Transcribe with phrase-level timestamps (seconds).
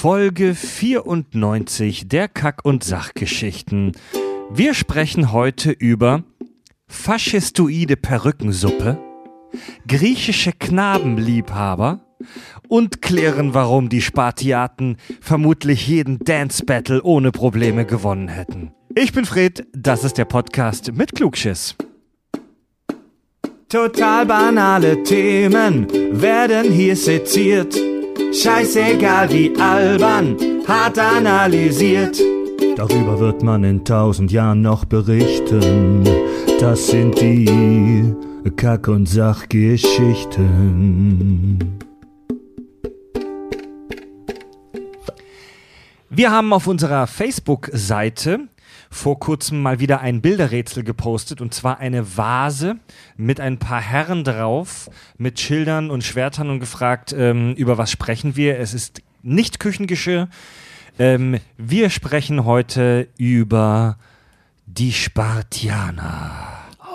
[0.00, 3.92] Folge 94 der Kack- und Sachgeschichten.
[4.50, 6.24] Wir sprechen heute über
[6.88, 8.98] faschistoide Perückensuppe,
[9.86, 12.00] griechische Knabenliebhaber
[12.66, 18.72] und klären, warum die Spartiaten vermutlich jeden Dance Battle ohne Probleme gewonnen hätten.
[18.94, 21.76] Ich bin Fred, das ist der Podcast mit Klugschiss.
[23.68, 25.86] Total banale Themen
[26.18, 27.89] werden hier seziert.
[28.32, 30.36] Scheißegal wie albern,
[30.66, 32.18] hart analysiert.
[32.76, 36.04] Darüber wird man in tausend Jahren noch berichten.
[36.60, 38.14] Das sind die
[38.54, 41.58] Kack- und Sachgeschichten.
[46.08, 48.46] Wir haben auf unserer Facebook-Seite
[48.90, 52.76] vor kurzem mal wieder ein Bilderrätsel gepostet und zwar eine Vase
[53.16, 58.34] mit ein paar Herren drauf, mit Schildern und Schwertern und gefragt, ähm, über was sprechen
[58.34, 58.58] wir.
[58.58, 60.28] Es ist nicht Küchengeschirr.
[60.98, 63.96] Ähm, wir sprechen heute über
[64.66, 66.48] die Spartianer.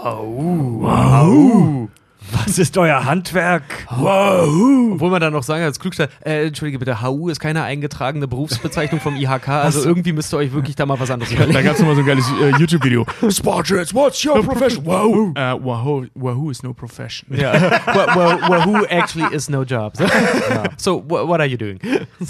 [0.03, 1.89] Au, au.
[2.31, 3.63] Was ist euer Handwerk?
[3.89, 4.93] Wow.
[4.93, 8.99] Obwohl man dann noch sagen als Klugstein, äh, entschuldige bitte, HU ist keine eingetragene Berufsbezeichnung
[8.99, 11.53] vom IHK, also irgendwie müsst ihr euch wirklich da mal was anderes überlegen.
[11.53, 13.05] Da gab es nochmal so ein geiles äh, YouTube-Video.
[13.29, 14.85] Spartans, what's your profession?
[14.85, 15.29] Wahoo.
[15.31, 17.27] Uh, Wahoo, Wahoo is no profession.
[17.35, 19.93] Well, Wahoo actually is no job.
[20.77, 21.79] So, wh- what are you doing?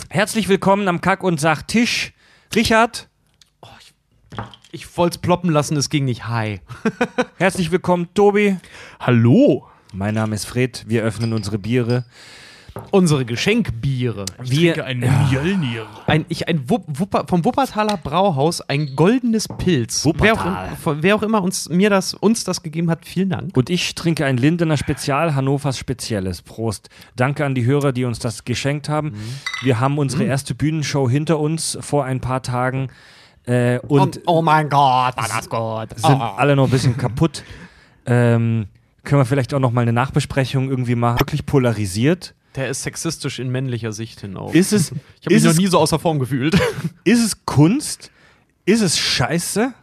[0.10, 2.14] Herzlich willkommen am Kack- und Sachtisch.
[2.56, 3.08] Richard,
[4.72, 6.28] Ich wollte es ploppen lassen, es ging nicht.
[6.28, 6.60] Hi.
[7.38, 8.58] herzlich willkommen Tobi.
[9.00, 9.68] Hallo.
[9.96, 10.84] Mein Name ist Fred.
[10.88, 12.04] Wir öffnen unsere Biere.
[12.92, 14.26] Unsere Geschenkbiere.
[14.42, 15.86] Wir, ein Mjölnir.
[16.08, 20.04] Ein, ich, ein Wupp, Wupper, vom Wuppertaler Brauhaus ein goldenes Pilz.
[20.04, 20.68] Wer auch, Wuppertal.
[20.72, 23.56] im- von- wer auch immer uns, mir das, uns das gegeben hat, vielen Dank.
[23.56, 26.42] Und ich trinke ein Lindener Spezial, Hannovers Spezielles.
[26.42, 26.90] Prost.
[27.16, 29.14] Danke an die Hörer, die uns das geschenkt haben.
[29.64, 32.90] Wir haben unsere erste Bühnenshow hinter uns vor ein paar Tagen.
[33.46, 35.98] Äh, und oh mein Gott, war das gut.
[35.98, 37.44] sind alle noch ein bisschen kaputt.
[38.06, 38.66] Ähm,
[39.06, 41.20] können wir vielleicht auch noch mal eine Nachbesprechung irgendwie machen?
[41.20, 42.34] Wirklich polarisiert.
[42.56, 44.54] Der ist sexistisch in männlicher Sicht hin auch.
[44.54, 46.56] Ist es, ich habe mich noch nie so außer Form gefühlt.
[47.04, 48.12] ist es Kunst?
[48.66, 49.74] Ist es Scheiße?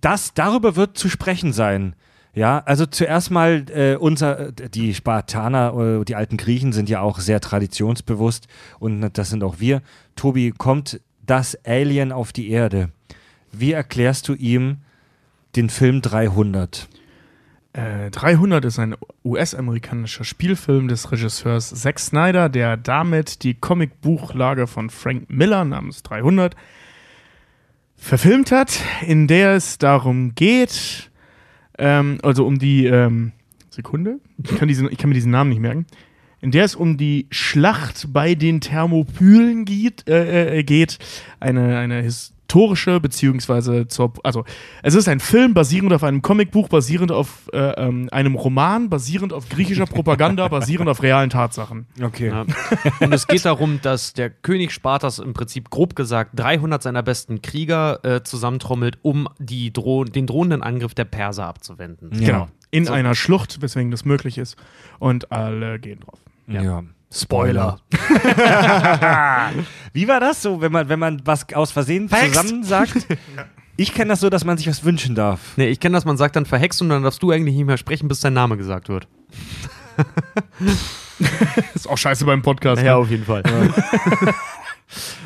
[0.00, 1.94] Das, darüber wird zu sprechen sein.
[2.34, 7.18] Ja, also zuerst mal äh, unser, die Spartaner, äh, die alten Griechen sind ja auch
[7.18, 8.46] sehr traditionsbewusst
[8.78, 9.82] und das sind auch wir.
[10.14, 12.90] Tobi, kommt das Alien auf die Erde?
[13.50, 14.78] Wie erklärst du ihm
[15.56, 16.88] den Film 300?
[17.78, 24.90] Äh, 300 ist ein US-amerikanischer Spielfilm des Regisseurs Zack Snyder, der damit die Comicbuchlage von
[24.90, 26.56] Frank Miller namens 300
[27.94, 31.10] verfilmt hat, in der es darum geht,
[31.78, 33.30] ähm, also um die ähm,
[33.70, 35.86] Sekunde, ich kann, diesen, ich kann mir diesen Namen nicht merken,
[36.40, 40.98] in der es um die Schlacht bei den Thermopylen geht, äh, äh, geht.
[41.38, 42.02] Eine, eine
[42.48, 44.44] historische, beziehungsweise zur, also
[44.82, 49.34] es ist ein Film basierend auf einem Comicbuch, basierend auf äh, ähm, einem Roman, basierend
[49.34, 51.86] auf griechischer Propaganda, basierend auf realen Tatsachen.
[52.02, 52.28] Okay.
[52.28, 52.46] Ja.
[53.00, 57.42] Und es geht darum, dass der König Spartas im Prinzip grob gesagt 300 seiner besten
[57.42, 62.12] Krieger äh, zusammentrommelt, um die Dro den drohenden Angriff der Perser abzuwenden.
[62.14, 62.26] Ja.
[62.26, 62.48] Genau.
[62.70, 62.92] In So.
[62.94, 64.56] einer Schlucht, weswegen das möglich ist.
[64.98, 66.18] Und alle gehen drauf.
[66.46, 66.82] Ja.
[67.10, 67.80] Spoiler.
[69.92, 73.06] Wie war das so, wenn man, wenn man was aus Versehen zusammen sagt?
[73.80, 75.56] Ich kenne das so, dass man sich was wünschen darf.
[75.56, 77.76] Nee, ich kenne das, man sagt dann verhext und dann darfst du eigentlich nicht mehr
[77.76, 79.06] sprechen, bis dein Name gesagt wird.
[81.76, 82.82] Ist auch scheiße beim Podcast.
[82.82, 82.96] Ja, ne?
[82.96, 83.44] auf jeden Fall.
[83.46, 84.34] Ja.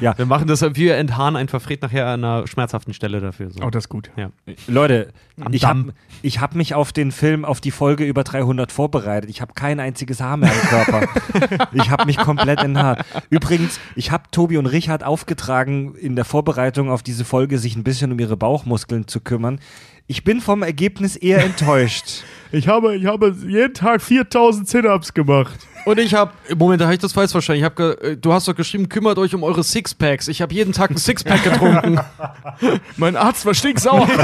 [0.01, 3.51] Wir machen das, wir entharren ein Verfred nachher an einer schmerzhaften Stelle dafür.
[3.51, 3.63] So.
[3.63, 4.11] Oh, das ist gut.
[4.17, 4.31] ja.
[4.67, 8.73] Leute, Am ich habe ich hab mich auf den Film, auf die Folge über 300
[8.73, 9.31] vorbereitet.
[9.31, 11.69] Ich habe kein einziges Haar mehr am Körper.
[11.73, 13.05] ich habe mich komplett enthaart.
[13.31, 17.85] Übrigens, ich habe Tobi und Richard aufgetragen, in der Vorbereitung auf diese Folge sich ein
[17.85, 19.61] bisschen um ihre Bauchmuskeln zu kümmern.
[20.09, 22.25] Ich bin vom Ergebnis eher enttäuscht.
[22.55, 25.59] Ich habe, ich habe jeden Tag 4000 Sit-Ups gemacht.
[25.85, 27.61] Und ich habe, Moment, da habe ich das falsch verstanden.
[27.61, 30.29] Ich hab ge äh, du hast doch geschrieben, kümmert euch um eure Sixpacks.
[30.29, 32.01] Ich habe jeden Tag ein Sixpack getrunken.
[32.97, 34.09] Mein Arzt war stinksauer.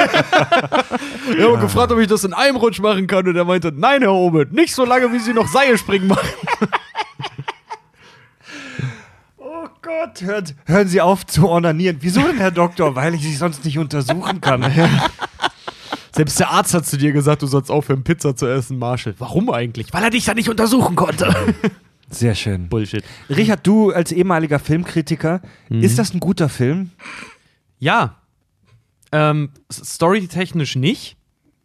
[1.37, 3.29] Ich habe gefragt, ob ich das in einem Rutsch machen kann.
[3.29, 6.29] Und er meinte, nein, Herr Oben, nicht so lange, wie Sie noch Seilspringen machen.
[9.37, 11.99] Oh Gott, hören, hören Sie auf zu ornanieren.
[12.01, 12.95] Wieso denn, Herr Doktor?
[12.95, 14.63] Weil ich Sie sonst nicht untersuchen kann.
[16.19, 19.15] Selbst der Arzt hat zu dir gesagt, du sollst aufhören, Pizza zu essen, Marshall.
[19.19, 19.93] Warum eigentlich?
[19.93, 21.33] Weil er dich da nicht untersuchen konnte.
[22.11, 22.69] Sehr schön.
[22.69, 23.05] Bullshit.
[23.31, 26.91] Richard, du als ehemaliger Filmkritiker, ist das ein guter Film?
[27.79, 28.17] Ja.
[29.13, 31.17] Ähm, storytechnisch nicht.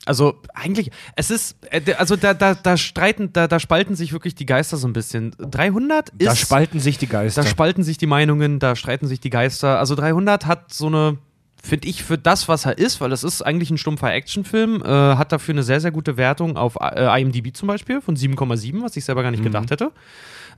[0.05, 4.35] Also eigentlich, es ist, äh, also da, da, da streiten, da, da spalten sich wirklich
[4.35, 5.33] die Geister so ein bisschen.
[5.39, 7.41] 300 ist, Da spalten sich die Geister.
[7.41, 9.79] da spalten sich die Meinungen, da streiten sich die Geister.
[9.79, 11.17] Also 300 hat so eine,
[11.65, 14.88] finde ich, für das, was er ist, weil es ist eigentlich ein stumpfer Actionfilm, äh,
[14.88, 18.98] hat dafür eine sehr, sehr gute Wertung auf äh, IMDb zum Beispiel von 7,7, was
[18.98, 19.92] ich selber gar nicht gedacht hätte.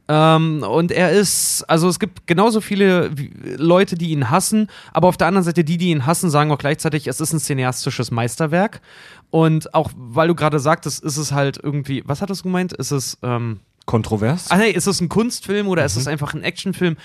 [0.08, 3.12] Ähm, und er ist, also es gibt genauso viele
[3.58, 6.58] Leute, die ihn hassen, aber auf der anderen Seite, die, die ihn hassen, sagen auch
[6.58, 8.82] gleichzeitig, es ist ein cineastisches Meisterwerk.
[9.30, 12.74] Und auch, weil du gerade sagtest, ist es halt irgendwie, was hat das gemeint?
[12.74, 14.50] Ist es, ähm, Kontrovers?
[14.50, 16.98] Ah, nee, ist es ein Kunstfilm oder ist es einfach ein Actionfilm,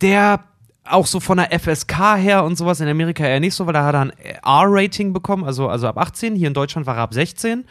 [0.00, 0.44] der
[0.90, 3.84] auch so von der FSK her und sowas in Amerika eher nicht so, weil da
[3.84, 4.12] hat er ein
[4.42, 6.34] R-Rating bekommen, also, also ab 18.
[6.34, 7.64] Hier in Deutschland war er ab 16.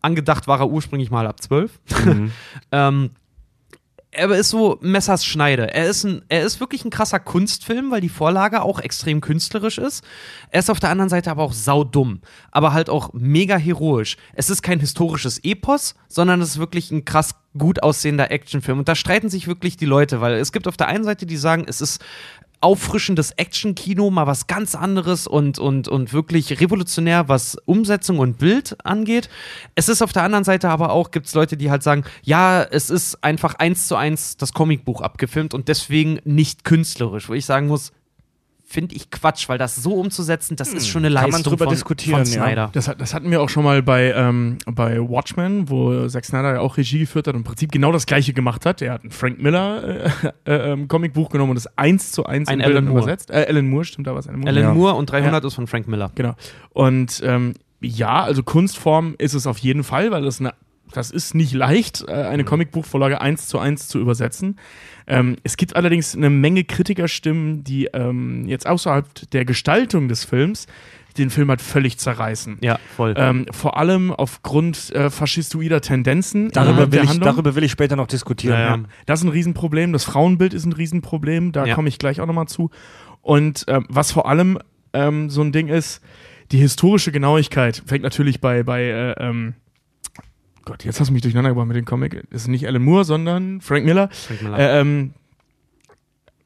[0.00, 1.80] Angedacht war er ursprünglich mal ab 12.
[2.72, 3.10] ähm,
[4.14, 5.72] er ist so Messers Schneide.
[5.72, 9.78] Er ist, ein, er ist wirklich ein krasser Kunstfilm, weil die Vorlage auch extrem künstlerisch
[9.78, 10.04] ist.
[10.50, 12.20] Er ist auf der anderen Seite aber auch saudumm,
[12.50, 14.18] aber halt auch mega heroisch.
[14.34, 18.80] Es ist kein historisches Epos, sondern es ist wirklich ein krass gut aussehender Actionfilm.
[18.80, 21.38] Und da streiten sich wirklich die Leute, weil es gibt auf der einen Seite, die
[21.38, 22.04] sagen, es ist
[22.62, 28.76] auffrischendes Action-Kino, mal was ganz anderes und, und, und wirklich revolutionär, was Umsetzung und Bild
[28.84, 29.28] angeht.
[29.74, 32.62] Es ist auf der anderen Seite aber auch, gibt es Leute, die halt sagen, ja,
[32.62, 37.44] es ist einfach eins zu eins das Comicbuch abgefilmt und deswegen nicht künstlerisch, wo ich
[37.44, 37.92] sagen muss,
[38.72, 41.66] finde ich Quatsch, weil das so umzusetzen, das ist schon eine Kann man Leistung drüber
[41.66, 42.42] von, diskutieren, von ja.
[42.44, 42.70] Snyder.
[42.72, 46.60] Das, das hatten wir auch schon mal bei, ähm, bei Watchmen, wo Zack Snyder ja
[46.60, 48.80] auch Regie geführt hat und im Prinzip genau das gleiche gemacht hat.
[48.80, 50.10] Er hat ein Frank Miller äh,
[50.50, 53.02] äh, ähm, Comicbuch genommen und es eins zu eins Ein in Alan Bildern Moore.
[53.04, 53.30] übersetzt.
[53.30, 54.50] Äh, Alan Moore, stimmt, da war es Alan Moore.
[54.50, 54.74] Alan Ja.
[54.74, 56.10] Moore und 300 ist von Frank Miller.
[56.14, 56.34] Genau.
[56.70, 60.54] Und ähm, ja, also Kunstform ist es auf jeden Fall, weil das eine
[60.92, 64.58] das ist nicht leicht, äh, eine Comicbuchvorlage eins zu eins zu übersetzen.
[65.06, 70.66] Ähm, es gibt allerdings eine Menge Kritikerstimmen, die ähm, jetzt außerhalb der Gestaltung des Films
[71.18, 72.58] den Film halt völlig zerreißen.
[72.62, 73.14] Ja, voll.
[73.16, 76.50] Ähm, vor allem aufgrund äh, faschistoider Tendenzen.
[76.50, 78.58] Darüber innerhalb will, ich, darüber will ich später noch diskutieren.
[78.58, 78.82] Ja, ja.
[79.06, 79.92] Das ist ein Riesenproblem.
[79.92, 81.52] Das Frauenbild ist ein Riesenproblem.
[81.52, 81.74] Da Ja.
[81.74, 82.70] komme ich gleich auch nochmal zu.
[83.20, 84.58] Und ähm, was vor allem
[84.94, 86.00] ähm, so ein Ding ist,
[86.50, 89.54] die historische Genauigkeit fängt natürlich bei, bei äh, ähm,
[90.64, 92.22] Gott, jetzt hast du mich durcheinander gebracht mit dem Comic.
[92.30, 94.08] Es ist nicht Alan Moore, sondern Frank Miller.
[94.12, 94.58] Frank Miller.
[94.58, 95.12] Äh, ähm,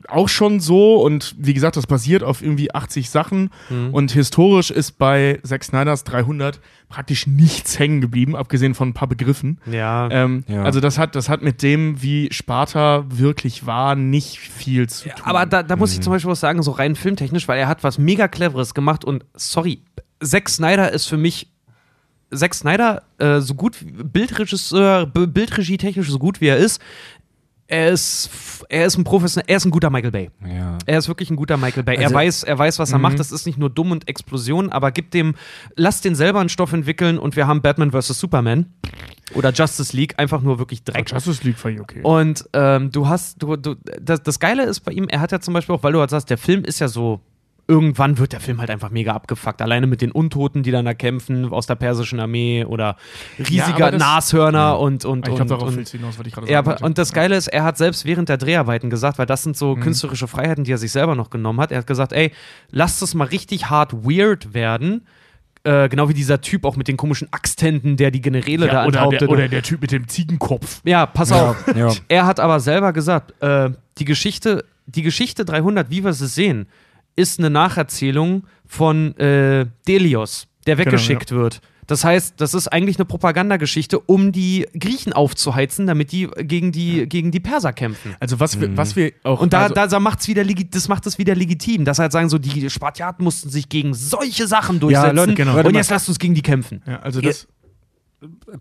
[0.09, 3.93] auch schon so und wie gesagt, das basiert auf irgendwie 80 Sachen Mhm.
[3.93, 9.09] und historisch ist bei Zack Snyders 300 praktisch nichts hängen geblieben, abgesehen von ein paar
[9.09, 9.59] Begriffen.
[9.67, 10.09] ja.
[10.13, 10.63] Ähm, Ja.
[10.63, 15.13] Also das hat, das hat mit dem, wie Sparta wirklich war, nicht viel zu tun.
[15.25, 17.83] Aber da, da muss ich zum Beispiel was sagen, so rein filmtechnisch, weil er hat
[17.83, 19.81] was mega Cleveres gemacht und sorry,
[20.23, 21.49] Zack Snyder ist für mich
[22.35, 26.81] Zack Snyder äh, so gut Bildregisseur, Bildregie technisch so gut wie er ist.
[27.69, 28.31] Er ist,
[28.69, 30.31] er ist ein professionell, er ist ein guter Michael Bay.
[30.47, 30.79] Ja.
[30.87, 31.97] Er ist wirklich ein guter Michael Bay.
[31.97, 33.19] er Also- weiß, er weiß, was er macht.
[33.19, 35.35] Das ist nicht nur dumm und Explosion, aber gib dem,
[35.75, 38.21] lass den selber einen Stoff entwickeln und wir haben Batman vs.
[38.21, 38.67] Superman
[39.35, 41.11] oder Justice League einfach nur wirklich Dreck.
[41.11, 42.03] Justice League war okay.
[42.03, 45.41] Und ähm, du hast, du, du, das, das Geile ist bei ihm, er hat ja
[45.41, 47.21] zum Beispiel auch, weil du halt sagst, der Film ist ja so,
[47.69, 49.61] irgendwann wird der Film halt einfach mega abgefuckt.
[49.61, 52.97] Alleine mit den Untoten, die dann da kämpfen aus der persischen Armee oder
[53.39, 56.51] riesiger aber das- Nashörner und, und, ich glaube, und, darauf und hinaus, was ich gerade
[56.51, 59.43] ja, sagen und das Geile ist, er hat selbst während der Dreharbeiten gesagt, weil das
[59.43, 59.59] sind Mhm.
[59.59, 61.73] so künstlerische Freiheiten, die er sich selber noch genommen hat.
[61.73, 62.31] Er hat gesagt, ey,
[62.71, 65.07] lasst es mal richtig hart weird werden.
[65.65, 68.87] Äh, genau wie dieser Typ auch mit den komischen Axthänden, der die Generäle da ja,
[68.87, 69.21] oder, enthauptet.
[69.23, 70.81] der, oder der Typ mit dem Ziegenkopf.
[70.85, 71.57] ja, pass auf.
[71.75, 71.93] Ja, ja.
[72.07, 76.69] Er hat aber selber gesagt, äh, die Geschichte, die Geschichte 300, wie wir sie sehen,
[77.17, 81.61] ist eine Nacherzählung von äh, Delios, der Genau, weggeschickt wird.
[81.87, 87.09] Das heißt, das ist eigentlich eine Propagandageschichte, um die Griechen aufzuheizen, damit die gegen die,
[87.09, 88.17] gegen die Perser kämpfen.
[88.19, 91.07] Also was wir, was wir auch Und da, also, da, da macht's wieder das macht
[91.07, 91.85] es wieder legitim.
[91.85, 95.17] Das halt sagen so, die Spartiaten mussten sich gegen solche Sachen durchsetzen.
[95.17, 95.59] Leute, genau.
[95.61, 96.83] Und jetzt lasst uns gegen die kämpfen.
[96.87, 97.47] ja, also das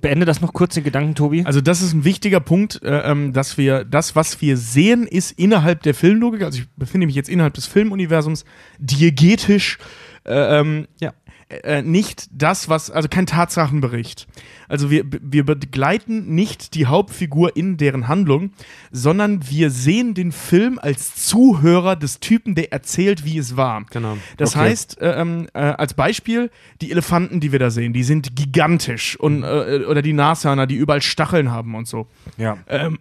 [0.01, 1.43] Beende das noch kurz, den Gedanken, Tobi.
[1.45, 5.31] Also das ist ein wichtiger Punkt, äh, ähm, dass wir das, was wir sehen, ist
[5.31, 8.43] innerhalb der Filmlogik, also ich befinde mich jetzt innerhalb des Filmuniversums,
[8.79, 9.77] diegetisch
[10.25, 11.13] äh, ähm, Ja.
[11.49, 14.27] Äh, nicht das, was, also kein Tatsachenbericht.
[14.67, 18.51] Also wir, wir begleiten nicht die Hauptfigur in deren Handlung,
[18.91, 23.85] sondern wir sehen den Film als Zuhörer des Typen, der erzählt, wie es war.
[23.91, 24.17] Genau.
[24.37, 24.69] Das Okay.
[24.69, 26.49] heißt, äh, ähm, äh, als Beispiel,
[26.81, 30.75] die Elefanten, die wir da sehen, die sind gigantisch und, äh, oder die Nashörner, die
[30.75, 32.07] überall Stacheln haben und so.
[32.37, 32.57] Ja.
[32.67, 32.97] Ähm,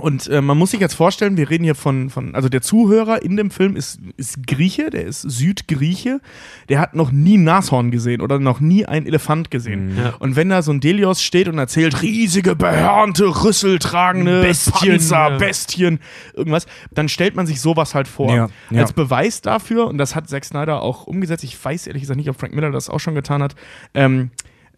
[0.00, 3.22] und äh, man muss sich jetzt vorstellen, wir reden hier von, von also der Zuhörer
[3.22, 6.20] in dem Film ist, ist Grieche, der ist Südgrieche,
[6.68, 9.96] der hat noch nie ein Nashorn gesehen oder noch nie einen Elefant gesehen.
[9.96, 10.14] Ja.
[10.18, 15.38] Und wenn da so ein Delios steht und erzählt, riesige, behörnte, rüsseltragende Bestien, Panzer, ja.
[15.38, 16.00] Bestien,
[16.34, 18.34] irgendwas, dann stellt man sich sowas halt vor.
[18.34, 18.82] Ja, ja.
[18.82, 22.30] Als Beweis dafür, und das hat Zack Snyder auch umgesetzt, ich weiß ehrlich gesagt nicht,
[22.30, 23.54] ob Frank Miller das auch schon getan hat,
[23.94, 24.30] ähm,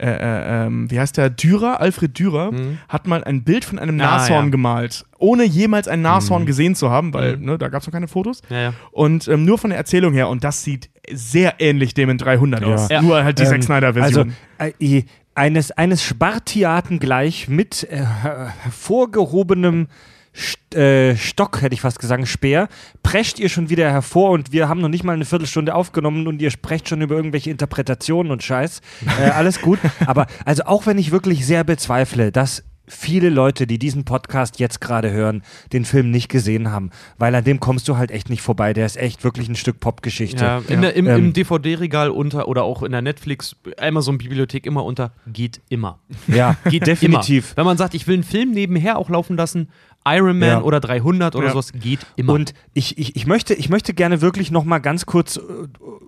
[0.03, 2.51] äh, äh, ähm, wie heißt der, Dürer, Alfred Dürer,
[2.89, 4.01] hat mal ein Bild von einem Mhm.
[4.03, 4.51] Ah, Nashorn ja.
[4.51, 7.45] gemalt, ohne jemals ein Nashorn gesehen zu haben, weil Mhm.
[7.45, 8.43] ne, da gab es noch keine Fotos.
[8.51, 8.73] Ja, ja.
[8.91, 12.65] Und ähm, nur von der Erzählung her, und das sieht sehr ähnlich dem in 300
[12.65, 12.89] aus.
[12.89, 13.01] Ja.
[13.03, 14.35] Nur halt die Ähm, Zack Snyder-Version.
[14.59, 15.03] Also äh,
[15.35, 19.87] eines, eines Spartiaten gleich mit äh, her- hervorgehobenem
[20.35, 22.69] St äh, Stock, hätte ich fast gesagt, Speer,
[23.03, 26.41] prescht ihr schon wieder hervor und wir haben noch nicht mal eine Viertelstunde aufgenommen und
[26.41, 28.81] ihr sprecht schon über irgendwelche Interpretationen und Scheiß.
[29.21, 29.79] Äh, alles gut.
[30.07, 34.81] Aber also auch wenn ich wirklich sehr bezweifle, dass viele Leute, die diesen Podcast jetzt
[34.81, 38.43] gerade hören, den Film nicht gesehen haben, weil an dem kommst du halt echt nicht
[38.43, 38.73] vorbei.
[38.73, 40.45] Der ist echt wirklich ein Stück Popgeschichte.
[40.45, 44.85] Ja, in Der, im, Ähm, im DVD-Regal unter oder auch in der Netflix, Amazon-Bibliothek immer
[44.85, 46.01] unter, geht immer.
[46.27, 47.49] Ja, Geht definitiv.
[47.51, 47.57] Immer.
[47.57, 49.69] Wenn man sagt, ich will einen Film nebenher auch laufen lassen,
[50.07, 50.63] Iron Man Ja.
[50.63, 51.53] oder 300 oder Ja.
[51.53, 52.33] sowas, geht immer.
[52.33, 55.41] Und ich, ich, ich, möchte, ich möchte gerne wirklich noch mal ganz kurz äh,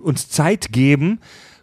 [0.02, 1.20] uns Zeit geben,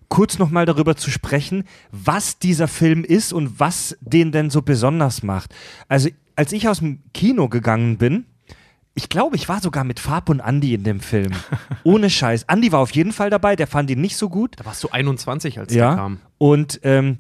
[0.09, 4.61] kurz noch mal darüber zu sprechen, was dieser Film ist und was den denn so
[4.61, 5.53] besonders macht.
[5.87, 8.25] Also, als ich aus dem Kino gegangen bin,
[8.93, 11.31] ich glaube, ich war sogar mit Farb und Andy in dem Film.
[11.83, 12.43] Ohne Scheiß.
[12.49, 14.55] Andy war auf jeden Fall dabei, der fand ihn nicht so gut.
[14.57, 15.95] da warst du 21, als der Ja.
[15.95, 16.19] kam.
[16.37, 17.17] Und ähm,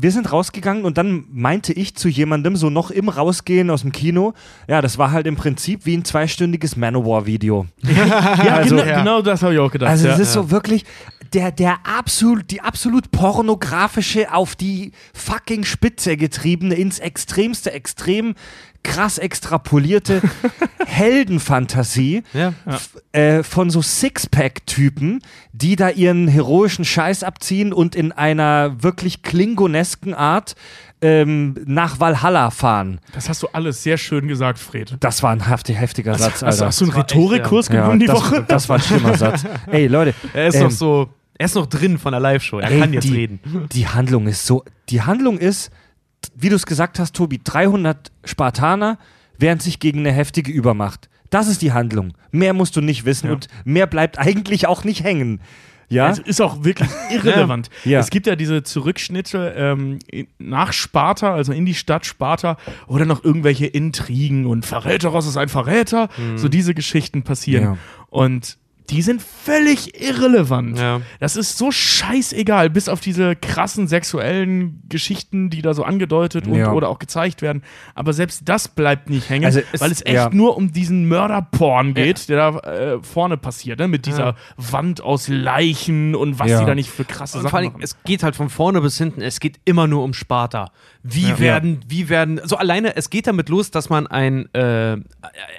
[0.00, 3.92] wir sind rausgegangen und dann meinte ich zu jemandem, so noch im Rausgehen aus dem
[3.92, 4.34] Kino,
[4.68, 7.66] ja, das war halt im Prinzip wie ein zweistündiges Manowar-Video.
[7.82, 8.98] ja, also- genau, ja.
[8.98, 9.90] genau das habe ich auch gedacht.
[9.90, 10.14] Also ja.
[10.14, 10.84] es ist so wirklich
[11.32, 18.34] der, der absolut, die absolut pornografische, auf die fucking Spitze getriebene, ins extremste, extrem
[18.82, 20.22] krass extrapolierte
[20.86, 22.52] Heldenfantasie Ja.
[22.66, 25.20] f- äh, von so Sixpack-Typen,
[25.52, 30.54] die da ihren heroischen Scheiß abziehen und in einer wirklich klingonesken Art
[31.02, 33.00] ähm, nach Valhalla fahren.
[33.12, 34.96] Das hast du alles sehr schön gesagt, Fred.
[35.00, 36.66] Das war ein heftig, heftiger Satz, Hast, Alter.
[36.66, 38.44] hast du einen Das war echt, Rhetorikkurs ja, genommen die das, Woche?
[38.46, 39.44] das war ein schlimmer Satz.
[39.70, 41.08] Ey, Leute, Er ist ähm, noch so,
[41.38, 42.58] er ist noch drin von der Live-Show.
[42.58, 43.40] Er Ey, kann jetzt die, reden.
[43.72, 44.62] Die Handlung ist so.
[44.90, 45.70] Die Handlung ist,
[46.34, 48.98] wie du es gesagt hast, Tobi, 300 Spartaner
[49.38, 51.08] wehren sich gegen eine heftige Übermacht.
[51.30, 52.12] Das ist die Handlung.
[52.30, 53.32] Mehr musst du nicht wissen Ja.
[53.34, 55.40] und mehr bleibt eigentlich auch nicht hängen.
[55.88, 57.68] Ja, Also ist auch wirklich irrelevant.
[57.84, 57.98] Ja.
[57.98, 59.98] Es gibt ja diese Zurückschnitte ähm,
[60.38, 65.48] nach Sparta, also in die Stadt Sparta, oder noch irgendwelche Intrigen und Verräteros ist ein
[65.48, 66.08] Verräter.
[66.36, 67.64] So diese Geschichten passieren.
[67.64, 67.78] Ja.
[68.08, 68.56] Und
[68.90, 70.78] die sind völlig irrelevant.
[70.78, 71.00] Ja.
[71.20, 76.54] Das ist so scheißegal, bis auf diese krassen sexuellen Geschichten, die da so angedeutet und,
[76.56, 76.72] Ja.
[76.72, 77.62] oder auch gezeigt werden.
[77.94, 80.30] Aber selbst das bleibt nicht hängen, Also es- weil es echt ja.
[80.30, 83.86] nur um diesen Mörderporn geht, der da äh, vorne passiert, ne?
[83.88, 84.36] mit dieser Ja.
[84.56, 86.60] Wand aus Leichen und was Ja.
[86.60, 87.82] die da nicht für krasse Und Sachen vor allem, machen.
[87.82, 90.72] es geht halt von vorne bis hinten, es geht immer nur um Sparta.
[91.02, 91.38] Wie Ja.
[91.38, 94.96] werden, wie werden, so alleine, es geht damit los, dass man einen äh,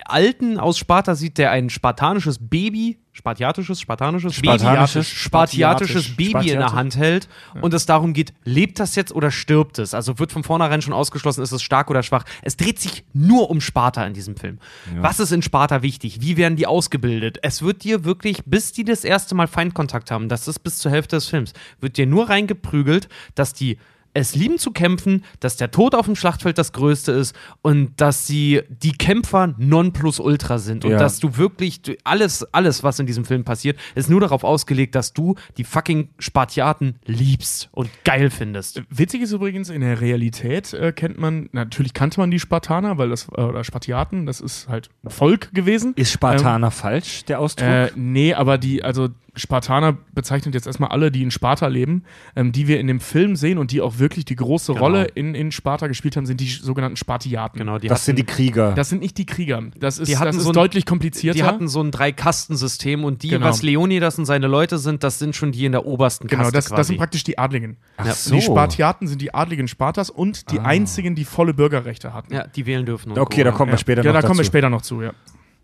[0.05, 6.49] Alten aus Sparta sieht, der ein spartanisches Baby, spartiatisches, spartanisches, Spartanisches, Baby, spartiatisches Spartiatisch, Baby
[6.51, 6.73] in der Spartiatisch.
[6.73, 7.29] Hand hält
[7.61, 9.93] und es darum geht, lebt das jetzt oder stirbt es?
[9.93, 12.25] Also wird von vornherein schon ausgeschlossen, ist es stark oder schwach.
[12.41, 14.57] Es dreht sich nur um Sparta in diesem Film.
[14.97, 16.21] Was ist in Sparta wichtig?
[16.21, 17.37] Wie werden die ausgebildet?
[17.43, 20.91] Es wird dir wirklich, bis die das erste Mal Feindkontakt haben, das ist bis zur
[20.91, 23.77] Hälfte des Films, wird dir nur reingeprügelt, dass die
[24.13, 28.27] es lieben zu kämpfen, dass der Tod auf dem Schlachtfeld das Größte ist und dass
[28.27, 30.97] sie die Kämpfer nonplusultra sind und Ja.
[30.97, 34.95] dass du wirklich du- alles, alles, was in diesem Film passiert, ist nur darauf ausgelegt,
[34.95, 38.81] dass du die fucking Spartiaten liebst und geil findest.
[38.89, 43.09] Witzig ist übrigens, in der Realität äh, kennt man, natürlich kannte man die Spartaner, weil
[43.09, 45.93] das, äh, oder Spartiaten, das ist halt ein Volk gewesen.
[45.95, 47.67] ist Spartaner falsch, der Ausdruck?
[47.67, 52.03] Äh, nee, aber die, also Spartaner bezeichnet jetzt erstmal alle, die in Sparta leben,
[52.35, 54.83] ähm, die wir in dem Film sehen und die auch wirklich die große Genau.
[54.85, 57.57] Rolle in, in Sparta gespielt haben, sind die sogenannten Spartiaten.
[57.59, 58.73] Genau, die das sind die Krieger.
[58.73, 59.63] Das sind nicht die Krieger.
[59.79, 61.37] Das ist, Die hatten das ist so ein- deutlich komplizierter.
[61.37, 63.45] Die hatten so ein Drei-Kasten-System und die, Genau.
[63.47, 66.53] was Leonidas und seine Leute sind, das sind schon die in der obersten Genau, Kaste
[66.57, 66.87] das, das quasi.
[66.89, 67.77] sind praktisch die Adligen.
[67.97, 68.35] Ach Ja, so.
[68.35, 70.63] Die Spartiaten sind die Adligen Spartas und die Ah.
[70.65, 72.33] einzigen, die volle Bürgerrechte hatten.
[72.33, 73.11] ja, die wählen dürfen.
[73.11, 73.57] Und Okay, da Co.
[73.57, 73.77] kommen wir Ja.
[73.79, 74.51] später ja, noch da kommen wir dazu.
[74.51, 75.11] später noch zu, ja.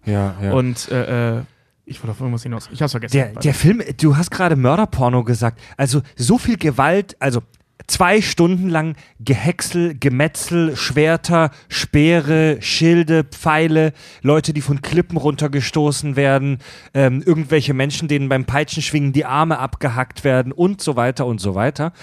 [0.05, 0.53] Ja, ja.
[0.53, 1.41] Und äh, äh,
[1.85, 2.69] ich wollte auf irgendwas hinaus.
[2.71, 3.13] Ich hab's vergessen.
[3.15, 5.59] Der, der Film, du hast gerade Mörderporno gesagt.
[5.77, 7.41] Also so viel Gewalt, also
[7.85, 16.59] zwei Stunden lang Gehäcksel, Gemetzel, Schwerter, Speere, Schilde, Pfeile, Leute, die von Klippen runtergestoßen werden,
[16.93, 21.55] ähm, irgendwelche Menschen, denen beim Peitschenschwingen die Arme abgehackt werden und so weiter und so
[21.55, 21.93] weiter.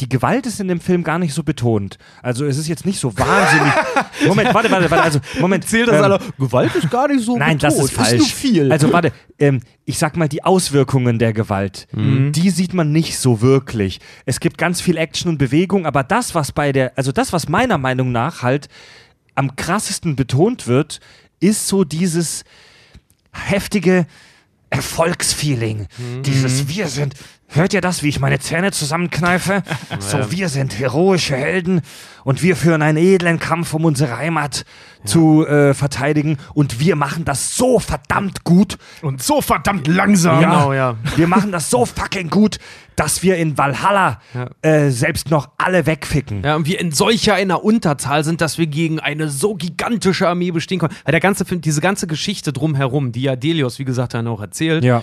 [0.00, 1.98] Die Gewalt ist in dem Film gar nicht so betont.
[2.22, 3.72] Also es ist jetzt nicht so wahnsinnig.
[4.28, 5.02] Moment, warte, warte, warte.
[5.04, 5.66] Also Moment.
[5.68, 6.20] Zählt das ähm, alle?
[6.38, 8.18] Gewalt ist gar nicht so Nein, das ist falsch.
[8.18, 8.70] nur viel.
[8.70, 12.30] Also warte, ähm, ich sag mal die Auswirkungen der Gewalt, Mhm.
[12.32, 13.98] die sieht man nicht so wirklich.
[14.24, 17.48] Es gibt ganz viel Action und Bewegung, aber das, was bei der, also das, was
[17.48, 18.68] meiner Meinung nach halt
[19.34, 21.00] am krassesten betont wird,
[21.40, 22.44] ist so dieses
[23.32, 24.06] heftige
[24.70, 25.86] Erfolgsfeeling.
[25.98, 26.22] Mhm.
[26.22, 27.14] Dieses Wir sind
[27.50, 29.62] Hört ihr das, wie ich meine Zähne zusammenkneife?
[30.00, 31.80] So, wir sind heroische Helden
[32.24, 34.64] und wir führen einen edlen Kampf, um unsere Heimat
[35.04, 36.36] zu äh, verteidigen.
[36.54, 38.76] Und wir machen das so verdammt gut.
[39.02, 40.40] Und so verdammt langsam.
[40.40, 40.96] Genau, ja.
[41.16, 42.58] Wir machen das so fucking gut,
[42.96, 44.50] dass wir in Valhalla Ja.
[44.62, 46.42] äh, selbst noch alle wegficken.
[46.44, 50.50] Ja, und wir in solcher einer Unterzahl sind, dass wir gegen eine so gigantische Armee
[50.50, 50.94] bestehen können.
[51.04, 54.40] Weil der ganze Film, diese ganze Geschichte drumherum, die ja Delios, wie gesagt, dann auch
[54.40, 55.02] erzählt, Ja.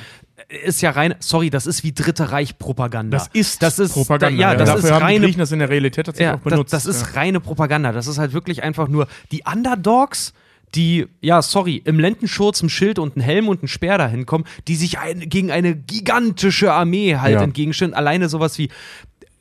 [0.50, 3.18] Ist ja rein, sorry, das ist wie Dritte Reich Propaganda.
[3.18, 4.42] Das ist, das ist Propaganda.
[4.42, 6.40] Ja, das Dafür ist haben die reine Griechen das in der Realität tatsächlich ja, auch
[6.40, 6.74] benutzt.
[6.74, 7.20] Das, das ist ja.
[7.20, 7.92] reine Propaganda.
[7.92, 10.34] Das ist halt wirklich einfach nur die Underdogs,
[10.76, 14.46] die, ja, sorry, im Lendenschurz, im Schild und ein Helm und ein Speer dahin kommen,
[14.68, 17.94] die sich ein, gegen eine gigantische Armee halt entgegenstellen.
[17.94, 18.70] Alleine sowas wie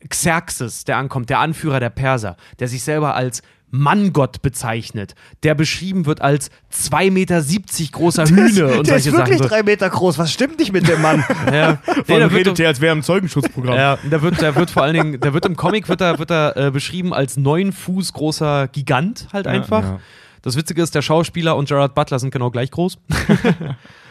[0.08, 3.42] Xerxes, der ankommt, der Anführer der Perser, der sich selber als
[3.74, 7.42] Manngott bezeichnet, der beschrieben wird als 2,70 Meter
[7.90, 9.48] großer Hühne und der ist solche wirklich Sachen.
[9.48, 10.16] drei Meter groß.
[10.18, 11.24] Was stimmt nicht mit dem Mann?
[11.52, 11.78] Ja.
[11.84, 13.74] Vor Nee, redet er, als wäre er im Zeugenschutzprogramm.
[13.74, 16.30] ja, der wird, der wird vor allen Dingen, der wird im Comic wird er, wird
[16.30, 19.82] er äh, beschrieben als neun Fuß großer Gigant halt einfach.
[19.82, 20.00] ja.
[20.42, 22.98] Das Witzige ist, der Schauspieler und Gerard Butler sind genau gleich groß.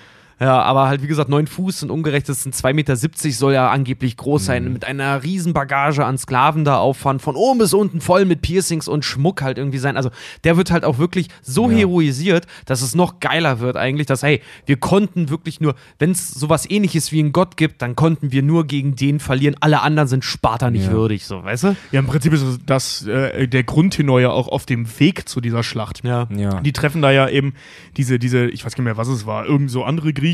[0.44, 4.18] Ja, aber halt, wie gesagt, neun Fuß und umgerechnet sind 2,70 Meter soll er angeblich
[4.18, 8.26] groß sein, mit einer riesen Bagage an Sklaven da auffahren, von oben bis unten voll
[8.26, 9.96] mit Piercings und Schmuck halt irgendwie sein.
[9.96, 10.10] Also
[10.44, 14.42] der wird halt auch wirklich so heroisiert, dass es noch geiler wird eigentlich, dass, hey,
[14.66, 18.44] wir konnten wirklich nur, wenn es sowas ähnliches wie einen Gott gibt, dann konnten wir
[18.44, 19.56] nur gegen den verlieren.
[19.62, 20.92] Alle anderen sind Sparta nicht Ja.
[20.92, 21.76] würdig, so, weißt du?
[21.94, 25.64] Ja, im Prinzip ist das äh, der Grundtenor ja auch auf dem Weg zu dieser
[25.64, 26.04] Schlacht.
[26.04, 26.28] Ja.
[26.36, 26.60] Ja.
[26.60, 27.54] Die treffen da ja eben
[27.96, 30.33] diese, diese, ich weiß gar nicht mehr, was es war, irgend so andere Griechen.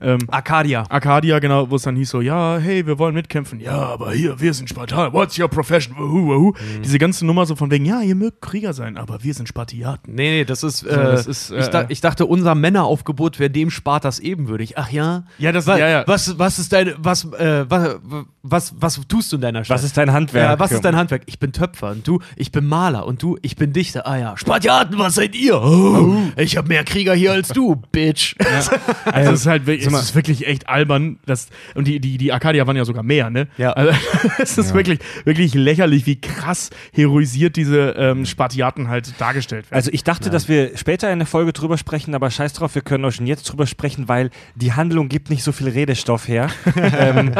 [0.00, 0.84] Ähm, Arcadia.
[0.88, 3.60] Arcadia, genau, wo es dann hieß so, ja, hey, wir wollen mitkämpfen.
[3.60, 5.12] Ja, aber hier, wir sind Spartaner.
[5.12, 5.96] What's your profession?
[5.96, 6.50] Wuhu, wuhu.
[6.52, 6.82] Mhm.
[6.82, 10.14] Diese ganze Nummer so von wegen, ja, ihr mögt Krieger sein, aber wir sind Spartiaten.
[10.14, 13.50] Nee, nee, das ist, äh, das ist, ich, äh, da, ich dachte, unser Männeraufgebot wäre
[13.50, 14.78] dem Spartas ebenwürdig.
[14.78, 15.24] Ach ja?
[15.38, 16.04] Ja, das- was, ja, ja.
[16.06, 17.98] Was, was ist deine, was, äh, was,
[18.42, 19.76] was, was tust du in deiner Stadt?
[19.78, 20.50] Was ist dein Handwerk?
[20.50, 21.22] Ja, was ist dein Handwerk?
[21.26, 24.06] Ich bin Töpfer und du, ich bin Maler und du, ich bin Dichter.
[24.06, 25.60] Ah ja, Spartiaten, was seid ihr?
[25.62, 28.34] Oh, ich habe mehr Krieger hier als du, Bitch.
[29.26, 31.18] Also es ist halt wirklich, es ist wirklich echt albern.
[31.26, 33.48] Das, und die, die, die Arcadia waren ja sogar mehr, ne?
[33.58, 33.72] Ja.
[33.72, 33.92] Also,
[34.38, 39.76] es ist wirklich, wirklich lächerlich, wie krass heroisiert diese ähm, Spartiaten halt dargestellt werden.
[39.76, 42.82] Also ich dachte, dass wir später in der Folge drüber sprechen, aber scheiß drauf, wir
[42.82, 46.48] können auch schon jetzt drüber sprechen, weil die Handlung gibt nicht so viel Redestoff her.
[46.76, 47.32] ähm,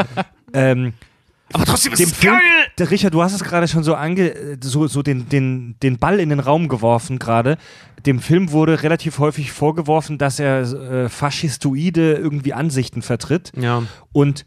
[0.53, 0.93] ähm,
[1.55, 2.41] Aber trotzdem ist dem es Film, geil.
[2.77, 6.19] der Richard, du hast es gerade schon so ange, so, so den, den, den Ball
[6.19, 7.57] in den Raum geworfen gerade.
[8.05, 13.53] Dem Film wurde relativ häufig vorgeworfen, dass er äh, faschistoide irgendwie Ansichten vertritt.
[13.57, 13.83] Ja.
[14.11, 14.45] Und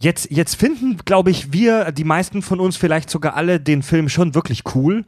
[0.00, 4.08] jetzt, jetzt finden, glaube ich, wir, die meisten von uns vielleicht sogar alle, den Film
[4.08, 5.04] schon wirklich cool.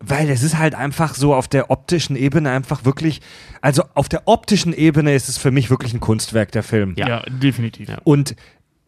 [0.00, 3.20] Weil es ist halt einfach so auf der optischen Ebene einfach wirklich,
[3.60, 6.94] also auf der optischen Ebene ist es für mich wirklich ein Kunstwerk, der Film.
[6.96, 7.88] ja, definitiv.
[7.88, 7.98] Ja.
[8.02, 8.34] Und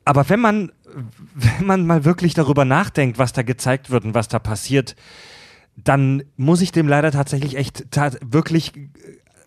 [0.06, 0.70] aber wenn man,
[1.34, 4.96] wenn man mal wirklich darüber nachdenkt, was da gezeigt wird und was da passiert,
[5.76, 8.72] dann muss ich dem leider tatsächlich echt ta wirklich,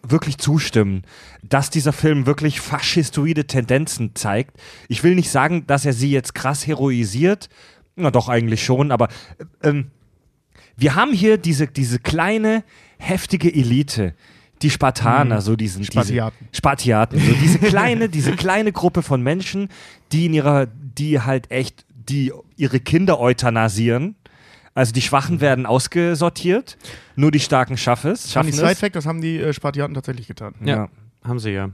[0.03, 1.03] wirklich zustimmen,
[1.43, 4.57] dass dieser Film wirklich faschistoide Tendenzen zeigt.
[4.87, 7.49] Ich will nicht sagen, dass er sie jetzt krass heroisiert,
[7.95, 9.07] na doch eigentlich schon, aber
[9.63, 9.91] ähm,
[10.77, 12.63] wir haben hier diese, diese kleine,
[12.99, 14.13] heftige Elite,
[14.61, 16.37] die Spartaner, so diesen Spartiaten.
[16.41, 19.69] Diese, Spartiaten, so diese kleine, diese kleine Gruppe von Menschen,
[20.11, 24.15] die in ihrer, die halt echt, die ihre Kinder euthanasieren.
[24.75, 26.77] Also die Schwachen werden ausgesortiert,
[27.15, 28.31] nur die Starken schaffen es.
[28.31, 28.79] Schaffen Side es.
[28.79, 30.55] Fact, das haben die äh, Spartiaten tatsächlich getan.
[30.63, 30.75] Ja.
[30.75, 30.89] Ja.
[31.23, 31.69] Haben sie ja.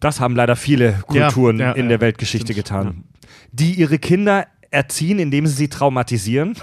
[0.00, 2.66] Das haben leider viele Kulturen ja, in ja, der Weltgeschichte stimmt.
[2.66, 3.04] getan.
[3.52, 6.56] Die ihre Kinder erziehen, indem sie sie traumatisieren.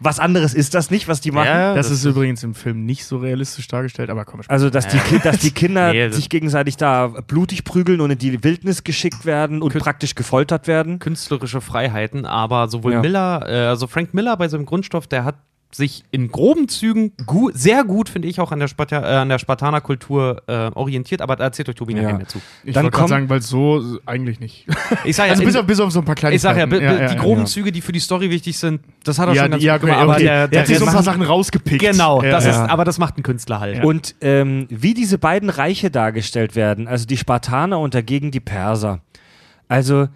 [0.00, 1.46] Was anderes ist das nicht, was die machen.
[1.46, 4.86] Ja, Das, das ist übrigens im Film nicht so realistisch dargestellt, aber komm, Also, dass
[4.88, 8.84] die, Ki- dass die Kinder Nee, sich gegenseitig da blutig prügeln und in die Wildnis
[8.84, 10.98] geschickt werden und Kün- praktisch gefoltert werden.
[10.98, 13.00] künstlerische Freiheiten, aber sowohl Ja.
[13.00, 15.36] Miller, äh, also Frank Miller bei seinem Grundstoff, der hat
[15.74, 19.28] sich in groben Zügen gu sehr gut, finde ich, auch an der, Sparta äh, an
[19.28, 22.02] der Spartanerkultur äh, orientiert, aber da erzählt euch Tobi Ja.
[22.02, 22.40] nachher mehr zu.
[22.64, 24.66] ich wollte gerade sagen, weil so eigentlich nicht.
[25.04, 26.36] Ich sag ja, Also bis auf, bis auf so ein paar Kleinigkeiten.
[26.36, 27.46] ich sag ja, ja, ja, die groben ja.
[27.46, 29.86] Züge, die für die Story wichtig sind, das hat er Ja, schon ganz ja, gut
[29.86, 30.24] gemacht, aber okay.
[30.24, 31.80] der, der hat sich so ein paar Sachen rausgepickt.
[31.80, 32.50] Genau, ja, das ja.
[32.50, 33.82] ist, aber das macht ein Künstler halt.
[33.82, 39.00] Und ähm, wie diese beiden Reiche dargestellt werden, also die Spartaner und dagegen die Perser.
[39.68, 40.08] Also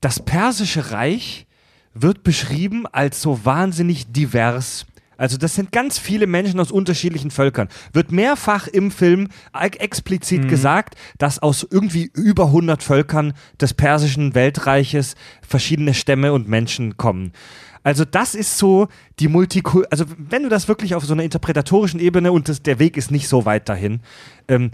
[0.00, 1.46] das persische Reich
[1.94, 4.86] wird beschrieben als so wahnsinnig divers.
[5.20, 7.68] Also das sind ganz viele Menschen aus unterschiedlichen Völkern.
[7.92, 14.34] Wird mehrfach im Film ex- explizit gesagt, dass aus irgendwie über 100 Völkern des persischen
[14.34, 17.32] Weltreiches verschiedene Stämme und Menschen kommen.
[17.82, 19.86] Also das ist so die Multikul...
[19.90, 23.10] Also wenn du das wirklich auf so einer interpretatorischen Ebene und das, der Weg ist
[23.10, 24.00] nicht so weit dahin,
[24.48, 24.70] ähm,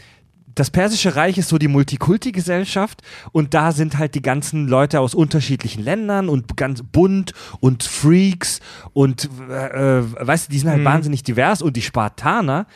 [0.57, 5.15] das Persische Reich ist so die Multikulti-Gesellschaft und da sind halt die ganzen Leute aus
[5.15, 8.61] unterschiedlichen Ländern und ganz bunt und Freaks
[8.95, 12.67] und äh, äh, weißt du, die sind halt wahnsinnig divers und die Spartaner,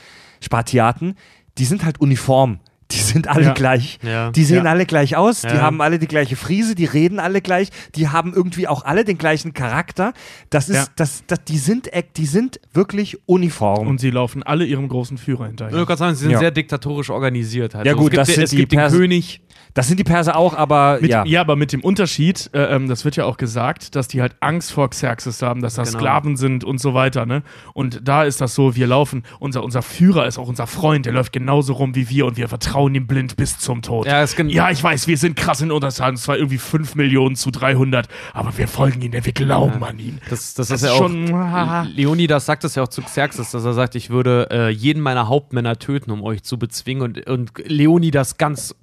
[0.40, 1.16] Spartiaten,
[1.56, 2.60] die sind halt uniform.
[2.92, 3.52] Die sind alle Ja.
[3.52, 3.98] gleich.
[4.02, 4.30] Ja.
[4.30, 4.70] Die sehen Ja.
[4.70, 8.32] alle gleich aus, die haben alle die gleiche Frise, die reden alle gleich, die haben
[8.34, 10.12] irgendwie auch alle den gleichen Charakter.
[10.50, 10.84] Das ist, Ja.
[10.96, 13.86] das, das, die sind, ek- die sind wirklich uniform.
[13.86, 15.72] Und sie laufen alle ihrem großen Führer Ich hinterher.
[15.72, 16.38] wollte gerade sagen, sie sind Ja.
[16.40, 17.74] sehr diktatorisch organisiert.
[17.74, 17.86] Halt.
[17.86, 19.40] Ja, So, gut, es gibt, das sind es die gibt den König.
[19.74, 21.24] Das sind die Perser auch, aber Mit, ja.
[21.24, 21.40] ja.
[21.40, 24.72] aber mit dem Unterschied, äh, ähm, das wird ja auch gesagt, dass die halt Angst
[24.72, 25.98] vor Xerxes haben, dass das Genau.
[26.00, 27.42] Sklaven sind und so weiter, ne?
[27.74, 31.12] Und da ist das so, wir laufen, unser, unser Führer ist auch unser Freund, der
[31.12, 34.06] läuft genauso rum wie wir und wir vertrauen ihm blind bis zum Tod.
[34.06, 37.50] Ja, ja ich weiß, wir sind krass in Unterzahl, es war irgendwie 5 Millionen zu
[37.50, 40.20] 300, aber wir folgen ihm, denn wir glauben an ihn.
[40.30, 40.98] Das, das, Das ist ja auch.
[40.98, 41.86] schon- ah.
[41.94, 45.28] Leonidas sagt das ja auch zu Xerxes, dass er sagt, ich würde äh, jeden meiner
[45.28, 47.02] Hauptmänner töten, um euch zu bezwingen.
[47.02, 48.74] Und, und Leonidas ganz,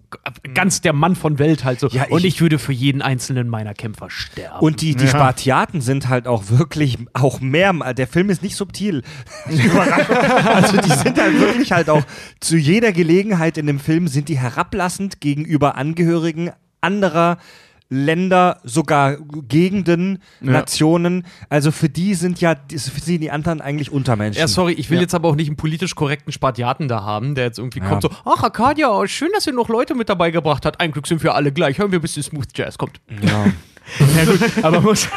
[0.53, 1.87] ganz der Mann von Welt halt so.
[1.89, 4.59] Ja, ich- und ich würde für jeden einzelnen meiner Kämpfer sterben.
[4.59, 5.09] Und die, die Ja.
[5.09, 7.73] Spartiaten sind halt auch wirklich auch mehr.
[7.93, 9.03] Der Film ist nicht subtil.
[10.45, 12.03] Also die sind halt wirklich halt auch
[12.39, 17.37] zu jeder Gelegenheit in dem Film sind die herablassend gegenüber Angehörigen anderer
[17.89, 19.15] Länder, sogar
[19.47, 20.51] Gegenden, Ja.
[20.51, 21.25] Nationen.
[21.49, 24.39] Also für die sind ja die, für sie die anderen eigentlich Untermenschen.
[24.39, 25.03] Ja, sorry, ich will Ja.
[25.03, 27.87] jetzt aber auch nicht einen politisch korrekten Spartiaten da haben, der jetzt irgendwie Ja.
[27.87, 30.79] kommt so, ach Arcadia, schön, dass ihr noch Leute mit dabei gebracht habt.
[30.81, 31.77] Ein Glück sind wir alle gleich.
[31.79, 32.99] Hören wir ein bisschen Smooth Jazz, kommt.
[33.21, 33.45] Ja.
[34.17, 35.07] Ja gut, aber muss...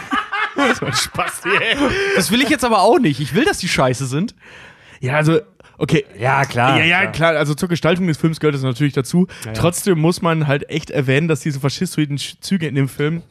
[0.79, 1.77] so ein Spaß ey.
[2.15, 3.19] Das will ich jetzt aber auch nicht.
[3.19, 4.37] Ich will, dass die scheiße sind.
[5.01, 5.41] Ja, also,
[5.81, 6.79] okay, ja, klar.
[6.79, 7.35] ja, ja, klar.
[7.37, 9.27] Also zur Gestaltung des Films gehört es natürlich dazu.
[9.45, 9.53] ja.
[9.53, 13.23] Trotzdem muss man halt echt erwähnen, dass diese faschistoiden Sch- Züge in dem Film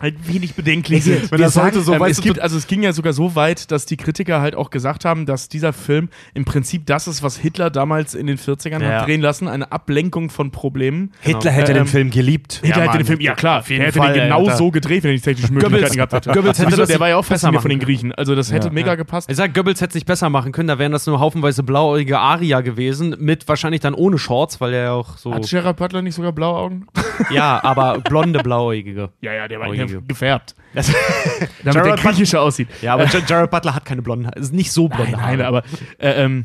[0.00, 1.30] halt wenig bedenklich sind.
[1.30, 3.96] wir sagen so ähm, es gibt, also es ging ja sogar so weit, dass die
[3.96, 8.14] Kritiker halt auch gesagt haben, dass dieser Film im Prinzip das ist, was Hitler damals
[8.14, 9.00] in den 40ern Ja.
[9.00, 11.12] hat drehen lassen, eine Ablenkung von Problemen.
[11.20, 12.60] Hitler hätte Ähm, den Film geliebt.
[12.62, 12.98] Hitler hätte Mann.
[12.98, 14.56] den Film, ja klar, Auf jeden er hätte Fall, den genau Alter.
[14.56, 16.30] so gedreht, wenn er nicht technische Möglichkeiten gehabt hätte.
[16.32, 18.12] Goebbels hätte das der war ja auch besser fasziniert von machen den Griechen.
[18.12, 18.72] Also das hätte Ja.
[18.72, 19.30] mega gepasst.
[19.30, 22.18] Ich sag, Goebbels hätte es nicht besser machen können, da wären das nur haufenweise blauäugige
[22.18, 25.32] Arier gewesen, mit wahrscheinlich dann ohne Shorts, weil er ja auch so.
[25.34, 26.86] Hat Gerard Butler nicht sogar blaue Augen?
[27.30, 29.10] Ja, aber blonde blauäugige.
[29.20, 29.98] Ja, ja, der war Ja je.
[30.06, 30.54] gefärbt.
[30.74, 30.88] Das,
[31.62, 32.68] Damit der Gerard griechischer aussieht.
[32.82, 34.38] ja, aber Jar- Jared Butler hat keine blonden Haare.
[34.40, 35.36] Ist nicht so blonde Nein, Haare.
[35.36, 35.62] nein, aber
[35.98, 36.44] äh, ähm,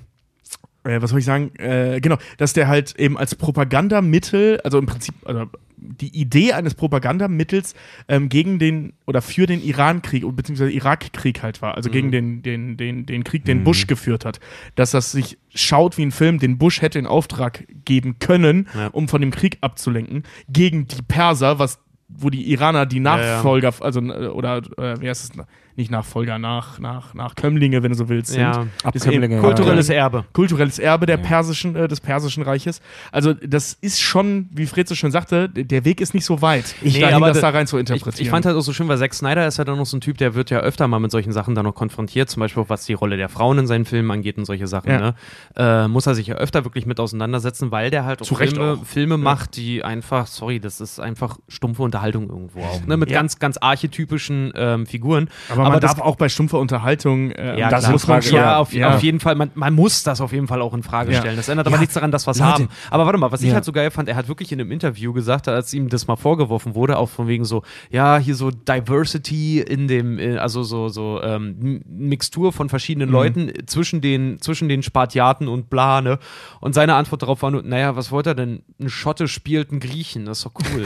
[0.83, 1.51] äh, was soll ich sagen?
[1.57, 5.45] Äh, genau, dass der halt eben als Propagandamittel, also im Prinzip, also
[5.81, 7.73] die Idee eines Propagandamittels
[8.09, 12.75] ähm, gegen den oder für den Irankrieg beziehungsweise Irakkrieg halt war, also gegen den, den,
[12.75, 14.39] den, den Krieg, den Bush geführt hat,
[14.75, 18.87] dass das sich schaut wie ein Film, den Bush hätte in Auftrag geben können, Ja.
[18.87, 23.03] um von dem Krieg abzulenken, gegen die Perser, was wo die Iraner die ja.
[23.03, 25.45] Nachfolger, also äh, oder äh, wie heißt es,
[25.79, 28.35] nicht Nachfolger, nach, nach, nach Kömmlinge, wenn du so willst.
[28.35, 28.67] Ja.
[28.83, 29.39] Abkömmlinge, eben ja.
[29.41, 30.25] Kulturelles Erbe.
[30.33, 32.81] kulturelles Erbe der persischen, äh, des persischen Reiches.
[33.11, 36.75] Also das ist schon, wie Fred so schön sagte, der Weg ist nicht so weit,
[36.81, 38.23] Nee, dahin, aber das da- rein zu Ich, interpretieren.
[38.23, 40.01] ich fand halt auch so schön, weil Zack Snyder ist ja dann noch so ein
[40.01, 42.69] Typ, der wird ja öfter mal mit solchen Sachen dann noch konfrontiert, zum Beispiel auch
[42.69, 44.91] was die Rolle der Frauen in seinen Filmen angeht und solche Sachen.
[44.91, 44.99] Ja.
[44.99, 45.15] Ne?
[45.55, 48.57] Äh, muss er sich ja öfter wirklich mit auseinandersetzen, weil der halt auch Zu Recht
[48.57, 48.85] Filme, auch.
[48.85, 52.97] Filme macht, die einfach, sorry, das ist einfach stumpfe Unterhaltung irgendwo auch, ne?
[52.97, 53.17] mit Ja.
[53.19, 55.29] ganz, ganz archetypischen ähm, Figuren.
[55.49, 57.91] aber, man das, darf auch bei stumpfer Unterhaltung, äh, ja, das klar.
[57.91, 58.95] muss man schon- ja, auf, ja.
[58.95, 59.35] auf jeden Fall.
[59.35, 61.35] Man, man muss das auf jeden Fall auch in Frage stellen.
[61.35, 62.69] Das ändert aber nichts daran, dass wir es haben.
[62.91, 65.13] Aber warte mal, was ich halt so geil fand, er hat wirklich in einem Interview
[65.13, 69.59] gesagt, als ihm das mal vorgeworfen wurde, auch von wegen so, ja, hier so Diversity
[69.59, 74.83] in dem, äh, also so, so ähm, Mixtur von verschiedenen Leuten zwischen den, zwischen den
[74.83, 76.19] Spartiaten und bla, ne?
[76.59, 78.63] Und seine Antwort darauf war nur, naja, was wollte er denn?
[78.79, 80.85] Ein Schotte spielt einen Griechen, das ist doch cool.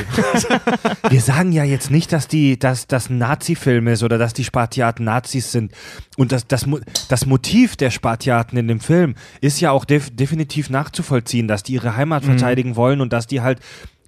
[1.10, 4.44] Wir sagen ja jetzt nicht, dass die, dass das ein Nazi-Film ist oder dass die
[4.44, 4.63] Spartiaten
[5.04, 5.72] Nazis sind.
[6.18, 6.66] Und das, das,
[7.10, 11.74] das Motiv der Spartiaten in dem Film ist ja auch def definitiv nachzuvollziehen, dass die
[11.74, 13.60] ihre Heimat verteidigen wollen und dass die halt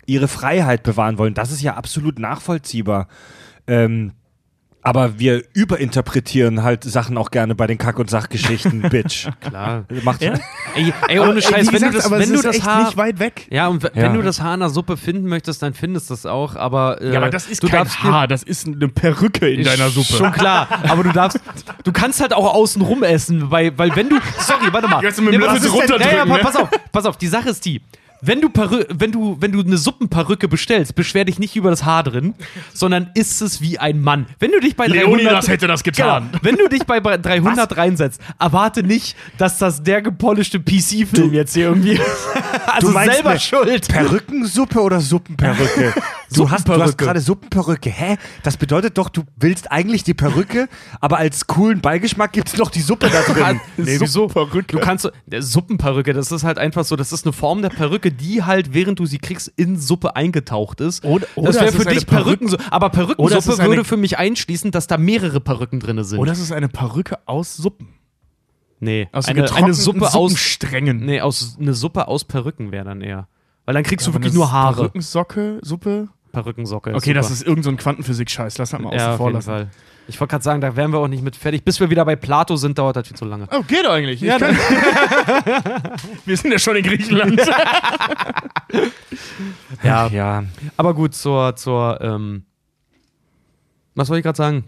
[0.06, 1.34] ihre Freiheit bewahren wollen.
[1.34, 3.08] Das ist ja absolut nachvollziehbar.
[3.68, 4.14] Ähm,
[4.86, 9.28] aber wir überinterpretieren halt Sachen auch gerne bei den Kack- und Sachgeschichten, Bitch.
[9.42, 9.86] Klar.
[10.04, 10.34] Macht, Ja?
[10.76, 13.48] Ey, ey ohne Scheiß, wenn gesagt, du das, wenn du das Haar, nicht weit weg.
[13.50, 14.04] Ja, und w- Ja.
[14.04, 17.02] wenn du das Haar in der Suppe finden möchtest, dann findest du es auch, aber.
[17.02, 20.14] Äh, Ja, aber das ist du kein Haar, das ist eine Perücke in deiner Suppe.
[20.14, 21.40] Schon klar, aber du darfst,
[21.84, 25.04] du kannst halt auch außen rum essen, weil, weil wenn du, sorry, warte mal.
[25.04, 26.40] Jetzt mit dem Löffel runterdrücken, ja, ja, ne?
[26.42, 27.82] pass auf, pass auf, die Sache ist die.
[28.26, 31.86] Wenn du, Perü wenn, du, wenn du eine Suppenperücke bestellst, beschwer dich nicht über das
[31.86, 32.34] Haar drin,
[32.74, 34.26] sondern isst es wie ein Mann.
[34.40, 36.30] Wenn du dich bei 300, Leonidas hätte das getan.
[36.32, 41.54] Genau, wenn du dich bei 300 reinsetzt, erwarte nicht, dass das der gepolischte PC-Film jetzt
[41.54, 42.00] hier irgendwie.
[42.68, 43.88] also Du meinst selber schuld.
[43.88, 45.94] Perückensuppe oder Suppenperücke?
[46.34, 47.90] Du hast, du hast gerade Suppenperücke.
[47.90, 48.18] Hä?
[48.44, 50.68] Das bedeutet doch, du willst eigentlich die Perücke,
[51.02, 53.60] aber als coolen Beigeschmack gibt es noch die Suppe da drin.
[53.78, 54.28] Nee, wieso?
[54.28, 54.76] Suppenperücke.
[54.76, 57.70] Du kannst so, der Suppenperücke, das ist halt einfach so, das ist eine Form der
[57.70, 61.04] Perücke, die halt, während du sie kriegst, in Suppe eingetaucht ist.
[61.06, 62.64] Oder- oder das wäre für dich Perückensuppe.
[62.72, 66.20] Aber Oder es Perückensuppe würde für mich einschließen, dass da mehrere Perücken drin sind.
[66.20, 67.90] Oder es ist eine Perücke aus Suppen.
[68.80, 71.06] nee, Aus eine, eine Suppe aus, Suppensträngen.
[71.06, 73.28] nee, aus, eine Suppe aus Perücken wäre dann eher.
[73.66, 74.76] Weil dann kriegst du Aber wirklich nur Haare.
[74.76, 76.10] Perückensocke, Suppe.
[76.32, 76.94] Perückensocke.
[76.94, 77.34] Okay, das super.
[77.36, 78.58] ist irgendein so ein Quantenphysik-Scheiß.
[78.58, 79.50] Lass das mal ja, außen vor lassen.
[79.50, 79.70] Fall.
[80.08, 81.64] Ich wollte gerade sagen, da wären wir auch nicht mit fertig.
[81.64, 83.48] Bis wir wieder bei Plato sind, dauert das viel zu lange.
[83.52, 84.22] Oh, geht eigentlich.
[84.22, 84.40] Ja,
[86.26, 87.42] Wir sind ja schon in Griechenland.
[89.84, 90.44] Ja, ja.
[90.78, 92.46] aber gut, zur, zur, ähm,
[93.94, 94.64] was soll ich gerade sagen?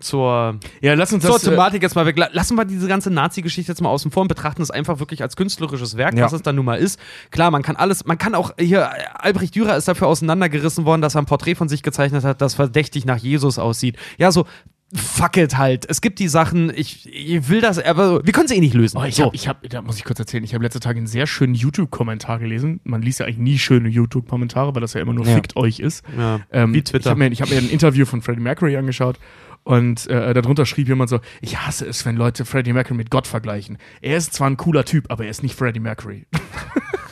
[0.00, 1.46] Zur, ja, lass uns zur das.
[1.46, 2.18] äh, Thematik jetzt mal weg.
[2.18, 5.22] La- Lassen wir diese ganze Nazi-Geschichte jetzt mal außen vor und betrachten es einfach wirklich
[5.22, 6.24] als künstlerisches Werk, Ja.
[6.24, 6.98] was es dann nun mal ist.
[7.30, 8.90] Klar, man kann alles, man kann auch, hier,
[9.22, 12.54] Albrecht Dürer ist dafür auseinandergerissen worden, dass er ein Porträt von sich gezeichnet hat, das
[12.54, 13.96] verdächtig nach Jesus aussieht.
[14.18, 14.46] Ja, so,
[14.92, 15.88] fuck it halt.
[15.88, 18.98] Es gibt die Sachen, ich, ich will das, aber wir können sie eh nicht lösen.
[18.98, 19.26] Oh, ich so.
[19.26, 21.54] hab, ich hab, da muss ich kurz erzählen, ich habe letzte Tage einen sehr schönen
[21.54, 22.80] YouTube-Kommentar gelesen.
[22.82, 25.34] Man liest ja eigentlich nie schöne YouTube-Kommentare, weil das ja immer nur Ja.
[25.36, 26.04] fickt euch ist.
[26.18, 26.40] ja.
[26.50, 26.98] Ähm, Wie Twitter.
[27.06, 29.16] Ich habe mir, ich hab mir ein Interview von Freddie Mercury angeschaut
[29.64, 33.26] und äh, darunter schrieb jemand so: Ich hasse es, wenn Leute Freddie Mercury mit Gott
[33.26, 33.78] vergleichen.
[34.00, 36.26] Er ist zwar ein cooler Typ, aber er ist nicht Freddie Mercury.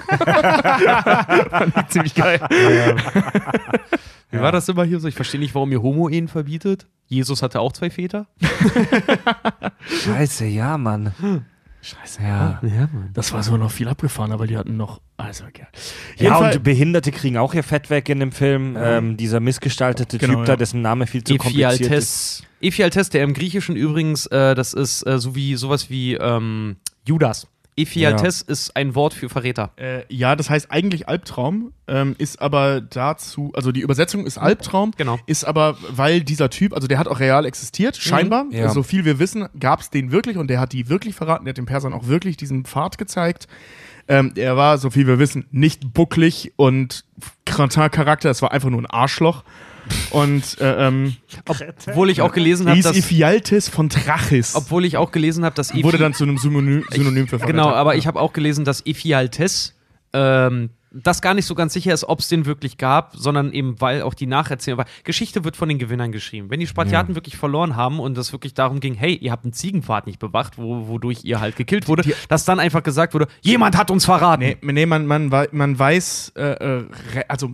[0.09, 2.41] Fand ich ziemlich geil.
[4.31, 5.09] Wie war das immer hier so?
[5.09, 6.87] Ich verstehe nicht, warum ihr Homo-Ehen verbietet.
[7.07, 8.27] Jesus hatte auch zwei Väter.
[10.05, 11.13] Scheiße, ja, Mann.
[11.89, 12.61] Scheiße, Ja.
[12.63, 13.11] Ja, Mann.
[13.15, 15.01] Das war so noch viel abgefahren, aber die hatten noch.
[15.17, 15.67] Also, ja.
[16.19, 18.75] Ja, und Behinderte kriegen auch ihr Fett weg in dem Film.
[18.75, 18.99] Ja.
[18.99, 20.57] Ähm, dieser missgestaltete Genau, Typ da, ja.
[20.57, 21.81] dessen Name viel zu kompliziert ist.
[21.81, 22.43] Ephialtes.
[22.61, 27.47] Ephialtes, der im Griechischen übrigens, äh, das ist äh, so wie sowas wie ähm, Judas.
[27.79, 29.71] Ephialtes ist ein Wort für Verräter.
[29.77, 34.93] Äh, ja, das heißt eigentlich Albtraum, ähm, ist aber dazu, also die Übersetzung ist Albtraum,
[34.97, 35.19] Genau.
[35.27, 38.69] ist aber, weil dieser Typ, also der hat auch real existiert, scheinbar, Ja.
[38.71, 41.53] so viel wir wissen, gab es den wirklich und der hat die wirklich verraten, der
[41.53, 43.47] hat den Persern auch wirklich diesen Pfad gezeigt.
[44.11, 47.05] Ähm, er war, so viel wir wissen, nicht bucklig und
[47.45, 49.45] Cretin-Charakter, es war einfach nur ein Arschloch.
[50.11, 54.55] Und äh, ähm, Obwohl ich auch gelesen habe, dass, Ephialtes von Trachis.
[54.55, 57.53] obwohl ich auch gelesen habe, dass wurde dann zu einem Synonym, Synonym für Verräter.
[57.53, 59.75] Genau, aber ich habe auch gelesen, dass Ephialtes
[60.13, 63.81] ähm, das gar nicht so ganz sicher ist, ob es den wirklich gab, sondern eben,
[63.81, 64.87] weil auch die Nacherzählung war.
[65.05, 66.51] Geschichte wird von den Gewinnern geschrieben.
[66.51, 69.53] Wenn die Spartiaten wirklich verloren haben und es wirklich darum ging, hey, ihr habt einen
[69.53, 73.27] Ziegenpfad nicht bewacht, wo, wodurch ihr halt gekillt wurde, Die- dass dann einfach gesagt wurde,
[73.43, 74.43] jemand hat uns verraten.
[74.43, 76.85] Nee, nee man, man, man weiß, äh, äh,
[77.29, 77.53] also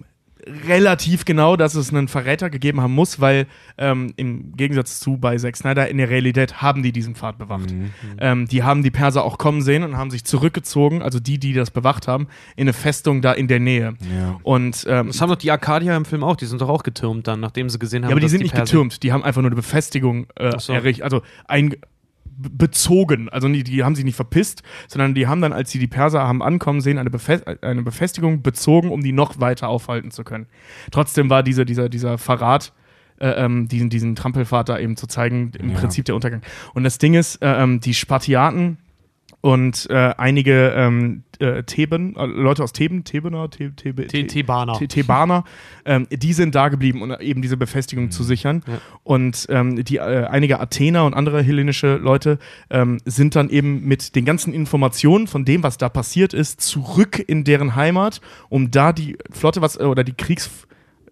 [0.69, 3.47] relativ genau, dass es einen Verräter gegeben haben muss, weil
[3.79, 7.75] ähm, im Gegensatz zu bei Zack Snyder in der Realität haben die diesen Pfad bewacht.
[8.19, 11.53] Ähm, die haben die Perser auch kommen sehen und haben sich zurückgezogen, also die, die
[11.53, 13.95] das bewacht haben, in eine Festung da in der Nähe.
[14.15, 14.39] Ja.
[14.43, 17.27] Und ähm, Das haben doch die Arkadier im Film auch, die sind doch auch getürmt
[17.27, 19.43] dann, nachdem sie gesehen haben, ja, aber die sind nicht Perser- getürmt, die haben einfach
[19.43, 20.73] nur eine Befestigung äh, so.
[20.73, 21.75] errichtet, also ein
[22.37, 25.87] bezogen, also die, die haben sich nicht verpisst, sondern die haben dann, als sie die
[25.87, 30.25] Perser haben ankommen sehen, eine, Befest eine Befestigung bezogen, um die noch weiter aufhalten zu
[30.25, 30.47] können.
[30.91, 32.73] Trotzdem war dieser, dieser, dieser Verrat,
[33.21, 35.79] äh, ähm, diesen, diesen Trampelpfad da eben zu zeigen, im Ja.
[35.79, 36.43] Prinzip der Untergang.
[36.73, 38.79] Und das Ding ist, äh, ähm, die Spartiaten
[39.45, 44.77] und äh, einige ähm, äh, Theben, äh, Leute aus Theben, Thebener, The, Thebe, Te- Thebaner.
[44.77, 45.45] The- Thebaner,
[45.85, 48.63] ähm, die sind da geblieben, um eben diese Befestigung zu sichern.
[48.67, 48.79] Ja.
[49.03, 52.39] Und ähm, die äh, einige Athener und andere hellenische Leute
[52.71, 57.23] ähm, sind dann eben mit den ganzen Informationen von dem, was da passiert ist, zurück
[57.27, 60.51] in deren Heimat, um da die Flotte, was äh, oder die Kriegs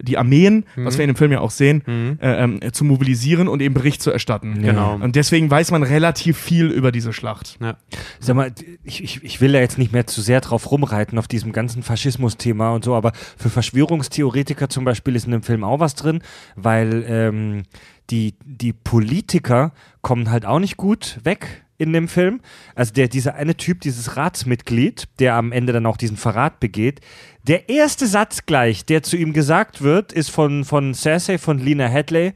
[0.00, 2.18] die Armeen, was wir in dem Film ja auch sehen, Mhm.
[2.20, 4.62] äh, ähm, zu mobilisieren und eben Bericht zu erstatten.
[4.62, 4.94] Genau.
[4.94, 7.58] Und deswegen weiß man relativ viel über diese Schlacht.
[7.60, 7.76] Ja.
[8.20, 8.52] Sag mal,
[8.84, 11.82] ich, ich, ich will da jetzt nicht mehr zu sehr drauf rumreiten auf diesem ganzen
[11.82, 16.22] Faschismus-Thema und so, aber für Verschwörungstheoretiker zum Beispiel ist in dem Film auch was drin,
[16.56, 17.62] weil ähm,
[18.10, 22.40] die, die Politiker kommen halt auch nicht gut weg in dem Film.
[22.74, 27.00] Also der, dieser eine Typ, dieses Ratsmitglied, der am Ende dann auch diesen Verrat begeht,
[27.46, 31.86] der erste Satz gleich, der zu ihm gesagt wird, ist von, von Cersei, von Lena
[31.86, 32.34] Headley.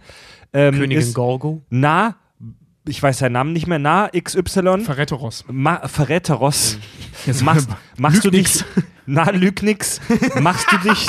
[0.53, 1.63] Ähm, Königin ist, Gorgo.
[1.71, 2.17] na,
[2.89, 4.81] ich weiß seinen Namen nicht mehr, na, XY.
[4.81, 5.45] Verräteros.
[5.51, 6.79] Ma Verräteros.
[7.27, 8.65] Jetzt Machst, machst du dich.
[9.07, 10.01] Na, lüg nix.
[10.41, 11.07] machst du dich.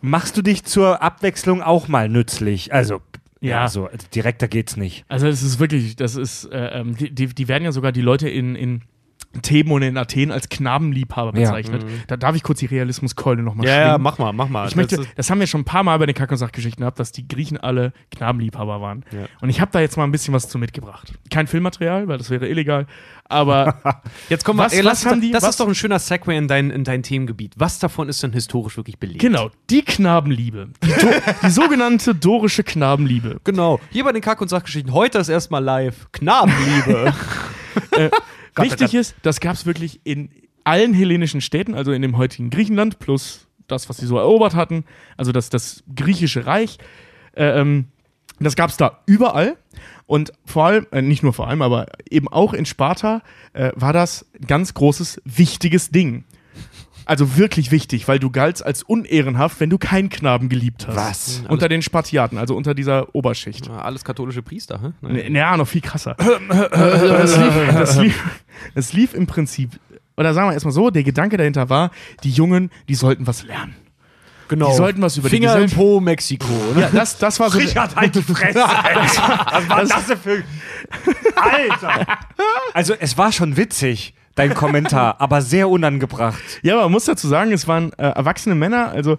[0.00, 2.72] Machst du dich zur Abwechslung auch mal nützlich?
[2.72, 3.02] Also,
[3.40, 3.68] ja, Ja.
[3.68, 5.04] so, direkter geht's nicht.
[5.08, 8.02] Also es ist wirklich, das ist, äh, ähm, die, die, die werden ja sogar die
[8.02, 8.82] Leute in, in
[9.32, 11.50] Und in Athen als Knabenliebhaber Ja.
[11.52, 11.84] bezeichnet.
[12.08, 13.88] Da darf ich kurz die Realismuskeule nochmal Ja, schwingen.
[13.90, 14.66] ja, mach mal, mach mal.
[14.66, 16.36] Ich möchte, Das das, ist- haben wir schon ein paar Mal bei den Kack- und
[16.36, 19.04] Sachgeschichten gehabt, dass die Griechen alle Knabenliebhaber waren.
[19.12, 19.26] Ja.
[19.40, 21.12] Und ich habe da jetzt mal ein bisschen was zu mitgebracht.
[21.30, 22.86] Kein Filmmaterial, weil das wäre illegal.
[23.28, 23.76] Aber
[24.28, 26.00] Jetzt kommen wir, Was- ey, was haben uns- die- das was- ist doch ein schöner
[26.00, 27.54] Segway in dein, in dein Themengebiet.
[27.56, 29.20] Was davon ist denn historisch wirklich belegt?
[29.20, 30.70] genau, die Knabenliebe.
[30.82, 30.94] Die, Do
[31.44, 33.40] die sogenannte dorische Knabenliebe.
[33.44, 33.78] Genau.
[33.90, 34.92] Hier bei den Kack- und Sachgeschichten.
[34.92, 36.08] Heute ist erstmal live.
[36.12, 37.14] Knabenliebe.
[38.56, 40.30] Wichtig ist, das gab es wirklich in
[40.64, 44.84] allen hellenischen Städten, also in dem heutigen Griechenland, plus das, was sie so erobert hatten,
[45.16, 46.78] also das, das griechische Reich.
[47.32, 47.86] Äh, ähm,
[48.40, 49.56] das gab es da überall.
[50.06, 53.92] Und vor allem, äh, nicht nur vor allem, aber eben auch in Sparta äh, war
[53.92, 56.24] das ein ganz großes, wichtiges Ding.
[57.10, 60.94] Also wirklich wichtig, weil du galtst als unehrenhaft, wenn du keinen Knaben geliebt hast.
[60.96, 61.42] Was?
[61.48, 63.66] Unter den Spartiaten, also unter dieser Oberschicht.
[63.66, 64.92] Ja, Alles katholische Priester, hä?
[65.00, 66.14] Nee, Naja, noch viel krasser.
[66.70, 68.24] das, lief, das, lief,
[68.76, 69.70] das lief im Prinzip,
[70.16, 71.90] oder sagen wir erstmal so, der Gedanke dahinter war,
[72.22, 73.74] die Jungen, die sollten was lernen.
[74.46, 74.70] Genau.
[74.70, 76.46] Die sollten was über die Finger im Gesellschaft- Po, Mexiko.
[76.76, 76.82] Ne?
[76.82, 77.58] Ja, das, das war so.
[77.58, 78.58] halt die Fresse.
[78.60, 80.44] Was war das für.
[81.36, 82.06] Alter!
[82.72, 86.42] Also, es war schon witzig, dein Kommentar, aber sehr unangebracht.
[86.62, 88.90] Ja, aber man muss dazu sagen, es waren äh, erwachsene Männer.
[88.90, 89.18] Also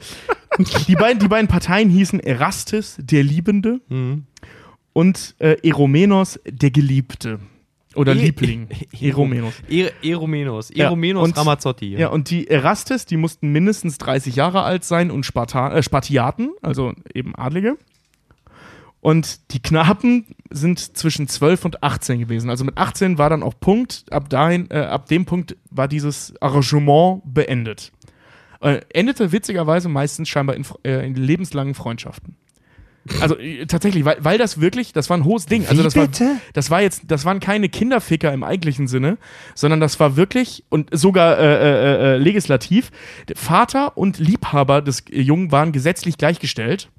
[0.87, 3.79] die beiden, die beiden Parteien hießen Erastes, der Liebende,
[4.93, 7.39] und äh, Eromenos, der Geliebte.
[7.93, 8.67] Oder E- Liebling.
[9.01, 9.53] Eromenos.
[9.69, 10.71] E- Eromenos.
[10.73, 11.93] Ja, Eromenos und- Ramazzotti.
[11.97, 16.51] Ja, und die Erastes, die mussten mindestens 30 Jahre alt sein und Sparta äh, Spartiaten,
[16.61, 17.77] also eben Adlige.
[19.01, 22.49] Und die Knaben sind zwischen 12 und 18 gewesen.
[22.49, 24.05] Also mit 18 war dann auch Punkt.
[24.11, 27.91] Ab dahin, äh, ab dem Punkt war dieses Arrangement beendet.
[28.61, 32.35] Äh, endete witzigerweise meistens scheinbar in, äh, in lebenslangen Freundschaften.
[33.19, 35.65] Also äh, tatsächlich, weil, weil das wirklich, das war ein hohes Ding.
[35.67, 36.07] also das war,
[36.53, 39.17] das war jetzt, das waren keine Kinderficker im eigentlichen Sinne,
[39.55, 42.91] sondern das war wirklich und sogar äh, äh, äh, legislativ.
[43.27, 46.89] Der Vater und Liebhaber des Jungen waren gesetzlich gleichgestellt.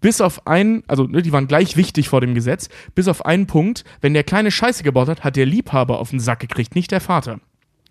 [0.00, 3.46] Bis auf einen, also ne, die waren gleich wichtig vor dem Gesetz, bis auf einen
[3.46, 6.90] Punkt, wenn der kleine Scheiße gebaut hat, hat der Liebhaber auf den Sack gekriegt, nicht
[6.90, 7.40] der Vater.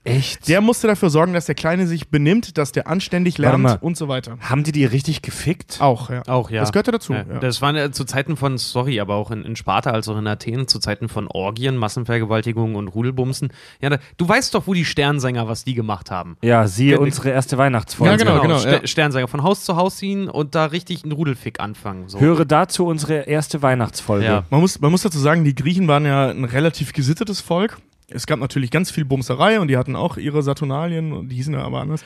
[0.05, 0.47] Echt?
[0.47, 3.77] Der musste dafür sorgen, dass der Kleine sich benimmt, dass der anständig lernt mal.
[3.81, 4.37] und so weiter.
[4.39, 5.81] Haben die die richtig gefickt?
[5.81, 6.23] Auch, ja.
[6.27, 6.61] Auch, ja.
[6.61, 7.13] Das gehörte dazu.
[7.13, 7.25] Ja.
[7.29, 7.39] Ja.
[7.39, 10.25] Das waren ja zu Zeiten von, sorry, aber auch in, in Sparta als auch in
[10.25, 13.49] Athen, zu Zeiten von Orgien, Massenvergewaltigungen und Rudelbumsen.
[13.81, 16.37] Ja, da, du weißt doch, wo die Sternsänger, was die gemacht haben.
[16.41, 18.11] Ja, siehe Ja, unsere erste Weihnachtsfolge.
[18.11, 18.57] Ja, genau, genau.
[18.57, 18.87] Ster ja.
[18.87, 22.07] Sternsänger von Haus zu Haus ziehen und da richtig einen Rudelfick anfangen.
[22.07, 22.19] So.
[22.19, 24.25] Höre dazu unsere erste Weihnachtsfolge.
[24.25, 24.45] Ja.
[24.49, 27.77] Man muss, man muss dazu sagen, die Griechen waren ja ein relativ gesittetes Volk.
[28.11, 31.53] Es gab natürlich ganz viel Bumserei und die hatten auch ihre Saturnalien und die hießen
[31.53, 32.03] ja aber anders.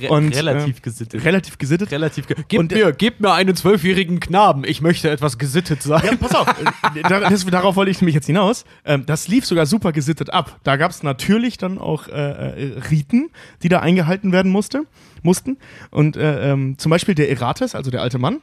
[0.00, 1.24] Re und, relativ äh, gesittet.
[1.24, 1.90] Relativ gesittet.
[1.90, 4.64] relativ ge Gebt Und- mir, gebt mir einen zwölfjährigen Knaben.
[4.64, 6.02] Ich möchte etwas gesittet sein.
[6.04, 8.64] Ja, pass auf, äh, da- das, darauf wollte ich nämlich jetzt hinaus.
[8.84, 10.58] Ähm, das lief sogar super gesittet ab.
[10.64, 13.30] Da gab es natürlich dann auch äh, äh, Riten,
[13.62, 14.82] die da eingehalten werden musste,
[15.22, 15.58] mussten.
[15.90, 18.40] Und äh, ähm, zum Beispiel der Erates, also der alte Mann,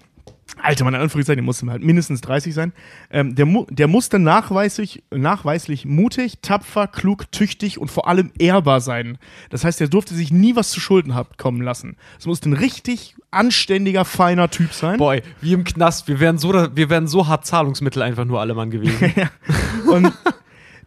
[0.61, 2.73] alte Mann in Anführungszeichen, der musste halt mindestens 30 sein,
[3.09, 8.81] ähm, der, mu der musste nachweislich, nachweislich mutig, tapfer, klug, tüchtig und vor allem ehrbar
[8.81, 9.17] sein.
[9.49, 11.97] Das heißt, er durfte sich nie was zu Schulden haben kommen lassen.
[12.19, 14.97] Es musste ein richtig anständiger, feiner Typ sein.
[14.97, 16.07] Boy, wie im Knast.
[16.07, 19.11] Wir wären so, wir wären so hart Zahlungsmittel einfach nur alle Mann gewesen.
[19.91, 20.13] Und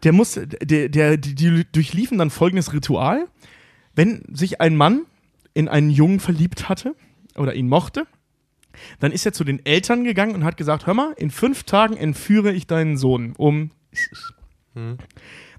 [0.03, 3.27] der musste, der, der, die, die durchliefen dann folgendes Ritual.
[3.95, 5.01] Wenn sich ein Mann
[5.53, 6.95] in einen Jungen verliebt hatte
[7.35, 8.05] oder ihn mochte,
[8.99, 11.95] dann ist er zu den Eltern gegangen und hat gesagt, hör mal, in fünf Tagen
[11.97, 13.71] entführe ich deinen Sohn um.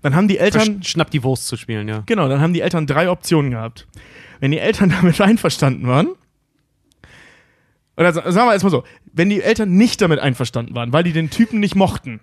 [0.02, 2.02] Dann haben die Eltern, Versch- Schnapp die Wurst zu spielen, ja.
[2.06, 3.88] genau, dann haben die Eltern drei Optionen gehabt.
[4.40, 6.08] Wenn die Eltern damit einverstanden waren,
[7.96, 11.12] oder sa- sagen wir erstmal so, wenn die Eltern nicht damit einverstanden waren, weil die
[11.12, 12.20] den Typen nicht mochten,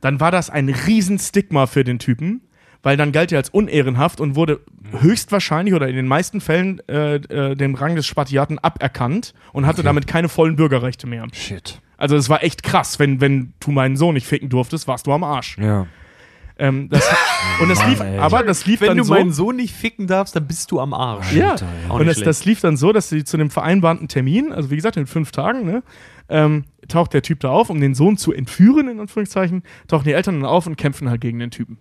[0.00, 2.42] dann war das ein Riesenstigma für den Typen,
[2.82, 4.60] weil dann galt er als unehrenhaft und wurde
[5.00, 9.82] höchstwahrscheinlich oder in den meisten Fällen äh, äh, dem Rang des Spartiaten aberkannt und hatte
[9.82, 11.26] damit keine vollen Bürgerrechte mehr.
[11.32, 11.80] Shit.
[11.96, 15.12] Also es war echt krass, wenn, wenn du meinen Sohn nicht ficken durftest, warst du
[15.12, 15.56] am Arsch.
[15.58, 15.86] Ja.
[16.58, 17.08] Ähm, das,
[17.60, 18.18] und das Mann, lief, ey.
[18.18, 19.14] aber das lief Wenn dann du so.
[19.14, 21.32] meinen Sohn nicht ficken darfst, dann bist du am Arsch.
[21.32, 21.94] Ja, Alter, ja.
[21.94, 24.96] Und das, das lief dann so, dass sie zu dem vereinbarten Termin, also wie gesagt,
[24.96, 25.82] in fünf Tagen, ne,
[26.28, 30.12] ähm, taucht der Typ da auf, um den Sohn zu entführen, in Anführungszeichen, tauchen die
[30.12, 31.78] Eltern dann auf und kämpfen halt gegen den Typen.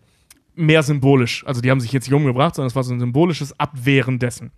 [0.56, 1.46] Mehr symbolisch.
[1.48, 4.52] Also die haben sich jetzt nicht umgebracht, sondern es war so ein symbolisches Abwehren dessen.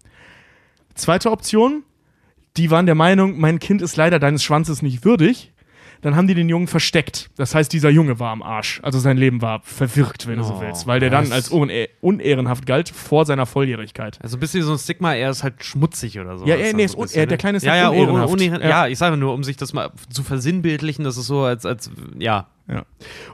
[0.95, 1.83] Zweite Option,
[2.57, 5.51] die waren der Meinung, mein Kind ist leider deines Schwanzes nicht würdig.
[6.01, 7.29] Dann haben die den Jungen versteckt.
[7.37, 8.81] Das heißt, dieser Junge war am Arsch.
[8.83, 10.85] Also sein Leben war verwirkt, wenn du so Oh, willst.
[10.85, 14.19] Weil der dann als une unehrenhaft galt vor seiner Volljährigkeit.
[14.21, 16.45] Also ein bisschen so ein Stigma, er ist halt schmutzig oder so.
[16.45, 18.33] Ja, ja, nee, ist un- er- der Kleine ist ja, halt ja, unehrenhaft.
[18.33, 18.63] unehrenhaft.
[18.65, 18.69] Ja.
[18.85, 18.87] Ja.
[18.87, 22.47] ich sage nur, um sich das mal zu versinnbildlichen, das ist so als, als ja.
[22.67, 22.83] Ja.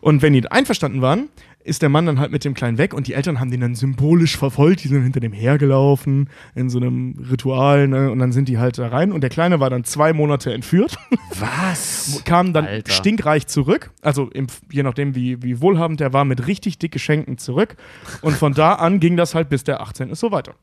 [0.01, 1.29] Und wenn die einverstanden waren,
[1.69, 3.75] ist der Mann dann halt mit dem Kleinen weg und die Eltern haben den dann
[3.75, 8.11] symbolisch verfolgt, die sind hinter dem hergelaufen in so einem Ritual ne?
[8.11, 10.97] und dann sind die halt da rein und der Kleine war dann zwei Monate entführt,
[11.39, 12.21] Was?
[12.25, 12.91] kam dann Alter.
[12.91, 17.37] stinkreich zurück, also im, je nachdem wie, wie wohlhabend der war, mit richtig dick Geschenken
[17.37, 17.75] zurück
[18.21, 20.55] und von da an ging das halt bis der 18 ist so weiter.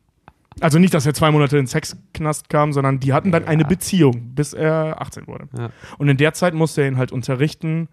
[0.60, 4.34] Also nicht, dass er zwei Monate in Sexknast kam, sondern die hatten dann eine Beziehung,
[4.34, 5.48] bis er 18 wurde.
[5.56, 5.68] Ja.
[5.98, 7.88] Und in der Zeit musste er ihn halt unterrichten,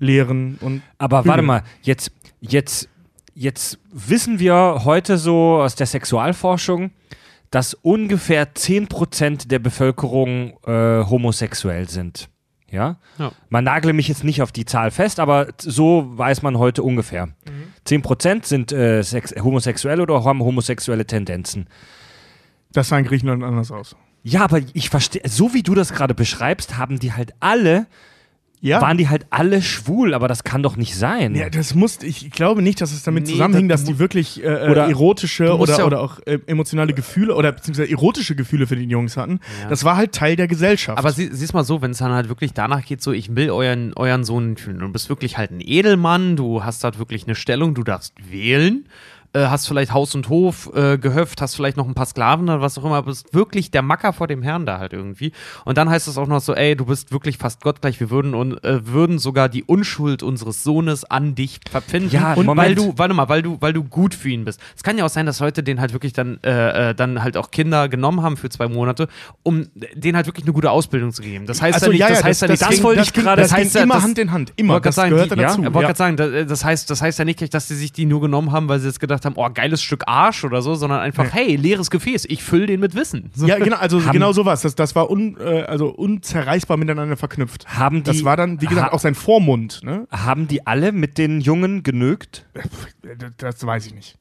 [0.00, 1.46] lehren und Aber warte Bügeln.
[1.46, 2.88] mal, jetzt, jetzt,
[3.34, 6.90] jetzt wissen wir heute so aus der Sexualforschung,
[7.50, 12.28] dass ungefähr 10% der Bevölkerung äh, homosexuell sind.
[12.70, 12.98] Ja?
[13.18, 13.32] Ja.
[13.48, 17.28] Man nagle mich jetzt nicht auf die Zahl fest, aber so weiß man heute ungefähr.
[17.86, 21.66] 10% sind äh, sex homosexuell oder haben homosexuelle Tendenzen.
[22.72, 23.96] das sah in Griechenland anders aus.
[24.22, 27.86] Ja, aber ich verstehe, so wie du das gerade beschreibst, haben die halt alle,
[28.62, 28.82] Ja.
[28.82, 31.34] waren die halt alle schwul, aber das kann doch nicht sein.
[31.34, 34.44] Ja, das muss, ich glaube nicht, dass es damit Nee, zusammenhing, das- dass die wirklich
[34.44, 38.66] äh, Oder- erotische oder, ja auch- oder auch äh, emotionale Gefühle oder beziehungsweise erotische Gefühle
[38.66, 39.40] für die Jungs hatten.
[39.62, 39.68] Ja.
[39.70, 40.98] Das war halt Teil der Gesellschaft.
[40.98, 43.48] Aber sie, siehst mal so, wenn es dann halt wirklich danach geht, so, ich will
[43.50, 44.78] euren, euren Sohn fühlen.
[44.80, 48.84] Du bist wirklich halt ein Edelmann, du hast halt wirklich eine Stellung, du darfst wählen,
[49.32, 52.60] äh, hast vielleicht Haus und Hof äh, gehöft, hast vielleicht noch ein paar Sklaven oder
[52.60, 55.32] was auch immer, bist wirklich der Macker vor dem Herrn da halt irgendwie.
[55.64, 58.34] Und dann heißt es auch noch so, ey, du bist wirklich fast gottgleich, wir würden,
[58.34, 62.10] und, äh, würden sogar die Unschuld unseres Sohnes an dich verpfinden.
[62.10, 62.78] Ja, und weil Moment.
[62.78, 64.60] du, warte mal, weil du, weil du gut für ihn bist.
[64.76, 67.36] Es kann ja auch sein, dass Leute den halt wirklich dann, äh, äh, dann halt
[67.36, 69.08] auch Kinder genommen haben für zwei Monate,
[69.42, 71.46] um denen halt wirklich eine gute Ausbildung zu geben.
[71.46, 73.12] Das heißt also, ja nicht, ja, ja, das heißt ja nicht, das ging- wollte ich
[73.12, 74.74] gerade- Das, das heißt immer das- Hand in Hand, immer.
[74.74, 75.34] wollte Das sagen, dazu.
[75.36, 75.80] Ja, wollte ja.
[75.86, 78.50] gerade sagen, da- das heißt, das heißt ja nicht, dass sie sich die nur genommen
[78.52, 81.30] haben, weil sie jetzt gedacht haben, oh, geiles Stück Arsch oder so, sondern einfach, Nee.
[81.32, 83.30] hey, leeres Gefäß, ich fülle den mit Wissen.
[83.34, 83.46] So.
[83.46, 84.62] Ja, genau, also Haben- genau sowas.
[84.62, 87.66] Das, das war un, äh, also unzerreißbar miteinander verknüpft.
[87.68, 89.80] Haben die, Das war dann, wie gesagt, ha- auch sein Vormund.
[89.84, 90.06] Ne?
[90.10, 92.46] Haben die alle mit den Jungen genügt?
[93.18, 94.16] Das, das weiß ich nicht.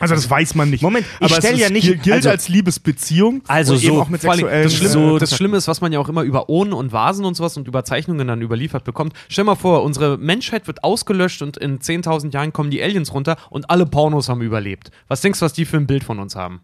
[0.00, 0.82] Also das weiß man nicht.
[0.82, 3.42] Moment, ich Aber es stell ist- ja nicht- gilt also- als Liebesbeziehung.
[3.48, 6.08] Also so- auch mit sexuellen das, Schlimme, so- das Schlimme ist, was man ja auch
[6.08, 9.12] immer über Urnen und Vasen und sowas und über Zeichnungen dann überliefert bekommt.
[9.28, 13.36] Stell mal vor, unsere Menschheit wird ausgelöscht und in 10.000 Jahren kommen die Aliens runter
[13.50, 14.90] und alle Pornos haben überlebt.
[15.08, 16.60] Was denkst du, was die für ein Bild von uns haben?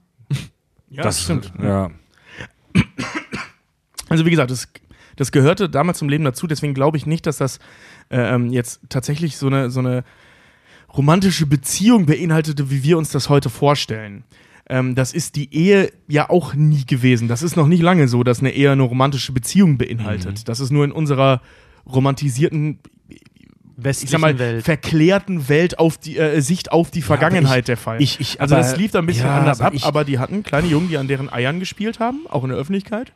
[0.89, 1.53] Ja, das stimmt.
[1.61, 1.91] Ja.
[4.09, 4.69] Also wie gesagt, das,
[5.17, 7.59] das gehörte damals zum Leben dazu, deswegen glaube ich nicht, dass das
[8.11, 10.05] äh, ähm, jetzt tatsächlich so eine, so eine
[10.97, 14.25] romantische Beziehung beinhaltete, wie wir uns das heute vorstellen.
[14.69, 17.29] Ähm, das ist die Ehe ja auch nie gewesen.
[17.29, 20.49] Das ist noch nicht lange so, dass eine Ehe eine romantische Beziehung beinhaltet.
[20.49, 21.43] Das ist nur in unserer
[21.87, 22.79] romantisierten,
[23.85, 24.65] ich sag mal, Welt.
[24.65, 28.01] verklärten Welt auf die äh, Sicht auf die Vergangenheit der Fall.
[28.01, 30.19] ich- ich- also das lief da ein bisschen ja, anders aber ab, ich- aber die
[30.19, 33.13] hatten kleine Jungen, die an deren Eiern gespielt haben, auch in der Öffentlichkeit.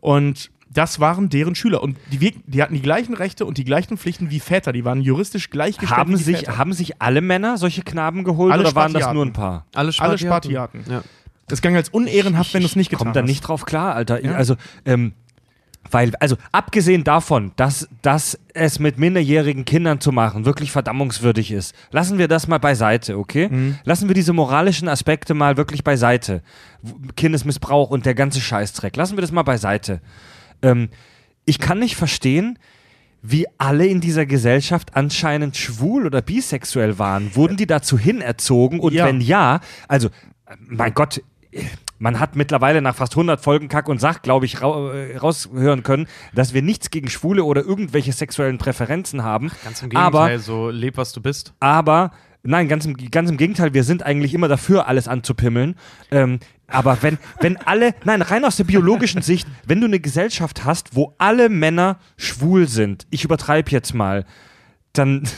[0.00, 1.82] Und das waren deren Schüler.
[1.82, 4.72] Und die, die hatten die gleichen Rechte und die gleichen Pflichten wie Väter.
[4.72, 5.98] Die waren juristisch gleichgestellt.
[5.98, 6.58] Haben sich, Väter.
[6.58, 9.14] haben sich alle Männer solche Knaben geholt Alle oder waren das Spartiaten.
[9.14, 9.66] nur ein paar?
[9.74, 10.84] Alle Alle Spartiaten.
[10.88, 11.02] Ja.
[11.48, 13.28] Das ging als unehrenhaft, wenn du es nicht getan Kommt da hast.
[13.28, 14.24] nicht drauf klar, Alter.
[14.24, 14.32] Ja.
[14.32, 14.56] Also,
[14.86, 15.12] ähm,
[15.90, 21.74] weil, also abgesehen davon, dass, dass es mit minderjährigen Kindern zu machen wirklich verdammungswürdig ist,
[21.90, 23.48] lassen wir das mal beiseite, okay?
[23.50, 23.78] Mhm.
[23.84, 26.42] Lassen wir diese moralischen Aspekte mal wirklich beiseite.
[27.16, 28.96] Kindesmissbrauch und der ganze Scheißdreck.
[28.96, 30.00] Lassen wir das mal beiseite.
[30.62, 30.88] Ähm,
[31.44, 32.58] ich kann nicht verstehen,
[33.22, 37.34] wie alle in dieser Gesellschaft anscheinend schwul oder bisexuell waren.
[37.36, 38.80] Wurden die dazu hinerzogen?
[38.80, 39.06] Und Ja.
[39.06, 40.08] wenn ja, also,
[40.46, 41.22] äh, mein Gott,
[41.98, 46.08] man hat mittlerweile nach fast 100 Folgen Kack und Sach, glaube ich, äh, raushören können,
[46.34, 49.50] dass wir nichts gegen Schwule oder irgendwelche sexuellen Präferenzen haben.
[49.62, 51.54] Ganz im Gegenteil, Aber, so leb, was du bist.
[51.60, 52.10] aber,
[52.42, 55.76] nein, ganz im, ganz im Gegenteil, wir sind eigentlich immer dafür, alles anzupimmeln.
[56.10, 60.64] Ähm, aber wenn, wenn alle, nein, rein aus der biologischen Sicht, wenn du eine Gesellschaft
[60.64, 64.24] hast, wo alle Männer schwul sind, ich übertreibe jetzt mal,
[64.92, 65.28] dann,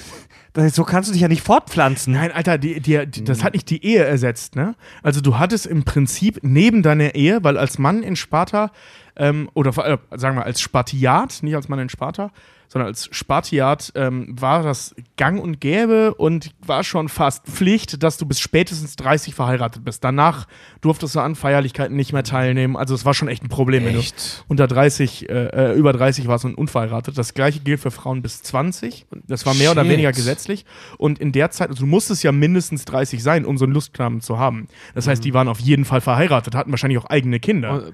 [0.71, 2.15] so kannst du dich ja nicht fortpflanzen.
[2.15, 4.77] Nein, Alter, die, die, die, das hat nicht die Ehe ersetzt, ne?
[5.03, 8.71] Also du hattest im Prinzip neben deiner Ehe, weil als Mann in Sparta,
[9.17, 12.31] ähm, oder äh, sagen wir als Spartiat, nicht als Mann in Sparta,
[12.75, 18.17] sondern als Spartiat ähm, war das gang und gäbe und war schon fast Pflicht, dass
[18.17, 20.03] du bis spätestens 30 verheiratet bist.
[20.03, 20.49] Danach
[20.81, 22.77] durftest du an Feierlichkeiten nicht mehr teilnehmen.
[22.77, 24.45] Also es war schon echt ein Problem, wenn du Echt?
[24.49, 27.17] unter 30, äh, äh, über 30 warst und unverheiratet.
[27.17, 29.07] Das gleiche gilt für Frauen bis 20.
[29.29, 29.93] Das war mehr oder Shit.
[29.93, 30.65] weniger gesetzlich.
[30.99, 34.21] Und in der Zeit, also du musstest ja mindestens 30 sein, um so einen Lustknaben
[34.21, 34.67] zu haben.
[34.97, 37.93] Das heißt, die waren auf jeden Fall verheiratet, hatten wahrscheinlich auch eigene Kinder,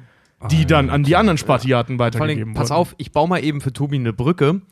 [0.50, 2.80] die dann an die anderen Spartiaten Vor allem, weitergegeben pass wurden.
[2.80, 4.62] auf, ich baue mal eben für Tobi eine Brücke.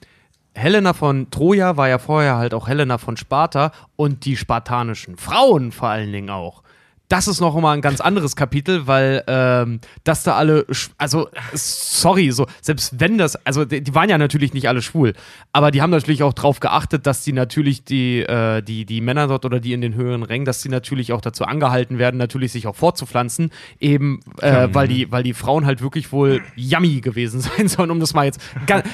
[0.54, 5.72] Helena von Troja war ja vorher halt auch Helena von Sparta und die spartanischen Frauen
[5.72, 6.62] vor allen Dingen auch.
[7.08, 10.66] Das ist noch mal ein ganz anderes Kapitel, weil ähm, dass da alle,
[10.98, 15.14] also sorry, so selbst wenn das, also die, die waren ja natürlich nicht alle schwul,
[15.52, 19.26] aber die haben natürlich auch darauf geachtet, dass die natürlich die äh, die die Männer
[19.26, 22.52] dort oder die in den höheren Rängen, dass die natürlich auch dazu angehalten werden, natürlich
[22.52, 23.50] sich auch fortzupflanzen,
[23.80, 28.00] eben äh, weil die weil die Frauen halt wirklich wohl yummy gewesen sein sollen, um
[28.00, 28.40] das mal jetzt,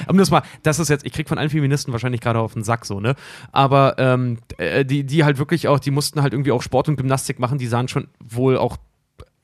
[0.08, 2.62] um das mal, das ist jetzt, ich krieg von allen Feministen wahrscheinlich gerade auf den
[2.62, 3.16] Sack so, ne,
[3.50, 6.96] aber ähm, äh, die die halt wirklich auch, die mussten halt irgendwie auch Sport und
[6.96, 8.76] Gymnastik machen, die sahen schon wohl auch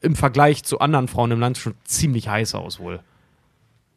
[0.00, 3.00] im Vergleich zu anderen Frauen im Land schon ziemlich heiß aus wohl.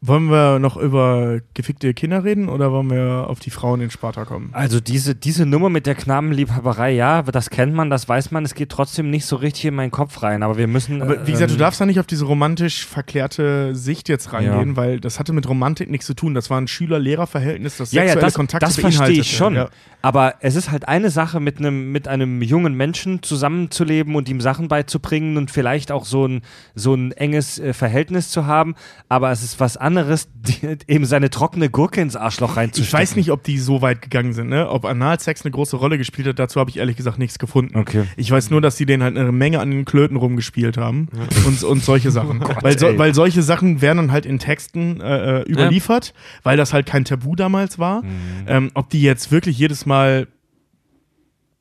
[0.06, 4.26] Wollen wir noch über gefickte Kinder reden oder wollen wir auf die Frauen in Sparta
[4.26, 4.50] kommen?
[4.52, 8.54] Also diese, diese Nummer mit der Knabenliebhaberei, ja, das kennt man, das weiß man, es
[8.54, 11.00] geht trotzdem nicht so richtig in meinen Kopf rein, aber wir müssen...
[11.00, 14.70] Aber wie gesagt, du ähm, darfst da nicht auf diese romantisch verklärte Sicht jetzt reingehen,
[14.70, 14.76] Ja.
[14.76, 16.34] weil das hatte mit Romantik nichts zu tun.
[16.34, 19.54] Das war ein Schüler-Lehrer-Verhältnis, das Ja, ja, sexuelle das, Kontakte das verstehe ich schon.
[19.54, 19.70] Ja.
[20.02, 24.42] Aber es ist halt eine Sache, mit einem, mit einem jungen Menschen zusammenzuleben und ihm
[24.42, 26.42] Sachen beizubringen und vielleicht auch so ein,
[26.74, 28.74] so ein enges äh, Verhältnis zu haben.
[29.08, 29.93] Aber es ist was anderes,
[30.34, 32.86] die, eben seine trockene Gurke ins Arschloch reinzustecken.
[32.86, 34.68] Ich weiß nicht, ob die so weit gegangen sind, ne?
[34.68, 37.78] Ob Analsex eine große Rolle gespielt hat, dazu habe ich ehrlich gesagt nichts gefunden.
[37.78, 38.04] Okay.
[38.16, 41.08] Ich weiß nur, dass sie den halt eine Menge an den Klöten rumgespielt haben
[41.46, 42.42] und, und solche Sachen.
[42.60, 46.72] weil, so, weil solche Sachen werden dann halt in Texten äh, äh, überliefert, weil das
[46.72, 48.02] halt kein Tabu damals war.
[48.02, 48.10] Mhm.
[48.46, 50.28] Ähm, ob die jetzt wirklich jedes Mal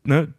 [0.03, 0.34] ne,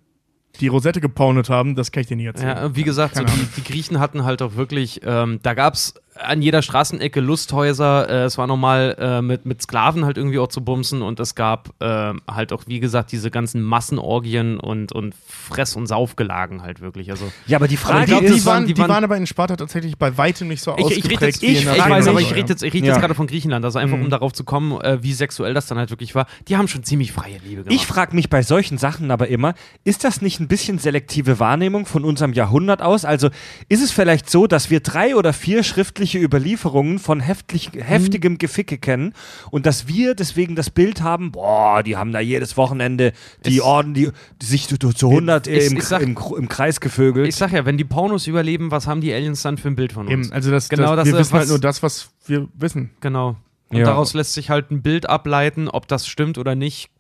[0.61, 2.57] die Rosette gepaunet haben, das kann ich dir nicht erzählen.
[2.57, 6.43] Ja, wie gesagt, so die, die Griechen hatten halt auch wirklich, ähm, da gab's an
[6.43, 10.63] jeder Straßenecke Lusthäuser, äh, es war normal äh, mit, mit Sklaven halt irgendwie auch zu
[10.65, 15.77] bumsen und es gab ähm, halt auch, wie gesagt, diese ganzen Massenorgien und, und Fress-
[15.77, 17.11] und Saufgelagen halt wirklich.
[17.11, 19.05] Also Ja, aber die Aber Frage ich glaube, ist, die, waren, die die, waren- waren,
[19.05, 21.69] aber in Sparta tatsächlich bei weitem nicht so ich, ich rede ausgeprägt ich, in ich
[21.81, 22.93] Athen weiß, aber ich rede jetzt, ich rede Ja.
[22.93, 24.05] jetzt gerade von Griechenland, also einfach Mhm.
[24.05, 26.27] um darauf zu kommen, äh, wie sexuell das dann halt wirklich war.
[26.49, 27.73] Die haben schon ziemlich freie Liebe gemacht.
[27.75, 31.87] Ich frage mich bei solchen Sachen aber immer, ist das nicht ein bisschen selektive Wahrnehmung
[31.87, 33.05] von unserem Jahrhundert aus?
[33.05, 33.31] Also
[33.69, 38.77] ist es vielleicht so, dass wir drei oder vier schriftliche Überlieferungen von heftig, heftigem Geficke
[38.77, 39.15] kennen
[39.51, 43.13] und dass wir deswegen das Bild haben, boah, die haben da jedes Wochenende
[43.47, 44.11] die Es- Orden, die,
[44.43, 47.27] die sich zu, zu 100 Ich- im, ich sag- im, im Kreis gevögelt.
[47.29, 49.93] ich sag ja, wenn die Pornos überleben, was haben die Aliens dann für ein Bild
[49.95, 50.27] von uns?
[50.27, 52.91] Eben, also das, Genau, das, das, wir wissen halt was- nur das, was wir wissen.
[53.01, 53.37] Genau.
[53.71, 53.87] Und Ja.
[53.87, 56.91] daraus lässt sich halt ein Bild ableiten, ob das stimmt oder nicht.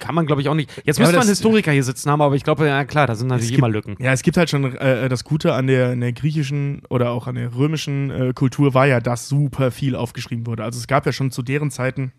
[0.00, 0.70] Kann man, glaube ich, auch nicht.
[0.84, 3.28] Jetzt Ja, müsste man Historiker hier sitzen haben, aber ich glaube, ja klar, da sind
[3.28, 3.96] natürlich gibt- immer Lücken.
[4.00, 7.36] Ja, es gibt halt schon äh, das Gute an der, der griechischen oder auch an
[7.36, 10.64] der römischen äh, Kultur war ja, dass super viel aufgeschrieben wurde.
[10.64, 12.12] Also es gab ja schon zu deren Zeiten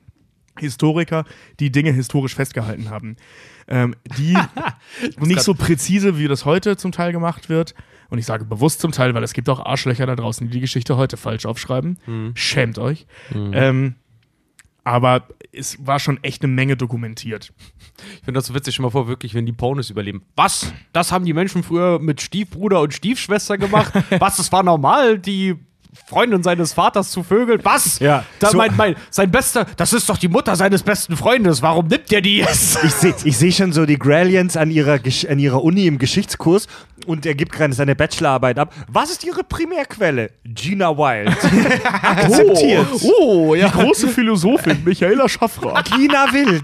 [0.57, 1.25] Historiker,
[1.59, 3.17] die Dinge historisch festgehalten haben.
[3.67, 4.37] Ähm, die
[5.19, 7.75] nicht so präzise, wie das heute zum Teil gemacht wird.
[8.09, 10.59] Und ich sage bewusst zum Teil, weil es gibt auch Arschlöcher da draußen, die die
[10.61, 11.97] Geschichte heute falsch aufschreiben.
[12.05, 12.31] Hm.
[12.35, 13.05] Schämt euch.
[13.33, 13.95] Ähm,
[14.85, 17.51] aber es war schon echt eine Menge dokumentiert.
[17.97, 20.23] Ich finde das so witzig, schon mal vor, wirklich, wenn die Pornos überleben.
[20.35, 20.71] Was?
[20.93, 23.91] Das haben die Menschen früher mit Stiefbruder und Stiefschwester gemacht?
[24.19, 24.39] Was?
[24.39, 25.55] Es war normal, die
[26.07, 27.59] Freundin seines Vaters zu vögeln?
[27.63, 27.99] Was?
[27.99, 31.61] Ja, Da so- mein, mein, sein bester, das ist doch die Mutter seines besten Freundes.
[31.61, 32.83] Warum nimmt der die jetzt?
[32.83, 36.67] Ich sehe ich seh schon so die Gralians an ihrer, an ihrer Uni im Geschichtskurs
[37.05, 38.73] und er gibt gerade seine Bachelorarbeit ab.
[38.87, 40.31] Was ist ihre Primärquelle?
[40.43, 41.29] Gina Wild.
[42.03, 42.87] Akzeptiert.
[43.19, 43.67] Oh, ja.
[43.67, 45.91] Die große Philosophin, Michaela Schaffrath.
[45.91, 46.63] Gina Wild.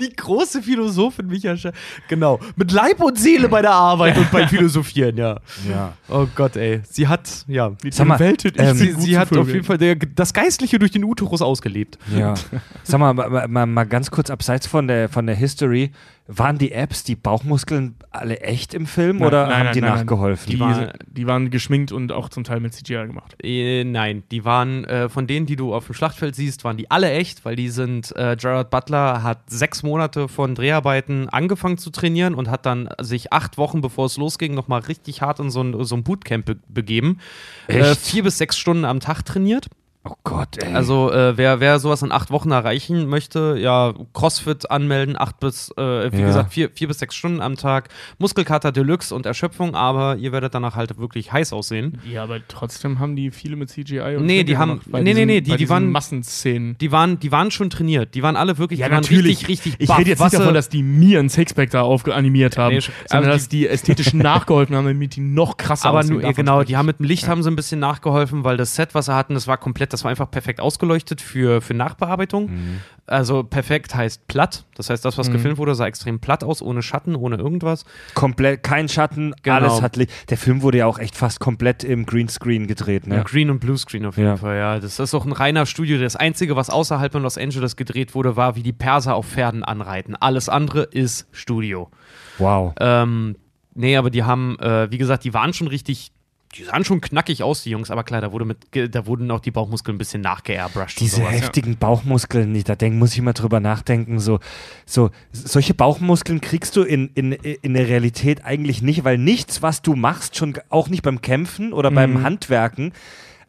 [0.00, 1.72] Die große Philosophin Micha Scha-
[2.08, 2.38] Genau.
[2.56, 5.38] Mit Leib und Seele bei der Arbeit und beim Philosophieren, ja.
[5.68, 5.92] Ja.
[6.08, 6.80] Oh Gott, ey.
[6.88, 7.72] Sie hat, ja.
[7.90, 11.04] Sag mal, Ich ähm, Sie, sie hat auf jeden Fall der, das Geistliche durch den
[11.04, 11.98] Uterus ausgelebt.
[12.16, 12.34] Ja.
[12.82, 15.90] Sag mal, mal, mal, mal ganz kurz abseits von der, von der History.
[16.32, 19.80] Waren die Apps, die Bauchmuskeln alle echt im Film Nein, oder nein, haben nein, die
[19.80, 20.50] nachgeholfen?
[20.50, 23.34] Die, war- die waren geschminkt und auch zum Teil mit CGI gemacht.
[23.42, 26.88] Äh, nein, die waren äh, von denen, die du auf dem Schlachtfeld siehst, waren die
[26.90, 31.90] alle echt, weil die sind, äh, Gerard Butler hat sechs Monate von Dreharbeiten angefangen zu
[31.90, 35.62] trainieren und hat dann sich acht Wochen, bevor es losging, nochmal richtig hart in so
[35.62, 37.18] ein, so ein Bootcamp be begeben.
[37.66, 39.66] Äh, vier bis sechs Stunden am Tag trainiert.
[40.04, 40.74] Oh Gott, ey.
[40.74, 45.70] Also äh, wer, wer sowas in acht Wochen erreichen möchte, ja, Crossfit anmelden, acht bis,
[45.76, 46.26] äh, wie Ja.
[46.26, 47.88] gesagt, vier, vier bis sechs Stunden am Tag,
[48.18, 52.00] Muskelkater Deluxe und Erschöpfung, aber ihr werdet danach halt wirklich heiß aussehen.
[52.10, 55.26] Ja, aber trotzdem haben die viele mit CGI und Nee, die haben- nee, nee, diesen-
[55.26, 56.78] nee, die- bei die diesen waren- Massenszenen.
[56.78, 59.88] Die waren, die waren schon trainiert, die waren alle wirklich, die waren richtig, richtig Ich
[59.88, 59.98] buff.
[59.98, 63.24] rede jetzt Was nicht davon, dass die mir ein Sixpack da aufgeanimiert haben, Nee, sondern
[63.30, 66.20] aber dass die ästhetischen nachgeholfen haben, damit die noch krasser aber aussehen.
[66.20, 66.78] nur, genau, die ich.
[66.78, 69.34] haben mit dem Licht haben sie ein bisschen nachgeholfen, weil das Set, was sie hatten,
[69.34, 72.50] das war komplett, das war einfach perfekt ausgeleuchtet für, für Nachbearbeitung.
[72.50, 72.80] Mhm.
[73.06, 74.64] Also perfekt heißt platt.
[74.76, 75.32] Das heißt, das, was Mhm.
[75.34, 77.84] gefilmt wurde, sah extrem platt aus, ohne Schatten, ohne irgendwas.
[78.14, 79.56] komplett kein Schatten, Genau.
[79.56, 80.30] alles hat Licht.
[80.30, 83.16] Der Film wurde ja auch echt fast komplett im Greenscreen gedreht, ne?
[83.16, 83.22] Ja.
[83.24, 84.36] Green und Bluescreen auf jeden Ja.
[84.36, 84.78] Fall, ja.
[84.78, 85.98] Das ist auch ein reiner Studio.
[85.98, 89.64] Das Einzige, was außerhalb von Los Angeles gedreht wurde, war, wie die Perser auf Pferden
[89.64, 90.14] anreiten.
[90.16, 91.90] Alles andere ist Studio.
[92.38, 92.74] Wow.
[92.80, 93.36] Ähm,
[93.72, 96.10] Nee, aber die haben, äh, wie gesagt, die waren schon richtig,
[96.56, 99.38] die sahen schon knackig aus, die Jungs, aber klar, da, wurde mit, da wurden auch
[99.38, 100.98] die Bauchmuskeln ein bisschen nachgeairbrushed.
[100.98, 101.32] Diese sowas.
[101.32, 104.18] heftigen Bauchmuskeln, die da denken, muss ich mal drüber nachdenken.
[104.18, 104.40] So,
[104.84, 109.82] so, solche Bauchmuskeln kriegst du in, in, in der Realität eigentlich nicht, weil nichts, was
[109.82, 112.92] du machst, schon auch nicht beim Kämpfen oder beim Handwerken,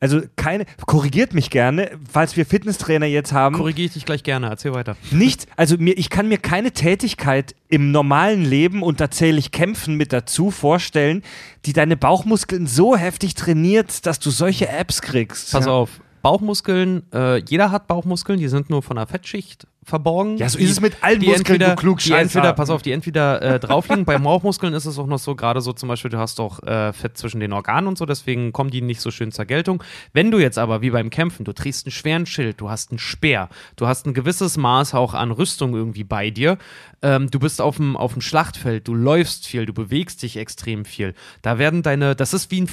[0.01, 3.55] also keine, korrigiert mich gerne, falls wir Fitnesstrainer jetzt haben.
[3.55, 4.97] Korrigiere ich dich gleich gerne, erzähl weiter.
[5.11, 9.51] Nicht, also mir, ich kann mir keine Tätigkeit im normalen Leben und da zähle ich
[9.51, 11.21] Kämpfen mit dazu vorstellen,
[11.65, 15.51] die deine Bauchmuskeln so heftig trainiert, dass du solche Apps kriegst.
[15.51, 15.71] Pass ja.
[15.71, 20.37] auf, Bauchmuskeln, äh, jeder hat Bauchmuskeln, die sind nur von der Fettschicht verborgen.
[20.37, 21.95] Ja, so die, ist es mit allen die Muskeln, entweder, du.
[21.95, 24.05] Die entweder, pass auf, die entweder äh, drauf liegen.
[24.05, 26.93] Bei Bauchmuskeln ist es auch noch so, gerade so zum Beispiel, du hast doch äh,
[26.93, 29.83] Fett zwischen den Organen und so, deswegen kommen die nicht so schön zur Geltung.
[30.13, 32.99] Wenn du jetzt aber, wie beim Kämpfen, du trägst einen schweren Schild, du hast einen
[32.99, 36.57] Speer, du hast ein gewisses Maß auch an Rüstung irgendwie bei dir,
[37.01, 40.85] ähm, du bist auf dem, auf dem Schlachtfeld, du läufst viel, du bewegst dich extrem
[40.85, 41.15] viel.
[41.41, 42.69] Da werden deine, das ist wie ein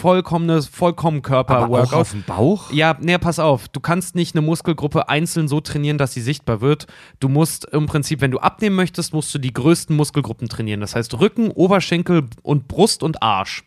[0.00, 1.92] vollkommenes, vollkommen aber auch Körper-Workout.
[1.92, 2.72] auf dem Bauch?
[2.72, 3.68] Ja, nee, pass auf.
[3.68, 6.86] Du kannst nicht eine Muskelgruppe einzeln so trainieren, dass sie sichtbar wird.
[7.20, 10.80] Du musst im Prinzip, wenn du abnehmen möchtest, musst du die größten Muskelgruppen trainieren.
[10.80, 13.64] Das heißt Rücken, Oberschenkel und Brust und Arsch.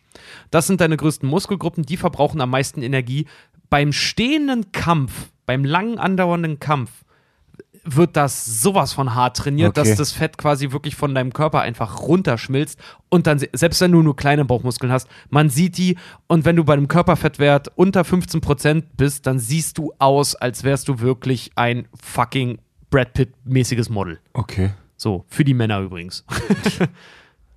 [0.50, 3.26] Das sind deine größten Muskelgruppen, die verbrauchen am meisten Energie.
[3.70, 6.90] Beim stehenden Kampf, beim lang andauernden Kampf,
[7.84, 9.88] wird das sowas von hart trainiert, Okay.
[9.88, 12.78] dass das Fett quasi wirklich von deinem Körper einfach runterschmilzt
[13.10, 16.56] und dann, se- selbst wenn du nur kleine Bauchmuskeln hast, man sieht die und wenn
[16.56, 21.50] du bei einem Körperfettwert unter 15% bist, dann siehst du aus, als wärst du wirklich
[21.56, 22.58] ein fucking
[22.90, 24.18] Brad Pitt-mäßiges Model.
[24.32, 24.70] Okay.
[24.96, 26.24] So, für die Männer übrigens.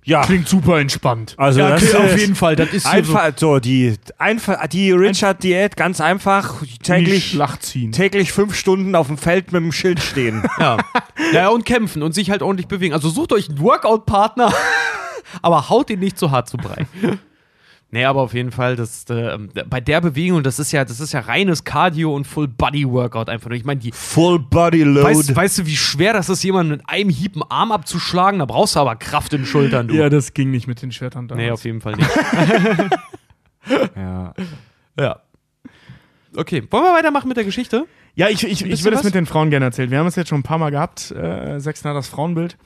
[0.08, 1.34] Ja, Klingt super entspannt.
[1.36, 5.76] also Ja, das auf jeden Fall, das ist einfach so die einfach die Richard Diät
[5.76, 7.92] ganz einfach täglich Schlacht ziehen.
[7.92, 10.42] täglich fünf Stunden auf dem Feld mit dem Schild stehen.
[10.58, 10.78] Ja.
[11.32, 12.94] ja, und kämpfen und sich halt ordentlich bewegen.
[12.94, 14.52] Also sucht euch einen Workout-Partner,
[15.42, 16.86] aber haut ihn nicht zu hart zu Brei.
[17.90, 21.14] Nee, aber auf jeden Fall, das, äh, bei der Bewegung, das ist ja, das ist
[21.14, 23.56] ja reines Cardio und Full-Body-Workout einfach nur.
[23.56, 25.04] Ich meine, die, Full Body Load.
[25.04, 28.40] weißt, weißt du, wie schwer das ist, jemanden mit einem Hieb einen Arm abzuschlagen?
[28.40, 29.94] Da brauchst du aber Kraft in den Schultern, du.
[29.94, 31.46] Ja, das ging nicht mit den Schwertern damals.
[31.46, 32.10] nee, auf jeden Fall nicht.
[33.96, 34.34] ja.
[35.00, 35.20] ja.
[36.36, 37.86] Okay, wollen wir weitermachen mit der Geschichte?
[38.14, 39.04] Ja, ich, ich, ich es was?
[39.04, 39.90] mit den Frauen gerne erzählen.
[39.90, 42.58] Wir haben es jetzt schon ein paar Mal gehabt, äh, Zack Snyders Frauenbild.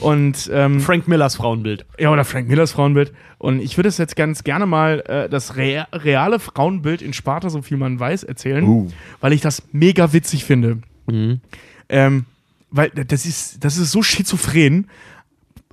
[0.00, 1.86] Und, ähm, Frank Millers Frauenbild.
[1.98, 3.12] ja, oder Frank Millers Frauenbild.
[3.38, 7.50] Und ich würde es jetzt ganz gerne mal äh, das rea reale Frauenbild in Sparta,
[7.50, 8.90] so viel man weiß, erzählen, Uh.
[9.20, 10.78] weil ich das mega witzig finde.
[11.06, 11.40] Mhm.
[11.88, 12.24] Ähm,
[12.70, 14.88] weil das ist, das ist so schizophren.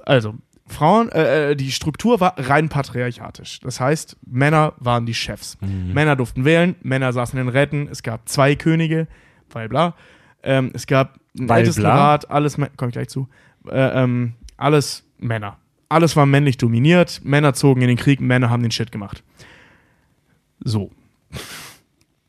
[0.05, 0.35] Also,
[0.67, 3.59] Frauen, äh, äh, die Struktur war rein patriarchatisch.
[3.61, 5.57] Das heißt, Männer waren die Chefs.
[5.61, 9.07] Männer durften wählen, Männer saßen in den Räten, es gab zwei Könige,
[9.51, 9.93] weil bla.
[10.43, 13.27] Ähm, es gab einen Weil Ältestenrat, alles, Mä- komm ich gleich zu,
[13.69, 15.57] äh, ähm, alles Männer.
[15.89, 19.23] Alles war männlich dominiert, Männer zogen in den Krieg, Männer haben den Shit gemacht.
[20.63, 20.91] So.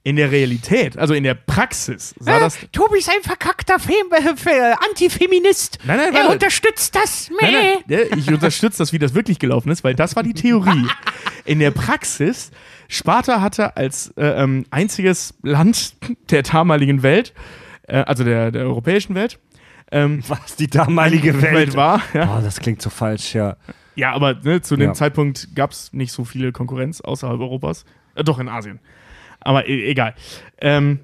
[0.03, 4.75] In der Realität, also in der Praxis, sah das Tobi ist ein verkackter Fem äh,
[4.89, 5.81] Antifeminist.
[5.85, 7.29] Nein, nein, er unterstützt das.
[7.41, 10.35] Nein, nein, ja, ich unterstütze das, wie das wirklich gelaufen ist, weil das war die
[10.35, 10.87] Theorie.
[11.45, 12.53] In der Praxis,
[12.89, 15.97] Sparta hatte als äh, ähm, einziges Land
[16.31, 17.33] der damaligen Welt,
[17.89, 19.41] äh, also der, der europäischen Welt,
[19.93, 22.03] ähm, Was die damalige Welt, war.
[22.13, 23.57] Ja, Oh, das klingt so falsch, ja.
[23.95, 24.95] ja aber ne, zu dem Ja.
[24.95, 27.85] Zeitpunkt gab es nicht so viele Konkurrenz außerhalb Europas.
[28.15, 28.81] Äh, doch, in Asien.
[29.41, 30.15] Aber e egal.
[30.61, 31.01] Ähm,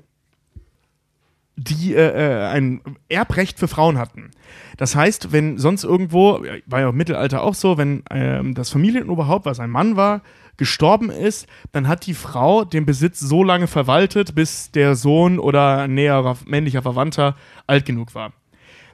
[1.56, 4.30] die äh, äh, ein Erbrecht für Frauen hatten.
[4.78, 9.44] Das heißt, wenn sonst irgendwo, war ja im Mittelalter auch so, wenn ähm, das Familienoberhaupt,
[9.44, 10.22] was ein Mann war,
[10.56, 15.88] gestorben ist, dann hat die Frau den Besitz so lange verwaltet, bis der Sohn oder
[15.88, 18.32] näherer männlicher Verwandter alt genug war.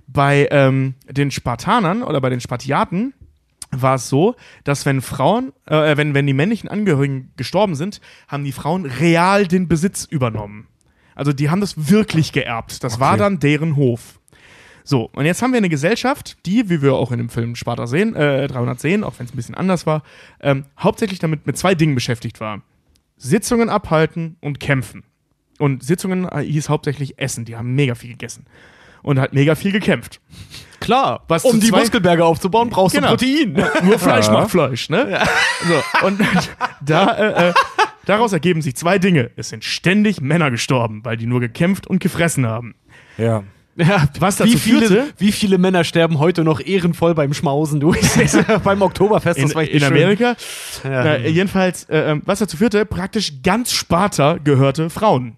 [0.08, 3.12] Bei ähm, den Spartanern oder bei den Spartiaten
[3.70, 4.34] war es so,
[4.64, 9.46] dass wenn Frauen, äh, wenn, wenn die männlichen Angehörigen gestorben sind, haben die Frauen real
[9.46, 10.66] den Besitz übernommen.
[11.14, 12.82] Also die haben das wirklich geerbt.
[12.82, 13.18] Das war Okay.
[13.18, 14.18] dann deren Hof.
[14.84, 17.86] So, und jetzt haben wir eine Gesellschaft, die, wie wir auch in dem Film Sparta
[17.86, 20.02] sehen, äh, 300 sehen, auch wenn es ein bisschen anders war,
[20.40, 22.62] ähm, hauptsächlich damit mit zwei Dingen beschäftigt war.
[23.18, 25.02] Sitzungen abhalten und kämpfen.
[25.58, 27.44] Und Sitzungen äh, hieß hauptsächlich Essen.
[27.44, 28.46] Die haben mega viel gegessen.
[29.02, 30.20] Und hat mega viel gekämpft.
[30.80, 33.16] Klar, Was um die Muskelberge aufzubauen, brauchst Genau.
[33.16, 33.64] du Protein.
[33.84, 34.32] Nur Fleisch Ja.
[34.32, 35.20] macht Fleisch, ne?
[35.66, 36.20] So, und
[36.80, 37.54] da, äh, äh,
[38.06, 39.30] daraus ergeben sich zwei Dinge.
[39.36, 42.74] Es sind ständig Männer gestorben, weil die nur gekämpft und gefressen haben.
[43.16, 43.42] Ja.
[43.80, 47.78] Ja, Was wie dazu viele, führte- wie viele Männer sterben heute noch ehrenvoll beim Schmausen,
[47.78, 47.94] du?
[48.64, 49.92] beim Oktoberfest, In, das war in richtig schön.
[49.96, 50.36] Amerika.
[50.82, 51.04] Ja.
[51.14, 55.36] Äh, jedenfalls, äh, ähm, was dazu führte, praktisch ganz Sparta gehörte Frauen.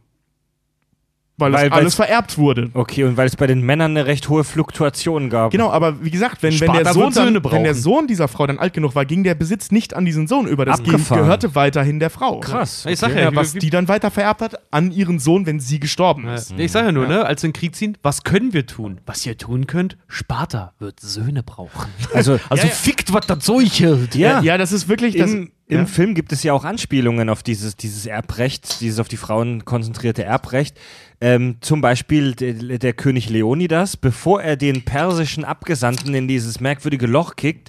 [1.40, 2.70] Weil, Weil- es alles vererbt wurde.
[2.74, 5.50] Okay, und weil es bei den Männern eine recht hohe Fluktuation gab.
[5.50, 8.58] Genau, aber wie gesagt, wenn, wenn, der Sohn dann, wenn der Sohn dieser Frau dann
[8.58, 10.64] alt genug war, ging der Besitz nicht an diesen Sohn über.
[10.64, 11.22] Das Abgefahren.
[11.22, 12.40] gehörte weiterhin der Frau.
[12.40, 12.86] Krass.
[12.86, 13.22] Ich sag okay.
[13.22, 16.52] ja, was die dann weiter vererbt hat an ihren Sohn, wenn sie gestorben ist.
[16.56, 19.00] Ich sage ja nur, ne, als wir in den Krieg ziehen, was können wir tun?
[19.06, 21.88] Was ihr tun könnt, Sparta wird Söhne brauchen.
[22.14, 22.74] Also, Also Ja, ja.
[22.74, 24.14] fickt, was das Zeug hält.
[24.14, 24.40] Ja.
[24.42, 25.30] ja, das ist wirklich das.
[25.32, 25.86] Im, im ja.
[25.86, 30.24] Film gibt es ja auch Anspielungen auf dieses, dieses Erbrecht, dieses auf die Frauen konzentrierte
[30.24, 30.76] Erbrecht.
[31.20, 37.06] Ähm, zum Beispiel der, der König Leonidas, bevor er den persischen Abgesandten in dieses merkwürdige
[37.06, 37.68] Loch kickt,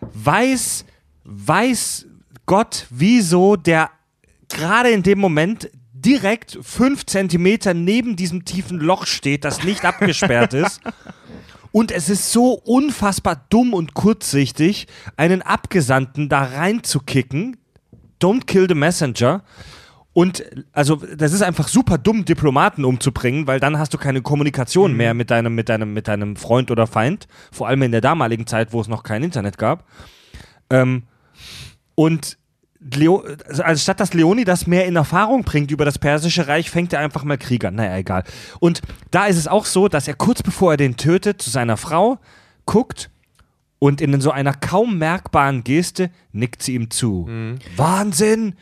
[0.00, 0.86] weiß,
[1.24, 2.06] weiß
[2.46, 3.90] Gott, wieso der
[4.48, 10.54] gerade in dem Moment direkt fünf Zentimeter neben diesem tiefen Loch steht, das nicht abgesperrt
[10.54, 10.80] ist.
[11.76, 14.86] Und es ist so unfassbar dumm und kurzsichtig,
[15.18, 17.58] einen Abgesandten da reinzukicken.
[18.18, 19.42] Don't kill the messenger.
[20.14, 24.94] Und also das ist einfach super dumm, Diplomaten umzubringen, weil dann hast du keine Kommunikation
[24.94, 27.28] mehr mit deinem, mit deinem, mit deinem Freund oder Feind.
[27.52, 29.84] Vor allem in der damaligen Zeit, wo es noch kein Internet gab.
[30.70, 31.02] Ähm,
[31.94, 32.38] und
[32.94, 33.24] Leo,
[33.62, 37.24] also statt dass Leonidas mehr in Erfahrung bringt über das persische Reich, fängt er einfach
[37.24, 37.76] mal Krieg an.
[37.76, 38.24] Naja, egal.
[38.60, 41.76] Und da ist es auch so, dass er kurz bevor er den tötet, zu seiner
[41.76, 42.18] Frau
[42.64, 43.10] guckt
[43.78, 47.28] und in so einer kaum merkbaren Geste nickt sie ihm zu.
[47.76, 48.54] Wahnsinn!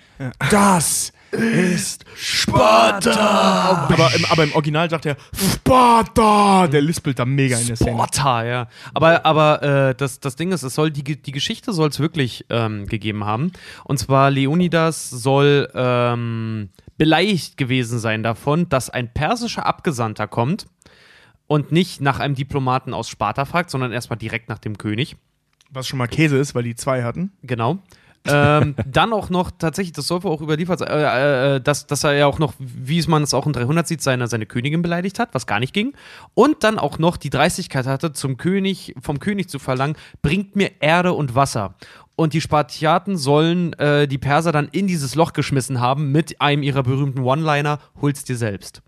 [0.50, 3.88] Das ist Sparta!
[3.90, 6.66] aber, im, aber im Original sagt er Sparta!
[6.68, 7.92] Der lispelt da mega in der Szene.
[7.92, 8.68] Sparta, ja.
[8.92, 12.46] Aber, aber äh, das, das Ding ist, es soll die, die Geschichte soll es wirklich
[12.50, 13.52] ähm, gegeben haben.
[13.84, 20.66] Und zwar Leonidas soll ähm, beleidigt gewesen sein davon, dass ein persischer Abgesandter kommt
[21.46, 25.16] und nicht nach einem Diplomaten aus Sparta fragt, sondern erstmal direkt nach dem König.
[25.70, 27.32] Was schon mal Käse ist, weil die zwei hatten.
[27.42, 27.80] Genau.
[28.26, 32.04] Ähm, dann auch noch tatsächlich, das soll wohl auch überliefert sein, äh, äh, dass, dass
[32.04, 35.18] er ja auch noch, wie man es auch in 300 sieht, seine, seine Königin beleidigt
[35.18, 35.92] hat, was gar nicht ging.
[36.32, 40.70] Und dann auch noch die Dreistigkeit hatte, zum König, vom König zu verlangen, bringt mir
[40.80, 41.74] Erde und Wasser.
[42.16, 46.62] Und die Spartiaten sollen äh, die Perser dann in dieses Loch geschmissen haben mit einem
[46.62, 48.83] ihrer berühmten One-Liner, hol's dir selbst.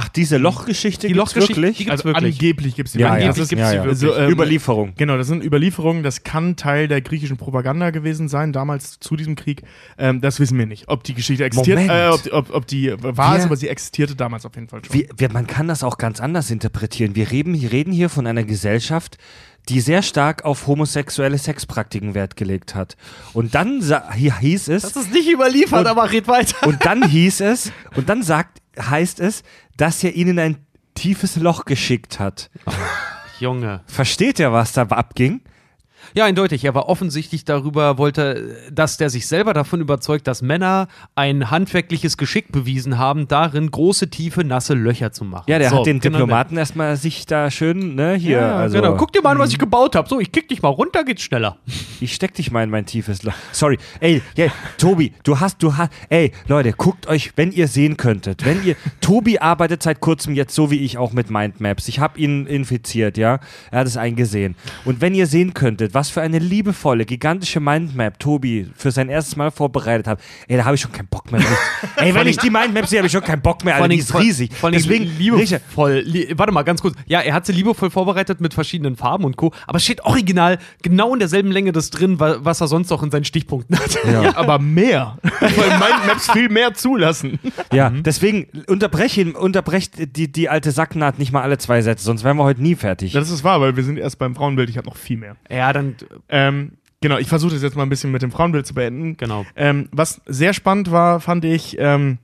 [0.00, 1.76] Ach, diese Lochgeschichte Die gibt's Lochgeschichte, wirklich?
[1.78, 2.34] die gibt's Also wirklich.
[2.36, 3.12] angeblich gibt es die ja, ja.
[3.14, 3.28] wirklich.
[3.28, 4.10] angeblich Das ist- gibt's die wirklich.
[4.14, 4.92] Also, ähm, Überlieferung.
[4.96, 6.02] Genau, das sind Überlieferungen.
[6.04, 9.62] Das kann Teil der griechischen Propaganda gewesen sein, damals zu diesem Krieg.
[9.98, 10.88] Ähm, das wissen wir nicht.
[10.88, 13.68] Ob die Geschichte existiert, äh, ob, die- ob, ob die wahr Wir- ist, aber sie
[13.68, 14.94] existierte damals auf jeden Fall schon.
[14.94, 17.16] Wir, wir, man kann das auch ganz anders interpretieren.
[17.16, 19.18] Wir reden, wir reden hier von einer Gesellschaft,
[19.68, 22.96] die sehr stark auf homosexuelle Sexpraktiken Wert gelegt hat.
[23.34, 26.66] Und dann hieß es, Das ist nicht überliefert, Und- aber red weiter.
[26.66, 29.42] und dann hieß es, und dann sagt, heißt es,
[29.78, 30.58] dass er ihnen ein
[30.94, 32.50] tiefes Loch geschickt hat.
[33.40, 33.80] Junge.
[33.86, 35.40] Versteht ihr, was da abging?
[36.14, 36.64] Ja, eindeutig.
[36.64, 42.16] Er war offensichtlich darüber, wollte, dass der sich selber davon überzeugt, dass Männer ein handwerkliches
[42.16, 45.44] Geschick bewiesen haben, darin große, tiefe, nasse Löcher zu machen.
[45.46, 48.80] Ja, der So, hat den genau Diplomaten erstmal sich da schön, ne, hier, Ja, also.
[48.80, 48.96] genau.
[48.96, 50.08] Guck dir mal an, was ich gebaut habe.
[50.08, 51.56] So, ich kick dich mal runter, geht's schneller.
[52.00, 53.32] Ich steck dich mal in mein tiefes Loch.
[53.52, 53.78] Sorry.
[54.00, 54.46] Ey, ja,
[54.78, 58.76] Tobi, du hast, du hast, ey, Leute, guckt euch, wenn ihr sehen könntet, wenn ihr,
[59.00, 61.88] Tobi arbeitet seit kurzem jetzt so wie ich auch mit Mindmaps.
[61.88, 63.40] Ich habe ihn infiziert, ja.
[63.70, 64.54] Er hat es eingesehen.
[64.84, 69.36] Und wenn ihr sehen könntet, was für eine liebevolle, gigantische Mindmap Tobi für sein erstes
[69.36, 71.40] Mal vorbereitet hat, ey, da habe ich schon keinen Bock mehr.
[71.96, 73.88] ey, wenn ich die Mindmap sehe, habe ich schon keinen Bock mehr, Alter.
[73.88, 74.52] Die ist riesig.
[74.54, 76.02] Vor Deswegen, liebevoll.
[76.04, 76.94] Li warte mal, ganz kurz.
[77.06, 79.52] Ja, er hat sie liebevoll vorbereitet mit verschiedenen Farben und Co.
[79.66, 83.02] Aber es steht original genau in derselben Länge das drin, wa- was er sonst auch
[83.02, 83.98] in seinen Stichpunkten hat.
[84.04, 85.18] Ja, aber mehr.
[85.40, 87.38] Weil Mindmaps viel mehr zulassen.
[87.72, 92.24] Ja, deswegen unterbreche ihn, unterbrecht die, die alte Sacknaht nicht mal alle zwei Sätze, sonst
[92.24, 93.12] wären wir heute nie fertig.
[93.12, 94.68] Das ist wahr, weil wir sind erst beim Frauenbild.
[94.70, 95.36] Ich habe noch viel mehr.
[95.50, 95.87] Ja, dann,
[96.28, 99.16] Ähm, genau, ich versuche das jetzt mal ein bisschen mit dem Frauenbild zu beenden.
[99.16, 99.46] genau.
[99.56, 102.18] Ähm, was sehr spannend war, fand ich, ähm,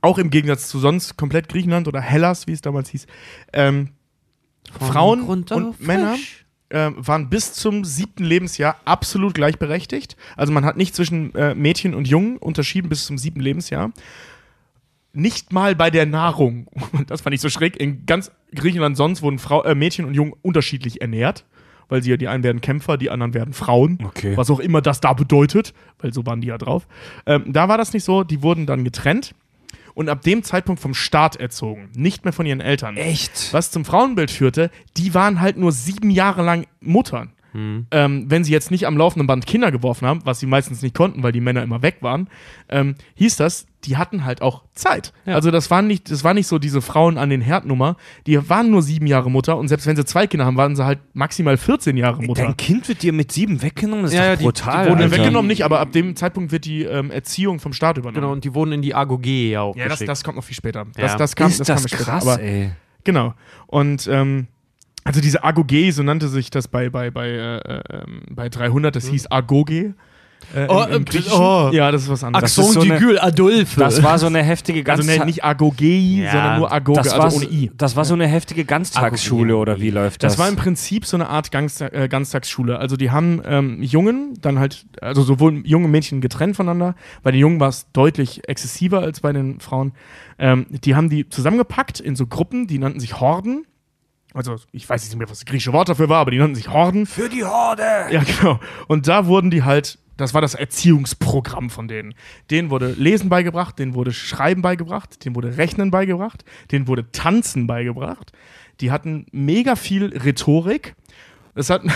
[0.00, 3.06] auch im Gegensatz zu sonst komplett Griechenland oder Hellas, wie es damals hieß,
[3.52, 3.90] ähm,
[4.78, 6.44] Frauen und auf Männer frisch.
[6.70, 10.16] ähm, waren bis zum siebten Lebensjahr absolut gleichberechtigt.
[10.36, 13.92] Also man hat nicht zwischen äh, Mädchen und Jungen unterschieden bis zum siebten Lebensjahr.
[15.14, 16.66] Nicht mal bei der Nahrung.
[16.92, 17.76] Und das fand ich so schräg.
[17.80, 21.44] In ganz Griechenland sonst wurden Frau, äh, Mädchen und Jungen unterschiedlich ernährt.
[21.88, 23.98] Weil sie ja, die einen werden Kämpfer, die anderen werden Frauen.
[24.04, 24.36] Okay.
[24.36, 25.72] Was auch immer das da bedeutet.
[25.98, 26.86] Weil so waren die ja drauf.
[27.26, 28.24] Ähm, da war das nicht so.
[28.24, 29.34] Die wurden dann getrennt.
[29.94, 31.88] Und ab dem Zeitpunkt vom Staat erzogen.
[31.96, 32.96] Nicht mehr von ihren Eltern.
[32.96, 33.52] Echt?
[33.52, 37.32] Was zum Frauenbild führte, die waren halt nur sieben Jahre lang Muttern.
[37.90, 40.94] ähm, wenn sie jetzt nicht am laufenden Band Kinder geworfen haben, was sie meistens nicht
[40.94, 42.28] konnten, weil die Männer immer weg waren,
[42.68, 45.12] ähm, hieß das, die hatten halt auch Zeit.
[45.24, 45.34] Ja.
[45.34, 48.70] Also das waren nicht, das war nicht so diese Frauen an den Herdnummer, die waren
[48.70, 51.56] nur sieben Jahre Mutter und selbst wenn sie zwei Kinder haben, waren sie halt maximal
[51.56, 52.42] 14 Jahre Mutter.
[52.42, 54.02] Dein Kind wird dir mit sieben weggenommen?
[54.02, 54.84] Das ist Ja, doch die- brutal.
[54.86, 55.16] die wurden Äh, Alter.
[55.18, 58.16] weggenommen nicht, aber ab dem Zeitpunkt wird die ähm, Erziehung vom Staat übernommen.
[58.20, 60.56] Genau, und die wurden in die AGOG ja auch Ja, das, das kommt noch viel
[60.56, 60.84] später.
[60.94, 61.16] Das, Ja.
[61.16, 62.04] das kam, ist das das, kam später.
[62.04, 62.70] krass, aber, ey.
[63.04, 63.34] Genau.
[63.68, 64.48] Und ähm,
[65.04, 68.94] also diese Agoge, so nannte sich das bei, bei, bei, äh, äh, ähm, bei 300,
[68.96, 69.94] das hieß Agoge.
[70.54, 71.68] Äh, Oh, im, im äh, oh.
[71.72, 72.56] Ja, das ist was anderes.
[72.56, 73.80] Ist so eine- Adolphe.
[73.80, 77.12] Das war so eine heftige also Ganztag- ne, nicht Agogei, Ja, sondern nur Agoge, das
[77.18, 77.70] war, also ohne I.
[77.76, 80.32] Das war so eine heftige Ganztagsschule oder wie läuft das?
[80.32, 82.78] Das war im Prinzip so eine Art Ganzta äh, Ganztagsschule.
[82.78, 86.94] Also die haben ähm, Jungen dann halt, also sowohl Junge und Mädchen getrennt voneinander.
[87.22, 89.92] Bei den Jungen war es deutlich exzessiver als bei den Frauen.
[90.38, 93.66] Ähm, die haben die zusammengepackt in so Gruppen, die nannten sich Horden.
[94.34, 96.68] Also ich weiß nicht mehr, was das griechische Wort dafür war, aber die nannten sich
[96.72, 97.06] Horden.
[97.06, 97.82] für die Horde.
[98.10, 98.60] Ja, genau.
[98.86, 102.14] Und da wurden die halt, das war das Erziehungsprogramm von denen.
[102.50, 107.66] Denen wurde Lesen beigebracht, denen wurde Schreiben beigebracht, denen wurde Rechnen beigebracht, denen wurde Tanzen
[107.66, 108.32] beigebracht.
[108.80, 110.94] Die hatten mega viel Rhetorik.
[111.54, 111.90] Das hatten,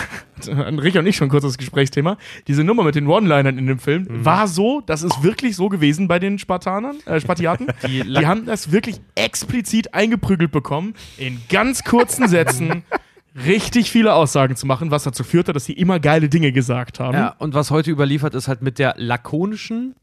[0.79, 2.17] Rick und ich schon kurz das Gesprächsthema.
[2.47, 6.07] Diese Nummer mit den One-Linern in dem Film war so, das ist wirklich so gewesen
[6.07, 7.67] bei den Spartanern, äh, Spartiaten.
[7.87, 12.83] Die Die, haben das wirklich explizit eingeprügelt bekommen, in ganz kurzen Sätzen
[13.35, 17.15] richtig viele Aussagen zu machen, was dazu führte, dass sie immer geile Dinge gesagt haben.
[17.15, 19.95] Ja, und was heute überliefert ist halt mit der lakonischen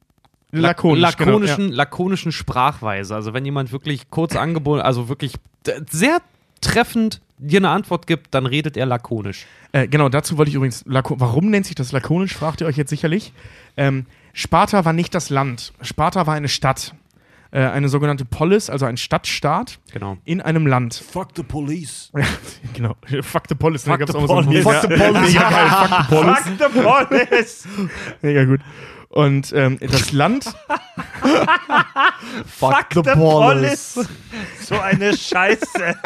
[0.52, 3.14] Lakonisch, lakonischen, genau, lakonischen Sprachweise.
[3.14, 5.34] Also wenn jemand wirklich kurz angeboten, also wirklich
[5.88, 6.18] sehr
[6.60, 9.46] treffend dir eine Antwort gibt, dann redet er lakonisch.
[9.72, 9.82] ja.
[9.82, 12.76] Äh, genau, dazu wollte ich übrigens, Lako warum nennt sich das lakonisch, fragt ihr euch
[12.76, 13.32] jetzt sicherlich.
[13.76, 15.72] Ähm, Sparta war nicht das Land.
[15.80, 16.94] Sparta war eine Stadt.
[17.52, 20.18] Äh, eine sogenannte Polis, also ein Stadtstaat Genau.
[20.24, 20.94] in einem Land.
[20.94, 22.12] Fuck the police.
[22.16, 22.24] Ja,
[22.74, 22.96] genau.
[23.22, 23.84] Fuck the Police.
[23.84, 24.62] Fuck the so police.
[24.62, 25.34] Fuck the Police.
[25.34, 25.68] Mega geil.
[25.68, 26.44] Fuck the Police.
[26.58, 27.68] the police.
[28.22, 28.60] Mega gut.
[29.10, 30.44] Und ähm, das Land,
[32.46, 33.98] Fuck the police.
[34.62, 35.96] So eine Scheiße.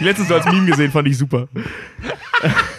[0.00, 1.48] die letztens so als Meme gesehen, fand ich super.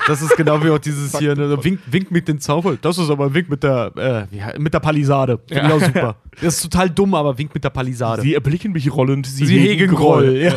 [0.07, 2.75] Das ist genau wie auch dieses hier, ne, Wink, Wink mit den Zauber.
[2.81, 5.39] Das ist aber ein Wink mit der, äh, mit der Palisade.
[5.47, 6.15] Finde ich auch super.
[6.41, 8.23] Das ist total dumm, aber Wink mit der Palisade.
[8.23, 10.37] Sie erblicken mich rollend, sie, Sie hegen Groll.
[10.37, 10.53] Ja.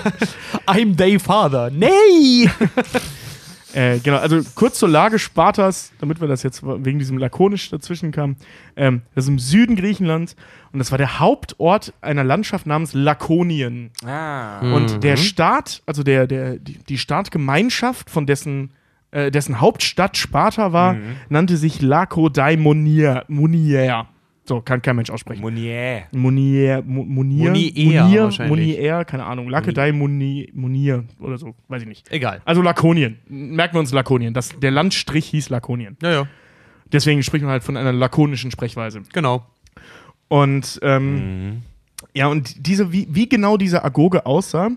[0.66, 1.68] I'm Day Father.
[1.70, 2.48] Nee!
[3.74, 8.12] Äh, genau, also kurz zur Lage Spartas, damit wir das jetzt wegen diesem lakonisch dazwischen
[8.12, 8.36] kamen.
[8.76, 10.36] Ähm, das ist im Süden Griechenlands
[10.72, 13.90] und das war der Hauptort einer Landschaft namens Lakonien.
[14.04, 14.60] Ah.
[14.74, 18.72] Und der Staat, also der, der, die, die Staatgemeinschaft, von dessen,
[19.10, 20.96] äh, dessen Hauptstadt Sparta war,
[21.28, 23.24] nannte sich Lakodaimonia.
[24.48, 24.58] Monier.
[24.58, 25.40] So, kann kein Mensch aussprechen.
[25.42, 26.04] Monier.
[26.12, 28.46] Monier, Mo- Monier, Monier Monier.
[28.48, 32.10] Monier, keine Ahnung, Lakedaimoni- Monier oder so, weiß ich nicht.
[32.12, 32.40] Egal.
[32.44, 33.18] Also Lakonien.
[33.28, 34.34] Merken wir uns Lakonien.
[34.34, 35.96] Das, der Landstrich hieß Lakonien.
[36.02, 36.26] Ja, ja.
[36.92, 39.02] Deswegen spricht man halt von einer lakonischen Sprechweise.
[39.12, 39.44] Genau.
[40.28, 41.62] Und ähm,
[42.14, 44.70] ja, und diese, wie, wie genau diese Agoge aussah,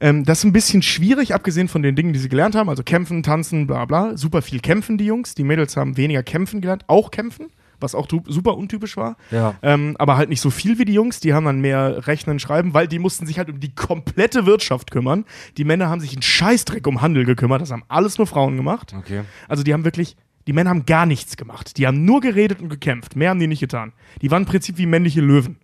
[0.00, 2.68] ähm, das ist ein bisschen schwierig, abgesehen von den Dingen, die sie gelernt haben.
[2.68, 4.16] Also kämpfen, tanzen, bla bla.
[4.16, 5.34] Super viel kämpfen, die Jungs.
[5.34, 7.46] Die Mädels haben weniger kämpfen gelernt, auch kämpfen,
[7.82, 9.16] was auch super untypisch war.
[9.30, 9.54] Ja.
[9.62, 11.20] Ähm, aber halt nicht so viel wie die Jungs.
[11.20, 14.90] Die haben dann mehr Rechnen, Schreiben, weil die mussten sich halt um die komplette Wirtschaft
[14.90, 15.24] kümmern.
[15.56, 17.60] Die Männer haben sich einen Scheißdreck um Handel gekümmert.
[17.60, 18.94] Das haben alles nur Frauen gemacht.
[18.96, 19.22] Okay.
[19.48, 20.16] Also die haben wirklich,
[20.46, 21.76] die Männer haben gar nichts gemacht.
[21.76, 23.16] Die haben nur geredet und gekämpft.
[23.16, 23.92] Mehr haben die nicht getan.
[24.20, 25.56] Die waren im Prinzip wie männliche Löwen.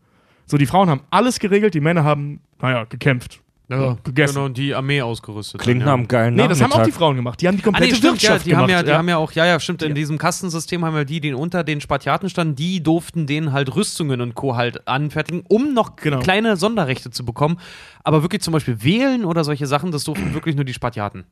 [0.46, 3.42] So, die Frauen haben alles geregelt, die Männer haben, naja, gekämpft.
[3.70, 4.34] Ja, gegessen.
[4.34, 5.60] Genau, und die Armee ausgerüstet.
[5.60, 5.94] Klingt nach ja.
[5.94, 6.90] einem geilen Nee, das haben auch die.
[6.90, 7.38] Frauen gemacht.
[7.42, 8.62] Die haben die Ah, komplette nee, stimmt, ja, Wirtschaft die gemacht.
[8.62, 11.20] haben ja, die haben ja auch, ja, ja, stimmt, in diesem Kastensystem haben ja die,
[11.20, 14.56] die unter den Spartiaten standen, die durften denen halt Rüstungen und Co.
[14.56, 16.20] halt anfertigen, um noch Genau.
[16.20, 17.58] kleine Sonderrechte zu bekommen.
[18.04, 21.24] Aber wirklich zum Beispiel wählen oder solche Sachen, das durften wirklich nur die Spartiaten.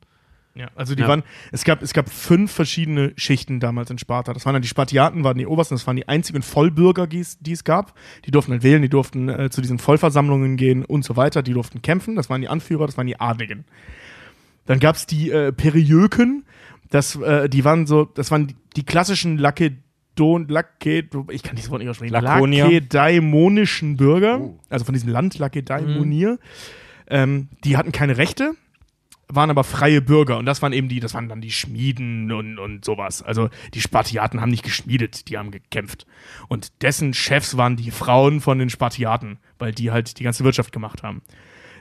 [0.57, 1.07] Ja, also die Ja.
[1.07, 4.33] waren, es gab, es gab fünf verschiedene Schichten damals in Sparta.
[4.33, 7.37] Das waren dann die Spartiaten, waren die Obersten, das waren die einzigen Vollbürger, die es,
[7.39, 7.93] die es gab.
[8.25, 11.43] Die durften halt wählen, die durften äh, zu diesen Vollversammlungen gehen und so weiter.
[11.43, 13.65] Die durften kämpfen, das waren die Anführer, das waren die Adligen.
[14.65, 16.43] Dann gab es die äh, Periöken,
[16.89, 21.69] das, äh, die waren so, das waren die, die klassischen Lakedon, Lake, ich kann dieses
[21.69, 22.63] Wort nicht aussprechen, Lakonier.
[22.65, 24.59] lakedaimonischen Bürger, Oh.
[24.69, 26.39] also von diesem Land Lakedaimonier.
[27.09, 28.53] Ähm, die hatten keine Rechte,
[29.29, 32.59] waren aber freie Bürger und das waren eben die, das waren dann die Schmieden und,
[32.59, 33.21] und sowas.
[33.21, 36.05] Also die Spartiaten haben nicht geschmiedet, die haben gekämpft.
[36.47, 40.71] Und dessen Chefs waren die Frauen von den Spartiaten, weil die halt die ganze Wirtschaft
[40.71, 41.21] gemacht haben.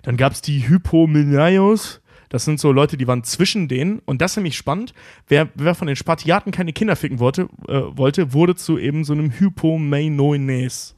[0.03, 4.33] Dann gab es die Hypomeniaios, das sind so Leute, die waren zwischen denen und das
[4.33, 4.93] ist nämlich spannend.
[5.29, 9.13] Wer, wer von den Spartiaten keine Kinder ficken wollte, äh, wollte wurde zu eben so
[9.13, 10.96] einem Hypomeinoines.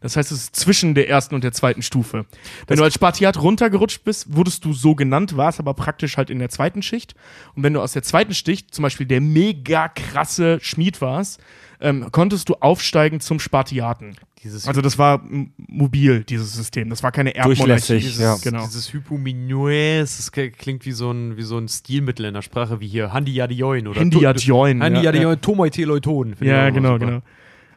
[0.00, 2.26] Das heißt, es ist zwischen der ersten und der zweiten Stufe.
[2.66, 6.38] Wenn du als Spartiat runtergerutscht bist, wurdest du so genannt, warst aber praktisch halt in
[6.38, 7.14] der zweiten Schicht.
[7.54, 11.40] Und wenn du aus der zweiten Schicht, zum Beispiel der mega krasse Schmied warst,
[11.80, 14.16] ähm, konntest du aufsteigen zum Spartiaten.
[14.42, 15.20] Dieses, Also das war
[15.56, 16.90] mobil, dieses System.
[16.90, 17.64] Das war keine Erbmonarchie.
[17.64, 18.36] Durchlässig, dieses, ja.
[18.36, 18.64] Genau.
[18.64, 22.86] dieses Hypominoes, das klingt wie so, ein, wie so ein Stilmittel in der Sprache, wie
[22.86, 23.98] hier Handi Yadioin oder.
[23.98, 25.00] Handi ja, ja.
[25.02, 26.36] Yadioin, Tomoi Teleuton.
[26.36, 27.06] Finde ich Ja, genau, super.
[27.06, 27.22] genau.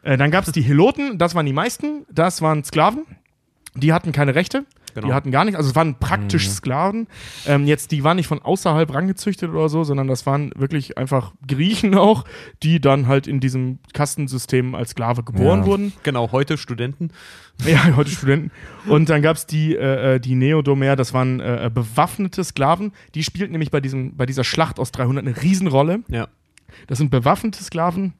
[0.02, 3.04] Äh, dann gab es die Heloten, das waren die meisten, das waren Sklaven.
[3.74, 5.06] Die hatten keine Rechte, Genau.
[5.06, 7.06] die hatten gar nichts, also es waren praktisch Sklaven.
[7.46, 11.32] Ähm, jetzt, die waren nicht von außerhalb rangezüchtet oder so, sondern das waren wirklich einfach
[11.48, 12.24] Griechen auch,
[12.62, 15.66] die dann halt in diesem Kastensystem als Sklave geboren Ja.
[15.66, 15.92] wurden.
[16.02, 17.08] Genau, heute Studenten.
[17.64, 18.50] Ja, heute Studenten.
[18.86, 22.92] Und dann gab es die, äh, äh, die Neodomer, das waren äh, äh, bewaffnete Sklaven.
[23.14, 26.00] Die spielten nämlich bei, diesem, bei dieser Schlacht aus 300 eine Riesenrolle.
[26.08, 26.28] Ja.
[26.88, 28.12] Das sind bewaffnete Sklaven,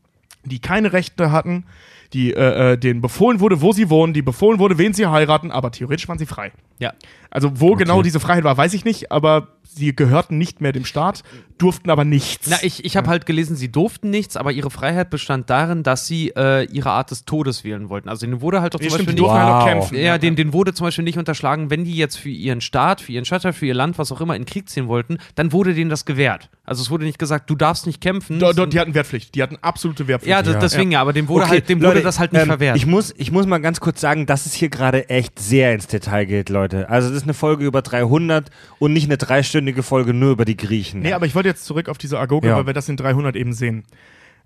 [0.45, 1.65] die keine Rechte hatten,
[2.13, 5.51] die äh, äh, denen befohlen wurde, wo sie wohnen, die befohlen wurde, wen sie heiraten,
[5.51, 6.53] aber theoretisch waren sie frei.
[6.79, 6.93] Ja.
[7.31, 10.85] Also wo genau diese Freiheit war, weiß ich nicht, aber sie gehörten nicht mehr dem
[10.85, 11.23] Staat,
[11.57, 12.51] durften aber nichts.
[12.51, 16.07] Na, ich, ich habe halt gelesen, sie durften nichts, aber ihre Freiheit bestand darin, dass
[16.07, 18.11] sie äh, ihre Art des Todes wählen wollten.
[18.11, 19.19] Also denen wurde halt doch zum Beispiel nicht.
[19.19, 19.65] durften halt Wow.
[19.65, 19.97] kämpfen.
[19.99, 23.13] Ja, den, den wurde zum Beispiel nicht unterschlagen, wenn die jetzt für ihren Staat, für
[23.13, 25.89] ihren Stadtteil, für ihr Land, was auch immer, in Krieg ziehen wollten, dann wurde denen
[25.89, 26.51] das gewährt.
[26.65, 28.39] Also es wurde nicht gesagt, du darfst nicht kämpfen.
[28.39, 30.31] Do, do, die hatten Wehrpflicht, die hatten absolute Wehrpflicht.
[30.31, 32.43] ja, das, deswegen ja, aber dem wurde, Okay, halt, dem wurde Leute, das halt nicht
[32.43, 32.77] ähm, verwehrt.
[32.77, 35.89] Ich muss, ich muss mal ganz kurz sagen, dass es hier gerade echt sehr ins
[35.89, 36.89] Detail geht, Leute.
[36.89, 40.57] Also das ist eine Folge über 300 und nicht eine dreistündige Folge nur über die
[40.57, 41.01] Griechen.
[41.01, 42.57] Nee, aber ich wollte jetzt zurück auf diese Agoge, Ja.
[42.57, 43.83] weil wir das in 300 eben sehen.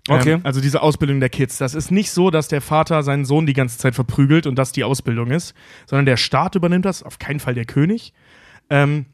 [0.09, 0.33] Okay.
[0.33, 1.59] Ähm, also diese Ausbildung der Kids.
[1.59, 4.71] Das ist nicht so, dass der Vater seinen Sohn die ganze Zeit verprügelt und das
[4.71, 5.53] die Ausbildung ist,
[5.85, 8.13] sondern der Staat übernimmt das, auf keinen Fall der König.
[8.71, 9.05] Ähm,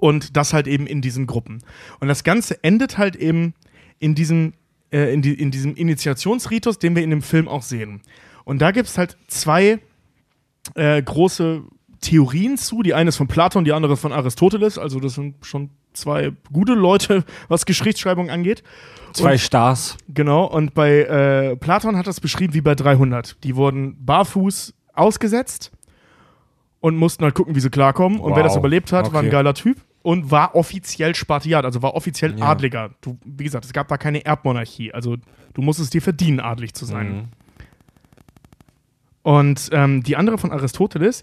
[0.00, 1.62] und das halt eben in diesen Gruppen.
[2.00, 3.54] Und das Ganze endet halt eben
[3.98, 4.54] in diesem,
[4.92, 8.00] äh, in, die, in diesem Initiationsritus, den wir in dem Film auch sehen.
[8.44, 9.78] Und da gibt es halt zwei
[10.74, 11.62] äh, große
[12.00, 12.82] Theorien zu.
[12.82, 14.78] Die eine ist von Platon, die andere von Aristoteles.
[14.78, 18.62] Also das sind schon zwei gute Leute, was Geschichtsschreibung angeht.
[19.12, 19.98] Zwei Stars.
[20.08, 23.42] Genau, und bei äh, Platon hat das beschrieben wie bei 300.
[23.44, 25.72] Die wurden barfuß ausgesetzt
[26.80, 28.20] und mussten halt gucken, wie sie klarkommen.
[28.20, 28.60] Und wer das Wow.
[28.60, 29.32] überlebt hat, war ein Okay.
[29.32, 32.46] geiler Typ und war offiziell Spartiat, also war offiziell Ja.
[32.46, 32.90] Adliger.
[33.00, 34.92] Du, wie gesagt, es gab da keine Erbmonarchie.
[34.92, 35.16] Also
[35.54, 37.12] du musstest dir verdienen, adlig zu sein.
[37.12, 37.24] Mhm.
[39.22, 41.22] Und ähm, die andere von Aristoteles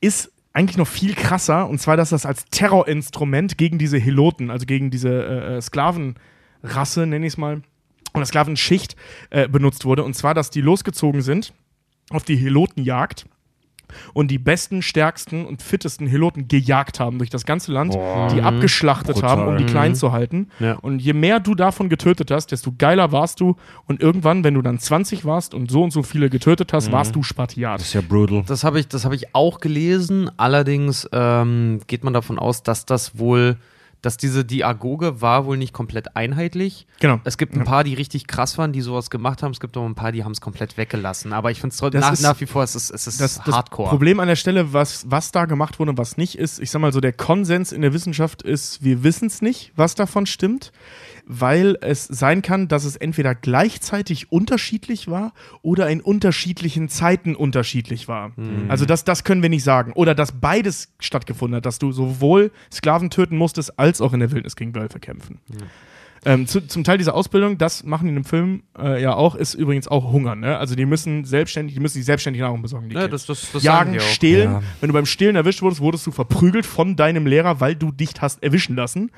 [0.00, 4.64] ist eigentlich noch viel krasser, und zwar, dass das als Terrorinstrument gegen diese Heloten, also
[4.64, 7.62] gegen diese äh, äh, Sklavenrasse, nenne ich es mal,
[8.14, 8.96] oder Sklavenschicht
[9.28, 10.02] äh, benutzt wurde.
[10.02, 11.52] Und zwar, dass die losgezogen sind
[12.10, 13.26] auf die Helotenjagd
[14.12, 18.28] und die besten, stärksten und fittesten Heloten gejagt haben durch das ganze Land, Boah.
[18.28, 19.30] die abgeschlachtet Brutal.
[19.30, 20.48] haben, um die klein zu halten.
[20.60, 20.74] Ja.
[20.74, 23.56] Und je mehr du davon getötet hast, desto geiler warst du.
[23.86, 27.14] Und irgendwann, wenn du dann 20 warst und so und so viele getötet hast, warst
[27.14, 27.80] du Spartiat.
[27.80, 28.44] Das ist ja brutal.
[28.46, 30.30] Das habe ich, das hab ich auch gelesen.
[30.36, 33.56] Allerdings ähm, geht man davon aus, dass das wohl,
[34.06, 36.86] dass diese Diagoge war wohl nicht komplett einheitlich.
[37.00, 37.20] Genau.
[37.24, 39.50] Es gibt ein paar, die richtig krass waren, die sowas gemacht haben.
[39.50, 41.32] Es gibt auch ein paar, die haben es komplett weggelassen.
[41.32, 43.42] Aber ich finde es trotzdem Das nach, nach wie vor, es ist, es ist das,
[43.42, 43.88] das Hardcore.
[43.88, 46.80] Problem an der Stelle, was, was da gemacht wurde und was nicht ist, ich sag
[46.80, 50.70] mal so, der Konsens in der Wissenschaft ist, wir wissen es nicht, was davon stimmt,
[51.26, 58.06] weil es sein kann, dass es entweder gleichzeitig unterschiedlich war oder in unterschiedlichen Zeiten unterschiedlich
[58.06, 58.32] war.
[58.68, 59.92] Also das, das können wir nicht sagen.
[59.92, 64.30] Oder dass beides stattgefunden hat, dass du sowohl Sklaven töten musstest, als auch in der
[64.30, 65.40] Wildnis gegen Wölfe kämpfen.
[66.24, 69.36] Ähm, zu, zum Teil dieser Ausbildung, das machen die in dem Film äh, ja auch,
[69.36, 70.34] ist übrigens auch Hunger.
[70.34, 70.58] Ne?
[70.58, 72.88] Also die müssen selbstständig, die müssen sich selbstständig Nahrung besorgen.
[72.88, 74.02] Die ja, das, das, das sagen Jagen, die auch.
[74.02, 74.50] stehlen.
[74.50, 74.62] Ja.
[74.80, 78.10] Wenn du beim Stehlen erwischt wurdest, wurdest du verprügelt von deinem Lehrer, weil du dich
[78.20, 79.12] hast erwischen lassen.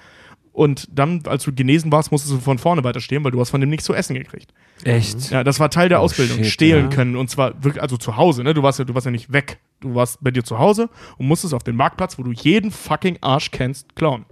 [0.58, 3.50] Und dann, als du genesen warst, musstest du von vorne weiter stehen, weil du hast
[3.50, 4.52] von dem nichts zu essen gekriegt.
[4.82, 5.30] Echt?
[5.30, 6.38] Ja, das war Teil der Oh, Ausbildung.
[6.38, 6.96] shit, Stehlen ja.
[6.96, 7.14] können.
[7.14, 8.54] Und zwar wirklich, also zu Hause, ne?
[8.54, 9.60] Du warst ja, du warst ja nicht weg.
[9.78, 13.18] Du warst bei dir zu Hause und musstest auf den Marktplatz, wo du jeden fucking
[13.20, 14.24] Arsch kennst, klauen.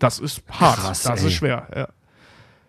[0.00, 0.78] Das ist hart.
[0.80, 1.28] Krass, das ey.
[1.28, 1.68] ist schwer.
[1.76, 1.88] Ja.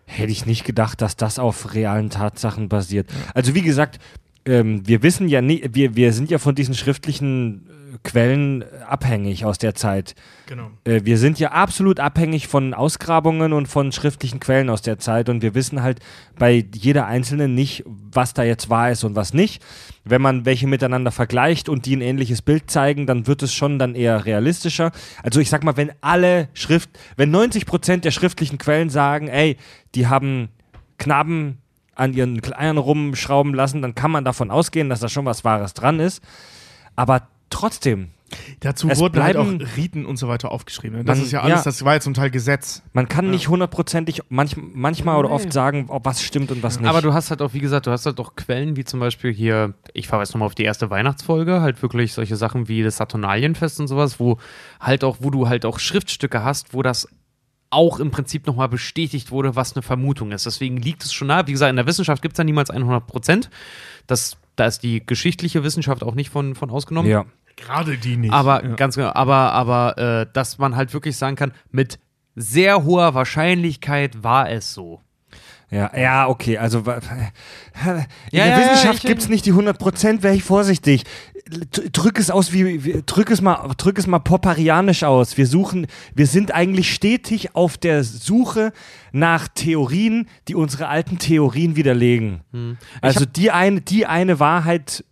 [0.06, 3.10] Hätte ich nicht gedacht, dass das auf realen Tatsachen basiert.
[3.34, 3.98] Also wie gesagt,
[4.46, 7.66] ähm, wir wissen ja nie, wir, wir sind ja von diesen schriftlichen
[8.02, 10.14] Quellen äh, abhängig aus der Zeit.
[10.46, 10.70] Genau.
[10.84, 15.28] Äh, wir sind ja absolut abhängig von Ausgrabungen und von schriftlichen Quellen aus der Zeit
[15.28, 16.00] und wir wissen halt
[16.38, 19.62] bei jeder einzelnen nicht, was da jetzt wahr ist und was nicht.
[20.04, 23.78] Wenn man welche miteinander vergleicht und die ein ähnliches Bild zeigen, dann wird es schon
[23.78, 24.90] dann eher realistischer.
[25.22, 29.56] Also ich sag mal, wenn alle Schrift, wenn 90 Prozent der schriftlichen Quellen sagen, ey,
[29.94, 30.48] die haben
[30.98, 31.58] Knaben
[31.94, 35.74] an ihren Eiern rumschrauben lassen, dann kann man davon ausgehen, dass da schon was Wahres
[35.74, 36.22] dran ist.
[36.96, 38.10] Aber trotzdem
[38.60, 41.04] Dazu Es wurden halt bleiben- auch Riten und so weiter aufgeschrieben.
[41.04, 41.62] Das Man- ist ja alles, ja.
[41.64, 42.82] das war ja zum Teil Gesetz.
[42.92, 46.88] Man kann nicht hundertprozentig manch, manchmal oder oft sagen, ob was stimmt und was nicht.
[46.88, 49.32] Aber du hast halt auch, wie gesagt, du hast halt auch Quellen wie zum Beispiel
[49.32, 53.78] hier, ich verweise nochmal auf die erste Weihnachtsfolge, halt wirklich solche Sachen wie das Saturnalienfest
[53.78, 54.38] und sowas, wo
[54.80, 57.06] halt auch, wo du halt auch Schriftstücke hast, wo das
[57.70, 60.44] auch im Prinzip nochmal bestätigt wurde, was eine Vermutung ist.
[60.46, 61.46] Deswegen liegt es schon nahe.
[61.46, 63.48] Wie gesagt, in der Wissenschaft gibt es ja niemals 100 Prozent.
[64.08, 67.10] Das, da ist die geschichtliche Wissenschaft auch nicht von, von ausgenommen.
[67.10, 67.24] ja.
[67.56, 68.32] Gerade die nicht.
[68.32, 68.74] Aber ja.
[68.74, 72.00] ganz genau, aber, aber äh, dass man halt wirklich sagen kann, mit
[72.34, 75.00] sehr hoher Wahrscheinlichkeit war es so.
[75.74, 77.04] Ja, ja, okay, also in Ja,
[77.84, 81.02] der ja, ja, Wissenschaft ich- gibt's nicht die 100%, wäre ich vorsichtig.
[81.92, 85.36] Drück es aus wie, wie drück es mal drück es mal popperianisch aus.
[85.36, 88.72] Wir suchen, wir sind eigentlich stetig auf der Suche
[89.12, 92.40] nach Theorien, die unsere alten Theorien widerlegen.
[92.52, 92.78] Hm.
[93.02, 95.04] Also die eine die eine Wahrheit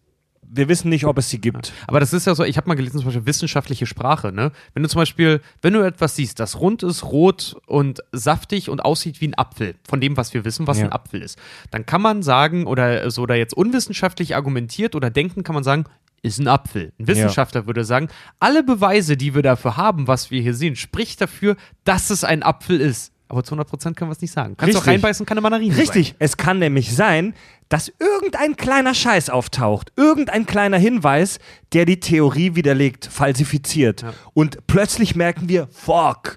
[0.55, 1.73] wir wissen nicht, ob es sie gibt.
[1.87, 4.53] Aber das ist ja so, ich habe mal gelesen, zum Beispiel wissenschaftliche Sprache, ne?
[4.75, 8.85] Wenn du zum Beispiel, wenn du etwas siehst, das rund ist, rot und saftig und
[8.85, 10.85] aussieht wie ein Apfel, von dem, was wir wissen, was Ja.
[10.87, 11.39] ein Apfel ist,
[11.71, 15.85] dann kann man sagen, oder so, oder jetzt unwissenschaftlich argumentiert oder denken, kann man sagen,
[16.23, 16.93] ist ein Apfel.
[17.01, 21.21] Ein Wissenschaftler würde sagen, alle Beweise, die wir dafür haben, was wir hier sehen, spricht
[21.21, 23.12] dafür, dass es ein Apfel ist.
[23.33, 24.59] Aber zu 100% können wir es nicht sagen.
[24.59, 27.33] Kannst du auch reinbeißen, kann eine Mandarine Richtig, es kann nämlich sein,
[27.71, 31.39] dass irgendein kleiner Scheiß auftaucht, irgendein kleiner Hinweis,
[31.73, 34.03] der die Theorie widerlegt, falsifiziert.
[34.03, 34.13] Ja.
[34.35, 36.37] Und plötzlich merken wir, fuck,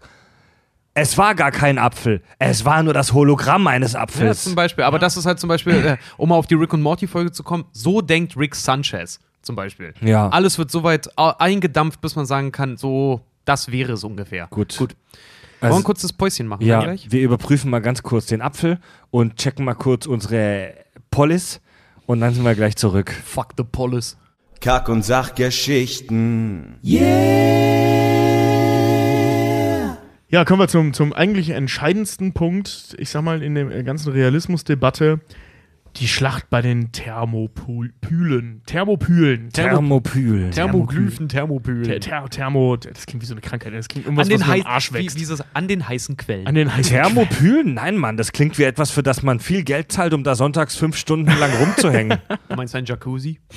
[0.93, 4.45] es war gar kein Apfel, es war nur das Hologramm eines Ja, Apfels.
[4.45, 4.85] zum Beispiel.
[4.85, 7.33] Aber das ist halt zum Beispiel, äh, um mal auf die Rick und Morty Folge
[7.33, 9.93] zu kommen, so denkt Rick Sanchez zum Beispiel.
[9.99, 10.29] Ja.
[10.29, 14.47] Alles wird so weit eingedampft, bis man sagen kann, so, das wäre es ungefähr.
[14.49, 14.77] Gut.
[14.77, 14.95] Gut.
[15.61, 16.65] Also- Wollen wir ein kurzes Päuschen machen?
[16.65, 17.11] ja, gleich?
[17.11, 18.79] wir überprüfen mal ganz kurz den Apfel
[19.11, 20.73] und checken mal kurz unsere
[21.11, 21.61] Polis
[22.05, 23.11] und dann sind wir gleich zurück.
[23.25, 24.17] Fuck the Polis.
[24.61, 26.75] Kack- und Sachgeschichten.
[30.29, 35.19] Ja, kommen wir zum, zum eigentlich entscheidendsten Punkt, ich sag mal, in der ganzen Realismusdebatte.
[35.97, 38.61] Die Schlacht bei den Thermopylen.
[38.65, 39.49] Thermopylen.
[39.51, 40.49] Thermopyl.
[40.49, 42.01] Thermoglyphen, Ther Thermopylen.
[42.01, 43.73] Ther Thermo, das klingt wie so eine Krankheit.
[43.73, 45.17] Das klingt irgendwas, An den, was im Arsch wächst.
[45.17, 46.47] wie das, an den heißen Quellen.
[46.47, 47.63] An den heißen Thermopyl?
[47.63, 50.75] Nein, Mann, das klingt wie etwas, für das man viel Geld zahlt, um da sonntags
[50.75, 52.19] fünf Stunden lang rumzuhängen.
[52.49, 53.39] du meinst ein Jacuzzi?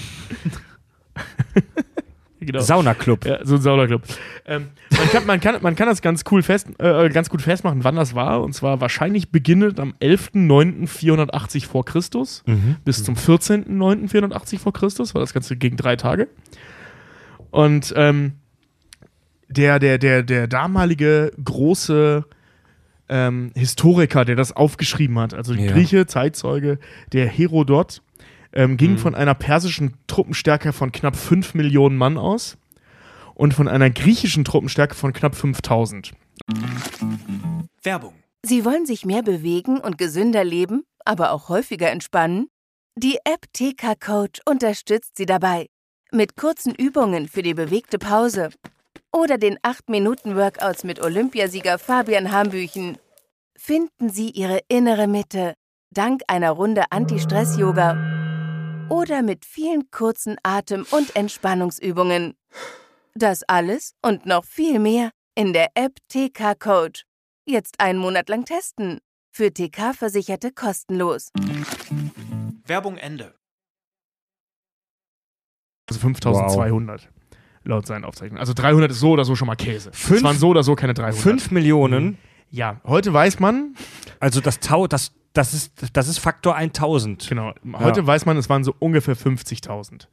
[2.41, 2.61] Genau.
[2.61, 3.27] Saunaclub.
[3.27, 4.03] Ja, so ein Saunaclub.
[4.47, 4.69] Ähm,
[4.99, 7.97] man, kann, man, kann, man kann das ganz cool fest, äh, ganz gut festmachen, wann
[7.97, 8.43] das war.
[8.43, 12.43] Und zwar wahrscheinlich beginnend am 11.09.480 vor Christus
[12.85, 15.15] bis zum 14.09.480 vor Christus.
[15.15, 16.29] War das Ganze gegen drei Tage.
[17.51, 18.33] Und ähm,
[19.49, 22.25] der, der, der, der damalige große
[23.09, 25.73] ähm, Historiker, der das aufgeschrieben hat, also Ja.
[25.73, 26.79] Grieche, Zeitzeuge,
[27.13, 28.03] der Herodot,
[28.53, 32.59] ähm, ging von einer persischen Truppenstärke von knapp 5 Millionen Mann aus
[33.39, 36.13] und von einer griechischen Truppenstärke von knapp 5000.
[37.83, 38.13] Werbung.
[38.45, 42.49] Sie wollen sich mehr bewegen und gesünder leben, aber auch häufiger entspannen?
[42.97, 45.67] Die App TK Coach unterstützt Sie dabei.
[46.13, 48.51] Mit kurzen Übungen für die bewegte Pause
[49.13, 52.99] oder den 8-Minuten-Workouts mit Olympiasieger Fabian Hambüchen.
[53.57, 55.55] Finden Sie Ihre innere Mitte
[55.91, 62.35] dank einer Runde Anti-Stress-Yoga oder mit vielen kurzen Atem- und Entspannungsübungen.
[63.19, 67.03] Das alles und noch viel mehr in der App TK Coach.
[67.47, 69.01] Jetzt einen Monat lang testen.
[69.35, 71.31] Für TK-Versicherte kostenlos.
[72.65, 73.35] Werbung Ende.
[75.91, 77.09] Also 5200
[77.65, 78.39] laut seinen Aufzeichnungen.
[78.39, 79.91] Also 300 ist so oder so schon mal Käse.
[79.93, 81.21] Fünf- es waren so oder so keine 300.
[81.21, 82.19] Fünf Millionen,
[82.51, 83.75] Ja, heute weiß man,
[84.21, 87.29] also das Tau, das, das ist, das ist Faktor 1000.
[87.29, 88.07] genau, heute Ja.
[88.07, 90.07] weiß man, es waren so ungefähr 50.000.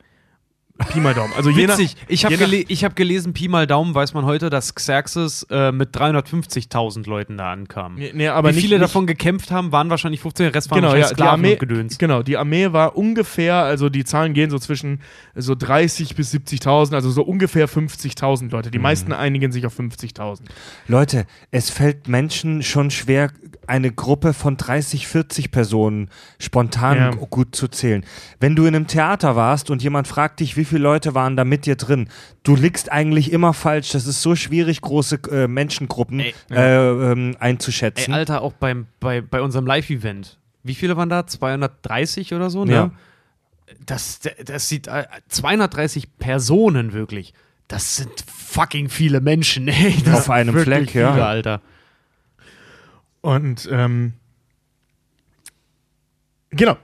[0.77, 1.31] Pi mal Daumen.
[1.37, 1.95] Also je nach, Witzig.
[2.09, 5.95] Ich habe gele hab gelesen, Pi mal Daumen weiß man heute, dass Xerxes äh, mit
[5.95, 7.95] 350.000 Leuten da ankam.
[7.95, 10.69] Nee, nee, aber Wie nicht, viele nicht, davon gekämpft haben, waren wahrscheinlich 15, der Rest
[10.69, 11.97] waren Genau, wahrscheinlich ja, die Sklaven Armee, und Gedöns.
[11.97, 14.99] genau, die Armee war ungefähr, also die Zahlen gehen so zwischen
[15.33, 18.67] so 30 bis 70.000, also so ungefähr 50.000 Leute.
[18.67, 18.73] Mhm.
[18.73, 20.41] Die meisten einigen sich auf 50.000.
[20.89, 23.31] Leute, es fällt Menschen schon schwer,
[23.67, 27.09] eine Gruppe von 30, 40 Personen spontan Ja.
[27.11, 28.05] gut zu zählen.
[28.39, 31.45] Wenn du in einem Theater warst und jemand fragt dich, wie viele Leute waren da
[31.45, 32.09] mit dir drin,
[32.43, 33.91] du liegst eigentlich immer falsch.
[33.91, 38.13] Das ist so schwierig, große äh, Menschengruppen Ey, äh, ähm, Ey, einzuschätzen.
[38.13, 40.37] Alter, auch beim, bei, bei unserem Live-Event.
[40.63, 41.27] Wie viele waren da?
[41.27, 42.65] 230 oder so?
[42.65, 42.73] Ne?
[42.73, 42.91] Ja.
[43.85, 47.33] Das, das sieht äh, 230 Personen wirklich.
[47.67, 49.95] Das sind fucking viele Menschen, ey.
[50.03, 51.13] Das Auf einem Fleck, ja.
[51.13, 51.61] viele, Alter.
[53.21, 54.13] Und ähm,
[56.51, 56.77] genau.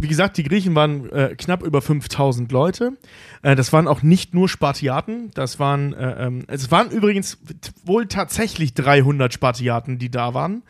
[0.00, 2.92] Wie gesagt, die Griechen waren äh, knapp über 5000 Leute.
[3.42, 7.38] Äh, das waren auch nicht nur Spartiaten, das waren, äh, ähm, es waren übrigens
[7.84, 10.62] wohl tatsächlich 300 Spartiaten, die da waren.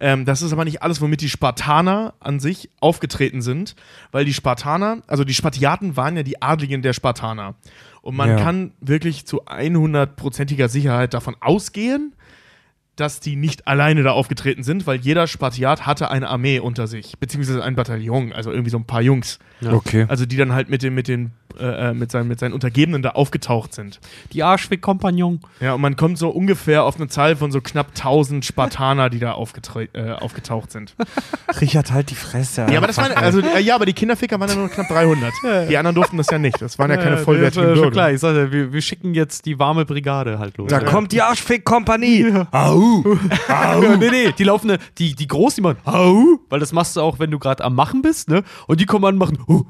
[0.00, 3.74] Ähm, das ist aber nicht alles, womit die Spartaner an sich aufgetreten sind,
[4.12, 7.54] weil die Spartaner, also die Spartiaten waren ja die Adligen der Spartaner.
[8.02, 8.36] Und man Ja.
[8.36, 12.14] kann wirklich zu 100%iger Sicherheit davon ausgehen,
[12.96, 17.18] dass die nicht alleine da aufgetreten sind, weil jeder Spartiat hatte eine Armee unter sich,
[17.18, 19.38] beziehungsweise ein Bataillon, also irgendwie so ein paar Jungs.
[19.64, 20.06] Okay.
[20.08, 23.02] Also die dann halt mit den, mit den, äh, äh, mit seinen, mit seinen Untergebenen
[23.02, 24.00] da aufgetaucht sind.
[24.32, 25.40] Die Arschweg-Kompagnon.
[25.60, 29.18] Ja, und man kommt so ungefähr auf eine Zahl von so knapp 1000 Spartaner, die
[29.18, 30.94] da äh, aufgetaucht sind.
[31.60, 32.66] Richard, halt die Fresse.
[32.70, 35.32] Ja, aber das waren, also, äh, ja, aber die Kinderficker waren ja nur knapp 300.
[35.68, 36.60] Die anderen durften das ja nicht.
[36.60, 37.90] Das waren ja keine vollwertigen äh, schon Bürger.
[37.90, 38.12] klar.
[38.12, 40.68] Ich sagte, wir, wir schicken jetzt die warme Brigade halt los.
[40.68, 42.44] Da kommt die Arschfick-Kompanie.
[42.52, 43.04] Au.
[43.48, 47.00] Ja, nee, nee, die laufen, die, die groß, die machen, au, weil das machst du
[47.00, 48.42] auch, wenn du gerade am Machen bist, ne?
[48.66, 49.64] Und die kommen an und machen, hu,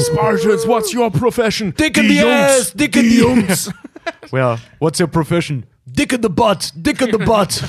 [0.00, 1.74] Spartans, what's your profession?
[1.74, 3.72] Dick in Die the ass, dick in die the Jungs.
[4.32, 5.64] Ja, what's your profession?
[5.86, 7.62] Dick in the butt, dick in the butt.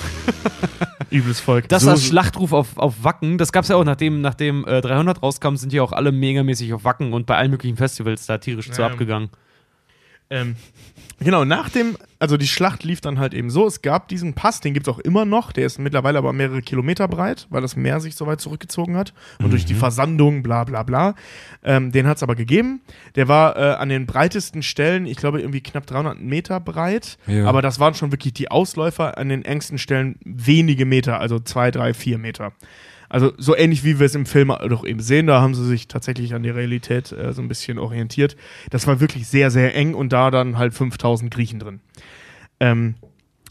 [1.11, 1.67] Übles Volk.
[1.69, 5.21] Das So- als Schlachtruf auf, auf Wacken, das gab's ja auch, nachdem, nachdem äh, 300
[5.23, 8.71] rauskam, sind die auch alle megamäßig auf Wacken und bei allen möglichen Festivals da tierisch
[8.71, 8.87] zu Ja.
[8.87, 9.29] abgegangen.
[10.29, 10.55] Ähm,
[11.19, 14.61] genau, nach dem, also die Schlacht lief dann halt eben so, es gab diesen Pass,
[14.61, 17.75] den gibt es auch immer noch, der ist mittlerweile aber mehrere Kilometer breit, weil das
[17.75, 21.15] Meer sich so weit zurückgezogen hat und durch die Versandung, bla bla bla.
[21.63, 22.81] Ähm, den hat es aber gegeben.
[23.15, 27.45] Der war äh, an den breitesten Stellen, ich glaube irgendwie knapp 300 Meter breit, Ja.
[27.45, 31.71] aber das waren schon wirklich die Ausläufer an den engsten Stellen wenige Meter, also zwei,
[31.71, 32.53] drei, vier Meter.
[33.09, 35.87] Also so ähnlich wie wir es im Film doch eben sehen, da haben sie sich
[35.87, 38.37] tatsächlich an die Realität äh, so ein bisschen orientiert.
[38.69, 41.79] Das war wirklich sehr, sehr eng und da dann halt 5000 Griechen drin.
[42.59, 42.95] Ähm,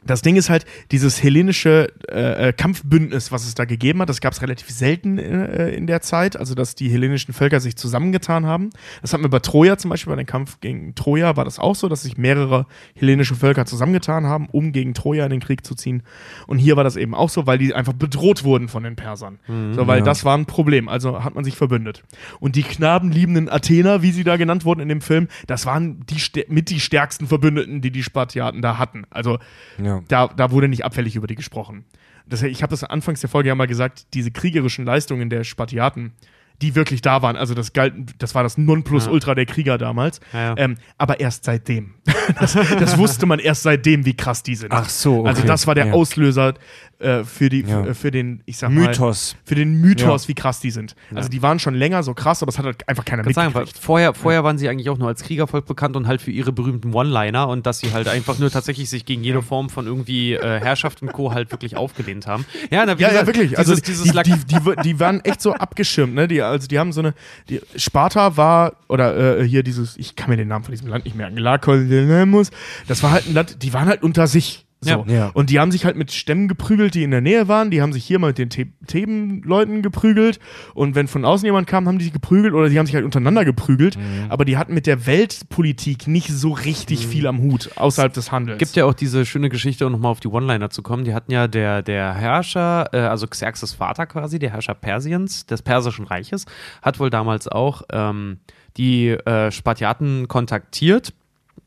[0.05, 4.21] das Ding ist halt, dieses hellenische äh, äh, Kampfbündnis, was es da gegeben hat, das
[4.21, 8.47] gab es relativ selten äh, in der Zeit, also dass die hellenischen Völker sich zusammengetan
[8.47, 8.71] haben.
[9.03, 11.75] Das hatten wir bei Troja zum Beispiel, bei dem Kampf gegen Troja war das auch
[11.75, 15.75] so, dass sich mehrere hellenische Völker zusammengetan haben, um gegen Troja in den Krieg zu
[15.75, 16.03] ziehen.
[16.47, 19.39] Und hier war das eben auch so, weil die einfach bedroht wurden von den Persern.
[19.47, 20.05] so, weil ja.
[20.05, 22.05] das war ein Problem, also hat man sich verbündet.
[22.41, 26.19] Und die knabenliebenden Athener, wie sie da genannt wurden in dem Film, das waren die
[26.49, 29.05] mit die stärksten Verbündeten, die die Spartiaten da hatten.
[29.11, 29.39] Also
[29.83, 29.88] Ja.
[30.09, 31.85] Da, da wurde nicht abfällig über die gesprochen.
[32.27, 36.13] Das, ich habe das anfangs der Folge ja mal gesagt, diese kriegerischen Leistungen der Spartiaten,
[36.61, 40.41] die wirklich da waren, also das galt, das war das Nonplusultra der Krieger damals, Ja,
[40.41, 40.55] ja.
[40.57, 41.95] Ähm, aber erst seitdem.
[42.39, 44.71] Das, das wusste man erst seitdem, wie krass die sind.
[44.71, 45.29] Ach so, okay.
[45.29, 45.93] Also das war der Ja.
[45.95, 46.53] Auslöser
[47.01, 47.85] äh, für, die, Ja.
[47.87, 49.37] äh, für den, ich sag mal, Mythos.
[49.45, 50.97] für den Mythos, wie krass die sind.
[51.15, 53.53] Also die waren schon länger so krass, aber es hat halt einfach keiner Kann sagen,
[53.55, 53.79] mitgekriegt.
[53.79, 56.93] vorher, vorher waren sie eigentlich auch nur als Kriegervolk bekannt und halt für ihre berühmten
[56.93, 60.61] One-Liner und dass sie halt einfach nur tatsächlich sich gegen jede Form von irgendwie äh,
[60.61, 61.33] Herrschaft und Co.
[61.33, 62.45] halt wirklich aufgelehnt haben.
[62.71, 63.51] Ja, na, wie Ja, ja, gesagt, wirklich.
[63.51, 66.27] Dieses, Also die, dieses die, die, die, die waren echt so abgeschirmt, ne?
[66.27, 67.15] Die, also die haben so eine.
[67.49, 71.05] Die, Sparta war, oder äh, hier dieses, ich kann mir den Namen von diesem Land
[71.05, 72.51] nicht merken, Lacodemus,
[72.89, 74.65] das war halt ein Land, die waren halt unter sich.
[74.81, 75.05] So.
[75.09, 75.31] Ja.
[75.35, 77.71] Und die haben sich halt mit Stämmen geprügelt, die in der Nähe waren.
[77.71, 80.39] Die haben sich hier mal mit den The Thebenleuten geprügelt.
[80.75, 83.05] Und wenn von außen jemand kam, haben die sich geprügelt oder die haben sich halt
[83.05, 83.97] untereinander geprügelt.
[83.97, 84.27] Mhm.
[84.29, 88.59] Aber die hatten mit der Weltpolitik nicht so richtig viel am Hut, außerhalb des Handels.
[88.59, 91.05] gibt ja auch diese schöne Geschichte, um nochmal auf die One-Liner zu kommen.
[91.05, 95.63] Die hatten ja der, der Herrscher, äh, also Xerxes Vater quasi, der Herrscher Persiens, des
[95.63, 96.47] Persischen Reiches,
[96.83, 98.39] hat wohl damals auch ähm,
[98.77, 101.13] die äh, Spartiaten kontaktiert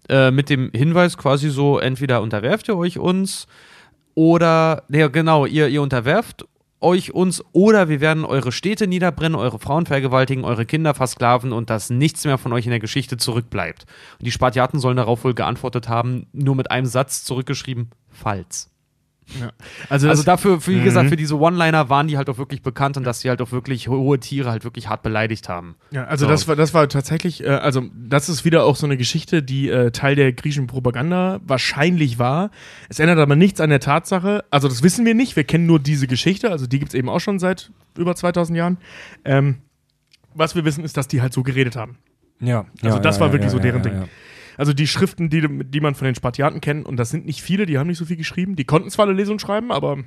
[0.09, 3.47] äh, mit dem Hinweis quasi so, entweder unterwerft ihr euch uns
[4.15, 6.45] oder, ja genau, ihr, ihr unterwerft
[6.81, 11.69] euch uns oder wir werden eure Städte niederbrennen, eure Frauen vergewaltigen, eure Kinder versklaven und
[11.69, 13.85] dass nichts mehr von euch in der Geschichte zurückbleibt.
[14.19, 18.70] Und die Spartiaten sollen darauf wohl geantwortet haben, nur mit einem Satz zurückgeschrieben, falls.
[19.89, 20.83] Also, Also dafür, für, wie Mhm.
[20.83, 23.51] gesagt, für diese One-Liner waren die halt auch wirklich bekannt und dass sie halt auch
[23.51, 25.75] wirklich hohe Tiere halt wirklich hart beleidigt haben.
[25.91, 26.31] Ja, also So.
[26.31, 29.69] das war das war tatsächlich, äh, also das ist wieder auch so eine Geschichte, die
[29.69, 32.51] äh, Teil der griechischen Propaganda wahrscheinlich war.
[32.89, 35.79] Es ändert aber nichts an der Tatsache, also das wissen wir nicht, wir kennen nur
[35.79, 38.77] diese Geschichte, also die gibt es eben auch schon seit über 2000 Jahren.
[39.25, 39.57] Ähm,
[40.33, 41.97] was wir wissen, ist, dass die halt so geredet haben.
[42.39, 42.65] Ja.
[42.81, 44.09] Also ja, das ja, war ja, wirklich ja, so deren ja, Ding.
[44.61, 47.65] Also die Schriften, die, die man von den Spartiaten kennt, und das sind nicht viele,
[47.65, 50.03] die haben nicht so viel geschrieben, die konnten zwar alle lesen und schreiben, aber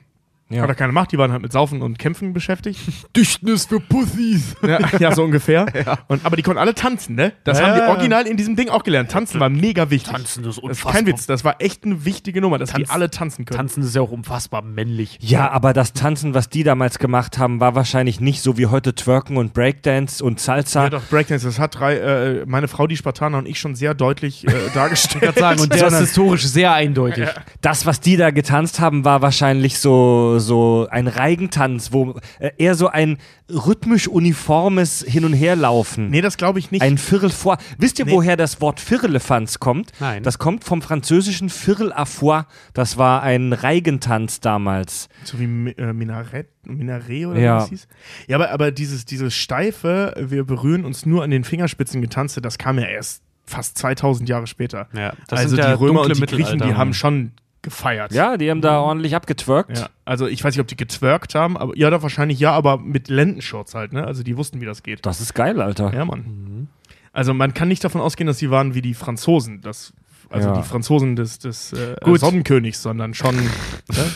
[0.51, 0.63] Ja.
[0.63, 2.79] hat er keine Macht, die waren halt mit Saufen und Kämpfen beschäftigt.
[3.17, 4.55] Dichtnis für Pussys.
[4.65, 5.67] Ja, ja, so ungefähr.
[6.09, 7.33] Und, aber die konnten alle tanzen, ne?
[7.45, 7.91] Das Ja, haben die ja, ja.
[7.93, 9.11] original in diesem Ding auch gelernt.
[9.11, 10.11] Tanzen war mega wichtig.
[10.13, 10.93] Tanzen ist das ist unfassbar.
[10.93, 13.59] kein Witz, das war echt eine wichtige Nummer, dass die Tanz- alle tanzen können.
[13.59, 15.19] Tanzen ist ja auch unfassbar männlich.
[15.21, 18.95] Ja, aber das Tanzen, was die damals gemacht haben, war wahrscheinlich nicht so wie heute
[18.95, 20.85] Twerken und Breakdance und Salsa.
[20.85, 23.95] Ja, doch, Breakdance, das hat drei, äh, meine Frau, die Spartaner und ich schon sehr
[23.95, 25.33] deutlich äh, dargestellt.
[25.35, 27.29] Ich sagen, und der ist historisch sehr eindeutig.
[27.61, 32.51] Das, was die da getanzt haben, war wahrscheinlich so so, so ein Reigentanz, wo äh,
[32.59, 33.19] eher so ein
[33.51, 36.11] rhythmisch uniformes Hin- und Herlaufen.
[36.11, 36.83] Nee, das glaube ich nicht.
[36.83, 37.59] Ein Firle foire.
[37.79, 38.13] Wisst ihr, Nee.
[38.13, 39.93] woher das Wort Firlefanz kommt?
[40.01, 40.23] Nein.
[40.23, 42.47] Das kommt vom französischen Firle à foire.
[42.73, 45.09] Das war ein Reigentanz damals.
[45.25, 47.57] So wie äh, Minarett, Minaret oder Ja.
[47.57, 47.89] wie das hieß.
[48.29, 52.59] Ja, aber, aber dieses, dieses steife, wir berühren uns nur an den Fingerspitzen getanzte, das
[52.59, 54.89] kam ja erst fast 2000 Jahre später.
[54.95, 57.33] Ja, das also sind die Römer und dunkle die Griechen, die haben schon
[57.65, 58.13] gefeiert.
[58.13, 59.71] Ja, die haben da ordentlich abgetwerkt.
[59.71, 59.75] Mhm.
[59.77, 62.79] Ja, also ich weiß nicht, ob die getwerkt haben, aber ja, doch wahrscheinlich ja, aber
[62.79, 64.07] mit Lendenschurz halt, ne?
[64.07, 65.05] Also die wussten, wie das geht.
[65.05, 65.93] Das ist geil, Alter.
[65.93, 66.69] Ja, Mann.
[67.13, 69.93] Also man kann nicht davon ausgehen, dass sie waren wie die Franzosen, das,
[70.31, 70.57] also Ja.
[70.57, 71.97] die Franzosen des, des äh.
[72.17, 73.35] Sonnenkönigs, sondern schon.
[73.37, 74.11] ne?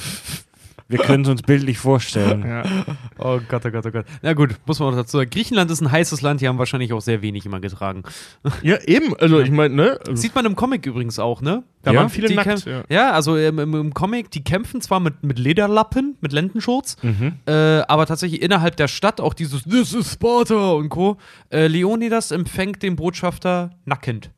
[0.91, 2.45] Wir können es uns bildlich vorstellen.
[2.49, 2.63] ja.
[3.19, 4.07] Oh Gott, oh Gott, oh Gott.
[4.23, 5.29] Na gut, muss man auch dazu sagen.
[5.29, 8.05] Griechenland ist ein heißes Land, die haben wahrscheinlich auch sehr wenig immer getragen.
[8.63, 9.15] ja, eben.
[9.19, 9.99] Also ich meine, ne?
[10.01, 11.63] Also, Sieht man im Comic übrigens auch, ne?
[11.83, 12.01] da Ja.
[12.01, 12.65] waren viele Die nackt.
[12.65, 12.85] Ja.
[12.89, 17.35] ja, also im, im, im Comic, die kämpfen zwar mit, mit Lederlappen, mit Lendenschurz, Mhm.
[17.47, 21.19] äh, aber tatsächlich innerhalb der Stadt auch dieses This is Sparta und Co.
[21.51, 24.31] Äh, Leonidas empfängt den Botschafter nackend.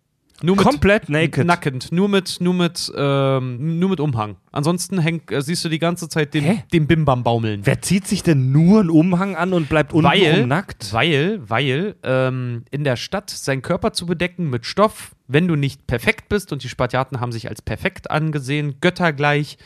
[0.43, 1.47] Nur mit, Komplett naked.
[1.47, 4.37] Nackend, nur mit, nur mit, ähm, nur mit Umhang.
[4.53, 6.65] Ansonsten häng, äh, siehst du die ganze Zeit den, Hä?
[6.73, 7.61] den Bimbam baumeln.
[7.65, 10.93] Wer zieht sich denn nur einen Umhang an und bleibt unten nackt?
[10.93, 15.87] Weil, weil ähm, in der Stadt seinen Körper zu bedecken mit Stoff, wenn du nicht
[15.87, 19.57] perfekt bist, und die Spartiaten haben sich als perfekt angesehen, göttergleich,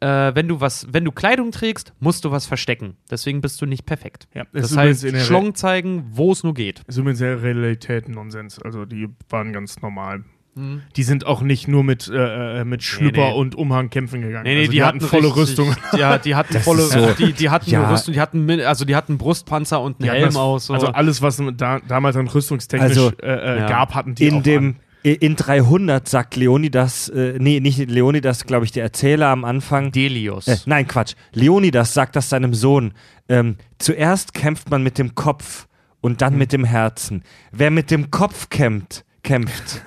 [0.00, 2.96] äh, wenn du was, wenn du Kleidung trägst, musst du was verstecken.
[3.10, 4.28] Deswegen bist du nicht perfekt.
[4.34, 6.82] Ja, Das heißt, in der Re- Schlong zeigen, wo es nur geht.
[6.86, 8.60] ist übrigens der Realität Nonsens.
[8.62, 10.22] Also die waren ganz normal.
[10.58, 10.82] Hm.
[10.96, 13.34] Die sind auch nicht nur mit, äh, äh, mit Schlüpper nee.
[13.34, 14.42] und Umhang kämpfen gegangen.
[14.44, 15.76] Nee, nee, also die, hatten volle richtig- Rüstung.
[15.96, 17.84] Ja, die hatten Das volle, so- die, die hatten Ja.
[17.84, 20.66] eine Rüstung, die hatten, also die hatten Brustpanzer und einen Die hatten Helm das- aus.
[20.66, 20.74] So.
[20.74, 23.66] Also alles, was da, damals an rüstungstechnisch Also, äh, äh, ja.
[23.68, 25.14] gab, hatten die in auch dem an.
[25.14, 29.92] in 300 sagt Leonidas, äh, nee, nicht Leonidas, glaube ich, der Erzähler am Anfang.
[29.92, 30.48] Delius.
[30.48, 31.14] Äh, nein, Quatsch.
[31.32, 32.92] Leonidas sagt das seinem Sohn.
[33.28, 35.68] Ähm, zuerst kämpft man mit dem Kopf
[36.00, 37.22] und dann mit dem Herzen.
[37.52, 39.82] Wer mit dem Kopf kämpft, kämpft,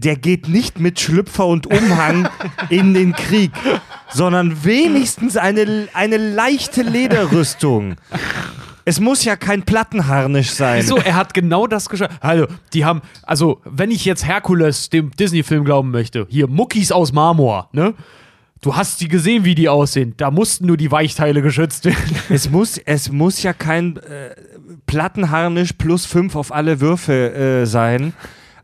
[0.00, 2.28] der geht nicht mit Schlüpfer und Umhang
[2.70, 3.52] in den Krieg,
[4.12, 7.96] sondern wenigstens eine, eine leichte Lederrüstung.
[8.84, 10.82] Es muss ja kein Plattenharnisch sein.
[10.82, 12.12] So, er hat genau das geschafft.
[12.20, 17.12] Also, die haben, also, wenn ich jetzt Herkules, dem Disney-Film glauben möchte, hier Muckis aus
[17.12, 17.94] Marmor, ne?
[18.62, 20.12] Du hast die gesehen, wie die aussehen.
[20.18, 22.16] Da mussten nur die Weichteile geschützt werden.
[22.28, 24.34] Es muss, es muss ja kein äh,
[24.86, 28.12] Plattenharnisch plus fünf auf alle Würfe äh, sein,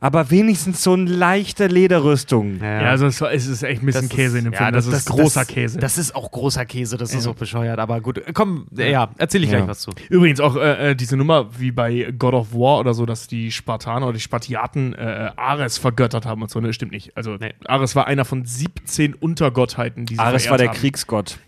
[0.01, 2.60] aber wenigstens so eine leichte Lederrüstung.
[2.60, 4.73] Ja, also es, ist echt ein bisschen Käse in dem Film.
[4.73, 5.78] Das, ist großer Käse.
[5.78, 7.78] Das ist auch großer Käse, das ist auch bescheuert.
[7.78, 9.59] Aber gut, komm, ja, erzähl ich Ja.
[9.59, 9.90] gleich was zu.
[10.09, 13.52] Übrigens auch äh, äh, diese Nummer wie bei God of War oder so, dass die
[13.52, 17.16] Spartaner oder die Spartiaten äh, Ares vergöttert haben und so, ne, stimmt nicht.
[17.16, 17.55] Also Nee.
[17.66, 20.77] Ares war einer von 17 Untergottheiten, die sie Ares war der haben.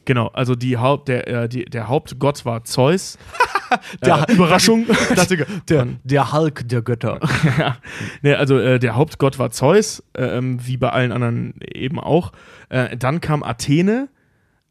[0.05, 0.19] Genau.
[0.19, 3.19] Genau, also die Haupt, der, äh, die, der Hauptgott war Zeus.
[4.05, 4.87] Der- äh, Überraschung.
[5.69, 7.21] Der, der Hulk der Götter.
[7.59, 7.77] ja.
[8.23, 12.33] nee, also äh, der Hauptgott war Zeus, äh, wie bei allen anderen eben auch.
[12.69, 14.09] Äh, dann kam Athene,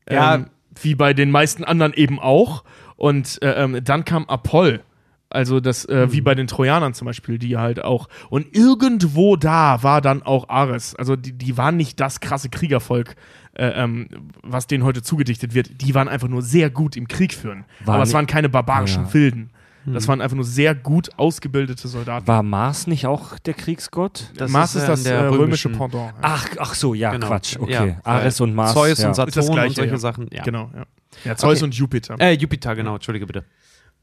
[0.10, 0.36] Ja.
[0.36, 0.46] ähm,
[0.82, 2.64] wie bei den meisten anderen eben auch.
[2.96, 4.82] Und äh, ähm, dann kam Apoll.
[5.30, 8.08] Also das, äh, wie bei den Trojanern zum Beispiel, die halt auch.
[8.30, 10.96] Und irgendwo da war dann auch Ares.
[10.96, 13.16] Also die, die waren nicht das krasse Kriegervolk,
[13.54, 14.08] äh, ähm,
[14.42, 15.82] was denen heute zugedichtet wird.
[15.82, 17.66] Die waren einfach nur sehr gut im Krieg führen.
[17.84, 19.14] War Aber es waren keine barbarischen Ja.
[19.14, 19.50] Wilden.
[19.94, 22.28] Das waren einfach nur sehr gut ausgebildete Soldaten.
[22.28, 24.32] War Mars nicht auch der Kriegsgott?
[24.36, 25.94] Das Mars ist, ist, das der äh, römische Pendant.
[25.94, 26.14] ja.
[26.22, 27.28] Ach, ach so, ja, Genau.
[27.28, 27.58] Quatsch.
[27.58, 27.72] Okay.
[27.72, 28.74] Ja, Ares und Mars.
[28.74, 29.06] Zeus ja.
[29.08, 29.98] und Ist das Saturn Gleiche, und solche ja.
[29.98, 30.28] Sachen.
[30.32, 30.44] Ja.
[30.44, 30.86] Genau, ja.
[31.24, 31.64] Ja, Zeus Okay.
[31.66, 32.16] und Jupiter.
[32.20, 33.44] Äh, Jupiter, genau, entschuldige bitte.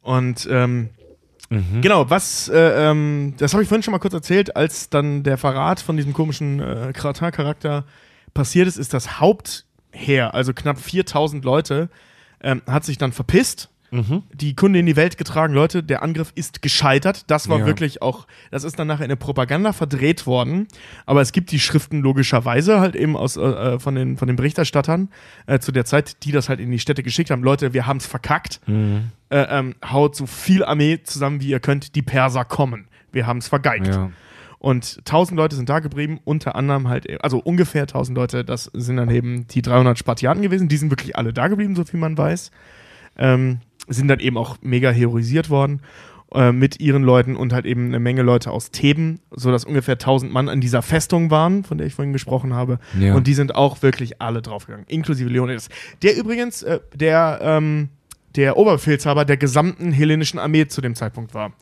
[0.01, 0.91] Und ähm,
[1.51, 1.83] Mhm.
[1.83, 5.37] genau, was, äh, ähm, das habe ich vorhin schon mal kurz erzählt, als dann der
[5.37, 7.85] Verrat von diesem komischen äh, Kratar-Charakter
[8.33, 11.91] passiert ist, ist das Hauptheer, also knapp 4000 Leute,
[12.43, 13.69] ähm, hat sich dann verpisst.
[13.95, 14.23] Mhm.
[14.33, 17.31] Die Kunde in die Welt getragen, Leute, der Angriff ist gescheitert.
[17.31, 17.67] Das war Ja.
[17.67, 20.67] wirklich auch, das ist dann nachher in der Propaganda verdreht worden.
[21.07, 25.09] Aber es gibt die Schriften logischerweise halt eben aus, äh, von, den, von den Berichterstattern
[25.47, 27.43] äh, zu der Zeit, die das halt in die Städte geschickt haben.
[27.45, 28.61] Leute, wir haben es verkackt.
[28.67, 29.13] Mhm.
[29.31, 31.95] Äh, ähm, haut so viel Armee zusammen, wie ihr könnt.
[31.95, 32.89] Die Perser kommen.
[33.13, 33.87] Wir haben es vergeigt.
[33.87, 34.11] Ja.
[34.59, 38.71] Und 1000 Leute sind da geblieben, unter anderem halt, äh, also ungefähr 1000 Leute, das
[38.73, 40.69] sind dann eben die 300 Spartiaten gewesen.
[40.69, 42.51] Die sind wirklich alle da geblieben, so viel man weiß.
[43.17, 43.59] Ähm,
[43.89, 45.81] sind dann eben auch mega heroisiert worden
[46.35, 50.33] äh, mit ihren Leuten und halt eben eine Menge Leute aus Theben, sodass ungefähr 1000
[50.33, 52.81] Mann an dieser Festung waren, von der ich vorhin gesprochen habe.
[52.99, 53.15] Ja.
[53.15, 55.69] Und die sind auch wirklich alle draufgegangen, inklusive Leonidas.
[56.03, 57.91] Der übrigens, äh, der, ähm,
[58.35, 61.53] der Oberbefehlshaber der gesamten hellenischen Armee zu dem Zeitpunkt war.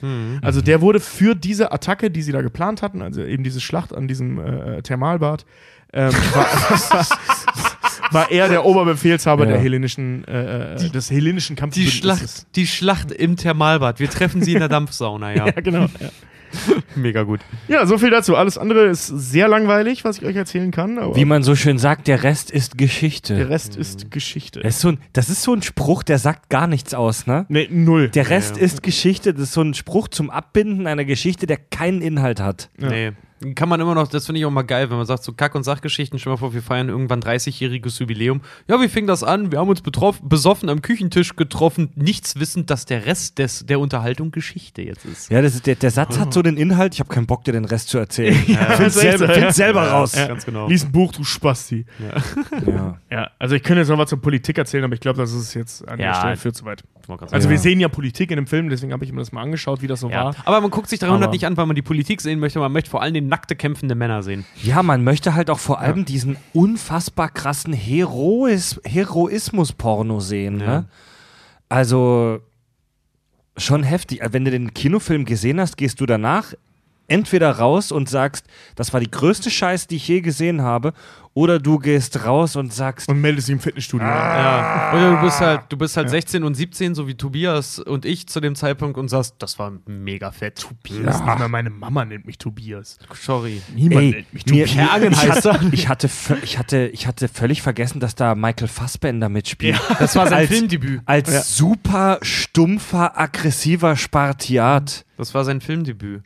[0.41, 3.95] Also der wurde für diese Attacke, die sie da geplant hatten, also eben diese Schlacht
[3.95, 5.45] an diesem äh, Thermalbad,
[5.93, 6.47] ähm, war,
[8.13, 9.53] war er der Oberbefehlshaber Ja.
[9.53, 12.01] der hellenischen, äh, äh, des hellenischen Die Kampfbündnisses.
[12.01, 14.01] Schlacht, die Schlacht im Thermalbad.
[14.01, 15.47] Wir treffen sie in der Dampfsauna, ja.
[15.47, 15.87] Ja, genau.
[16.01, 16.11] Ja.
[16.97, 17.41] Mega gut.
[17.67, 18.37] ja, so viel dazu.
[18.37, 20.99] Alles andere ist sehr langweilig, was ich euch erzählen kann.
[20.99, 23.37] Aber Wie man so schön sagt, der Rest ist Geschichte.
[23.37, 24.61] der Rest ist Geschichte.
[24.61, 27.47] Das ist, so ein, das ist so ein Spruch, der sagt gar nichts aus, ne?
[27.49, 28.11] nee, null.
[28.11, 28.63] Der Rest Ja.
[28.65, 29.33] ist Geschichte.
[29.33, 32.69] Das ist so ein Spruch zum Abbinden einer Geschichte, der keinen Inhalt hat.
[32.79, 32.89] Ja.
[32.91, 33.13] Nee.
[33.55, 35.55] Kann man immer noch, das finde ich auch mal geil, wenn man sagt, so Kack-
[35.55, 38.41] und Sachgeschichten, stell mal vor, wir feiern irgendwann 30-jähriges Jubiläum.
[38.69, 39.51] Ja, wie fing das an?
[39.53, 43.81] Wir haben uns betroff, besoffen am Küchentisch getroffen, nichts wissend, dass der Rest des, der
[43.81, 45.31] Unterhaltung Geschichte jetzt ist.
[45.31, 47.53] Ja, das ist, der, der Satz hat so den Inhalt, ich habe keinen Bock, dir
[47.53, 48.37] den Rest zu erzählen.
[48.47, 49.53] Ja, Find's selber, find's ja.
[49.53, 50.15] selber raus.
[50.15, 50.69] Ja, ganz genau.
[50.69, 51.87] Lies ein Buch, du Spasti.
[52.67, 52.99] Ja.
[53.11, 55.55] Ja, also ich könnte jetzt noch was zur Politik erzählen, aber ich glaube, das ist
[55.55, 56.15] jetzt an der Ja.
[56.15, 56.83] Stelle für zu weit.
[57.33, 59.83] Also wir sehen ja Politik in dem Film, deswegen habe ich mir das mal angeschaut,
[59.83, 60.27] wie das so ja.
[60.27, 60.37] war.
[60.45, 62.71] Aber man guckt sich 300 Aber- nicht an, weil man die Politik sehen möchte, man
[62.73, 64.45] möchte vor allem den nackte kämpfende Männer sehen.
[64.63, 70.61] ja, man möchte halt auch vor allem diesen unfassbar krassen Herois, Heroismus-Porno sehen.
[70.61, 70.67] Ja.
[70.67, 70.89] Ne?
[71.71, 72.41] Also
[73.57, 74.21] schon heftig.
[74.23, 76.53] Wenn du den Kinofilm gesehen hast, gehst du danach
[77.13, 80.93] entweder raus und sagst, das war die größte Scheiß, die ich je gesehen habe,
[81.35, 84.07] oder du gehst raus und sagst, Und meldest dich im Fitnessstudio.
[84.07, 84.93] Ja.
[84.93, 88.27] Oder du bist halt, du bist halt 16 und 17, so wie Tobias und ich
[88.27, 90.61] zu dem Zeitpunkt und sagst, das war mega fett.
[90.61, 91.17] Tobias.
[91.23, 92.99] Nicht mal meine Mama nennt mich Tobias.
[93.15, 93.63] Sorry.
[93.75, 94.75] Niemand Ey, nennt mich mir, Tobias.
[94.75, 96.11] mir, Hagen ich, hatte, ich, hatte,
[96.43, 99.81] ich, hatte, ich hatte völlig vergessen, dass da Michael Fassbender mitspielt.
[99.99, 101.01] Das war sein Als- Filmdebüt.
[101.07, 101.41] Als Ja.
[101.41, 105.07] super stumpfer, aggressiver Spartiat.
[105.17, 106.23] Das war sein Filmdebüt.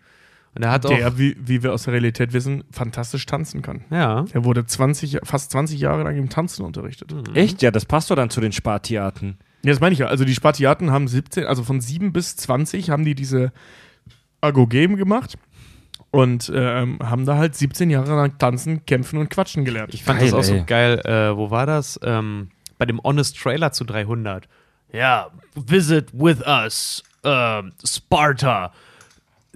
[0.57, 0.91] Und er hat auch.
[0.91, 3.85] Der, wie, wie wir aus der Realität wissen, fantastisch tanzen kann.
[3.91, 4.24] ja.
[4.33, 7.15] Er wurde 20, fast 20 Jahre lang im Tanzen unterrichtet.
[7.35, 7.62] Echt?
[7.62, 9.37] Ja, das passt doch dann zu den Spartiaten.
[9.62, 10.07] Ja, das meine ich ja.
[10.07, 13.53] Also die Spartiaten haben 17, also von 7 bis 20 haben die diese
[14.41, 15.37] Agogame gemacht
[16.11, 19.93] und ähm, haben da halt 17 Jahre lang tanzen, kämpfen und quatschen gelernt.
[19.93, 20.59] Ich fand Geil, das auch ey.
[20.61, 21.01] so geil.
[21.05, 22.01] Äh, wo war das?
[22.03, 24.49] Ähm, bei dem Honest Trailer zu 300.
[24.93, 28.73] Ja, visit with us, ähm, Sparta.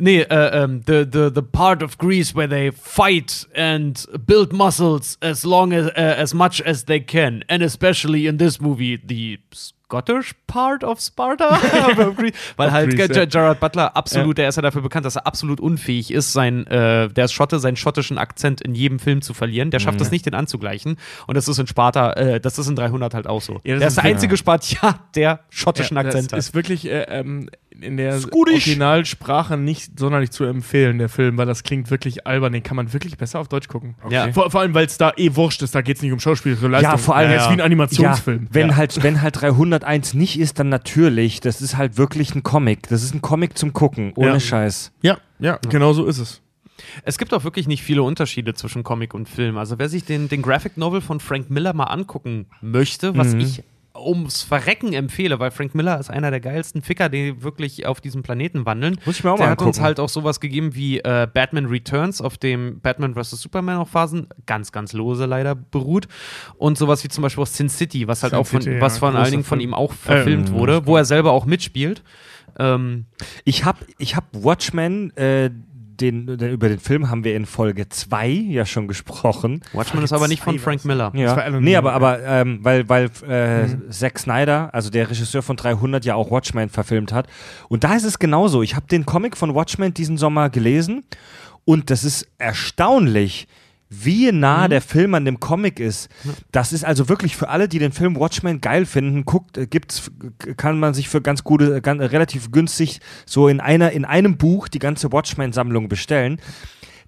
[0.01, 5.19] Nee, äh, ähm, the, the, the part of Greece where they fight and build muscles
[5.21, 7.45] as long as, uh, as much as they can.
[7.49, 11.51] And especially in this movie, the Scottish part of Sparta.
[12.57, 13.25] Weil halt Greece, ja.
[13.25, 17.09] Gerard Butler absolut, der ist ja dafür bekannt, dass er absolut unfähig ist, sein, äh,
[17.09, 19.71] der ist Schotte, seinen schottischen Akzent in jedem Film zu verlieren.
[19.73, 20.97] Der schafft es nicht, den anzugleichen.
[21.27, 23.61] Und das ist in Sparta, äh, das ist in 300 halt auch so.
[23.65, 26.39] Ja, das der ist ist der ein- einzige Spartiat, der schottischen Ja, Akzent das hat.
[26.39, 27.51] ist wirklich äh, ähm,
[27.83, 28.67] in der Scottish.
[28.67, 32.53] Originalsprache nicht sonderlich zu empfehlen, der Film, weil das klingt wirklich albern.
[32.53, 33.95] Den kann man wirklich besser auf Deutsch gucken.
[34.11, 34.33] Ja.
[34.33, 36.69] Vor, vor allem, weil es da eh wurscht ist, da geht es nicht um schauspielerische
[36.69, 36.91] Leistung.
[36.93, 38.43] Ja, vor allem- Es ist wie ein Animationsfilm.
[38.45, 41.41] Ja, wenn, Halt, wenn halt 301 nicht ist, dann natürlich.
[41.41, 42.89] Das ist halt wirklich ein Comic.
[42.89, 44.41] Das ist ein Comic zum Gucken, ohne Ja.
[44.41, 44.93] Scheiß.
[45.03, 46.41] Ja, ja, genau so ist es.
[47.05, 49.59] Es gibt auch wirklich nicht viele Unterschiede zwischen Comic und Film.
[49.59, 53.41] Also wer sich den, den Graphic Novel von Frank Miller mal angucken möchte, was Mhm.
[53.41, 53.63] ich
[54.01, 58.23] ums Verrecken empfehle, weil Frank Miller ist einer der geilsten Ficker, die wirklich auf diesem
[58.23, 58.99] Planeten wandeln.
[59.05, 59.85] Muss ich mir auch der mal hat uns angucken.
[59.85, 63.41] halt auch sowas gegeben wie äh, Batman Returns, auf dem Batman vs.
[63.41, 66.09] Superman auch Phasen ganz, ganz lose leider beruht.
[66.57, 68.95] Und sowas wie zum Beispiel aus Sin City, was halt Sin auch von, City, was
[68.95, 72.03] ja, von allen Dingen von ihm auch verfilmt Ähm, wurde, wo er selber auch mitspielt.
[72.59, 73.07] Ähm,
[73.45, 75.51] Ich habe ich hab Watchmen, äh,
[76.01, 79.63] den, den, über den Film haben wir in Folge 2 ja schon gesprochen.
[79.73, 80.85] Watchmen ist aber nicht von Frank.
[80.85, 81.13] Miller.
[81.15, 81.37] Ja.
[81.37, 85.57] war Alan nee, aber, aber ähm, weil, weil äh, Zack Snyder, also der Regisseur von
[85.57, 87.27] 300, ja auch Watchmen verfilmt hat.
[87.69, 88.63] Und da ist es genauso.
[88.63, 91.05] Ich habe den Comic von Watchmen diesen Sommer gelesen
[91.65, 93.47] und das ist erstaunlich,
[93.93, 96.09] wie nah der Film an dem Comic ist.
[96.53, 100.11] Das ist also wirklich für alle, die den Film Watchmen geil finden, guckt, äh, gibt's,
[100.57, 104.69] kann man sich für ganz gute, ganz, relativ günstig so in einer, in einem Buch
[104.69, 106.41] die ganze Watchmen-Sammlung bestellen.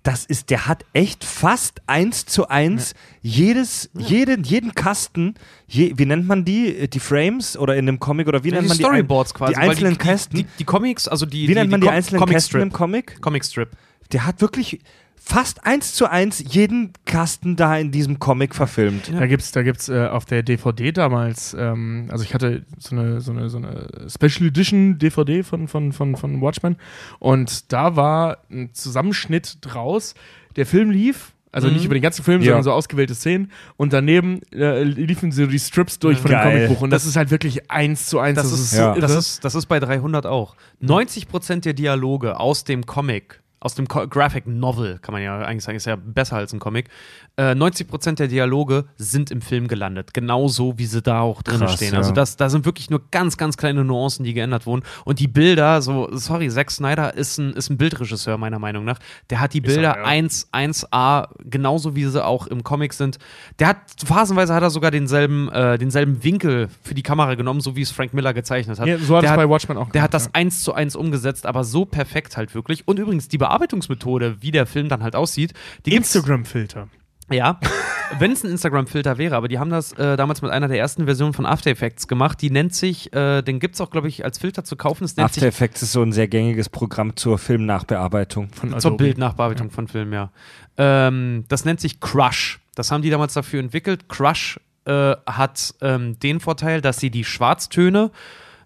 [0.02, 5.34] Das ist, der hat echt fast eins zu eins jedes, jeden, jeden Kasten,
[5.68, 6.88] je, wie nennt man die?
[6.90, 8.82] Die Frames oder in einem Comic oder wie Ja, nennt die man die?
[8.82, 9.52] Storyboards ein- quasi.
[9.54, 10.36] Die einzelnen die, Kästen.
[10.38, 11.42] Die, die, die Comics, also die.
[11.42, 12.62] wie die, nennt man die, einzelnen Comic Kästen Strip.
[12.64, 13.20] im Comic?
[13.22, 13.68] Comic Strip.
[14.10, 14.80] Der hat wirklich
[15.24, 19.12] fast eins zu eins jeden Kasten da in diesem Comic verfilmt.
[19.12, 23.20] Da gibt's, da gibt's äh, auf der DVD damals, ähm, also ich hatte so eine,
[23.20, 26.76] so eine, so eine Special Edition DVD von, von, von, von Watchmen
[27.18, 30.14] und da war ein Zusammenschnitt draus.
[30.56, 32.46] Der Film lief, also nicht über den ganzen Film, Ja.
[32.46, 36.50] sondern so ausgewählte Szenen und daneben äh, liefen so die Strips durch von Geil.
[36.50, 38.36] dem Comicbuch und das, ist halt wirklich eins zu eins.
[38.36, 38.94] Das, ist, so ja.
[38.94, 40.56] das, ist, das ist bei 300 auch.
[40.82, 45.76] 90% der Dialoge aus dem Comic, aus dem Graphic Novel, kann man ja eigentlich sagen,
[45.76, 46.88] ist ja besser als ein Comic.
[47.36, 50.12] Äh, 90% der Dialoge sind im Film gelandet.
[50.12, 51.92] Genauso wie sie da auch drin Krass, stehen.
[51.92, 51.98] ja.
[51.98, 54.82] Also das, da sind wirklich nur ganz, ganz kleine Nuancen, die geändert wurden.
[55.06, 58.98] Und die Bilder, so, sorry, Zack Snyder ist ein, ist ein Bildregisseur, meiner Meinung nach.
[59.30, 60.04] Der hat die Bilder ja.
[60.04, 63.18] 1, 1A, genauso wie sie auch im Comic sind.
[63.58, 67.76] Der hat, phasenweise hat er sogar denselben, äh, denselben Winkel für die Kamera genommen, so
[67.76, 68.86] wie es Frank Miller gezeichnet hat.
[68.86, 70.94] Ja, so hat der es bei Watchmen auch Der hat gemacht, das eins zu eins
[70.94, 72.86] umgesetzt, aber so perfekt halt wirklich.
[72.86, 75.54] Und übrigens, die Bearbeitungsmethode, wie der Film dann halt aussieht,
[75.86, 76.88] die Instagram-Filter.
[77.32, 77.58] Ja,
[78.18, 81.04] wenn es ein Instagram-Filter wäre, aber die haben das äh, damals mit einer der ersten
[81.04, 82.40] Versionen von After Effects gemacht.
[82.42, 85.04] Die nennt sich, äh, den gibt es auch, glaube ich, als Filter zu kaufen.
[85.04, 88.50] Es nennt After Effects ist so ein sehr gängiges Programm zur Filmnachbearbeitung.
[88.50, 89.04] Von zur Adobe.
[89.04, 90.30] Bildnachbearbeitung von Filmen, ja.
[90.76, 92.60] Ähm, das nennt sich Crush.
[92.74, 94.08] Das haben die damals dafür entwickelt.
[94.08, 98.10] Crush äh, hat ähm, den Vorteil, dass sie die Schwarztöne,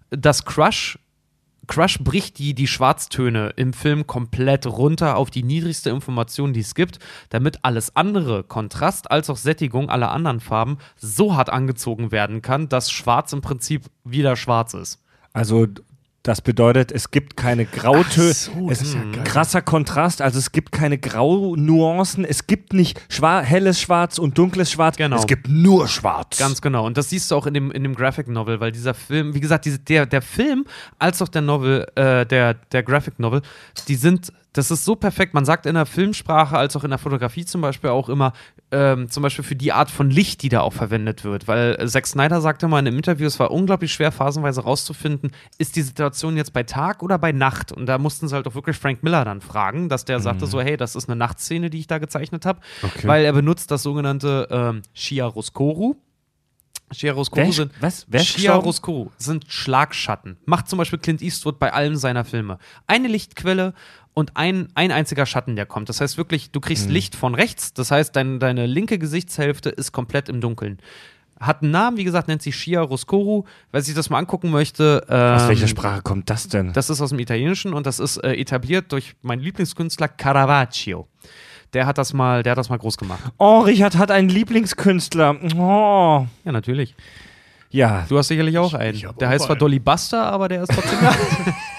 [0.09, 0.97] das Crush
[1.67, 6.75] Crush bricht die, die Schwarztöne im Film komplett runter auf die niedrigste Information, die es
[6.75, 6.99] gibt,
[7.29, 12.69] damit alles andere, Kontrast als auch Sättigung aller anderen Farben, so hart angezogen werden kann,
[12.69, 15.03] dass Schwarz im Prinzip wieder schwarz ist.
[15.33, 15.67] Also
[16.27, 18.33] das bedeutet, es gibt keine Grautöne.
[18.33, 19.23] so, es ist ja geil.
[19.23, 24.71] krasser Kontrast, also es gibt keine Graunuancen, es gibt nicht schwar helles Schwarz und dunkles
[24.71, 25.17] Schwarz, Genau.
[25.17, 26.37] es gibt nur Schwarz.
[26.37, 26.85] Ganz genau.
[26.85, 29.39] Und das siehst du auch in dem, in dem Graphic Novel, weil dieser Film, wie
[29.39, 30.65] gesagt, diese, der, der Film
[30.99, 33.41] als auch der Novel, äh, der, der Graphic Novel,
[33.87, 35.33] die sind, das ist so perfekt.
[35.33, 38.33] Man sagt in der Filmsprache als auch in der Fotografie zum Beispiel auch immer,
[38.71, 41.47] ähm, zum Beispiel für die Art von Licht, die da auch verwendet wird.
[41.47, 45.31] Weil äh, Zack Snyder sagte mal in einem Interview, es war unglaublich schwer, phasenweise rauszufinden,
[45.59, 47.71] ist die Situation jetzt bei Tag oder bei Nacht?
[47.71, 50.59] Und da mussten sie halt auch wirklich Frank Miller dann fragen, dass der sagte so,
[50.59, 52.59] hey, das ist eine Nachtszene, die ich da gezeichnet habe.
[52.81, 53.07] Okay.
[53.07, 55.97] Weil er benutzt das sogenannte ähm, Chiaroscuro.
[56.91, 58.05] Chiaroscuro sind was?
[58.07, 60.37] Wer ist Chiaroscuro sind Schlagschatten.
[60.45, 62.59] Macht zum Beispiel Clint Eastwood bei allen seiner Filme.
[62.87, 63.73] Eine Lichtquelle
[64.17, 65.89] und ein, ein einziger Schatten, der kommt.
[65.89, 66.61] Das heißt wirklich, du Mhm.
[66.63, 67.71] kriegst Licht von rechts.
[67.73, 70.79] Das heißt, dein, deine linke Gesichtshälfte ist komplett im Dunkeln.
[71.39, 73.45] Hat einen Namen, wie gesagt, nennt sich Chiaroscuro.
[73.71, 76.73] Wer sich das mal angucken möchte, Aus ähm, welcher Sprache kommt das denn?
[76.73, 81.07] das ist aus dem Italienischen und das ist äh, etabliert durch meinen Lieblingskünstler Caravaggio.
[81.73, 83.21] Der hat das mal, der hat das mal groß gemacht.
[83.37, 85.35] oh, Richard hat einen Lieblingskünstler.
[85.57, 86.25] Oh.
[86.43, 86.95] Ja, natürlich.
[87.69, 88.97] Ja, Du hast sicherlich auch einen.
[88.97, 89.57] Der auch heißt zwar.
[89.57, 90.97] Dolly Buster, aber der ist trotzdem.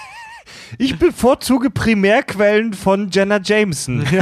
[0.77, 4.05] ich bevorzuge Primärquellen von Jenna Jameson.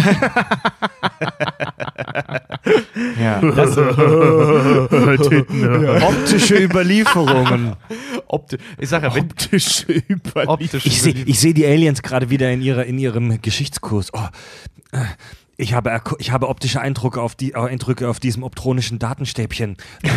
[3.19, 3.41] ja.
[6.07, 7.76] Optische Überlieferungen.
[8.28, 10.48] Opti ich sag ja, wenn Optische Überlieferung.
[10.48, 10.86] optisch.
[10.86, 14.14] Ich sehe seh die Aliens gerade wieder in, ihrer, in ihrem Geschichtskurs.
[14.14, 14.28] Oh,
[15.57, 19.77] ich, habe, ich habe optische Eindrücke auf, die, äh, Eindrücke auf diesem optronischen Datenstäbchen.
[20.03, 20.09] Äh,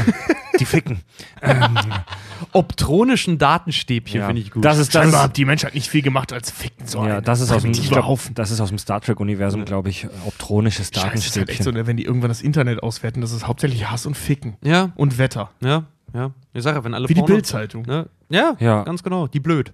[0.59, 1.01] die ficken.
[1.41, 1.79] Ähm,
[2.53, 4.27] optronischen Datenstäbchen ja.
[4.27, 4.65] finde ich gut.
[4.65, 7.41] Das ist, das Scheinbar hat die Menschheit nicht viel gemacht als ficken so ja, das
[7.41, 10.07] ist aus dem, glaub, das ist aus dem Star Trek-Universum, glaube ich.
[10.27, 11.65] Optronisches Scheiße, das ist halt echt Datenstäbchen.
[11.65, 14.57] so, ne, wenn die irgendwann das Internet auswerten, das ist hauptsächlich Hass und Ficken.
[14.63, 15.51] ja, Und Wetter.
[15.63, 15.85] ja,
[16.15, 16.31] ja.
[16.53, 17.85] Ich sage ja, wenn alle Wie die Bildzeitung.
[17.87, 18.07] Ne?
[18.29, 18.83] Ja, Ja.
[18.83, 19.29] ganz genau.
[19.29, 19.71] Die blöd.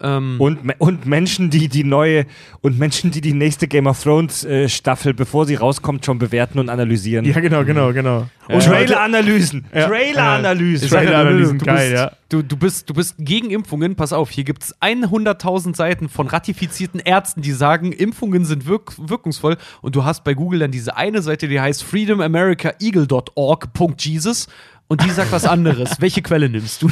[0.00, 2.24] Ähm, Und, und Menschen, die die neue
[2.62, 6.58] und Menschen, die die nächste Game of Thrones äh, Staffel, bevor sie rauskommt, schon bewerten
[6.58, 7.24] und analysieren.
[7.26, 8.26] Ja, genau, genau, genau.
[8.48, 9.66] Und Trailer-Analysen.
[9.74, 9.86] Ja.
[9.88, 10.88] Trailer-Analysen.
[10.88, 12.12] Ja, Trailer-Analysen, du, geil, bist, ja.
[12.30, 13.94] du, du, bist, du bist gegen Impfungen.
[13.94, 18.92] Pass auf, hier gibt es 100.000 Seiten von ratifizierten Ärzten, die sagen, Impfungen sind wirk
[18.98, 19.56] wirkungsvoll.
[19.82, 24.48] Und du hast bei Google dann diese eine Seite, die heißt freedomamericaeagle.org.jesus.
[24.94, 25.96] Und die sagt was anderes.
[26.00, 26.88] Welche Quelle nimmst du?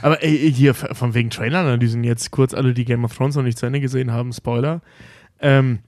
[0.00, 3.58] Aber ey, hier von wegen Trailer-Analysen jetzt kurz alle, die Game of Thrones noch nicht
[3.58, 4.80] zu Ende gesehen haben, Spoiler.
[5.40, 5.80] Ähm,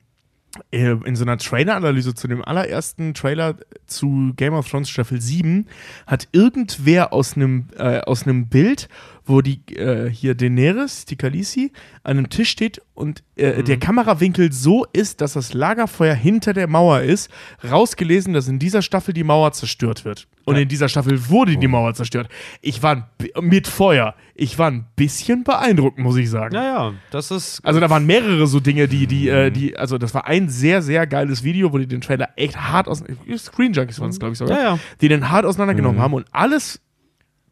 [0.72, 3.54] äh, in so einer Trailer-Analyse zu dem allerersten Trailer
[3.86, 5.68] zu Game of Thrones Staffel 7
[6.08, 8.88] hat irgendwer aus einem äh, aus einem Bild,
[9.24, 11.72] wo die äh, hier Daenerys, die Khaleesi,
[12.02, 16.66] an einem Tisch steht und äh, der Kamerawinkel so ist, dass das Lagerfeuer hinter der
[16.66, 17.30] Mauer ist,
[17.68, 20.26] rausgelesen, dass in dieser Staffel die Mauer zerstört wird.
[20.44, 22.28] Und in dieser Staffel wurde die Mauer zerstört.
[22.60, 24.16] Ich war mit Feuer.
[24.34, 26.54] Ich war ein bisschen beeindruckt, muss ich sagen.
[26.54, 27.64] Naja, das ist.
[27.64, 30.82] Also da waren mehrere so Dinge, die, die, äh, die, also das war ein sehr,
[30.82, 33.04] sehr geiles Video, wo die den Trailer echt hart aus,
[33.36, 34.78] Screen Junkies waren es, glaube ich sogar, Ja, ja.
[35.00, 36.80] die den hart auseinandergenommen haben und alles,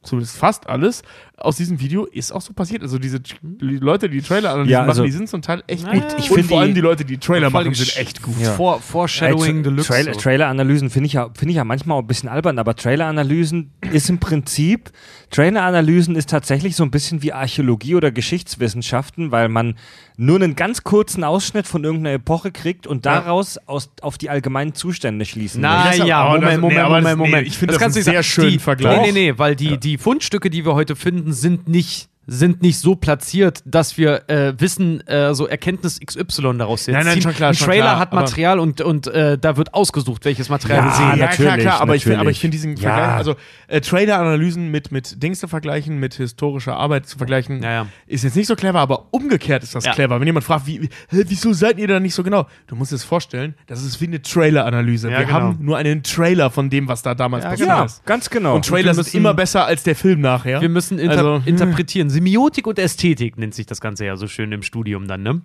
[0.03, 1.03] zumindest fast alles,
[1.41, 2.83] aus diesem Video ist auch so passiert.
[2.83, 5.63] Also diese die Leute, die die Trailer analysieren, Ja, also- machen, die sind zum Teil
[5.67, 6.03] echt Ja, gut.
[6.13, 6.19] ja.
[6.19, 8.35] Ich und find vor allem die- Leute, die Trailer machen, sind echt gut.
[8.41, 8.53] Ja.
[8.53, 9.89] Vor, Foreshadowing Tra- Deluxe.
[9.89, 10.21] Trailer, so.
[10.21, 14.11] Trailer-Analysen finde ich, ja, find ich ja manchmal auch ein bisschen albern, aber Trailer-Analysen ist
[14.11, 14.91] im Prinzip,
[15.31, 19.77] Trailer-Analysen ist tatsächlich so ein bisschen wie Archäologie oder Geschichtswissenschaften, weil man
[20.17, 24.75] nur einen ganz kurzen Ausschnitt von irgendeiner Epoche kriegt und daraus aus, auf die allgemeinen
[24.75, 27.47] Zustände schließen Na das- ja, aber Moment, das- Moment, das- Moment, nee, Moment.
[27.49, 29.01] ich finde das du nicht sehr die, Vergleich.
[29.01, 32.79] Nee, nee, nee, weil die, die Fundstücke, die wir heute finden, sind nicht sind nicht
[32.79, 37.23] so platziert, dass wir äh, wissen, äh, so Erkenntnis XY daraus jetzt Nein, nein, ziehen.
[37.23, 40.49] schon klar, Ein schon Trailer klar, hat Material und, und äh, da wird ausgesucht, welches
[40.49, 41.07] Material wir Ja, sehen.
[41.09, 42.37] Ja, klar, natürlich, klar, aber ich, find- aber natürlich.
[42.37, 42.91] ich finde diesen Ja.
[42.95, 43.35] Vergleich, also
[43.69, 47.87] äh, Trailer-Analysen mit, mit Dings zu vergleichen, mit historischer Arbeit zu vergleichen, Ja, ja.
[48.07, 49.93] ist jetzt nicht so clever, aber umgekehrt ist das Ja.
[49.93, 50.21] clever.
[50.21, 52.47] Wenn jemand fragt, wie, wieso seid ihr da nicht so genau?
[52.69, 55.11] Du musst dir das vorstellen, das ist wie eine Trailer-Analyse.
[55.11, 55.37] Ja, Wir genau.
[55.41, 58.05] haben nur einen Trailer von dem, was da damals Ja, passiert Ja, ist.
[58.07, 58.55] ganz genau.
[58.55, 60.61] Und Trailer wir sind müssen- immer besser als der Film nachher.
[60.61, 61.43] Wir müssen inter Also, hm.
[61.47, 62.10] interpretieren.
[62.11, 65.41] Semiotik und Ästhetik nennt sich das Ganze ja so schön im Studium dann, ne?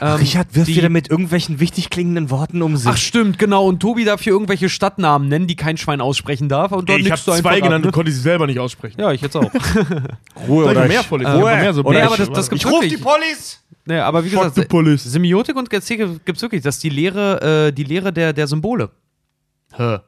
[0.00, 2.86] Ähm, Richard wirft die- wieder mit irgendwelchen wichtig klingenden Worten um sich.
[2.86, 3.66] Ach stimmt, genau.
[3.66, 6.70] Und Tobi darf hier irgendwelche Stadtnamen nennen, die kein Schwein aussprechen darf.
[6.70, 7.88] Und dort ich habe zwei ab, genannt ne?
[7.88, 9.00] und konnte sie selber nicht aussprechen.
[9.00, 9.50] Ja, ich jetzt auch.
[10.48, 11.10] Ruhe oder mehr ich-?
[11.10, 11.24] Ruhe.
[11.56, 12.96] Mehr so Nee, ich- aber das, das gibt's ich ruf wirklich.
[12.96, 13.64] die Police!
[13.86, 15.00] Nee, aber wie Fuck gesagt.
[15.00, 16.62] Semiotik und Ästhetik gibt's wirklich.
[16.62, 18.90] Das ist die Lehre, äh, die Lehre der, der Symbole.
[19.74, 19.98] Hä?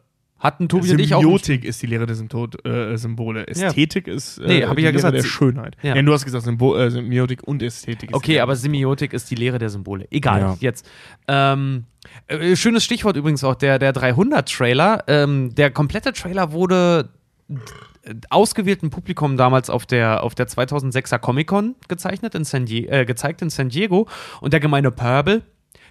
[0.40, 1.20] Hatten Tobi und ich auch.
[1.20, 3.46] Semiotik ist die Lehre der Sympto äh, Symbole.
[3.46, 5.76] Ästhetik ist äh, Nee, hab ich die ja Lehre gesagt, der Schönheit.
[5.82, 5.94] Ja.
[5.94, 6.02] Ja.
[6.02, 8.16] du hast gesagt Symbo äh, Semiotik und Ästhetik.
[8.16, 10.06] Okay, aber Semiotik ist die Lehre der Symbole.
[10.10, 10.56] Egal, Ja.
[10.60, 10.88] jetzt.
[11.28, 11.84] Ähm,
[12.26, 15.04] äh, schönes Stichwort übrigens auch, der, der 300-Trailer.
[15.08, 17.10] Ähm, der komplette Trailer wurde
[17.50, 23.42] äh, ausgewähltem Publikum damals auf der, auf der 2006er Comic-Con gezeichnet in San äh, gezeigt
[23.42, 24.08] in San Diego.
[24.40, 25.42] Und der gemeine Purple,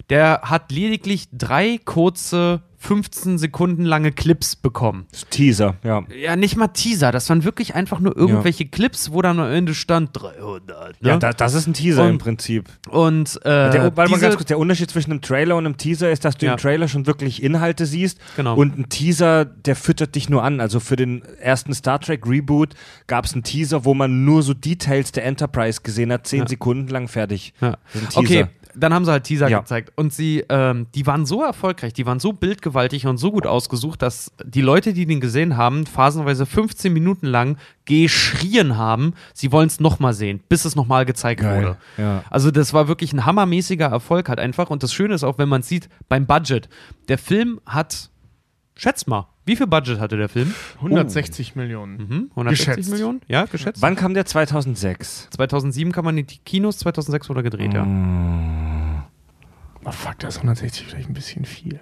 [0.10, 5.06] der hat lediglich drei kurze 15 Sekunden lange Clips bekommen.
[5.32, 6.04] Teaser, ja.
[6.18, 9.74] Ja, nicht mal Teaser, das waren wirklich einfach nur irgendwelche Clips, wo dann am Ende
[9.74, 11.02] stand 300.
[11.02, 11.10] Ne?
[11.10, 12.70] Ja, da, das ist ein Teaser Und- im Prinzip.
[12.90, 16.10] Und äh, Der, warte mal ganz kurz, der Unterschied zwischen einem Trailer und einem Teaser
[16.10, 16.54] ist, dass du Ja.
[16.54, 18.56] im Trailer schon wirklich Inhalte siehst Genau.
[18.56, 20.62] und ein Teaser, der füttert dich nur an.
[20.62, 22.76] Also für den ersten Star Trek Reboot
[23.08, 26.48] gab es einen Teaser, wo man nur so Details der Enterprise gesehen hat, zehn Ja.
[26.48, 27.54] Sekunden lang fertig.
[27.60, 27.78] Ja.
[27.94, 28.16] Das.
[28.16, 29.60] Okay, dann haben sie halt Teaser Ja.
[29.60, 29.92] gezeigt.
[29.96, 34.02] Und sie, ähm, die waren so erfolgreich, die waren so bildgewaltig und so gut ausgesucht,
[34.02, 39.68] dass die Leute, die den gesehen haben, phasenweise 15 Minuten lang geschrien haben, sie wollen
[39.68, 41.78] es nochmal sehen, bis es nochmal gezeigt Geil, wurde.
[41.98, 42.24] ja.
[42.30, 44.70] Also das war wirklich ein hammermäßiger Erfolg halt einfach.
[44.70, 46.70] Und das Schöne ist auch, wenn man sieht, beim Budget.
[47.08, 48.10] Der Film hat,
[48.76, 50.54] schätzt mal, wie viel Budget hatte der Film?
[50.76, 51.98] 160 Millionen.
[51.98, 52.30] Hm?
[52.30, 52.92] 160 Geschätzt.
[52.92, 53.22] Millionen?
[53.28, 53.82] Ja, geschätzt.
[53.82, 55.28] Wann kam der 2006?
[55.32, 57.84] 2007 kam man in die Kinos, 2006 wurde er gedreht, ja.
[59.84, 61.80] Oh fuck, das ist 160 vielleicht ein bisschen viel.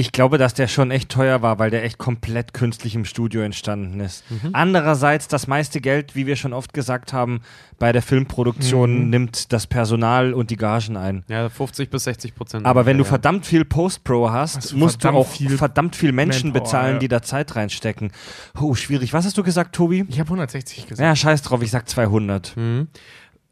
[0.00, 3.42] Ich glaube, dass der schon echt teuer war, weil der echt komplett künstlich im Studio
[3.42, 4.24] entstanden ist.
[4.30, 4.50] Mhm.
[4.54, 7.42] Andererseits, das meiste Geld, wie wir schon oft gesagt haben,
[7.78, 9.10] bei der Filmproduktion Mhm.
[9.10, 11.22] nimmt das Personal und die Gagen ein.
[11.28, 12.64] Ja, 50 bis 60 Prozent.
[12.64, 13.08] Aber wenn du ja.
[13.10, 16.92] verdammt viel Post-Pro hast, Hast du musst du auch viel verdammt viel Menschen Manpower, bezahlen,
[16.94, 16.98] ja.
[17.00, 18.10] die da Zeit reinstecken.
[18.58, 19.12] Oh, schwierig.
[19.12, 20.06] Was hast du gesagt, Tobi?
[20.08, 21.06] Ich habe 160 gesagt.
[21.06, 22.56] Ja, scheiß drauf, ich sag 200.
[22.56, 22.88] Mhm.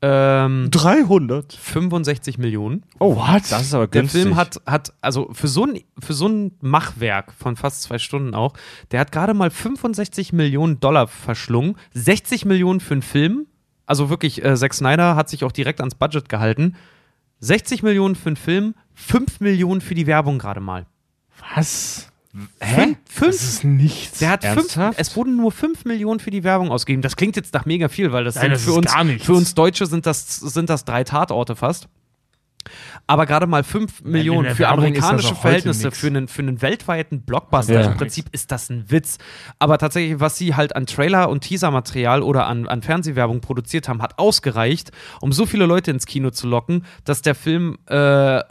[0.00, 1.52] Ähm, 300?
[1.52, 2.84] 65 Millionen.
[3.00, 3.42] Oh, what?
[3.50, 4.22] Das ist aber Der günstig.
[4.22, 8.34] Film hat, hat also für so, ein, für so ein Machwerk von fast zwei Stunden
[8.34, 8.54] auch,
[8.92, 11.76] der hat gerade mal 65 Millionen Dollar verschlungen.
[11.94, 13.46] 60 Millionen für einen Film.
[13.86, 16.76] Also wirklich, äh, Zack Snyder hat sich auch direkt ans Budget gehalten.
[17.40, 20.86] 60 Millionen für einen Film, 5 Millionen für die Werbung gerade mal.
[21.54, 22.10] Was?
[22.60, 22.96] Hä?
[23.06, 23.34] Das Fünf?
[23.34, 24.18] ist nichts.
[24.18, 27.02] Der hat fünf, es wurden nur 5 Millionen für die Werbung ausgegeben.
[27.02, 29.24] Das klingt jetzt nach mega viel, weil das Nein, sind das für uns, gar nichts.
[29.26, 31.88] für uns Deutsche sind das, sind das drei Tatorte fast.
[33.06, 37.80] Aber gerade mal 5 Millionen für amerikanische Verhältnisse, für einen, für einen weltweiten Blockbuster.
[37.80, 37.90] Ja.
[37.93, 39.16] Im Prinzip ist das ein Witz.
[39.59, 44.02] Aber tatsächlich, was sie halt an Trailer und Teasermaterial oder an, an Fernsehwerbung produziert haben,
[44.02, 44.90] hat ausgereicht,
[45.22, 47.94] um so viele Leute ins Kino zu locken, dass der Film äh,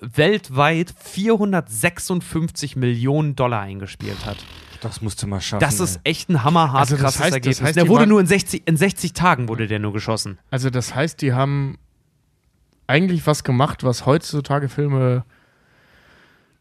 [0.02, 4.38] weltweit 456 Millionen Dollar eingespielt hat.
[4.82, 5.62] das musst du mal schaffen.
[5.62, 7.62] Das ist echt ein hammerhart Also das krasses heißt- Ergebnis.
[7.62, 10.38] heißt, der wurde nur in 60, in 60 Tagen wurde der nur geschossen.
[10.52, 11.78] Also das heißt, die haben
[12.88, 15.24] eigentlich was gemacht, was heutzutage Filme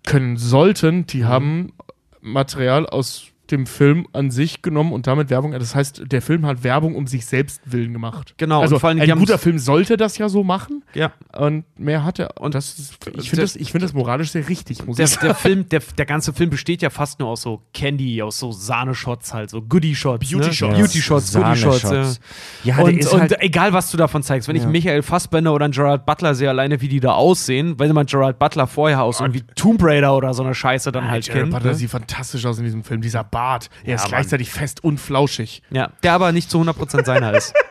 [0.04, 1.06] können sollten.
[1.06, 1.72] Die haben
[2.20, 5.52] Material aus dem Film an sich genommen und damit Werbung.
[5.52, 8.34] Das heißt, der Film hat Werbung um sich selbst willen gemacht.
[8.36, 11.12] Genau, Also und vor allem, ein guter Film sollte das ja so machen Ja.
[11.36, 12.40] und mehr hat er.
[12.40, 15.12] Und das ist, ich finde das, ich finde das moralisch sehr richtig, muss Der, ich
[15.12, 15.26] sagen.
[15.26, 18.52] der Film, der, der ganze Film besteht ja fast nur aus so Candy, aus so
[18.52, 20.28] Sahne-Shots halt, so Goodie-Shots.
[20.30, 20.52] Beauty ne?
[20.52, 20.78] Shots.
[20.78, 21.82] Beauty-Shots, Goodie-Shots.
[21.82, 21.88] Ja.
[21.90, 22.20] Sahne-Shots.
[22.64, 24.68] Ja, der und, ist und halt, egal, was du davon zeigst, wenn ich Ja.
[24.68, 28.38] Michael Fassbender oder einen Gerard Butler sehe, alleine wie die da aussehen, weil man Gerard
[28.38, 31.52] Butler vorher aus irgendwie Tomb Raider oder so eine Scheiße dann halt Jared kennt.
[31.52, 31.74] Butler Ne?
[31.76, 33.00] sieht fantastisch aus in diesem Film.
[33.00, 34.10] Dieser Bart, er Ja, ist Mann.
[34.12, 35.62] gleichzeitig fest und flauschig.
[35.70, 37.52] Ja, der aber nicht zu 100% seiner ist.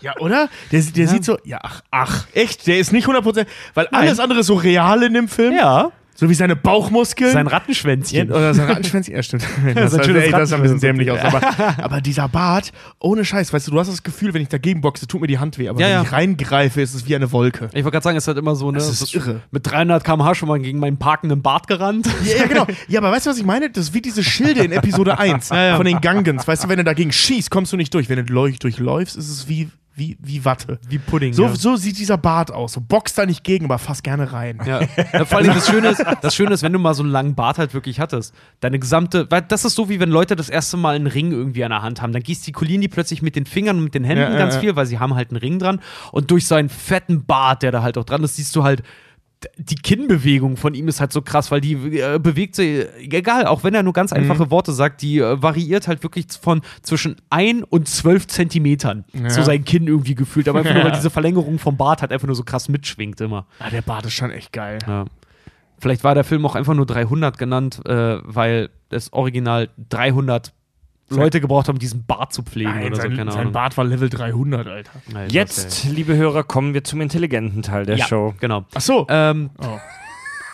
[0.00, 0.48] Ja, oder?
[0.72, 4.40] Der, der sieht so, ja, ach, ach, echt, der ist nicht 100%, weil alles andere
[4.40, 5.54] ist so real in dem Film.
[5.54, 5.92] Ja.
[6.22, 7.32] So wie seine Bauchmuskeln.
[7.32, 8.30] Sein Rattenschwänzchen.
[8.30, 9.42] Oder sein Rattenschwänzchen, ja stimmt.
[9.74, 11.18] Das, schönes ey, das sah ein bisschen dämlich aus.
[11.18, 11.40] Aber,
[11.82, 12.70] aber dieser Bart,
[13.00, 15.40] ohne Scheiß, weißt du, du hast das Gefühl, wenn ich dagegen boxe, tut mir die
[15.40, 15.68] Hand weh.
[15.68, 16.02] Aber Ja, wenn ja.
[16.02, 17.70] ich reingreife, ist es wie eine Wolke.
[17.72, 18.78] Ich wollte gerade sagen, es ist halt immer so, ne?
[18.78, 19.40] Das ist irre.
[19.50, 22.08] Mit 300 km/h schon mal gegen meinen parkenden Bart gerannt.
[22.24, 22.66] Ja, ja, genau.
[22.86, 23.68] Ja, aber weißt du, was ich meine?
[23.70, 25.74] Das ist wie diese Schilde in Episode 1 ja.
[25.76, 26.46] von den Gangans.
[26.46, 28.08] Weißt du, wenn du dagegen schießt, kommst du nicht durch.
[28.08, 30.78] Wenn du durchläufst, ist es wie, wie, wie Watte.
[30.88, 31.34] Wie Pudding.
[31.34, 31.54] So, ja.
[31.54, 32.72] so sieht dieser Bart aus.
[32.72, 34.58] So boxt da nicht gegen, aber fast gerne rein.
[34.64, 34.80] Ja.
[35.12, 37.34] ja, vor allem das Schöne, ist, das Schöne ist, wenn du mal so einen langen
[37.34, 40.76] Bart halt wirklich hattest, deine gesamte, weil das ist so wie wenn Leute das erste
[40.76, 43.76] Mal einen Ring irgendwie an der Hand haben, dann gestikulieren die plötzlich mit den Fingern
[43.78, 46.30] und mit den Händen Ja, ganz viel, weil sie haben halt einen Ring dran und
[46.30, 48.82] durch seinen fetten Bart, der da halt auch dran ist, siehst du halt
[49.56, 53.64] die Kinnbewegung von ihm ist halt so krass, weil die äh, bewegt sich, egal, auch
[53.64, 57.64] wenn er nur ganz einfache Worte sagt, die äh, variiert halt wirklich von zwischen 1
[57.68, 59.04] und 12 Zentimetern.
[59.28, 62.26] So sein Kinn irgendwie gefühlt, aber einfach nur, weil diese Verlängerung vom Bart halt einfach
[62.26, 63.46] nur so krass mitschwingt immer.
[63.58, 64.78] Ah, der Bart ist schon echt geil.
[64.86, 65.04] Ja.
[65.78, 70.52] Vielleicht war der Film auch einfach nur 300 genannt, äh, weil das Original 300
[71.16, 73.02] Leute gebraucht haben, diesen Bart zu pflegen Nein, oder so.
[73.02, 73.52] sein, Keine sein Ahnung.
[73.52, 74.90] Bart war Level 300, Alter.
[75.12, 78.34] Nein, Jetzt, liebe Hörer, kommen wir zum intelligenten Teil der ja, Show.
[78.40, 78.64] genau.
[78.74, 79.06] Ach so.
[79.08, 79.78] Ähm, Oh.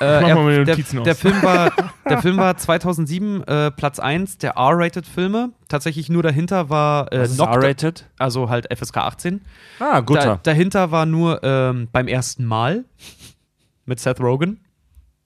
[0.01, 1.73] äh, mach er- der, der, Film war,
[2.09, 5.51] der Film war 2007 äh, Platz 1 der R-Rated-Filme.
[5.69, 8.07] Tatsächlich nur dahinter war äh, R-rated?
[8.19, 9.41] also halt FSK 18.
[9.81, 10.41] Ah, Da, guter.
[10.43, 12.85] dahinter war nur ähm, beim ersten Mal
[13.87, 14.61] mit Seth Rogen,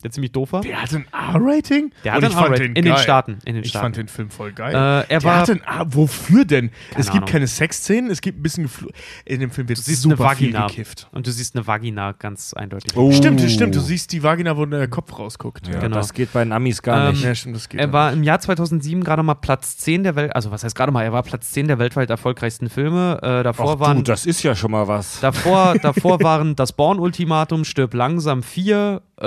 [0.03, 0.61] der ziemlich doof war.
[0.63, 1.93] Der hat ein R-Rating?
[2.05, 2.67] Der hat Und ein ich fand R-Rating.
[2.75, 3.03] den In den geil.
[3.03, 3.85] Staaten, in den ich Staaten.
[3.85, 4.75] fand den Film voll geil.
[4.75, 6.71] Äh, er der war- hat ein R Wofür denn?
[6.97, 7.29] es gibt Ahnung.
[7.29, 8.89] keine Sexszenen, es gibt ein bisschen Gefl
[9.25, 10.67] In dem Film wird Du siehst super eine viel Vagina.
[10.67, 11.09] gekifft.
[11.13, 12.97] Und du siehst eine Vagina ganz eindeutig.
[12.97, 13.13] Oh.
[13.13, 13.75] Stimmt, stimmt.
[13.75, 15.67] Du siehst die Vagina, wo der Kopf rausguckt.
[15.69, 15.97] Ja, genau.
[15.97, 17.25] Das geht bei den Amis gar Ähm, nicht.
[17.25, 17.81] Ja, stimmt, das geht.
[17.81, 20.93] Er war im Jahr 2007 gerade mal Platz 10 der Welt, also was heißt gerade
[20.93, 23.19] mal, er war Platz 10 der weltweit erfolgreichsten Filme.
[23.23, 25.21] Äh, davor Ach, waren du, das ist ja schon mal was.
[25.21, 29.27] davor, davor waren das Born-Ultimatum, Stirb langsam 4 äh,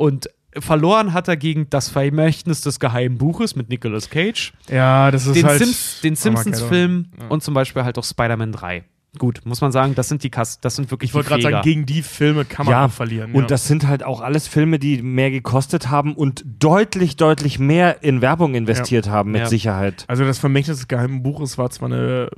[0.00, 5.26] und verloren hat er gegen Das Vermächtnis des geheimen Buches mit Nicolas Cage, ja, das
[5.26, 5.58] ist den, halt.
[5.58, 8.84] Sims, den Simpsons-Film und zum Beispiel halt auch Spider-Man 3.
[9.18, 11.62] Gut, muss man sagen, das sind die Kass, das sind wirklich Ich wollte gerade sagen,
[11.62, 13.32] gegen die Filme kann man Ja, auch verlieren.
[13.32, 13.46] Und ja.
[13.48, 18.22] das sind halt auch alles Filme, die mehr gekostet haben und deutlich, deutlich mehr in
[18.22, 19.46] Werbung investiert haben, mit Ja.
[19.48, 20.04] Sicherheit.
[20.06, 22.30] Also das Vermächtnis des geheimen Buches war zwar eine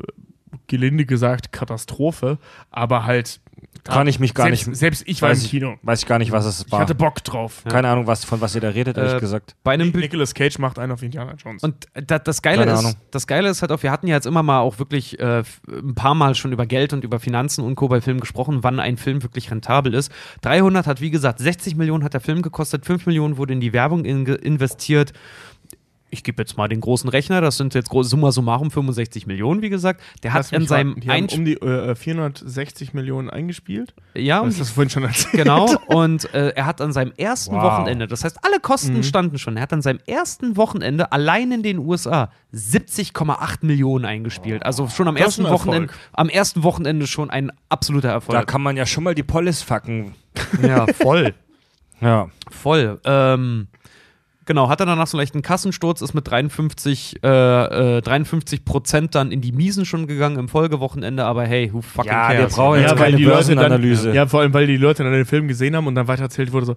[0.66, 2.39] gelinde gesagt Katastrophe,
[2.70, 3.40] aber halt
[3.84, 4.78] Kann ich mich gar selbst, nicht.
[4.78, 5.74] Selbst ich war weiß im ich, Kino.
[5.82, 6.80] Weiß ich gar nicht, was es Ich war.
[6.80, 7.64] hatte Bock drauf.
[7.68, 9.56] Keine Ahnung, was, von was ihr da redet, ehrlich Äh, gesagt.
[9.64, 11.62] bei einem Nicolas Cage macht einen auf Indiana Jones.
[11.64, 12.94] Und da, das, Geile Keine ist, Ahnung.
[13.10, 15.94] das Geile ist halt auch, wir hatten ja jetzt immer mal auch wirklich äh, ein
[15.96, 17.88] paar Mal schon über Geld und über Finanzen und Co.
[17.88, 20.12] bei Filmen gesprochen, wann ein Film wirklich rentabel ist.
[20.42, 23.72] 300 hat, wie gesagt, 60 Millionen hat der Film gekostet, 5 Millionen wurde in die
[23.72, 25.12] Werbung in, investiert.
[26.14, 29.62] Ich gebe jetzt mal den großen Rechner, das sind jetzt groß, summa summarum 65 Millionen,
[29.62, 30.02] wie gesagt.
[30.22, 33.94] Der hat in seinem die haben um die äh, 460 Millionen eingespielt.
[34.14, 35.32] ja, Das hast du vorhin schon erzählt.
[35.32, 37.62] Genau, und äh, er hat an seinem ersten Wow.
[37.62, 39.02] Wochenende, das heißt, alle Kosten Mhm.
[39.05, 44.64] standen schon, er hat an seinem ersten Wochenende allein in den USA 70,8 Millionen eingespielt.
[44.66, 48.47] Also schon am Das ersten Wochenende, am ersten Wochenende schon ein absoluter Da Erfolg.
[48.47, 50.14] kann man ja schon mal die Polis fucken.
[50.62, 51.34] ja, voll.
[52.02, 52.28] Ja.
[52.51, 53.01] Voll.
[53.05, 53.68] Ähm,
[54.47, 59.14] genau, hat er danach so einen leichten Kassensturz, ist mit 53, äh, äh, 53 Prozent
[59.14, 62.55] dann in die Miesen schon gegangen im Folgewochenende, aber hey, who fucking Ja, wir cares?
[62.55, 64.06] brauchen jetzt keine Börsenanalyse.
[64.09, 66.23] Dann, ja, vor allem, weil die Leute dann den Film gesehen haben und dann weiter
[66.23, 66.74] erzählt wurde so,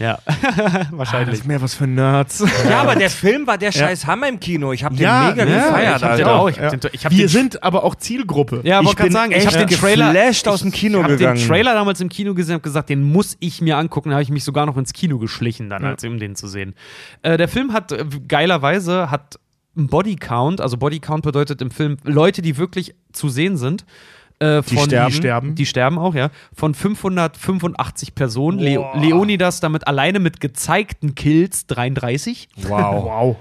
[0.00, 2.42] Ja, ah, das ist mehr was für Nerds.
[2.68, 4.72] Ja, aber der Film war der scheiß Hammer im Kino.
[4.72, 6.48] Ich habe den Ja, mega ja, gefeiert, ich hab den auch.
[6.48, 6.70] Ich hab Ja.
[6.78, 8.62] den, ich hab Wir den, sind aber auch Zielgruppe.
[8.64, 11.04] Ja, Ich wollte gerade bin sagen, ich habe den Trailer geflasht aus dem Kino ich
[11.04, 11.38] hab gegangen.
[11.38, 14.08] den Trailer damals im Kino gesehen und gesagt, den muss ich mir angucken.
[14.08, 15.90] Da habe ich mich sogar noch ins Kino geschlichen, dann, Ja.
[15.90, 16.74] als um den zu sehen.
[17.20, 19.38] Äh, der Film hat äh, geilerweise hat
[19.76, 23.84] einen Bodycount, also Bodycount bedeutet im Film Leute, die wirklich zu sehen sind.
[24.40, 25.10] Äh, Die von, sterben.
[25.10, 25.54] Die sterben.
[25.54, 26.30] Die sterben auch, ja.
[26.54, 28.58] Von 585 Personen.
[28.58, 28.96] Boah.
[28.98, 32.48] Leonidas damit alleine mit gezeigten Kills 33.
[32.56, 33.04] Wow.
[33.04, 33.36] Wow.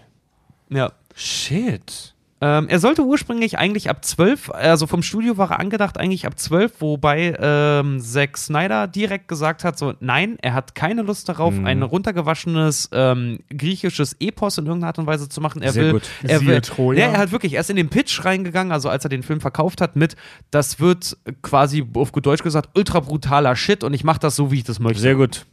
[0.70, 0.92] Ja.
[1.16, 2.14] Shit.
[2.42, 6.40] Ähm, er sollte ursprünglich eigentlich ab 12, also vom Studio war er angedacht eigentlich ab
[6.40, 11.54] 12, wobei ähm, Zack Snyder direkt gesagt hat, so nein, er hat keine Lust darauf,
[11.54, 11.66] Mhm.
[11.66, 15.62] ein runtergewaschenes ähm, griechisches Epos in irgendeiner Art und Weise zu machen.
[15.62, 16.04] Er Sehr will, gut.
[16.24, 17.00] er Siehe will, Troja.
[17.08, 19.82] ja, er hat wirklich erst in den Pitch reingegangen, also als er den Film verkauft
[19.82, 20.16] hat, mit,
[20.52, 24.50] das wird quasi auf gut Deutsch gesagt ultra brutaler Shit und ich mache das so,
[24.52, 25.02] wie ich das möchte.
[25.02, 25.46] Sehr gut.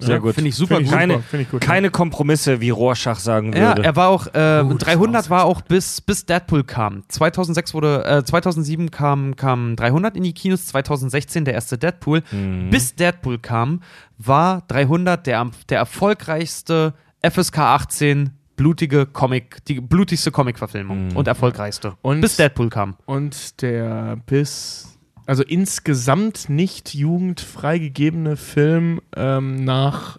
[0.00, 0.34] Sehr Ja, gut.
[0.34, 0.98] Finde ich super Find ich gut.
[0.98, 3.84] Keine, Super, find ich gut, keine Kompromisse, wie Rorschach sagen Ja, würde.
[3.84, 7.02] er war auch, äh, 300 war auch bis, bis Deadpool kam.
[7.08, 12.22] 2006 wurde, äh, 2007 kam, kam 300 in die Kinos, 2016 der erste Deadpool.
[12.32, 12.70] Mhm.
[12.70, 13.82] Bis Deadpool kam,
[14.18, 21.16] war 300 der, am- der erfolgreichste FSK 18 blutige Comic, die blutigste Comic-Verfilmung Mhm.
[21.16, 21.94] und erfolgreichste.
[22.02, 22.96] Und- bis Deadpool kam.
[23.06, 24.89] Und der bis,
[25.30, 30.18] also insgesamt nicht jugendfreigegebene Film ähm, nach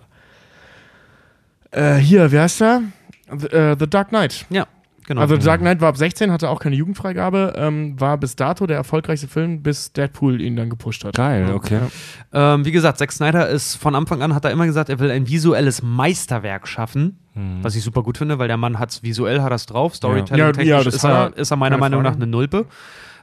[1.71, 2.83] Äh, hier, wie heißt er?
[3.29, 4.45] The, äh, The Dark Knight.
[4.49, 4.67] Ja,
[5.05, 5.19] genau.
[5.19, 8.65] Also The Dark Knight war ab 16, hatte auch keine Jugendfreigabe, ähm, war bis dato
[8.67, 11.15] der erfolgreichste Film, bis Deadpool ihn dann gepusht hat.
[11.15, 11.79] Geil, okay.
[12.31, 15.11] Ähm, wie gesagt, Zack Snyder ist von Anfang an, hat er immer gesagt, er will
[15.11, 17.17] ein visuelles Meisterwerk schaffen.
[17.61, 19.95] Was ich super gut finde, weil der Mann hat's visuell, hat das drauf.
[19.95, 22.65] Storytelling-technisch Ja, ja, ist, hat er, ist er meiner Meinung nach eine Nulpe.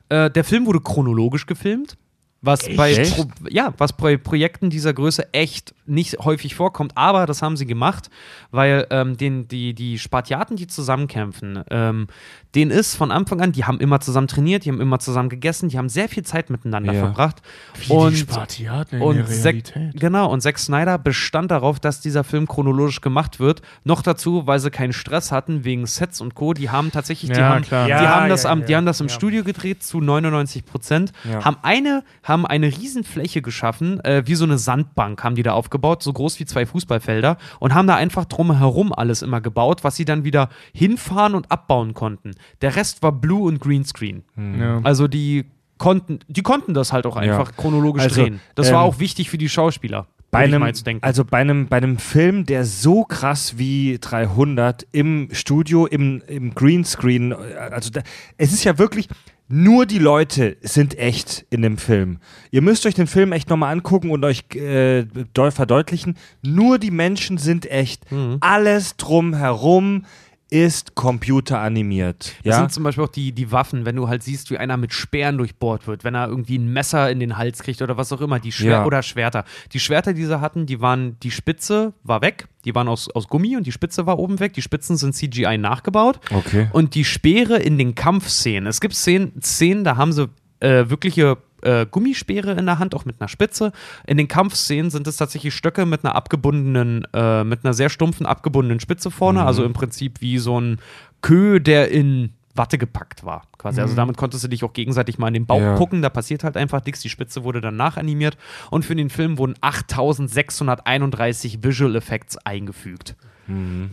[0.09, 1.97] Äh, der Film wurde chronologisch gefilmt.
[2.41, 3.17] Was bei, Echt?
[3.17, 7.67] Pro ja, was bei Projekten dieser Größe echt nicht häufig vorkommt, aber das haben sie
[7.67, 8.11] gemacht,
[8.51, 12.07] weil ähm, den, die, die Spartiaten, die zusammenkämpfen, ähm,
[12.55, 15.69] denen ist von Anfang an, die haben immer zusammen trainiert, die haben immer zusammen gegessen,
[15.69, 17.01] die haben sehr viel Zeit miteinander Ja.
[17.01, 17.43] verbracht.
[17.87, 20.01] Wie und die Spartiaten in und der Zack, Realität.
[20.01, 23.61] genau, und Zack Snyder bestand darauf, dass dieser Film chronologisch gemacht wird.
[23.85, 26.55] Noch dazu, weil sie keinen Stress hatten wegen Sets und Co.
[26.55, 27.85] Die haben tatsächlich, die Ja, haben, klar.
[27.85, 29.09] Die Ja, haben das, am, die haben das im.
[29.09, 31.13] Studio gedreht zu 99 Prozent,
[31.45, 35.78] haben eine, haben eine Riesenfläche geschaffen, äh, wie so eine Sandbank haben die da aufgebaut,
[36.01, 40.05] so groß wie zwei Fußballfelder und haben da einfach drumherum alles immer gebaut, was sie
[40.05, 42.33] dann wieder hinfahren und abbauen konnten.
[42.61, 44.25] Der Rest war Blue und Greenscreen.
[44.59, 44.81] Ja.
[44.83, 45.47] Also die
[45.79, 48.41] konnten, die konnten das halt auch einfach chronologisch Also, drehen.
[48.55, 50.07] Das war ähm, auch wichtig für die Schauspieler.
[50.31, 51.03] Bei einem, mal jetzt denken.
[51.03, 56.55] also bei einem, bei einem Film, der so krass wie 300 im Studio, im, im
[56.55, 57.35] Greenscreen, äh,
[57.71, 58.03] also da,
[58.37, 59.09] es ist ja wirklich,
[59.49, 62.19] nur die Leute sind echt in dem Film.
[62.51, 66.91] Ihr müsst euch den Film echt nochmal angucken und euch äh, deu- verdeutlichen, nur die
[66.91, 68.11] Menschen sind echt.
[68.13, 68.37] Mhm.
[68.41, 70.05] Alles drumherum
[70.51, 72.35] ist computeranimiert.
[72.45, 72.59] Das Ja?
[72.61, 75.39] sind zum Beispiel auch die, die Waffen, wenn du halt siehst, wie einer mit Speeren
[75.39, 78.39] durchbohrt wird, wenn er irgendwie ein Messer in den Hals kriegt oder was auch immer,
[78.41, 78.85] die Schwer Ja.
[78.87, 79.45] oder Schwerter.
[79.73, 83.29] Die Schwerter, die sie hatten, die waren, die Spitze war weg, die waren aus, aus
[83.29, 84.53] Gummi und die Spitze war oben weg.
[84.55, 86.21] Die Spitzen sind CGI nachgebaut.
[86.33, 86.69] Okay.
[86.73, 88.67] Und die Speere in den Kampfszenen.
[88.67, 90.29] Es gibt Szenen, Szenen da haben sie
[90.61, 91.39] äh, wirkliche
[91.69, 93.73] äh, Gummispeere in der Hand, auch mit einer Spitze.
[94.07, 98.27] In den Kampfszenen sind es tatsächlich Stöcke mit einer abgebundenen, äh, mit einer sehr stumpfen,
[98.27, 99.45] abgebundenen Spitze vorne.
[99.45, 100.79] Also im Prinzip wie so ein
[101.21, 103.43] Kö, der in Watte gepackt war.
[103.57, 103.81] Quasi.
[103.81, 105.77] Also damit konntest du dich auch gegenseitig mal in den Bauch Ja.
[105.77, 106.03] gucken.
[106.03, 107.01] Da passiert halt einfach nichts.
[107.03, 108.37] Die Spitze wurde dann nachanimiert.
[108.71, 113.15] Und für den Film wurden 8631 Visual Effects eingefügt.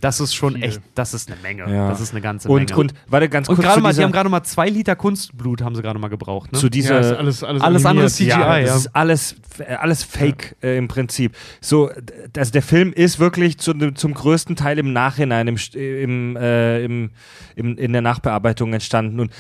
[0.02, 1.72] Das ist schon echt, das ist eine Menge.
[1.74, 1.90] Ja.
[1.90, 2.78] Das ist eine ganze und, Menge.
[2.80, 5.62] und warte ganz Und kurz gerade mal, dieser, die haben gerade mal zwei Liter Kunstblut
[5.62, 6.52] haben sie gerade mal gebraucht.
[6.52, 6.60] Ne?
[6.60, 8.28] zu Ja, dieser ist alles, alles, Alles andere CGI.
[8.30, 8.76] Ja, das ja.
[8.76, 11.36] ist alles, äh, alles Fake äh, im Prinzip.
[11.62, 11.90] So,
[12.38, 16.84] also der Film ist wirklich zu, zum größten Teil im Nachhinein, im, St- im, äh,
[16.84, 17.12] im,
[17.56, 19.20] im, in der Nachbearbeitung entstanden.
[19.20, 19.32] Und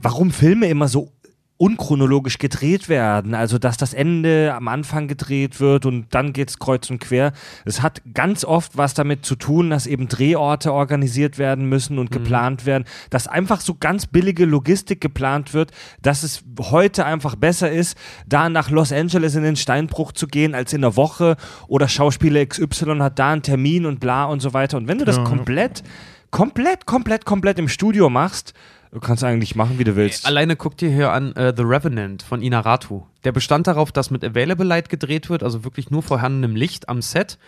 [0.00, 1.12] warum Filme immer so
[1.58, 6.88] unchronologisch gedreht werden, also dass das Ende am Anfang gedreht wird und dann geht's kreuz
[6.88, 7.32] und quer.
[7.64, 12.12] Es hat ganz oft was damit zu tun, dass eben Drehorte organisiert werden müssen und
[12.12, 17.70] geplant werden, dass einfach so ganz billige Logistik geplant wird, dass es heute einfach besser
[17.70, 21.36] ist, da nach Los Angeles in den Steinbruch zu gehen, als in der Woche
[21.66, 24.76] oder Schauspieler XY hat da einen Termin und bla und so weiter.
[24.76, 25.24] Und wenn du das Ja.
[25.24, 25.82] komplett,
[26.30, 28.54] komplett, komplett, komplett im Studio machst,
[28.92, 30.26] du kannst eigentlich machen, wie du willst.
[30.26, 33.02] Alleine guck dir hier an äh, The Revenant von Inaratu.
[33.24, 37.02] Der bestand darauf, dass mit Available Light gedreht wird, also wirklich nur vorhandenem Licht am
[37.02, 37.38] Set.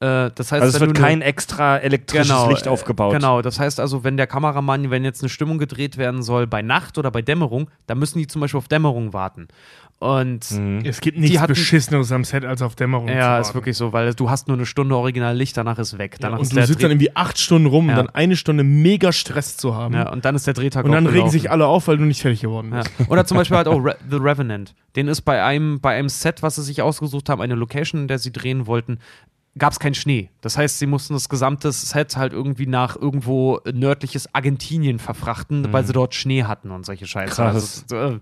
[0.00, 3.14] Äh, das heißt, Also es wird kein extra elektrisches Licht äh, aufgebaut.
[3.14, 6.60] Genau, das heißt also, wenn der Kameramann, wenn jetzt eine Stimmung gedreht werden soll bei
[6.60, 9.48] Nacht oder bei Dämmerung, dann müssen die zum Beispiel auf Dämmerung warten.
[9.98, 10.82] Und Mhm.
[10.84, 13.08] Es gibt nichts hatten- Beschisseneres am Set als auf Dämmerung.
[13.08, 15.96] zu ja, ist wirklich so, weil du hast nur eine Stunde original Licht, danach ist
[15.96, 16.12] weg.
[16.14, 17.92] Ja, Danach und ist du der sitzt Dreh- dann irgendwie acht Stunden rum Ja.
[17.98, 19.94] und dann eine Stunde mega Stress zu haben.
[19.94, 22.20] ja, und dann ist der Drehtag und dann regen sich alle auf, weil du nicht
[22.20, 22.82] fertig geworden Ja.
[22.82, 23.10] bist.
[23.10, 24.74] Oder zum Beispiel halt auch Re The Revenant.
[24.96, 28.08] Den ist bei einem, bei einem Set, was sie sich ausgesucht haben, eine Location, in
[28.08, 28.98] der sie drehen wollten,
[29.58, 30.28] gab es keinen Schnee.
[30.42, 35.84] Das heißt, sie mussten das gesamte Set halt irgendwie nach irgendwo nördliches Argentinien verfrachten, weil
[35.86, 37.34] sie dort Schnee hatten und solche Scheiße.
[37.34, 37.84] Krass.
[37.88, 38.18] Also, es, äh,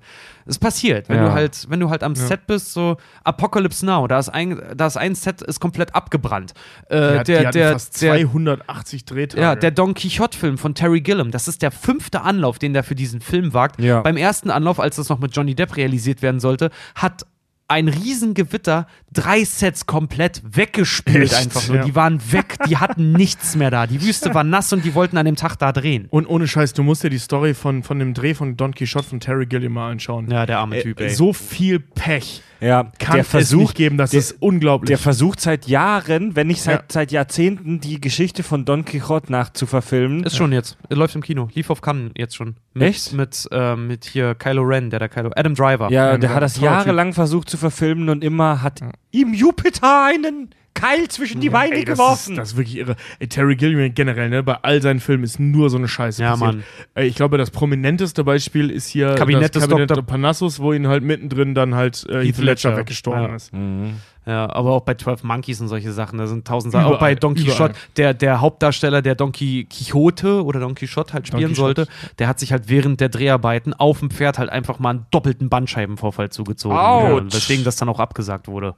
[0.46, 1.24] es passiert, wenn Ja.
[1.26, 4.86] du halt, wenn du halt am Set bist, so Apocalypse Now, da ist ein, da
[4.86, 6.52] ist ein Set ist komplett abgebrannt.
[6.88, 9.42] Äh, Die hat- die der, der, fast der, 280 Drehtage.
[9.42, 12.94] ja, der Don Quixote-Film von Terry Gilliam, das ist der fünfte Anlauf, den der für
[12.94, 13.80] diesen Film wagt.
[13.80, 14.02] Ja.
[14.02, 17.26] Beim ersten Anlauf, als das noch mit Johnny Depp realisiert werden sollte, hat
[17.66, 21.34] ein Riesengewitter drei Sets komplett weggespült Echt?
[21.36, 21.76] einfach nur.
[21.78, 21.84] Ja.
[21.84, 23.86] Die waren weg, die hatten nichts mehr da.
[23.86, 26.06] Die Wüste war nass und die wollten an dem Tag da drehen.
[26.10, 29.06] Und ohne Scheiß, du musst dir die Story von, von dem Dreh von Don Quixote
[29.08, 30.30] von Terry Gilliam mal anschauen.
[30.30, 31.10] Ja, der arme Äh, Typ, ey.
[31.10, 34.88] So viel Pech Ja, kann der es Versuch, nicht geben, das der, ist unglaublich.
[34.88, 36.84] der versucht seit Jahren, wenn nicht seit, Ja.
[36.90, 40.24] seit Jahrzehnten, die Geschichte von Don Quixote nachzuverfilmen.
[40.24, 40.76] Ist schon jetzt.
[40.90, 41.48] Läuft im Kino.
[41.54, 42.56] Lief auf Cannes jetzt schon.
[42.72, 43.12] Mit, Echt?
[43.12, 45.30] Mit, ähm, mit hier Kylo Ren, der da Kylo.
[45.36, 45.90] Adam Driver.
[45.90, 48.80] Ja, Ja, der hat das jahrelang versucht zu verfilmen und immer hat
[49.14, 52.32] ihm Jupiter einen Keil zwischen die Beine Ey, das, geworfen.
[52.32, 52.96] ist, das ist wirklich irre.
[53.20, 56.32] Ey, Terry Gilliam generell, ne, bei all seinen Filmen ist nur so eine Scheiße Ja,
[56.32, 56.54] passiert.
[56.56, 56.64] Mann.
[56.94, 60.02] Ey, ich glaube, das prominenteste Beispiel ist hier Kabinett das des Kabinett Dr.
[60.02, 62.76] der Parnassus, wo ihn halt mittendrin dann halt äh, Heath Ledger Ledger.
[62.76, 63.36] weggestorben Ja.
[63.36, 63.52] ist.
[63.52, 63.94] Mhm.
[64.26, 66.86] Ja, aber auch bei 12 Monkeys und solche Sachen, da sind tausend Sachen.
[66.94, 67.34] Auch bei Don.
[67.34, 71.84] Quixote, der, der Hauptdarsteller, der Don Qui- Quixote oder Don Quixote halt spielen Quixote.
[71.84, 75.06] sollte, der hat sich halt während der Dreharbeiten auf dem Pferd halt einfach mal einen
[75.10, 76.76] doppelten Bandscheibenvorfall zugezogen.
[76.78, 77.24] Autsch.
[77.34, 78.74] Ja, weswegen das dann auch abgesagt wurde.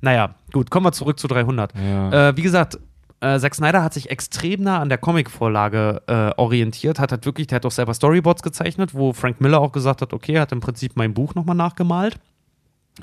[0.00, 1.72] Naja, gut, kommen wir zurück zu 300.
[1.74, 2.28] Ja.
[2.30, 2.78] Äh, wie gesagt,
[3.20, 7.48] äh, Zack Snyder hat sich extrem nah an der Comicvorlage äh, orientiert, hat halt wirklich,
[7.48, 10.52] der hat auch selber Storyboards gezeichnet, wo Frank Miller auch gesagt hat, okay, er hat
[10.52, 12.18] im Prinzip mein Buch nochmal nachgemalt.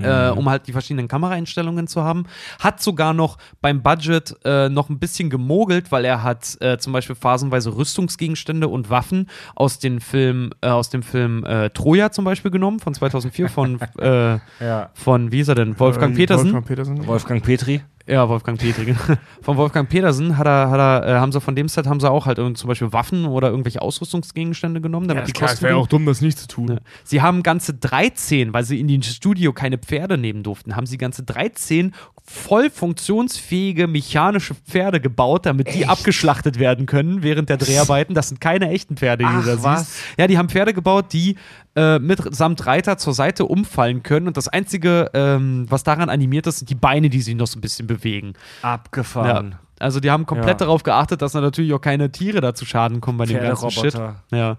[0.01, 2.25] Äh, um halt die verschiedenen Kameraeinstellungen zu haben.
[2.59, 6.91] Hat sogar noch beim Budget äh, noch ein bisschen gemogelt, weil er hat äh, zum
[6.93, 12.25] Beispiel phasenweise Rüstungsgegenstände und Waffen aus, den Film, äh, aus dem Film äh, Troja zum
[12.25, 14.89] Beispiel genommen, von 2004, von, äh, Ja.
[14.93, 15.79] von wie ist er denn?
[15.79, 16.45] Wolfgang Petersen.
[16.53, 17.07] Wolfgang Petersen.
[17.07, 17.81] Wolfgang Petri.
[18.07, 18.85] Ja, Wolfgang Petri.
[18.85, 18.99] genau.
[19.41, 22.09] Von Wolfgang Petersen hat er, hat er, äh, haben sie von dem Set haben sie
[22.09, 25.69] auch halt zum Beispiel Waffen oder irgendwelche Ausrüstungsgegenstände genommen, damit Ja, die klar, es Kostüme.
[25.71, 26.67] wäre auch dumm, das nicht zu tun.
[26.69, 26.77] Ja.
[27.03, 30.97] Sie haben ganze 13, weil sie in dem Studio keine Pferde nehmen durften, haben sie
[30.97, 31.93] ganze 13
[32.27, 38.13] voll funktionsfähige mechanische Pferde gebaut, damit die abgeschlachtet werden können während der Dreharbeiten.
[38.15, 39.79] Das sind keine echten Pferde, die Ach, du da was?
[39.93, 40.03] siehst.
[40.17, 41.35] Ja, die haben Pferde gebaut, die
[41.75, 46.59] äh, mitsamt Reiter zur Seite umfallen können und das Einzige, ähm, was daran animiert ist,
[46.59, 48.33] sind die Beine, die sich noch so ein bisschen bewegen.
[48.61, 49.51] Abgefahren.
[49.51, 49.59] Ja.
[49.77, 50.65] Also die haben komplett Ja.
[50.67, 53.69] darauf geachtet, dass da natürlich auch keine Tiere da zu Schaden kommen bei dem ganzen
[53.71, 53.93] Shit.
[54.31, 54.57] Ja.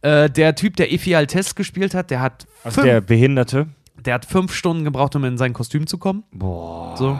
[0.00, 3.66] Äh, der Typ, der Efi Altes gespielt hat, der hat, Also fünf, der Behinderte.
[4.02, 6.24] der hat fünf Stunden gebraucht, um in sein Kostüm zu kommen.
[6.32, 6.96] Boah.
[6.96, 7.18] So.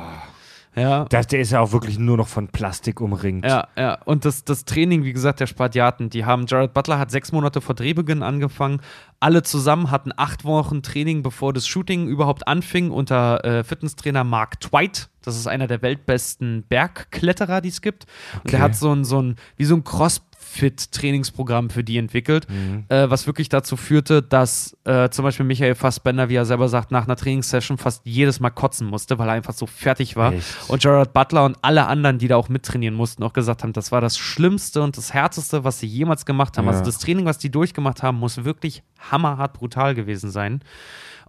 [0.76, 1.04] Ja.
[1.06, 3.44] Das, der ist ja auch wirklich nur noch von Plastik umringt.
[3.44, 3.98] Ja, ja.
[4.04, 7.60] Und das, das Training, wie gesagt, der Spartiaten, die haben, Jared Butler hat sechs Monate
[7.60, 8.80] vor Drehbeginn angefangen.
[9.20, 14.60] Alle zusammen hatten acht Wochen Training, bevor das Shooting überhaupt anfing, unter äh, Fitnesstrainer Mark
[14.60, 15.08] Twight.
[15.24, 18.06] Das ist einer der weltbesten Bergkletterer, die es gibt.
[18.42, 18.64] Und der Okay.
[18.64, 22.84] hat so ein, so ein, wie so ein Crossfit-Trainingsprogramm für die entwickelt, Mhm.
[22.88, 26.90] äh, was wirklich dazu führte, dass äh, zum Beispiel Michael Fassbender, wie er selber sagt,
[26.90, 30.32] nach einer Trainingssession fast jedes Mal kotzen musste, weil er einfach so fertig war.
[30.34, 30.46] Echt?
[30.68, 33.92] Und Gerard Butler und alle anderen, die da auch mittrainieren mussten, auch gesagt haben, das
[33.92, 36.66] war das Schlimmste und das Härteste, was sie jemals gemacht haben.
[36.66, 36.72] Ja.
[36.72, 40.60] Also das Training, was die durchgemacht haben, muss wirklich hammerhart brutal gewesen sein.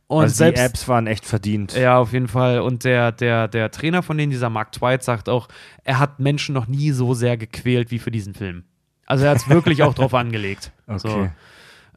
[0.08, 1.76] Und also selbst, die Apps waren echt verdient.
[1.76, 2.60] ja, auf jeden Fall.
[2.60, 5.48] Und der, der, der Trainer von denen, dieser Mark Twight, sagt auch,
[5.84, 8.66] er hat Menschen noch nie so sehr gequält wie für diesen Film.
[9.08, 10.72] Also er hat es wirklich auch drauf angelegt.
[10.98, 11.10] So.
[11.10, 11.32] Okay.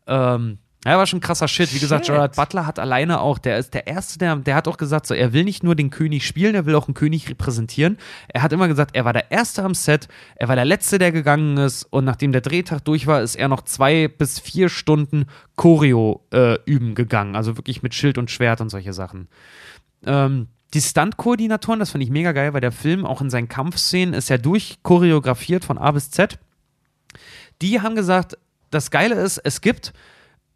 [0.07, 0.59] Ähm,
[0.91, 1.75] ja, war schon krasser Shit.
[1.75, 2.15] Wie gesagt, Shit.
[2.15, 5.15] Gerard Butler hat alleine auch, der ist der Erste, der, der hat auch gesagt, so,
[5.15, 7.99] er will nicht nur den König spielen, er will auch einen König repräsentieren.
[8.29, 11.13] Er hat immer gesagt, er war der Erste am Set, er war der Letzte, der
[11.13, 15.27] gegangen ist und nachdem der Drehtag durch war, ist er noch zwei bis vier Stunden
[15.57, 17.37] Choreo äh, üben gegangen.
[17.37, 19.29] Also wirklich mit Schild und Schwert und solche Sachen.
[20.07, 24.15] Ähm, die Stunt-Koordinatoren, das finde ich mega geil, weil der Film auch in seinen Kampfszenen
[24.15, 26.39] ist ja durchchoreografiert von A bis Z.
[27.63, 28.37] Die haben gesagt,
[28.71, 29.93] das Geile ist, es gibt,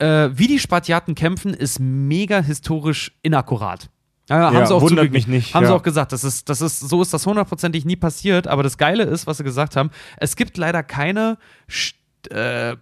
[0.03, 3.89] äh, wie die Spartiaten kämpfen, ist mega historisch inakkurat.
[4.29, 5.77] Ja, haben Ja, sie auch wundert mich nicht, Haben sie ja.
[5.77, 8.47] auch gesagt, das ist, das ist, so ist das hundertprozentig nie passiert.
[8.49, 11.39] Aber das Geile ist, was sie gesagt haben, es gibt leider keine,
[12.31, 12.77] äh,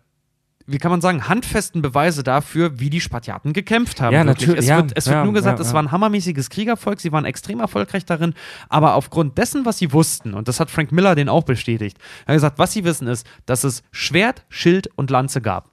[0.67, 4.13] wie kann man sagen, handfesten Beweise dafür, wie die Spartiaten gekämpft haben.
[4.15, 4.47] Ja, wirklich.
[4.49, 7.59] natürlich, Es wird, es wird nur gesagt, es war ein hammermäßiges Kriegervolk, sie waren extrem
[7.59, 8.35] erfolgreich darin,
[8.69, 12.29] aber aufgrund dessen, was sie wussten, und das hat Frank Miller den auch bestätigt, er
[12.29, 15.71] hat gesagt, was sie wissen ist, dass es Schwert, Schild und Lanze gab.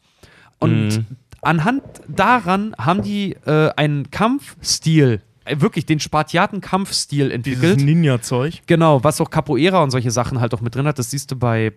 [0.59, 1.05] Und Mhm.
[1.41, 7.81] Anhand daran haben die äh, einen Kampfstil, äh, wirklich den Spartiaten-Kampfstil Dieses entwickelt.
[7.81, 8.61] Ninja-Zeug.
[8.65, 11.35] Genau, was auch Capoeira und solche Sachen halt auch mit drin hat, das siehst du
[11.35, 11.73] bei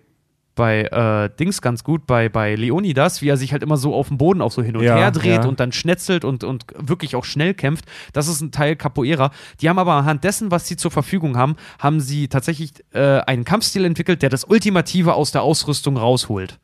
[0.57, 4.09] bei äh, Dings ganz gut, bei, bei Leonidas, wie er sich halt immer so auf
[4.09, 5.49] dem Boden auch so hin und Ja, her dreht ja.
[5.49, 7.87] und dann schnetzelt und, und wirklich auch schnell kämpft.
[8.13, 9.31] Das ist ein Teil Capoeira.
[9.61, 13.45] Die haben aber anhand dessen, was sie zur Verfügung haben, haben sie tatsächlich äh, einen
[13.45, 16.59] Kampfstil entwickelt, der das Ultimative aus der Ausrüstung rausholt.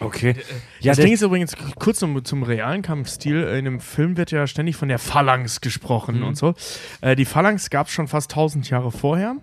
[0.00, 0.34] Okay.
[0.80, 4.46] Ja, das Ding ist übrigens, kurz zum, zum realen Kampfstil, in dem Film wird ja
[4.46, 6.24] ständig von der Phalanx gesprochen Mhm.
[6.24, 6.54] und so.
[7.00, 9.36] Äh, die Phalanx gab es schon fast 1000 Jahre vorher.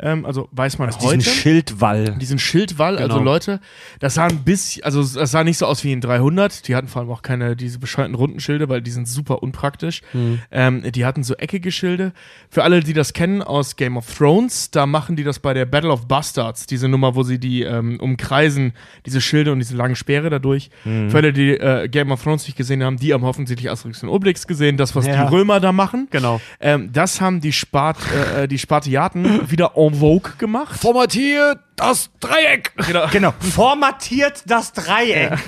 [0.00, 1.20] Ähm, also weiß man diesen heute.
[1.22, 2.16] Schildwall.
[2.20, 3.24] diesen Schildwall, also Genau.
[3.30, 3.60] Leute,
[4.00, 6.88] das sah ein bisschen, also das sah nicht so aus wie in 300, die hatten
[6.88, 10.02] vor allem auch keine, diese bescheuerten runden Schilde, weil die sind super unpraktisch.
[10.50, 12.12] Ähm, die hatten so eckige Schilde.
[12.50, 15.64] Für alle, die das kennen aus Game of Thrones, da machen die das bei der
[15.64, 18.72] Battle of Bastards, diese Nummer, wo sie die ähm, umkreisen,
[19.06, 20.70] diese Schilde und diese langen Speere dadurch.
[20.82, 24.08] Für alle, die äh, Game of Thrones nicht gesehen haben, die haben hoffentlich Asterix und
[24.08, 25.24] Obelix gesehen, das, was Ja.
[25.26, 26.08] die Römer da machen.
[26.10, 26.40] Genau.
[26.60, 27.98] Ähm, das haben die, Spart,
[28.36, 30.80] äh, äh, die Spartiaten wieder en vogue gemacht.
[30.80, 32.72] Formatiert das Dreieck!
[32.86, 33.06] Genau.
[33.12, 33.34] Genau.
[33.38, 35.38] Formatiert das Dreieck.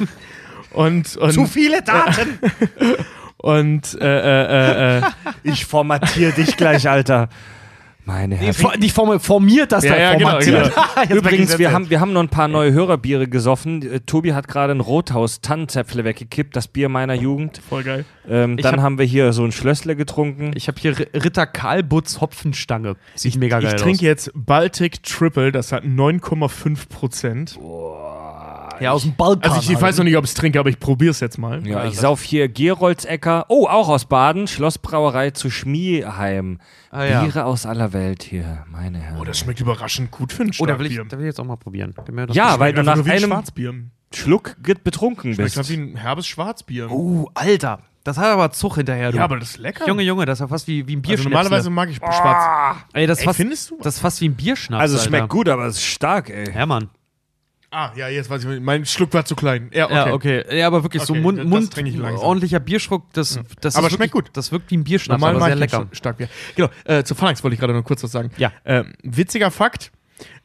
[0.72, 2.38] Und, und, Zu viele Daten.
[3.38, 5.02] Und äh, äh, äh, äh,
[5.42, 7.28] Ich formatiere dich gleich, Alter.
[8.08, 8.54] Meine Nee, Herren.
[8.54, 10.62] for, nicht form, formiert das Ja, da ja, genau, formatiert.
[10.72, 10.86] genau.
[10.96, 13.82] Merke Übrigens, ich wir haben, wir haben noch ein paar neue Hörerbiere gesoffen.
[13.82, 17.60] Äh, Tobi hat gerade ein Rothaus Tannenzäpfle weggekippt, das Bier meiner Jugend.
[17.68, 18.04] Voll geil.
[18.28, 20.52] Ähm, Ich dann hab- haben wir hier so ein Schlössle getrunken.
[20.54, 22.94] Ich habe hier Ritter Karlbutz Hopfenstange.
[23.16, 27.58] Sieht mega geil Ich trinke jetzt Baltic Triple, das hat 9,5 Prozent.
[27.60, 28.15] aus.
[28.80, 29.52] Ja, aus dem Balkan.
[29.52, 31.38] Also ich, ich weiß noch nicht, ob ich es trinke, aber ich probiere es jetzt
[31.38, 31.66] mal.
[31.66, 33.46] ja, Also, ich sauf hier Geroldsecker.
[33.48, 34.46] Oh, auch aus Baden.
[34.46, 36.58] Schlossbrauerei zu Schmieheim.
[36.90, 37.22] Ah, ja.
[37.22, 39.18] Biere aus aller Welt hier, meine Herren.
[39.20, 41.40] Oh, das schmeckt überraschend gut für ein Oh, da will, ich, da will ich jetzt
[41.40, 41.94] auch mal probieren.
[42.32, 43.74] Ja, weil du nach ein einem Schwarzbier.
[44.14, 45.56] Schluck betrunken Schmeckt bist.
[45.56, 46.90] halt wie ein herbes Schwarzbier.
[46.90, 47.80] Oh, Alter.
[48.04, 49.18] Das hat aber Zug hinterher, du.
[49.18, 49.84] ja, aber das ist lecker.
[49.88, 51.28] Junge, Junge, das ist ja fast wie, wie ein also Bierschnapsle.
[51.30, 52.76] normalerweise mag ich schwarz.
[52.92, 53.78] Ey, das ist Ey, fast, findest du?
[53.82, 56.52] das ist fast wie ein Bierschnaps, Also es schmeckt gut, aber es ist stark, ey.
[56.54, 56.88] Ja, Mann.
[57.70, 58.60] Ah, ja, jetzt weiß ich.
[58.60, 59.70] Mein Schluck war zu klein.
[59.74, 59.94] Ja, okay.
[59.94, 60.58] Ja, okay.
[60.58, 62.14] Ja, aber wirklich so Okay, Mund, das Mund langsam.
[62.24, 64.30] ordentlicher Bierschluck, das, das Aber schmeckt wirklich, gut.
[64.36, 65.80] Das wirkt wie ein Bierschnaps, Normal aber sehr lecker.
[65.82, 66.28] Sch- Starkbier.
[66.54, 68.30] Genau, äh, zu Phalanx wollte ich gerade noch kurz was sagen.
[68.38, 68.52] Ja.
[68.64, 69.90] Ähm, witziger Fakt,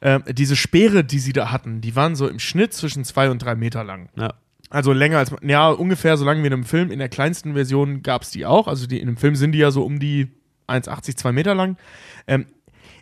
[0.02, 3.42] ähm, diese Speere, die sie da hatten, die waren so im Schnitt zwischen zwei und
[3.44, 4.10] drei Meter lang.
[4.18, 4.34] Ja.
[4.70, 6.92] Also länger als, ja, ungefähr so lang wie in einem Film.
[6.92, 8.68] In der kleinsten Version gab es die auch.
[8.68, 10.30] Also die, in dem Film sind die ja so um die
[10.68, 11.78] 1,80, 2 Meter lang.
[12.26, 12.46] Ähm,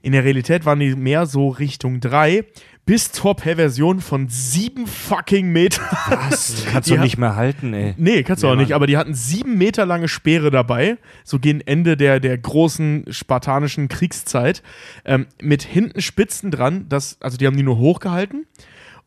[0.01, 2.45] in der Realität waren die mehr so Richtung 3
[2.89, 5.83] bis zur Perversion von 7 fucking Meter.
[6.07, 6.65] Was?
[6.71, 7.93] Kannst Die du nicht mehr halten, ey.
[7.97, 11.37] Nee, kannst du Nee, auch nicht, aber die hatten sieben Meter lange Speere dabei, so
[11.37, 14.63] gegen Ende der, der großen spartanischen Kriegszeit,
[15.05, 18.47] ähm, mit hinten Spitzen dran, das, also die haben die nur hochgehalten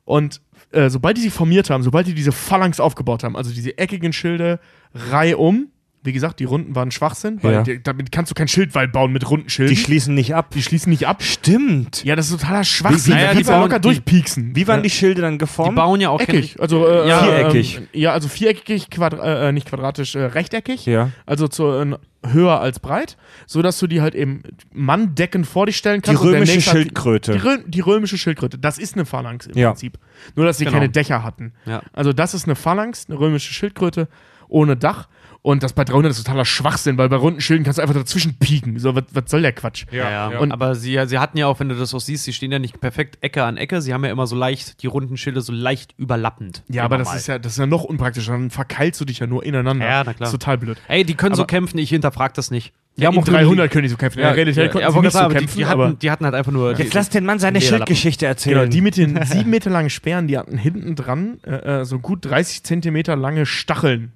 [0.05, 0.41] und
[0.71, 4.13] äh, sobald die sie formiert haben, sobald die diese Phalanx aufgebaut haben, also diese eckigen
[4.13, 4.61] Schilde
[4.95, 5.72] reihum,
[6.05, 7.63] wie gesagt, die Runden waren Schwachsinn, weil Ja.
[7.63, 9.75] die, damit kannst du kein Schildwall bauen mit runden Schilden.
[9.75, 10.51] Die schließen nicht ab.
[10.51, 11.23] die schließen nicht ab.
[11.23, 12.03] Stimmt.
[12.05, 13.15] Ja, das ist totaler Schwachsinn.
[13.15, 14.57] Wie- wie- kannst du bauen locker die- durchpieksen.
[14.57, 14.83] Wie waren ja.
[14.83, 15.77] die Schilde dann Die geformt?
[15.77, 17.77] bauen ja auch Eckig, also äh, Ja, viereckig.
[17.79, 20.87] Ähm, ja, also viereckig, quadra äh, nicht quadratisch, äh, rechteckig.
[20.87, 21.11] Ja.
[21.25, 23.17] Also zu, äh, höher als breit,
[23.47, 24.43] so dass du die halt eben
[24.73, 26.23] manndeckend vor dich stellen Die kannst.
[26.23, 27.33] und der römische Schildkröte.
[27.33, 28.59] Die, Rö die römische Schildkröte.
[28.59, 29.71] Das ist eine Phalanx im Ja.
[29.71, 29.99] Prinzip.
[30.37, 30.77] Nur, dass sie Genau.
[30.79, 31.53] keine Dächer hatten.
[31.67, 31.83] Ja.
[31.93, 34.09] Also das ist eine Phalanx, eine römische Schildkröte
[34.49, 35.09] ohne Dach.
[35.45, 38.35] Und das bei 300 ist totaler Schwachsinn, weil bei runden Schilden kannst du einfach dazwischen
[38.39, 38.79] pieken.
[38.79, 39.87] So, was, was soll der Quatsch?
[39.91, 40.39] Ja, ja.
[40.39, 42.61] Und- aber sie, sie hatten ja auch, wenn du das auch siehst, sie stehen ja
[42.61, 45.53] nicht perfekt Ecke an Ecke, sie haben ja immer so leicht, die runden Schilde so
[45.53, 46.63] leicht überlappend.
[46.69, 47.17] Ja, aber das mal.
[47.17, 48.31] ist ja, das ist ja noch unpraktischer.
[48.33, 49.85] Dann verkeilst du dich ja nur ineinander.
[49.85, 50.15] Ja, na klar.
[50.21, 50.79] Das ist total blöd.
[50.87, 52.73] Ey, die können so Aber- kämpfen, ich hinterfrag das nicht.
[52.97, 54.19] Die Ja, auch nur 300 können die so kämpfen.
[54.21, 56.11] In der Realität konnten ja, sie aber nicht so aber kämpfen, die, die, hatten, die
[56.13, 56.79] hatten halt einfach nur.
[56.79, 57.61] Jetzt lass den Mann seine.
[57.61, 58.59] Schildgeschichte erzählen.
[58.61, 61.99] Genau, die mit den sieben Meter langen Speeren, die hatten hinten dran äh, äh, so
[61.99, 64.13] gut 30 Zentimeter lange Stacheln.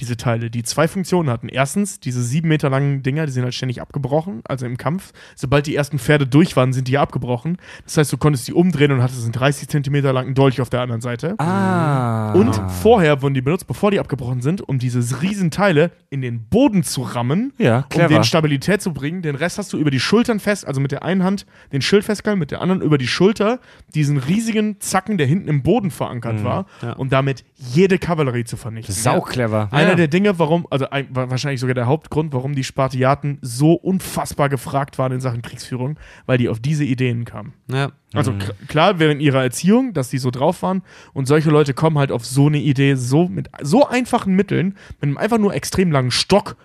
[0.00, 1.48] Diese Teile, die zwei Funktionen hatten.
[1.48, 5.12] Erstens, diese sieben Meter langen Dinger, die sind halt ständig abgebrochen, also im Kampf.
[5.36, 7.58] Sobald die ersten Pferde durch waren, sind die abgebrochen.
[7.84, 10.80] Das heißt, du konntest die umdrehen und hattest einen 30 Zentimeter langen Dolch auf der
[10.80, 11.38] anderen Seite.
[11.38, 12.32] ah.
[12.32, 16.44] Und vorher wurden die benutzt, bevor die abgebrochen sind, um diese riesen Teile in den
[16.44, 19.22] Boden zu rammen, Ja, um den Stabilität zu bringen.
[19.22, 22.04] Den Rest hast du über die Schultern fest, also mit der einen Hand den Schild
[22.04, 23.60] festgehalten, mit der anderen über die Schulter
[23.94, 26.92] diesen riesigen Zacken, der hinten im Boden verankert war, ja.
[26.92, 28.94] um damit jede Kavallerie zu vernichten.
[28.94, 29.68] Sau clever.
[29.90, 33.74] Einer der Dinge, warum, also ein, wa- wahrscheinlich sogar der Hauptgrund, warum die Spartiaten so
[33.74, 37.52] unfassbar gefragt waren in Sachen Kriegsführung, weil die auf diese Ideen kamen.
[37.70, 37.92] Ja.
[38.14, 41.98] Also k- klar, während ihrer Erziehung, dass die so drauf waren und solche Leute kommen
[41.98, 45.92] halt auf so eine Idee, so mit so einfachen Mitteln, mit einem einfach nur extrem
[45.92, 46.56] langen Stock,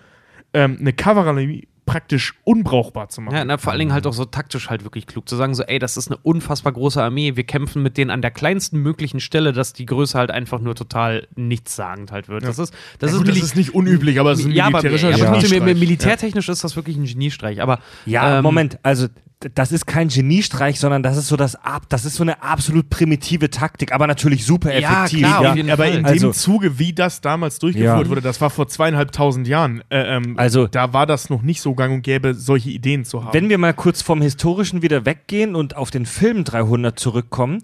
[0.54, 3.36] ähm, eine Kavallerie praktisch unbrauchbar zu machen.
[3.36, 5.62] Ja, na, vor allen Dingen halt auch so taktisch halt wirklich klug zu sagen, so,
[5.62, 9.20] ey, das ist eine unfassbar große Armee, wir kämpfen mit denen an der kleinsten möglichen
[9.20, 12.42] Stelle, dass die Größe halt einfach nur total nichtssagend halt wird.
[12.44, 14.50] Das ist, das Ja, ist, gut, das mili- ist nicht unüblich, aber es ist ein
[14.52, 17.62] ja, aber, militärischer ja, aber mi- militärtechnisch ist das wirklich ein Geniestreich.
[17.62, 19.06] Aber Ja, ähm, Moment, also
[19.54, 22.88] das ist kein Geniestreich, sondern das ist so das ab, das ist so eine absolut
[22.88, 25.18] primitive Taktik, aber natürlich super Ja, effektiv.
[25.26, 25.50] klar, ja.
[25.50, 25.94] auf jeden aber Fall.
[25.98, 28.08] in Also- dem Zuge, wie das damals durchgeführt Ja.
[28.08, 29.82] wurde, das war vor zweieinhalbtausend Jahren.
[29.90, 33.24] Äh, ähm, Also- da war das noch nicht so gang und gäbe, solche Ideen zu
[33.24, 33.34] haben.
[33.34, 37.62] Wenn wir mal kurz vom Historischen wieder weggehen und auf den Film 300 zurückkommen,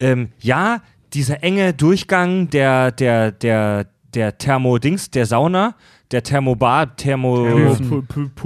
[0.00, 0.82] ähm, ja,
[1.14, 5.74] dieser enge Durchgang der, der, der, der Thermodings, der Sauna,
[6.10, 7.76] der Thermobar, Thermo.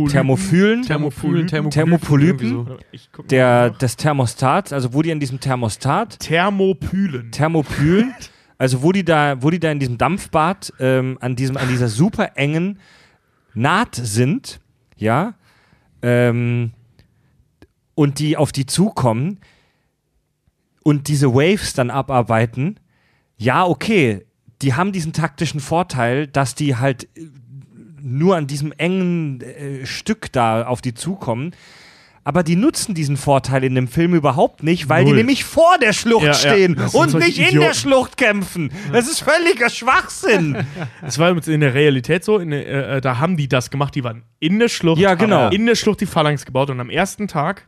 [0.09, 2.79] Thermophylen, Thermophylen, Thermopolypen,
[3.31, 7.31] der, des Thermostats, also wo die an diesem Thermostat, Thermopylen.
[7.31, 8.15] Thermopylen,
[8.59, 11.89] also wo die da, wo die da in diesem Dampfbad ähm, an diesem, an dieser
[11.89, 12.79] super engen
[13.55, 14.61] Naht sind,
[14.97, 15.35] ja,
[16.01, 16.73] ähm,
[17.95, 19.39] und die auf die zukommen
[20.83, 22.81] und diese Waves dann abarbeiten,
[23.37, 24.25] ja, okay,
[24.63, 27.09] die haben diesen taktischen Vorteil, dass die halt
[28.03, 31.53] nur an diesem engen äh, Stück da auf die zukommen.
[32.25, 35.19] Aber die nutzen diesen Vorteil in dem Film überhaupt nicht, weil die Null.
[35.19, 36.35] nämlich vor der Schlucht Ja, ja.
[36.35, 37.67] stehen Das sind und nicht in Idioten.
[37.67, 38.71] der Schlucht kämpfen.
[38.93, 40.65] Das ist völliger Schwachsinn.
[41.03, 44.05] Es war in der Realität so, in der, äh, da haben die das gemacht, die
[44.05, 45.49] waren in der Schlucht, Ja, genau.
[45.51, 47.67] in der Schlucht die Phalanx gebaut und am ersten Tag,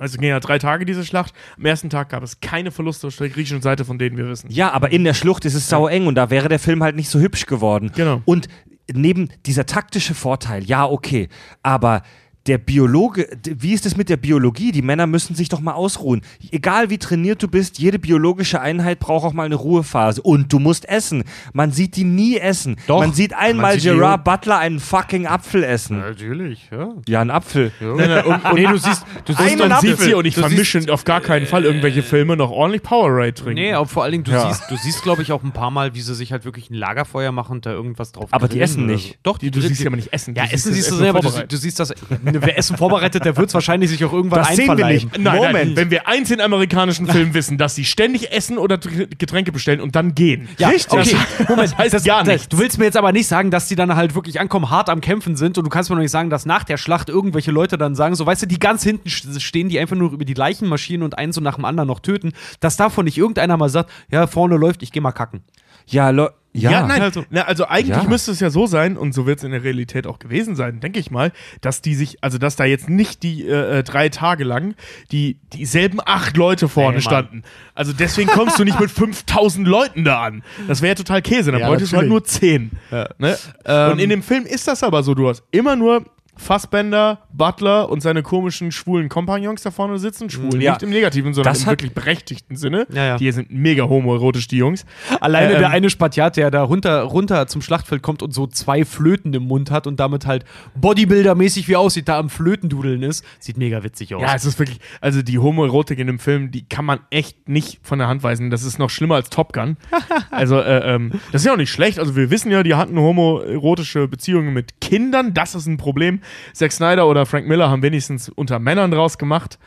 [0.00, 3.14] also ging ja drei Tage diese Schlacht, am ersten Tag gab es keine Verluste auf
[3.16, 4.50] der griechischen Seite, von denen wir wissen.
[4.50, 6.96] Ja, aber in der Schlucht ist es sau eng und da wäre der Film halt
[6.96, 7.92] nicht so hübsch geworden.
[7.94, 8.20] Genau.
[8.24, 8.48] Und
[8.92, 11.28] neben dieser taktische Vorteil, ja, okay,
[11.62, 12.02] aber
[12.46, 14.72] der Biologe, wie ist es mit der Biologie?
[14.72, 16.22] Die Männer müssen sich doch mal ausruhen.
[16.50, 20.22] Egal wie trainiert du bist, jede biologische Einheit braucht auch mal eine Ruhephase.
[20.22, 21.24] Und du musst essen.
[21.52, 22.76] Man sieht die nie essen.
[22.86, 23.00] Doch.
[23.00, 25.98] Man sieht einmal sieht die Gerard Butler einen fucking Apfel essen.
[25.98, 26.88] Natürlich, ja.
[27.08, 27.72] Ja, einen Apfel.
[27.80, 29.96] Nein, nein, und, und Nee, du siehst, du siehst Einen man Apfel.
[29.96, 33.34] sieht sie und ich Du vermische auf gar keinen Fall irgendwelche Filme noch ordentlich Powerade
[33.34, 33.54] trinken.
[33.54, 34.48] Nee, aber vor allen Dingen, du Ja.
[34.52, 36.74] siehst, du siehst, glaube ich, auch ein paar Mal, wie sie sich halt wirklich ein
[36.74, 39.08] Lagerfeuer machen und da irgendwas drauf Aber die essen nicht.
[39.08, 39.14] So.
[39.24, 40.34] Doch, Die, du siehst ja aber nicht essen.
[40.34, 41.92] Ja, Du Essen siehst du selber, du, du siehst das.
[42.42, 45.18] Wer Essen vorbereitet, der wird wahrscheinlich sich auch irgendwann Das sehen wir nicht.
[45.18, 45.54] Nein, Moment.
[45.54, 49.52] nein, wenn wir eins in amerikanischen Filmen wissen, dass sie ständig essen oder Tr- Getränke
[49.52, 50.48] bestellen und dann gehen.
[50.58, 50.92] Ja, Richtig.
[51.14, 51.16] okay.
[51.48, 52.48] Moment, Das heißt das, gar das, nichts.
[52.48, 55.00] Du willst mir jetzt aber nicht sagen, dass die dann halt wirklich ankommen, hart am
[55.00, 57.78] Kämpfen sind und du kannst mir noch nicht sagen, dass nach der Schlacht irgendwelche Leute
[57.78, 60.68] dann sagen, so weißt du, die ganz hinten stehen, die einfach nur über die Leichen
[60.68, 63.90] marschieren und einen so nach dem anderen noch töten, dass davon nicht irgendeiner mal sagt,
[64.10, 65.42] ja, vorne läuft, ich geh mal kacken.
[65.86, 66.70] Ja, Lo ja.
[66.70, 67.02] Ja, nein.
[67.02, 68.08] Also- na, also eigentlich Ja.
[68.08, 70.80] müsste es ja so sein, und so wird es in der Realität auch gewesen sein,
[70.80, 74.08] denke ich mal, dass die sich, also dass da jetzt nicht die äh, äh, drei
[74.08, 74.74] Tage lang
[75.12, 77.02] die dieselben acht Leute vorne Mann.
[77.02, 77.42] standen.
[77.74, 80.42] Also deswegen kommst du nicht mit 5000 Leuten da an.
[80.68, 81.50] Das wäre ja total Käse.
[81.52, 82.70] Dann Ja, bräuchtest du halt nur 10.
[83.18, 83.36] Ne?
[83.64, 86.04] Ähm, und in dem Film ist das aber so, du hast immer nur
[86.36, 90.30] Fassbender, Butler und seine komischen schwulen Kompagnons da vorne sitzen.
[90.30, 90.72] Schwul Ja.
[90.72, 92.86] nicht im negativen, sondern Das im wirklich berechtigten Sinne.
[92.92, 93.16] Ja, ja.
[93.16, 94.84] Die sind mega homoerotisch, die Jungs.
[95.20, 98.84] Alleine Ähm, der eine Spatiat, der da runter, runter zum Schlachtfeld kommt und so zwei
[98.84, 100.44] Flöten im Mund hat und damit halt
[100.80, 104.22] Bodybuilder-mäßig wie aussieht, da am Flötendudeln ist, sieht mega witzig aus.
[104.22, 107.80] Ja, es ist wirklich, also die Homoerotik in dem Film, die kann man echt nicht
[107.82, 108.50] von der Hand weisen.
[108.50, 109.76] Das ist noch schlimmer als Top Gun.
[110.30, 111.98] also, äh, ähm, das ist ja auch nicht schlecht.
[111.98, 115.34] Also, wir wissen ja, die hatten homoerotische Beziehungen mit Kindern.
[115.34, 116.20] Das ist ein Problem.
[116.52, 119.58] Zack Snyder oder Frank Miller haben wenigstens unter Männern draus gemacht.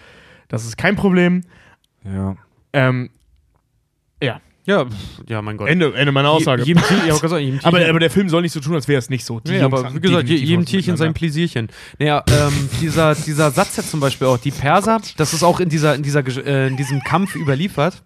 [0.47, 1.43] Das ist kein Problem.
[2.03, 2.35] ja.
[2.71, 3.09] Ähm,
[4.21, 4.85] ja, ja,
[5.27, 5.67] ja, mein Gott.
[5.67, 6.61] Ende, Ende meiner Aussage.
[6.61, 8.99] Je, jedem ja, sagen, jedem aber, aber der Film soll nicht so tun, als wäre
[8.99, 9.39] es nicht so.
[9.39, 11.15] Die Nee, Jungs aber wie gesagt, je, jedem Tierchen sein.
[11.15, 11.69] Pläsierchen.
[11.97, 15.69] Naja, ähm, dieser, dieser Satz jetzt zum Beispiel auch, die Perser, das ist auch in,
[15.69, 18.03] dieser, in, dieser, äh, in diesem Kampf überliefert.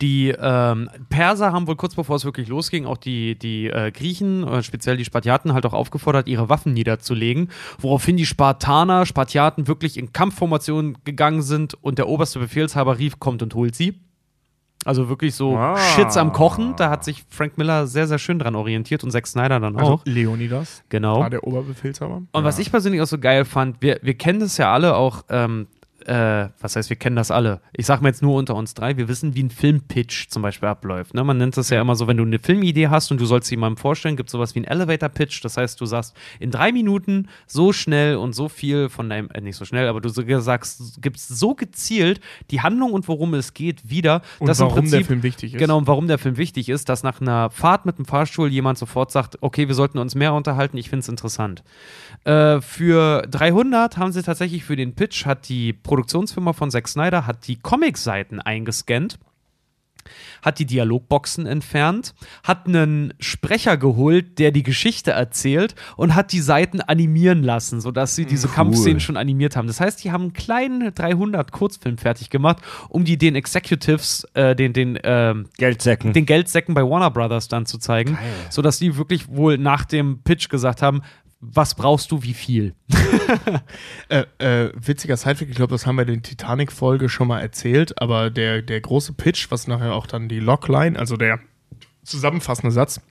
[0.00, 4.46] Die ähm, Perser haben wohl kurz bevor es wirklich losging, auch die, die äh, Griechen,
[4.46, 7.50] äh, speziell die Spartiaten, halt auch aufgefordert, ihre Waffen niederzulegen,
[7.80, 13.42] woraufhin die Spartaner, Spartiaten wirklich in Kampfformation gegangen sind und der oberste Befehlshaber rief, kommt
[13.42, 13.98] und holt sie.
[14.84, 15.76] Also wirklich so Ah.
[15.76, 16.74] Shits am Kochen.
[16.76, 19.94] Da hat sich Frank Miller sehr, sehr schön dran orientiert und Zack Snyder dann Also
[19.94, 20.02] auch.
[20.04, 21.18] Leonidas Genau.
[21.18, 22.22] war der Oberbefehlshaber.
[22.30, 25.24] Und was ich persönlich auch so geil fand, wir, wir kennen das ja alle auch,
[25.30, 25.66] ähm,
[26.08, 27.60] äh, was heißt, wir kennen das alle.
[27.72, 30.68] Ich sag mal jetzt nur unter uns drei, wir wissen, wie ein Filmpitch zum Beispiel
[30.68, 31.12] abläuft.
[31.14, 31.22] Ne?
[31.22, 33.56] Man nennt das ja immer so, wenn du eine Filmidee hast und du sollst sie
[33.56, 35.44] jemandem vorstellen, gibt es sowas wie ein Elevator-Pitch.
[35.44, 39.42] Das heißt, du sagst in drei Minuten so schnell und so viel von deinem, äh,
[39.42, 40.08] nicht so schnell, aber du
[40.40, 42.20] sagst, gibst so gezielt
[42.50, 45.54] die Handlung und worum es geht wieder, Und dass im warum Prinzip, der Film wichtig
[45.54, 45.58] ist.
[45.58, 48.78] Genau, und warum der Film wichtig ist, dass nach einer Fahrt mit dem Fahrstuhl jemand
[48.78, 51.62] sofort sagt, okay, wir sollten uns mehr unterhalten, ich finde es interessant.
[52.24, 57.26] Äh, für 300 haben sie tatsächlich für den Pitch, hat die Produktionsfirma von Zack Snyder,
[57.26, 59.18] hat die Comic-Seiten eingescannt
[60.40, 66.40] hat die Dialogboxen entfernt, hat einen Sprecher geholt, der die Geschichte erzählt und hat die
[66.40, 69.66] Seiten animieren lassen, sodass sie diese Kampfszenen schon animiert haben.
[69.66, 74.56] Das heißt, die haben einen kleinen 300 Kurzfilm fertig gemacht, um die den Executives, äh,
[74.56, 76.14] den, den, ähm, Geldsäcken.
[76.14, 78.16] den Geldsäcken bei Warner Brothers dann zu zeigen,
[78.48, 81.02] sodass die wirklich wohl nach dem Pitch gesagt haben,
[81.40, 82.74] was brauchst du, wie viel?
[84.08, 88.00] Äh, äh, witziger Sidefact, ich glaube, das haben wir in der Titanic-Folge schon mal erzählt,
[88.00, 91.38] aber der, der große Pitch, was nachher auch dann die Logline, also der
[92.04, 93.02] zusammenfassende Satz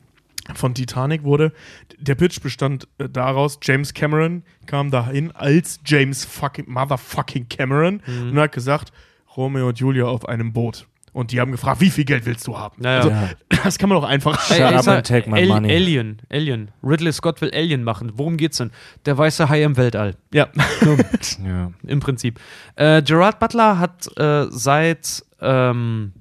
[0.55, 1.53] von Titanic wurde,
[1.99, 8.39] der Pitch bestand äh, daraus, James Cameron kam dahin als James fucking motherfucking Cameron und
[8.39, 8.91] hat gesagt,
[9.35, 10.87] Romeo und Julia auf einem Boot.
[11.17, 12.75] Und die haben gefragt, wie viel Geld willst du haben?
[12.77, 12.99] Naja.
[12.99, 13.11] Also,
[13.63, 15.73] das kann man doch einfach Shut up sag, and take my Al- money.
[15.73, 16.69] Alien, Alien.
[16.83, 18.11] Ridley Scott will Alien machen.
[18.17, 18.69] Worum geht's denn?
[19.07, 20.13] Der weiße Hai im Weltall.
[20.31, 20.47] Ja.
[21.43, 21.71] ja.
[21.87, 22.39] Im Prinzip.
[22.75, 26.13] Äh, Gerard Butler hat äh, seit, ähm,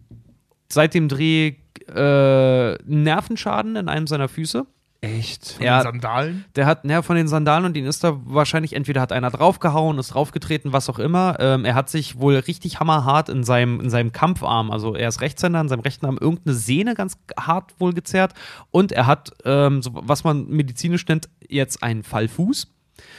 [0.73, 1.56] seit dem Dreh
[1.94, 4.64] äh, Nervenschaden in einem seiner Füße.
[5.02, 5.59] Echt?
[5.60, 5.82] Ja.
[5.82, 6.44] Sandalen.
[6.56, 9.98] Der hat, naja, von den Sandalen und ihn ist da wahrscheinlich entweder hat einer draufgehauen,
[9.98, 11.36] ist draufgetreten, was auch immer.
[11.39, 15.20] Ähm, er hat sich wohl richtig hammerhart in seinem, in seinem Kampfarm, also er ist
[15.20, 18.32] Rechtshänder, in seinem rechten Arm irgendeine Sehne ganz hart wohl gezerrt
[18.70, 22.68] und er hat, ähm, so, was man medizinisch nennt, jetzt einen Fallfuß.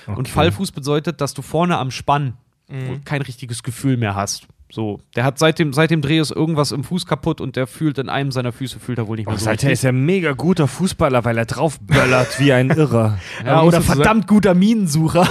[0.07, 0.31] Und Okay.
[0.31, 2.33] Fallfuß bedeutet, dass du vorne am Spann
[2.69, 3.05] Mhm.
[3.05, 4.45] kein richtiges Gefühl mehr hast.
[4.69, 7.67] So, der hat seit dem, seit dem Dreh ist irgendwas im Fuß kaputt und der
[7.67, 9.93] fühlt in einem seiner Füße fühlt er wohl nicht mehr Oh, so Seither ist er
[9.93, 13.17] ein mega guter Fußballer, weil er draufböllert wie ein Irrer.
[13.45, 15.27] Ja, oder verdammt guter Minensucher.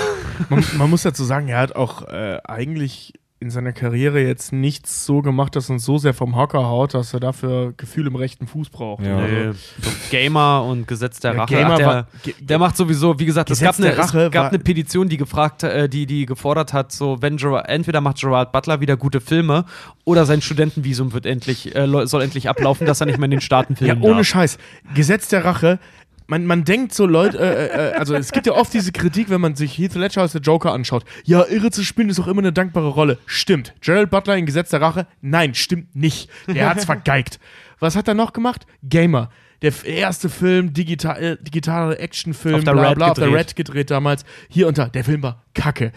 [0.48, 5.04] Man, man muss dazu sagen, er hat auch äh, eigentlich in seiner Karriere jetzt nichts
[5.04, 8.46] so gemacht, dass uns so sehr vom Hocker haut, dass er dafür Gefühl im rechten
[8.46, 9.04] Fuß braucht.
[9.04, 9.20] Ja.
[9.20, 11.54] Nee, so Gamer und Gesetz der Ja, Rache.
[11.54, 12.06] Gamer Ach, der, war-
[12.40, 15.86] der macht sowieso, wie gesagt, es gab, eine, es gab eine Petition, die gefragt, äh,
[15.86, 19.66] die, die gefordert hat, so wenn Gerard, entweder macht Gerard Butler wieder gute Filme
[20.04, 23.40] oder sein Studentenvisum wird endlich, äh, soll endlich ablaufen, dass er nicht mehr in den
[23.42, 24.26] Staaten Ja, filmen ohne darf.
[24.28, 24.56] Scheiß.
[24.94, 25.78] Gesetz der Rache.
[26.28, 29.40] Man, man denkt so, Leute, äh, äh, also es gibt ja oft diese Kritik, wenn
[29.40, 31.04] man sich Heath Ledger als der Joker anschaut.
[31.24, 33.18] Ja, irre zu spielen ist auch immer eine dankbare Rolle.
[33.26, 33.74] Stimmt.
[33.80, 35.06] Gerald Butler in Gesetz der Rache?
[35.20, 36.28] Nein, stimmt nicht.
[36.48, 37.38] Der hat's vergeigt.
[37.78, 38.66] Was hat er noch gemacht?
[38.82, 39.30] Gamer.
[39.62, 43.46] Der erste Film, digital, äh, digitaler Actionfilm, Auf der bla Red bla, auf der gedreht.
[43.48, 44.24] Red gedreht damals.
[44.48, 45.92] Hier unter, der Film war kacke.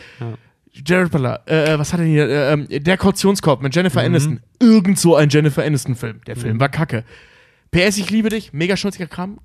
[0.72, 2.30] Jared Butler, äh, äh, was hat er hier?
[2.30, 4.40] Äh, ähm, der Kautionskorb mit Jennifer Aniston.
[4.62, 6.22] Irgend so ein Jennifer Aniston-Film.
[6.26, 7.04] Der Film war kacke.
[7.72, 9.40] PS, ich liebe dich, mega schnulziger Kram.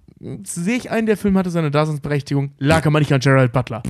[0.45, 3.83] Sehe ich ein, der Film hatte seine Daseinsberechtigung, lag aber nicht an Gerald Butler.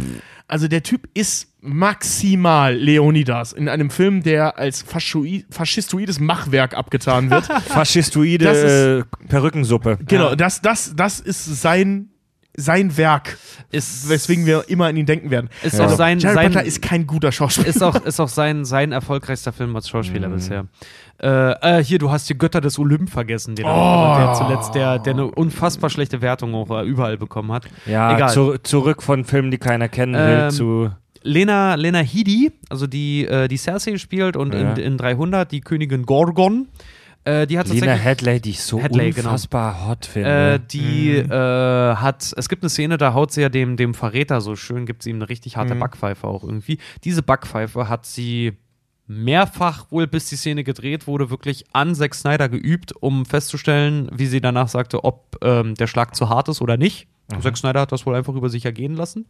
[0.48, 7.44] Also der Typ ist maximal Leonidas in einem Film, der als faschistoides Machwerk abgetan wird.
[7.66, 9.98] Faschistoide Das ist- äh, Perückensuppe.
[10.06, 12.08] genau, das, das, das ist sein,
[12.56, 13.36] sein Werk,
[13.70, 15.50] Ist, weswegen wir immer an ihn denken werden.
[15.62, 17.66] ist auch sein, Gerald sein Butler ist kein guter Schauspieler.
[17.68, 20.66] ist auch, ist auch sein, sein erfolgreichster Film als Schauspieler bisher.
[21.20, 24.14] Äh, äh, hier, du hast die Götter des Olymp vergessen, den Oh.
[24.18, 27.64] der zuletzt, der, der eine unfassbar schlechte Wertung auch äh, überall bekommen hat.
[27.86, 28.30] Ja, Egal.
[28.32, 30.90] zu, zurück von Filmen, die keiner kennen will, Ähm, zu.
[31.22, 34.72] Lena, Lena Headey, also die, äh, die Cersei spielt und Ja.
[34.74, 36.68] in, in 300 die Königin Gorgon,
[37.24, 37.92] äh, die hat Lena.
[37.92, 39.28] Headley, die ich so Hadley, genau.
[39.30, 40.60] unfassbar hot Äh, finde.
[40.70, 44.56] die äh, hat, es gibt eine Szene, da haut sie ja dem, dem Verräter so
[44.56, 46.78] schön, gibt sie ihm eine richtig harte Backpfeife auch irgendwie.
[47.04, 48.52] Diese Backpfeife hat sie
[49.06, 54.26] mehrfach wohl, bis die Szene gedreht wurde, wirklich an Zack Snyder geübt, um festzustellen, wie
[54.26, 57.06] sie danach sagte, ob ähm, der Schlag zu hart ist oder nicht.
[57.40, 59.26] Zack Snyder hat das wohl einfach über sich ergehen lassen.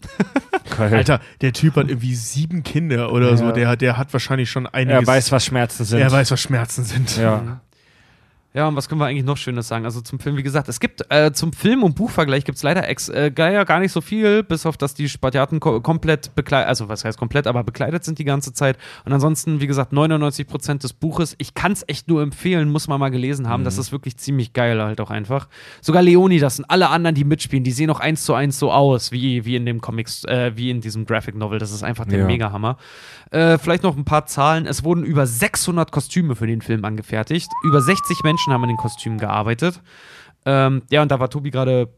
[0.76, 0.92] Geil.
[0.94, 3.52] Alter, der Typ hat irgendwie sieben Kinder oder so.
[3.52, 5.00] Der, der hat wahrscheinlich schon einiges.
[5.02, 6.00] er weiß, was Schmerzen sind.
[6.00, 7.16] er weiß, was Schmerzen sind.
[7.16, 7.60] Ja.
[8.56, 9.84] Ja, und was können wir eigentlich noch Schönes sagen?
[9.84, 12.88] Also zum Film, wie gesagt, es gibt äh, zum Film- und Buchvergleich gibt es leider
[12.88, 16.88] ex äh, gar, nicht so viel, bis auf dass die Spartiaten ko komplett bekleidet, also
[16.88, 18.78] was heißt komplett, aber bekleidet sind die ganze Zeit.
[19.04, 21.34] Und ansonsten, wie gesagt, 99% des Buches.
[21.38, 23.64] Ich kann es echt nur empfehlen, muss man mal gelesen haben.
[23.64, 25.48] Das ist wirklich ziemlich geil halt auch einfach.
[25.80, 29.10] Sogar Leonidas und alle anderen, die mitspielen, die sehen auch eins zu eins so aus,
[29.10, 31.58] wie, wie in dem Comics, äh, wie in diesem Graphic Novel.
[31.58, 32.26] Das ist einfach der Ja.
[32.26, 32.76] Megahammer.
[33.32, 34.64] Äh, vielleicht noch ein paar Zahlen.
[34.64, 37.50] Es wurden über 600 Kostüme für den Film angefertigt.
[37.64, 39.80] Über 60 Menschen haben an den Kostümen gearbeitet.
[40.46, 41.88] Ähm, ja, und da war Tobi gerade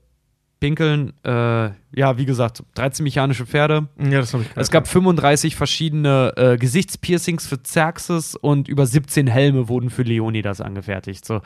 [0.60, 1.12] pinkeln.
[1.24, 3.88] Äh, ja, wie gesagt, 13 mechanische Pferde.
[3.98, 9.26] Ja, das habe ich Es gab 35 verschiedene äh, Gesichtspiercings für Xerxes und über 17
[9.26, 11.24] Helme wurden für Leonidas angefertigt.
[11.24, 11.40] So.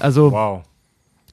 [0.00, 0.62] Also Wow.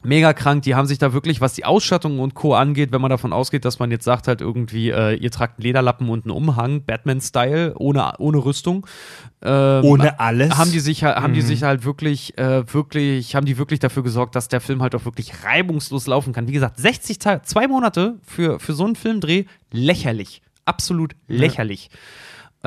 [0.04, 0.64] Mega krank.
[0.64, 2.54] Die haben sich da wirklich, was die Ausstattung und Co.
[2.56, 5.64] angeht, wenn man davon ausgeht, dass man jetzt sagt, halt irgendwie, äh, ihr tragt einen
[5.64, 8.86] Lederlappen und einen Umhang, Batman-Style, ohne, ohne Rüstung.
[9.42, 10.58] Ähm, Ohne alles?
[10.58, 14.02] Haben die sich, halt- haben die sich halt wirklich, äh, wirklich, haben die wirklich dafür
[14.02, 16.48] gesorgt, dass der Film halt auch wirklich reibungslos laufen kann.
[16.48, 20.42] Wie gesagt, 60 Tage, zwei Monate für, für so einen Filmdreh, lächerlich.
[20.66, 21.90] Absolut lächerlich.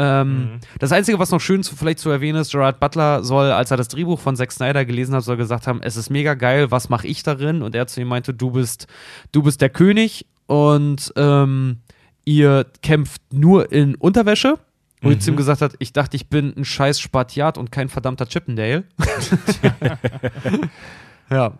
[0.00, 3.70] Ähm, Das Einzige, was noch schön zu, vielleicht zu erwähnen ist, Gerard Butler soll, als
[3.70, 6.70] er das Drehbuch von Zack Snyder gelesen hat, soll gesagt haben, es ist mega geil,
[6.70, 7.60] was mache ich darin?
[7.60, 8.86] Und er zu ihm meinte, du bist,
[9.32, 11.80] du bist der König und ähm,
[12.24, 14.58] ihr kämpft nur in Unterwäsche.
[15.02, 18.26] Wo zu ihm gesagt hat, ich dachte, ich bin ein scheiß Spartiat und kein verdammter
[18.26, 18.84] Chippendale.
[21.30, 21.52] ja.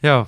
[0.00, 0.26] Ja.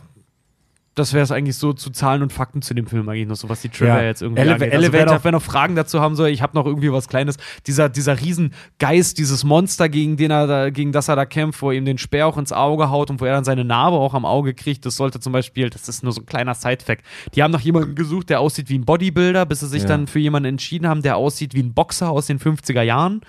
[1.00, 3.48] Das wäre es eigentlich so zu Zahlen und Fakten zu dem Film eigentlich noch so,
[3.48, 4.06] was die Trivia Ja.
[4.06, 4.72] jetzt irgendwie Ele- angeht.
[4.72, 7.36] Also Elevator- noch, wer noch Fragen dazu haben soll, ich habe noch irgendwie was Kleines.
[7.66, 11.70] Dieser, dieser Riesengeist, dieses Monster, gegen, den er da, gegen das er da kämpft, wo
[11.70, 14.14] er ihm den Speer auch ins Auge haut und wo er dann seine Narbe auch
[14.14, 17.02] am Auge kriegt, das sollte zum Beispiel, das ist nur so ein kleiner Side-Fact.
[17.34, 19.88] Die haben noch jemanden gesucht, der aussieht wie ein Bodybuilder, bis sie sich Ja.
[19.88, 23.22] dann für jemanden entschieden haben, der aussieht wie ein Boxer aus den 50er Jahren.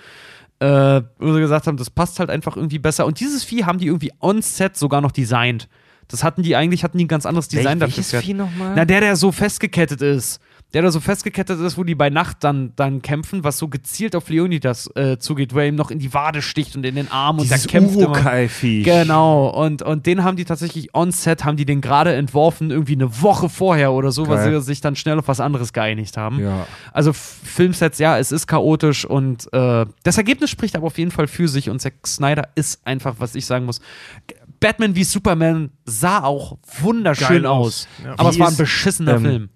[0.60, 3.04] Äh, wo sie gesagt haben, das passt halt einfach irgendwie besser.
[3.06, 5.68] Und dieses Vieh haben die irgendwie on-set sogar noch designt.
[6.08, 8.20] Das hatten die eigentlich, hatten die ein ganz anderes Design Wel- dafür.
[8.20, 8.72] Vieh nochmal?
[8.76, 10.40] Na, der, der so festgekettet ist.
[10.74, 14.16] Der da so festgekettet ist, wo die bei Nacht dann, dann kämpfen, was so gezielt
[14.16, 17.10] auf Leonidas äh, zugeht, wo er ihm noch in die Wade sticht und in den
[17.10, 18.08] Arm und Dieses der kämpft immer.
[18.08, 18.82] Urukai-Viech.
[18.82, 23.20] Genau, und, und den haben die tatsächlich on-set, haben die den gerade entworfen, irgendwie eine
[23.20, 24.60] Woche vorher oder so, weil Geil.
[24.60, 26.40] sie sich dann schnell auf was anderes geeinigt haben.
[26.40, 26.66] Ja.
[26.94, 31.26] Also Filmsets, ja, es ist chaotisch und äh, das Ergebnis spricht aber auf jeden Fall
[31.26, 33.82] für sich und Zack Snyder ist einfach, was ich sagen muss,
[34.62, 37.66] Batman wie Superman sah auch wunderschön Geil aus.
[37.66, 37.88] aus.
[38.04, 38.12] Ja.
[38.14, 39.48] Aber Wie es war ein ist, beschissener ähm, Film.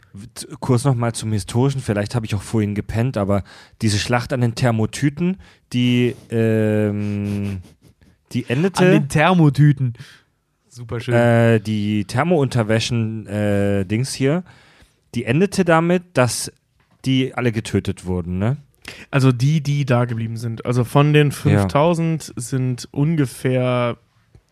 [0.61, 3.43] Kurz nochmal zum Historischen, vielleicht habe ich auch vorhin gepennt, aber
[3.83, 5.39] diese Schlacht an den Thermotüten,
[5.73, 7.63] die, ähm,
[8.33, 9.95] die An endete, den Thermotüten.
[10.69, 11.15] Super schön.
[11.15, 14.45] äh, die Thermounterwäschen-Dings hier,
[15.15, 16.53] die endete damit, dass
[17.05, 18.57] die alle getötet wurden, ne?
[19.11, 20.65] Also die, die da geblieben sind.
[20.67, 23.97] Also von den 5000 sind ungefähr,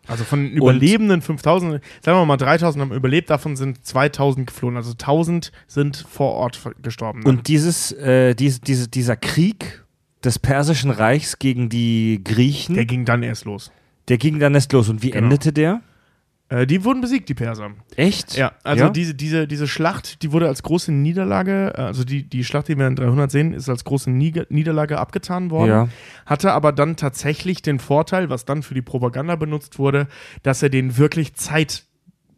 [0.07, 4.77] also von den überlebenden 5000, sagen wir mal 3000 haben überlebt, davon sind 2000 geflohen.
[4.77, 7.23] Also 1000 sind vor Ort gestorben.
[7.23, 7.37] dann.
[7.37, 9.85] Und dieses, äh, diese, diese, dieser Krieg
[10.23, 13.71] des Persischen Reichs gegen die Griechen, der der, ging dann erst los.
[14.19, 14.89] ging dann erst los.
[14.89, 15.25] Und wie Genau.
[15.25, 15.81] endete der?
[16.51, 17.71] Äh, die wurden besiegt, die Perser.
[17.97, 18.37] Echt?
[18.37, 18.91] Ja, also Ja?
[18.91, 22.79] Diese, diese, diese Schlacht, die wurde als große Niederlage, äh, also die, die Schlacht, die
[22.79, 25.71] wir in 300 sehen, ist als große Niederlage abgetan worden.
[25.71, 25.89] Ja.
[26.27, 30.07] Hatte aber dann tatsächlich den Vorteil, was dann für die Propaganda benutzt wurde,
[30.43, 31.85] dass er denen wirklich Zeit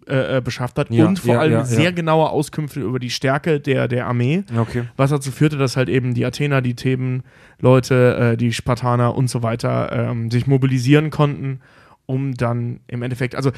[0.08, 3.10] äh, äh, beschafft hat Ja, und vor ja, allem ja, sehr genaue Auskünfte über die
[3.10, 4.84] Stärke der, der Armee, Okay.
[4.96, 9.42] was dazu führte, dass halt eben die Athener, die Theben-Leute, äh, die Spartaner und so
[9.42, 11.60] weiter ähm, sich mobilisieren konnten,
[12.06, 13.50] um dann im Endeffekt, also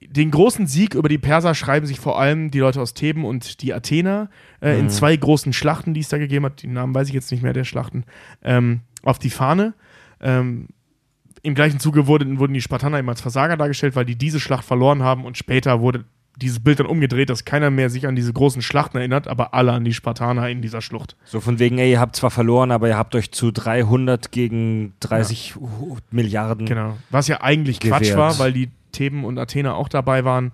[0.00, 3.60] den großen Sieg über die Perser schreiben sich vor allem die Leute aus Theben und
[3.62, 4.30] die Athener
[4.62, 4.80] äh, Mhm.
[4.80, 7.42] in zwei großen Schlachten, die es da gegeben hat, die Namen weiß ich jetzt nicht
[7.42, 8.04] mehr der Schlachten,
[8.42, 9.74] ähm, auf die Fahne.
[10.20, 10.68] Ähm,
[11.42, 14.64] Im gleichen Zuge wurden, wurden die Spartaner eben als Versager dargestellt, weil die diese Schlacht
[14.64, 16.04] verloren haben und später wurde
[16.40, 19.72] dieses Bild dann umgedreht, dass keiner mehr sich an diese großen Schlachten erinnert, aber alle
[19.72, 21.16] an die Spartaner in dieser Schlucht.
[21.24, 24.92] So von wegen, ey, ihr habt zwar verloren, aber ihr habt euch zu 300 gegen
[25.00, 25.56] 30
[26.10, 26.66] Milliarden.
[26.66, 26.96] Genau.
[27.10, 28.18] Was ja eigentlich Quatsch Gewährt.
[28.18, 30.52] war, weil die Theben und Athener auch dabei waren.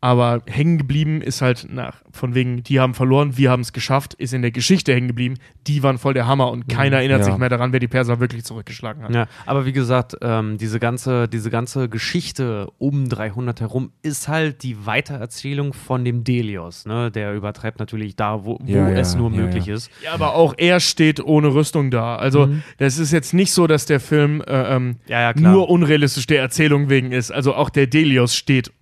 [0.00, 4.14] Aber hängen geblieben ist halt nach, von wegen, die haben verloren, wir haben es geschafft,
[4.14, 5.36] ist in der Geschichte hängen geblieben.
[5.66, 7.24] Die waren voll der Hammer und keiner erinnert ja.
[7.24, 9.14] sich mehr daran, wer die Perser wirklich zurückgeschlagen hat.
[9.14, 14.62] Ja, aber wie gesagt, ähm, diese, ganze, diese ganze Geschichte um 300 herum ist halt
[14.62, 16.84] die Weitererzählung von dem Delios.
[16.86, 17.10] Ne?
[17.10, 19.74] Der übertreibt natürlich da, wo, wo Ja, ja, es nur ja, möglich ja.
[19.74, 19.90] ist.
[20.04, 22.16] Ja, aber auch er steht ohne Rüstung da.
[22.16, 22.62] Also, Mhm.
[22.78, 25.52] das ist jetzt nicht so, dass der Film äh, ähm, Ja, ja, klar.
[25.52, 27.30] nur unrealistisch der Erzählung wegen ist.
[27.32, 28.72] Also, auch der Delios steht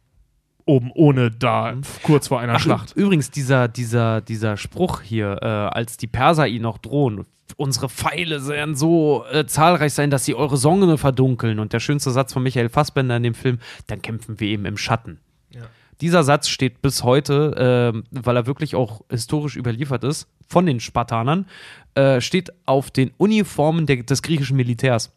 [0.66, 2.96] oben ohne da, kurz vor einer Ach, Schlacht.
[2.96, 7.24] Übrigens, dieser, dieser, dieser Spruch hier, äh, als die Perser ihn noch drohen,
[7.56, 11.58] unsere Pfeile werden so äh, zahlreich sein, dass sie eure Sonne verdunkeln.
[11.58, 14.76] Und der schönste Satz von Michael Fassbender in dem Film, dann kämpfen wir eben im
[14.76, 15.20] Schatten.
[16.00, 20.80] Dieser Satz steht bis heute, ähm, weil er wirklich auch historisch überliefert ist, von den
[20.80, 21.46] Spartanern,
[21.94, 25.16] äh, steht auf den Uniformen der, des griechischen Militärs.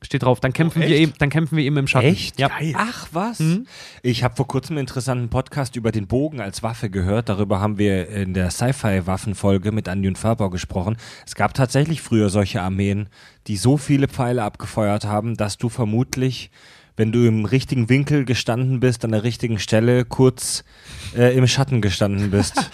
[0.00, 1.00] Steht drauf, dann kämpfen, wir echt?
[1.00, 2.06] eben, dann kämpfen wir eben im Schatten.
[2.06, 2.38] Echt?
[2.38, 2.48] Ja.
[2.48, 2.72] Geil.
[2.76, 3.40] Ach was.
[3.40, 3.66] Mhm.
[4.02, 7.28] Ich habe vor kurzem einen interessanten Podcast über den Bogen als Waffe gehört.
[7.28, 10.96] Darüber haben wir in der Sci-Fi-Waffenfolge mit Andi und Farbau gesprochen.
[11.26, 13.08] Es gab tatsächlich früher solche Armeen,
[13.48, 16.50] die so viele Pfeile abgefeuert haben, dass du vermutlich,
[16.98, 20.64] wenn du im richtigen Winkel gestanden bist, an der richtigen Stelle kurz
[21.16, 22.54] äh, im Schatten gestanden bist.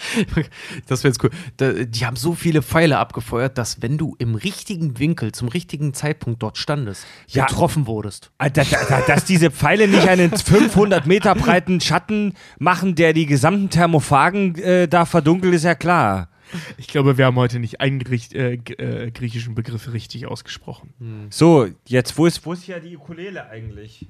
[0.87, 1.29] Das wäre jetzt cool.
[1.57, 5.93] Da, die haben so viele Pfeile abgefeuert, dass wenn du im richtigen Winkel, zum richtigen
[5.93, 7.45] Zeitpunkt dort standest, Ja.
[7.45, 8.31] getroffen wurdest.
[8.37, 13.13] Ah, da, da, da, dass diese Pfeile nicht einen 500 Meter breiten Schatten machen, der
[13.13, 16.29] die gesamten Thermophagen äh, da verdunkelt, ist ja klar.
[16.77, 21.27] Ich glaube, wir haben heute nicht einen Griech, äh, äh, griechischen Begriff richtig ausgesprochen.
[21.29, 24.07] So, jetzt, wo ist, wo ist hier die Ukulele eigentlich?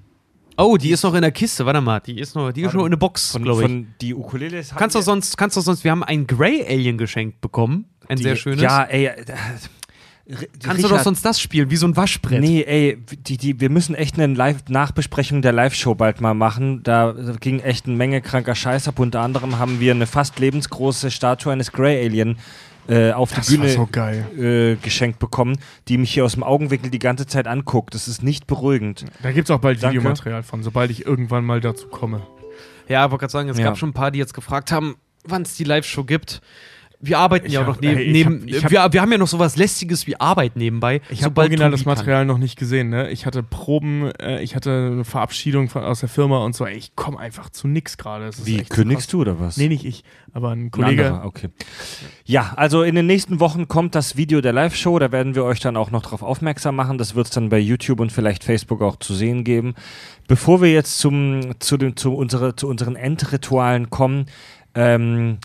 [0.57, 1.65] Oh, die ist noch in der Kiste.
[1.65, 3.67] Warte mal, die ist noch, die ist noch in der Box, Von, glaube ich.
[3.67, 4.75] von die Ukulele ist.
[4.75, 7.85] Kannst du sonst, kannst du sonst, wir haben ein Grey Alien geschenkt bekommen.
[8.07, 8.61] Ein die, sehr schönes.
[8.61, 9.11] Ja, ey.
[10.27, 12.41] Kannst du Richard, doch sonst das spielen, wie so ein Waschbrett.
[12.41, 12.97] Nee, ey,
[13.27, 16.81] die, die, wir müssen echt eine Live Nachbesprechung der Live-Show bald mal machen.
[16.81, 18.97] Da ging echt eine Menge kranker Scheiß ab.
[18.99, 22.39] Unter anderem haben wir eine fast lebensgroße Statue eines Grey Alien
[22.87, 24.25] äh, auf Das die Bühne so geil.
[24.35, 27.93] äh, geschenkt bekommen, die mich hier aus dem Augenwinkel die ganze Zeit anguckt.
[27.93, 29.05] Das ist nicht beruhigend.
[29.21, 29.97] Da gibt es auch bald Danke.
[29.99, 32.25] Videomaterial von, sobald ich irgendwann mal dazu komme.
[32.87, 33.65] Ja, ich wollte gerade sagen, es Ja.
[33.65, 36.41] gab schon ein paar, die jetzt gefragt haben, wann es die Live-Show gibt.
[37.05, 37.97] Wir arbeiten Ich ja auch hab- noch neben.
[37.97, 40.55] ey, ich neben hab- ich hab- wir, wir haben ja noch sowas Lästiges wie Arbeit
[40.55, 41.01] nebenbei.
[41.09, 41.97] Ich habe original das Tobi kann.
[41.99, 42.89] Material noch nicht gesehen.
[42.89, 43.09] Ne?
[43.11, 46.65] Ich hatte Proben, äh, ich hatte eine Verabschiedung von, aus der Firma und so.
[46.65, 48.29] Ey, ich komme einfach zu nix gerade.
[48.43, 49.11] Wie, echt so kündigst krass.
[49.11, 49.57] du oder was?
[49.57, 50.03] Nee, nicht ich,
[50.33, 51.05] aber ein Ein Kollege.
[51.07, 51.49] anderer, okay.
[52.25, 54.99] Ja, also in den nächsten Wochen kommt das Video der Live-Show.
[54.99, 56.97] Da werden wir euch dann auch noch darauf aufmerksam machen.
[56.97, 59.75] Das wird es dann bei YouTube und vielleicht Facebook auch zu sehen geben.
[60.27, 64.25] Bevor wir jetzt zum, zu, den, zu, unsere, zu unseren Endritualen kommen,
[64.73, 65.37] ähm,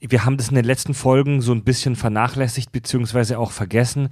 [0.00, 4.10] wir haben das in den letzten Folgen so ein bisschen vernachlässigt beziehungsweise auch vergessen.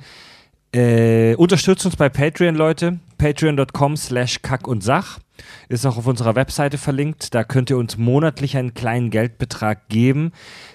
[0.72, 2.98] Äh, unterstützt uns bei Patreon, Leute.
[3.18, 5.20] Patreon.com slash kack und sach.
[5.68, 7.34] Ist auch auf unserer Webseite verlinkt.
[7.34, 10.32] Da könnt ihr uns monatlich einen kleinen Geldbetrag geben,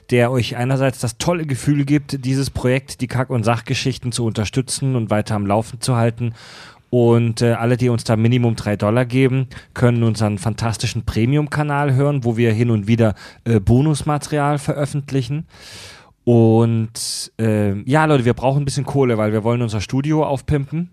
[0.10, 4.96] der euch einerseits das tolle Gefühl gibt, dieses Projekt, die Kack- und Sachgeschichten zu unterstützen
[4.96, 6.34] und weiter am Laufen zu halten.
[6.92, 12.26] Und äh, alle, die uns da Minimum 3 Dollar geben, können unseren fantastischen Premium-Kanal hören,
[12.26, 13.16] wo wir hin und wieder
[13.46, 15.48] äh, Bonusmaterial veröffentlichen.
[16.26, 20.90] Und äh, ja, Leute, wir brauchen ein bisschen Kohle, weil wir wollen unser Studio aufpimpen.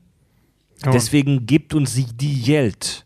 [0.87, 0.91] Oh.
[0.93, 3.05] Deswegen gibt uns sie die Geld.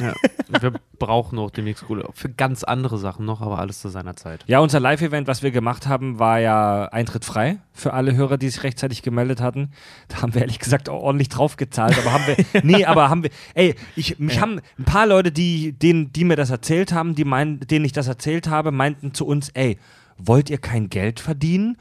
[0.00, 0.14] Ja.
[0.60, 2.08] Wir brauchen auch demnächst Kohle.
[2.14, 4.44] Für ganz andere Sachen noch, aber alles zu seiner Zeit.
[4.46, 8.48] Ja, unser Live-Event, was wir gemacht haben, war ja Eintritt frei für alle Hörer, die
[8.48, 9.72] sich rechtzeitig gemeldet hatten.
[10.08, 13.24] Da haben wir ehrlich gesagt auch ordentlich drauf gezahlt, aber haben wir, nee, aber haben
[13.24, 17.14] wir, ey, ich, mich haben ein paar Leute, die, denen, die mir das erzählt haben,
[17.14, 19.78] die meinen, denen ich das erzählt habe, meinten zu uns, ey,
[20.16, 21.76] wollt ihr kein Geld verdienen?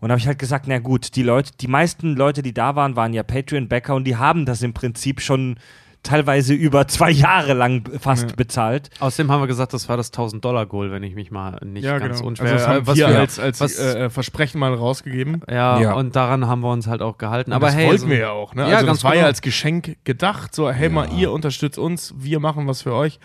[0.00, 2.74] Und da habe ich halt gesagt, na gut, die Leute, die meisten Leute, die da
[2.74, 5.56] waren, waren ja Patreon-Backer und die haben das im Prinzip schon
[6.02, 8.36] teilweise über zwei Jahre lang fast Ja.
[8.36, 8.88] bezahlt.
[9.00, 12.16] Außerdem haben wir gesagt, das war das 1000-Dollar-Goal, wenn ich mich mal nicht ja, ganz
[12.18, 12.28] genau.
[12.28, 12.46] unschwer...
[12.46, 15.42] Also das haben was wir als, als was- äh, Versprechen mal rausgegeben.
[15.50, 15.92] ja, Ja.
[15.94, 17.52] und daran haben wir uns halt auch gehalten.
[17.52, 18.54] Aber das hey, wollten so- wir ja auch.
[18.54, 18.62] Ne?
[18.62, 19.26] Ja, also ganz das war ja genau.
[19.28, 20.54] als Geschenk gedacht.
[20.54, 23.18] So, hey mal, ihr unterstützt uns, wir machen was für euch.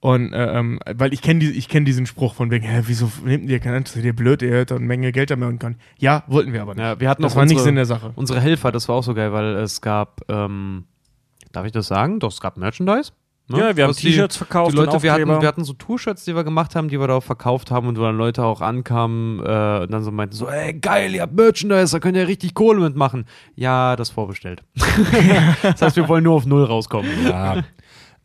[0.00, 3.10] Und äh, ähm, weil ich kenne die, ich kenn diesen Spruch von wegen, hä, wieso
[3.24, 5.76] nehmt ihr keinen Seid ihr blöd, ihr hättet eine Menge Geld damit können.
[5.96, 6.82] Ja, wollten wir aber nicht.
[6.82, 8.10] Ja, wir hatten das auch war nicht unsere- Sinn der Sache.
[8.16, 10.86] Unsere Helfer, das war auch so geil, weil es gab, ähm,
[11.52, 12.18] darf ich das sagen?
[12.20, 13.12] Doch, es gab Merchandise.
[13.48, 13.58] ne?
[13.58, 16.34] Ja, wir haben die- T-Shirts verkauft Die Leute, wir hatten, wir hatten so T-Shirts, die
[16.34, 19.38] wir gemacht haben, die wir da auch verkauft haben und wo dann Leute auch ankamen
[19.40, 22.54] äh, und dann so meinten so, ey, geil, ihr habt Merchandise, da könnt ihr richtig
[22.54, 23.26] Kohle mitmachen.
[23.54, 24.62] Ja, das vorbestellt.
[25.62, 27.10] das heißt, wir wollen nur auf Null rauskommen.
[27.26, 27.62] Ja.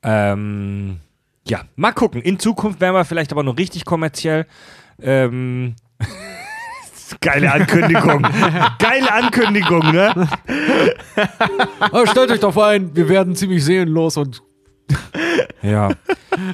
[0.04, 0.98] ähm,
[1.48, 2.22] ja, mal gucken.
[2.22, 4.46] In Zukunft werden wir vielleicht aber noch richtig kommerziell.
[5.02, 5.76] Ähm,
[7.22, 8.22] geile Ankündigung.
[8.80, 10.28] geile Ankündigung, ne?
[11.80, 14.42] Aber stellt euch doch ein, wir werden ziemlich seelenlos und
[15.62, 15.90] Ja.
[15.90, 16.54] Na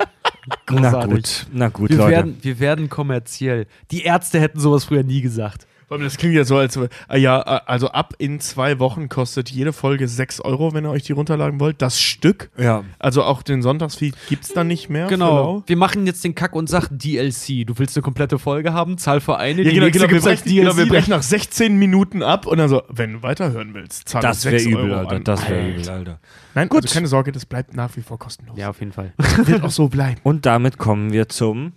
[0.65, 1.09] Großartig.
[1.09, 2.11] gut, na gut, wir Leute.
[2.11, 3.67] werden, wir werden kommerziell.
[3.91, 5.67] Die Ärzte hätten sowas früher nie gesagt.
[6.01, 6.87] Das klingt ja so, als äh,
[7.17, 11.03] ja, äh, also ab in zwei Wochen kostet jede Folge 6 Euro, wenn ihr euch
[11.03, 11.81] die runterladen wollt.
[11.81, 12.49] Das Stück.
[12.57, 12.83] ja.
[12.99, 15.07] Also auch den Sonntagsfeed gibt es dann nicht mehr.
[15.07, 15.63] Genau.
[15.67, 17.65] Wir machen jetzt den Kack- und Sach-DLC.
[17.67, 20.55] Du willst eine komplette Folge haben, zahl für eine, Ja, die genau, genau, wir, brechen,
[20.55, 24.21] genau, wir brechen nach 16 Minuten ab und dann so, wenn du weiterhören willst, zahl
[24.21, 25.15] Das uns wäre 6 übel, Euro Alter.
[25.17, 25.23] an.
[25.23, 25.69] Das wäre Alter.
[25.75, 26.19] übel, Alter.
[26.55, 26.83] Nein, Gut.
[26.83, 28.57] also keine Sorge, das bleibt nach wie vor kostenlos.
[28.57, 29.13] Ja, auf jeden Fall.
[29.45, 30.19] wird auch so bleiben.
[30.23, 31.73] Und damit kommen wir zum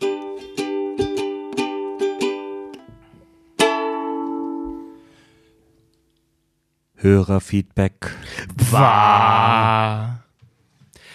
[7.06, 8.10] Hörerfeedback.
[8.70, 10.24] War.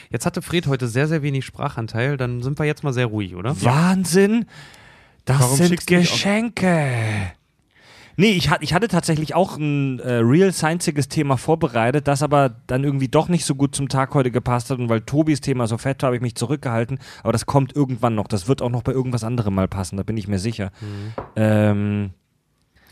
[0.10, 2.16] Jetzt hatte Fred heute sehr, sehr wenig Sprachanteil.
[2.16, 3.62] Dann sind wir jetzt mal sehr ruhig, oder?
[3.62, 4.46] Wahnsinn!
[5.26, 7.34] Das Warum sind Geschenke.
[8.16, 12.84] Nee, ich, ich hatte tatsächlich auch ein äh, real scienziges Thema vorbereitet, das aber dann
[12.84, 14.80] irgendwie doch nicht so gut zum Tag heute gepasst hat.
[14.80, 17.00] Und weil Tobis Thema so fett war, habe ich mich zurückgehalten.
[17.22, 18.28] Aber das kommt irgendwann noch.
[18.28, 20.72] Das wird auch noch bei irgendwas anderem mal passen, da bin ich mir sicher.
[21.36, 22.12] Ähm,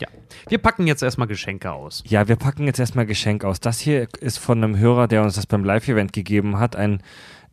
[0.00, 0.08] Ja.
[0.48, 2.02] Wir packen jetzt erstmal Geschenke aus.
[2.06, 3.60] ja, wir packen jetzt erstmal Geschenk aus.
[3.60, 6.76] Das hier ist von einem Hörer, der uns das beim Live-Event gegeben hat.
[6.76, 7.02] Ein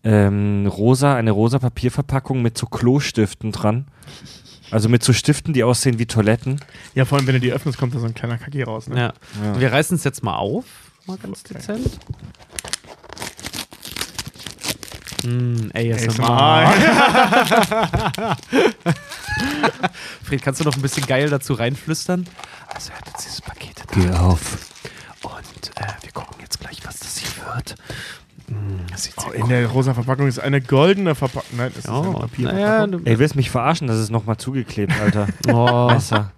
[0.04, 3.88] ähm, rosa, eine rosa Papierverpackung mit so Klostiften dran.
[4.72, 6.60] Also mit so Stiften, die aussehen wie Toiletten.
[6.94, 8.88] Ja, vor allem, wenn du die öffnest, kommt da so ein kleiner Kacki raus.
[8.88, 8.98] Ne?
[8.98, 9.14] Ja.
[9.44, 9.60] Ja.
[9.60, 10.66] Wir reißen es jetzt mal auf.
[11.06, 11.54] Mal ganz Okay.
[11.56, 12.00] dezent.
[15.24, 16.74] Mm, ASMR.
[20.24, 22.28] Fred, kannst du noch ein bisschen geil dazu reinflüstern?
[22.74, 24.58] Also, er hat jetzt dieses Paket Geh auf.
[25.24, 27.76] Und äh, wir gucken jetzt gleich, was das hier wird.
[28.90, 31.58] Das sieht Oh, in der rosa Verpackung ist eine goldene Verpackung.
[31.58, 32.92] Nein, es ist eine Papierverpackung.
[32.92, 33.88] du, Ey, willst mich verarschen?
[33.88, 35.28] Das ist nochmal zugeklebt, Alter.
[35.52, 36.32] oh, Messer.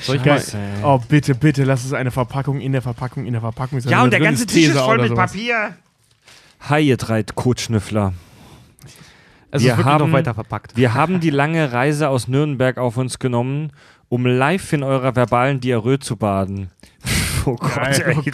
[0.00, 0.34] soll ich Geil.
[0.34, 0.84] mal, Scheiße, ey.
[0.84, 3.90] Oh, bitte, bitte, lass es eine Verpackung in der Verpackung, in der Verpackung sein.
[3.92, 5.32] Ja, und der ganze Tisch ist voll mit sowas.
[5.32, 5.74] Papier.
[6.68, 8.12] Hi, ihr drei Kotschnüffler.
[9.50, 10.76] es wir haben- noch weiter verpackt.
[10.76, 13.72] Wir haben die lange Reise aus Nürnberg auf uns genommen,
[14.08, 16.70] um live in eurer verbalen Diarrhoe zu baden.
[17.44, 18.18] Oh Gott, Geil.
[18.24, 18.32] ey.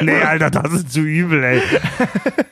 [0.04, 1.60] nee, Alter, das ist zu übel, ey.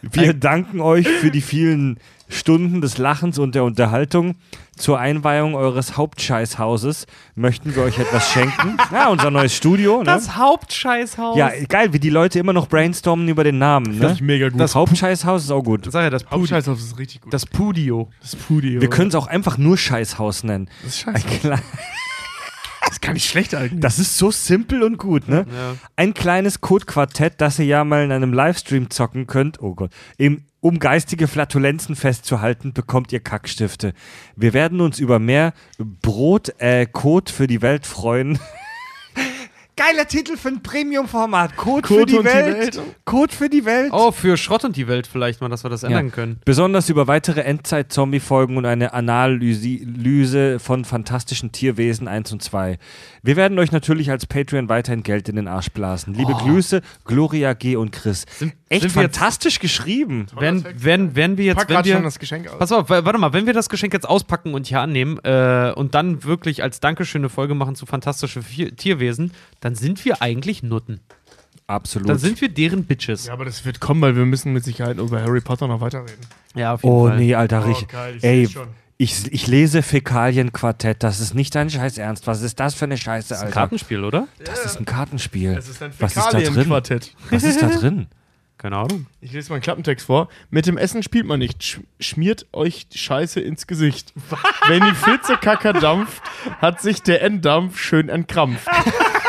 [0.02, 4.34] Wir danken euch für die vielen Stunden des Lachens und der Unterhaltung.
[4.78, 8.76] Zur Einweihung eures Hauptscheißhauses möchten wir euch etwas schenken.
[8.92, 9.98] Ja, unser neues Studio.
[9.98, 10.04] Ne?
[10.04, 11.36] Das Hauptscheißhaus.
[11.36, 13.98] Ja, geil, wie die Leute immer noch brainstormen über den Namen.
[14.00, 14.14] Das Ne?
[14.14, 14.58] ist mega gut.
[14.60, 15.90] Das Hauptscheißhaus ist auch gut.
[15.90, 16.36] Sag ja, das Pudi.
[16.40, 17.32] Hauptscheißhaus ist richtig gut.
[17.34, 18.08] Das Pudio.
[18.22, 18.80] das Pudio.
[18.80, 20.70] Wir können es auch einfach nur Scheißhaus nennen.
[20.84, 21.60] Das ist klein-
[22.80, 23.80] Das ist gar nicht schlecht eigentlich.
[23.80, 25.44] Das ist so simpel und gut, ne?
[25.52, 25.74] Ja.
[25.96, 29.60] Ein kleines Code-Quartett, das ihr ja mal in einem Livestream zocken könnt.
[29.60, 29.90] Oh Gott.
[30.16, 33.92] Im, um geistige Flatulenzen festzuhalten, bekommt ihr Kackstifte.
[34.36, 38.38] Wir werden uns über mehr Brot, äh, Code für die Welt freuen.
[39.78, 41.56] Geiler Titel für ein Premium-Format.
[41.56, 42.58] Code, Code für die und die Welt.
[42.76, 42.80] Welt.
[43.04, 43.90] Code für die Welt.
[43.92, 46.12] Oh, für Schrott und die Welt vielleicht mal, dass wir das ändern Ja.
[46.12, 46.40] können.
[46.44, 52.78] Besonders über weitere Endzeit-Zombie-Folgen und eine Analyse von fantastischen Tierwesen 1 und 2.
[53.22, 56.14] Wir werden euch natürlich als Patreon weiterhin Geld in den Arsch blasen.
[56.14, 57.76] Liebe Grüße, Gloria G.
[57.76, 58.24] und Chris.
[58.70, 60.26] Echt sind wir jetzt- fantastisch geschrieben.
[60.38, 62.58] Werden, werden, werden wir jetzt, Pack wenn wir, schon das Geschenk aus.
[62.58, 65.72] Pass auf, wa- warte mal, wenn wir das Geschenk jetzt auspacken und hier annehmen äh,
[65.74, 70.22] und dann wirklich als Dankeschön eine Folge machen zu fantastische Vier- Tierwesen, dann sind wir
[70.22, 71.00] eigentlich Nutten.
[71.66, 72.08] Absolut.
[72.08, 73.26] Dann sind wir deren Bitches.
[73.26, 76.24] Ja, aber das wird kommen, weil wir müssen mit Sicherheit über Harry Potter noch weiterreden.
[76.54, 77.18] Ja, auf jeden oh Fall.
[77.18, 77.88] nee, Alter, Oh, richtig.
[77.88, 78.48] geil, ich Ey,
[78.96, 81.02] ich, ich lese Fäkalienquartett.
[81.02, 82.26] Das ist nicht dein Scheiß Ernst.
[82.26, 83.60] Was ist das für eine Scheiße, Das ist ein Alter?
[83.60, 84.28] Kartenspiel, oder?
[84.42, 85.54] Das ist ein Kartenspiel.
[85.54, 86.40] Das ist ein Was ist da drin?
[86.46, 87.14] Fäkalienquartett.
[87.30, 88.06] Was ist da drin?
[88.58, 89.06] Keine Ahnung.
[89.20, 90.28] Ich lese mal einen Klappentext vor.
[90.50, 91.62] Mit dem Essen spielt man nicht.
[91.62, 94.12] Sch schmiert euch die Scheiße ins Gesicht.
[94.66, 96.20] Wenn die Flitzekacker dampft,
[96.60, 98.66] hat sich der Enddampf schön entkrampft.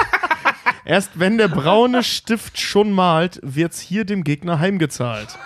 [0.85, 5.37] Erst wenn der braune Stift schon malt, wird's hier dem Gegner heimgezahlt.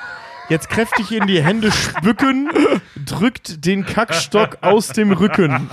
[0.49, 2.49] Jetzt kräftig in die Hände spücken,
[3.05, 5.69] drückt den Kackstock aus dem Rücken.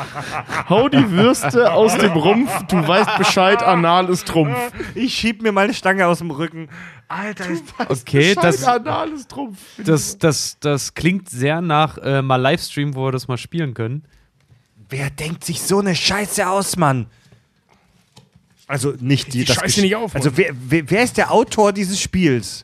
[0.68, 4.56] Hau die Würste aus dem Rumpf, du weißt Bescheid, Anal ist Trumpf.
[4.94, 6.68] Ich schieb mir meine Stange aus dem Rücken.
[7.08, 9.58] Alter, ist Okay, Bescheid, das, Anal ist Trumpf.
[9.84, 14.04] das, das, das klingt sehr nach äh, mal Livestream, wo wir das mal spielen können.
[14.88, 17.06] wer denkt sich so eine Scheiße aus, Mann?
[18.70, 21.72] Also nicht die, die das Scheiße nicht auf, Also wer, wer, wer ist der Autor
[21.72, 22.62] dieses Spiels?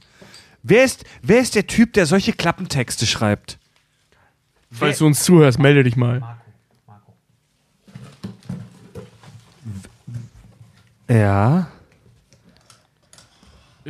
[0.62, 3.58] Wer ist, wer ist der Typ, der solche Klappentexte schreibt?
[4.70, 6.22] Falls du uns zuhörst, melde dich mal.
[11.08, 11.72] Ja.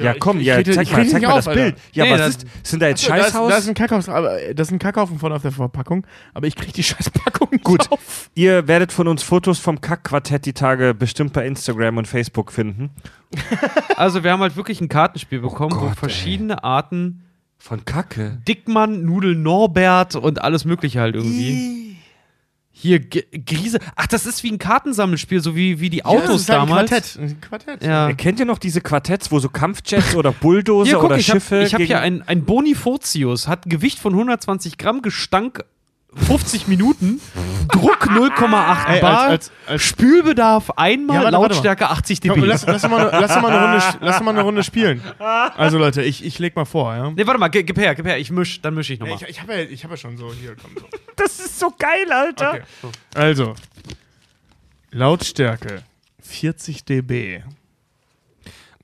[0.05, 1.61] Ja, ich- komm, ich ja, rede- zeig ich mal, zeig mal auf, das Alter.
[1.63, 1.77] Bild.
[1.93, 3.51] Ja, Nee, was das- ist, sind da jetzt Scheißhaus?
[3.51, 6.55] da, ist ein Kackhaufen, aber das ist ein Kackhaufen von auf der Verpackung, aber ich
[6.55, 7.91] krieg die Scheißpackung nicht Gut.
[7.91, 8.31] auf.
[8.35, 12.91] Ihr werdet von uns Fotos vom Kackquartett die Tage bestimmt bei Instagram und Facebook finden.
[13.97, 17.23] Also wir haben halt wirklich ein Kartenspiel bekommen, wo Gott, verschiedene Arten
[17.59, 18.39] Von Kacke.
[18.47, 21.86] Dickmann, Nudel Norbert und alles mögliche halt irgendwie.
[22.79, 23.79] Hier G Grise.
[23.97, 26.91] Ach, das ist wie ein Kartensammelspiel, so wie, wie die das Autos ist halt damals.
[26.93, 27.19] Ein Quartett.
[27.19, 27.83] Ein Quartett.
[27.83, 28.13] Ja.
[28.13, 31.41] Kennt ihr noch diese Quartetts, wo so Kampfjets oder Bulldozer Hier, guck, oder ich habe
[31.41, 35.65] Schiffe ich hab gegen- hier ein, ein Bonifotius, hat ein Gewicht von 120 Gramm, Gestank
[36.17, 37.21] 50 Minuten,
[37.73, 41.49] Druck 0,8 Ey, Bar, als- als- als- Spülbedarf einmal, Ja, warte, warte mal.
[41.55, 42.31] Lautstärke 80 dB.
[42.31, 45.03] Komm, lass, lass, mal, eine- lass, mal eine Runde, lass mal eine Runde spielen.
[45.19, 47.11] Also Leute, ich, ich leg mal vor, ja.
[47.11, 49.17] nee, warte mal, gib her, gib her, ich misch, dann misch ich nochmal.
[49.23, 50.87] Ich, ich habe ja, ich hab ja schon so, hier, komm so.
[51.17, 52.51] Das ist so geil, Alter.
[52.83, 52.93] Okay.
[53.15, 53.55] Also,
[54.91, 55.83] Lautstärke
[56.23, 57.43] 40 dB.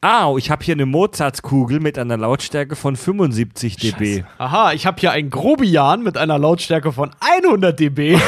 [0.04, 4.24] Au, ich habe hier eine Mozartskugel mit einer Lautstärke von 75 dB.
[4.36, 8.18] Aha, ich habe hier einen Grobian mit einer Lautstärke von 100 dB.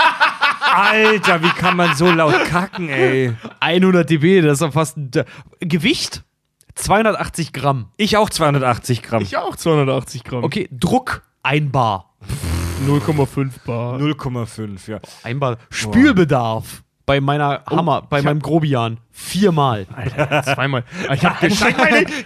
[0.60, 3.34] Alter, wie kann man so laut kacken, ey?
[3.60, 5.24] 100 dB, das ist doch fast ein D
[5.60, 6.24] Gewicht
[6.76, 7.90] 280 Gramm.
[7.98, 9.22] Ich auch 280 Gramm.
[9.22, 10.44] Ich auch 280 Gramm.
[10.44, 12.16] Okay, Druck 1 Bar.
[12.86, 13.98] 0,5 Bar.
[13.98, 15.00] 0,5, ja.
[15.24, 15.58] Ein Bar.
[15.68, 19.86] Spülbedarf bei meiner Hammer, bei meinem Grobian viermal.
[20.44, 20.84] Zweimal.
[21.06, 21.76] Aber ich habe Gestank,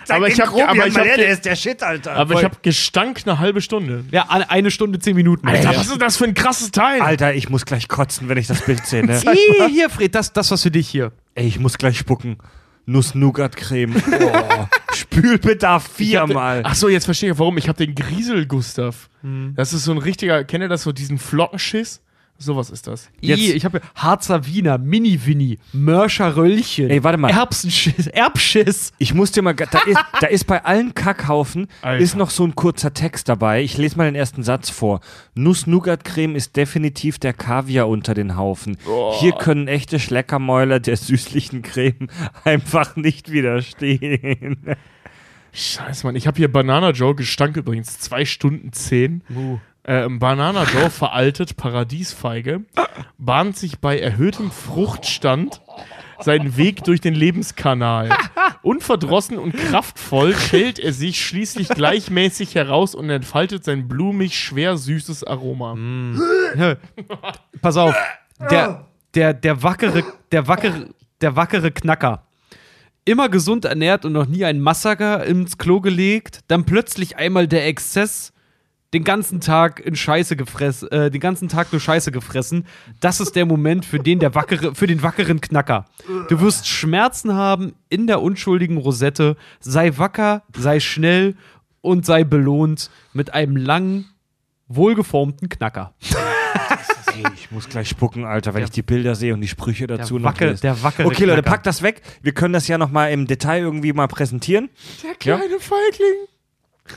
[0.09, 2.17] aber ich habe Grobian aber ich hab, der ge- ist der Shit, Alter.
[2.17, 4.05] aber ich hab Gestank eine halbe Stunde.
[4.11, 5.47] Ja, eine Stunde, zehn Minuten.
[5.47, 7.01] Alter, was ist das für ein krasses Teil?
[7.03, 9.21] Alter, ich muss gleich kotzen, wenn ich das Bild sehe, ne?
[9.69, 11.13] Hier, Fred, das, das was für dich hier.
[11.35, 12.39] Ey, ich muss gleich spucken.
[12.87, 13.95] Nuss-Nougat-Creme.
[14.21, 14.67] Oh.
[14.95, 16.63] Spülbedarf viermal.
[16.65, 17.57] Ach so, jetzt verstehe ich, warum.
[17.59, 19.09] Ich habe den Griesel Gustav.
[19.23, 19.53] Hm.
[19.57, 22.01] Das ist so ein richtiger, kennt ihr das so, diesen Flockenschiss?
[22.43, 23.11] Sowas ist das.
[23.21, 26.89] Jetzt- ich habe Harzer Wiener, Mini-Winnie, Mörscher Röllchen.
[26.89, 27.31] Ey, warte mal.
[27.31, 28.93] Erbsenschiss, Erbschiss.
[28.97, 32.03] Ich muss dir mal, da ist, da ist bei allen Kackhaufen Alter.
[32.03, 33.63] ist noch so ein kurzer Text dabei.
[33.63, 35.01] Ich lese mal den ersten Satz vor.
[35.35, 38.79] Nuss-Nougat-Creme ist definitiv der Kaviar unter den Haufen.
[39.21, 42.09] Hier können echte Schleckermäuler der süßlichen Creme
[42.45, 44.57] einfach nicht widerstehen.
[45.53, 46.15] Scheiße, Mann.
[46.17, 49.23] Ich habe hier Banana Joe, Gestank übrigens, zwei Stunden zehn.
[49.85, 52.63] Ähm, Banana Joe, veraltet, Paradiesfeige,
[53.19, 55.63] bahnt sich bei erhöhtem Fruchtstand
[56.23, 58.11] seinen Weg durch den Lebenskanal.
[58.63, 65.25] Unverdrossen und kraftvoll schält er sich schließlich gleichmäßig heraus und entfaltet sein blumig, schwer süßes
[65.25, 65.77] Aroma.
[67.63, 67.95] Pass auf.
[68.51, 70.89] Der, der, der wackere, der wackere,
[71.21, 72.27] der wackere Knacker.
[73.07, 77.67] Immer gesund ernährt und noch nie ein Massaker ins Klo gelegt, dann plötzlich einmal der
[77.67, 78.33] Exzess,
[78.93, 82.67] den ganzen Tag in Scheiße gefressen, äh, den ganzen Tag nur Scheiße gefressen.
[83.01, 85.85] Das ist der Moment für den der wackere, für den wackeren Knacker.
[86.29, 89.37] Du wirst Schmerzen haben in der unschuldigen Rosette.
[89.61, 91.37] Sei wacker, sei schnell
[91.83, 94.07] und sei belohnt mit einem langen,
[94.69, 95.95] wohlgeformten Knacker.
[97.35, 100.15] Ich muss gleich spucken, Alter, wenn Der- ich die Bilder sehe und die Sprüche dazu
[100.15, 100.63] Der, noch Wackel, lese.
[100.63, 102.01] der wackere Okay, Leute, packt das weg.
[102.23, 104.71] Wir können das ja noch mal im Detail irgendwie mal präsentieren.
[105.03, 106.27] Der kleine Feigling.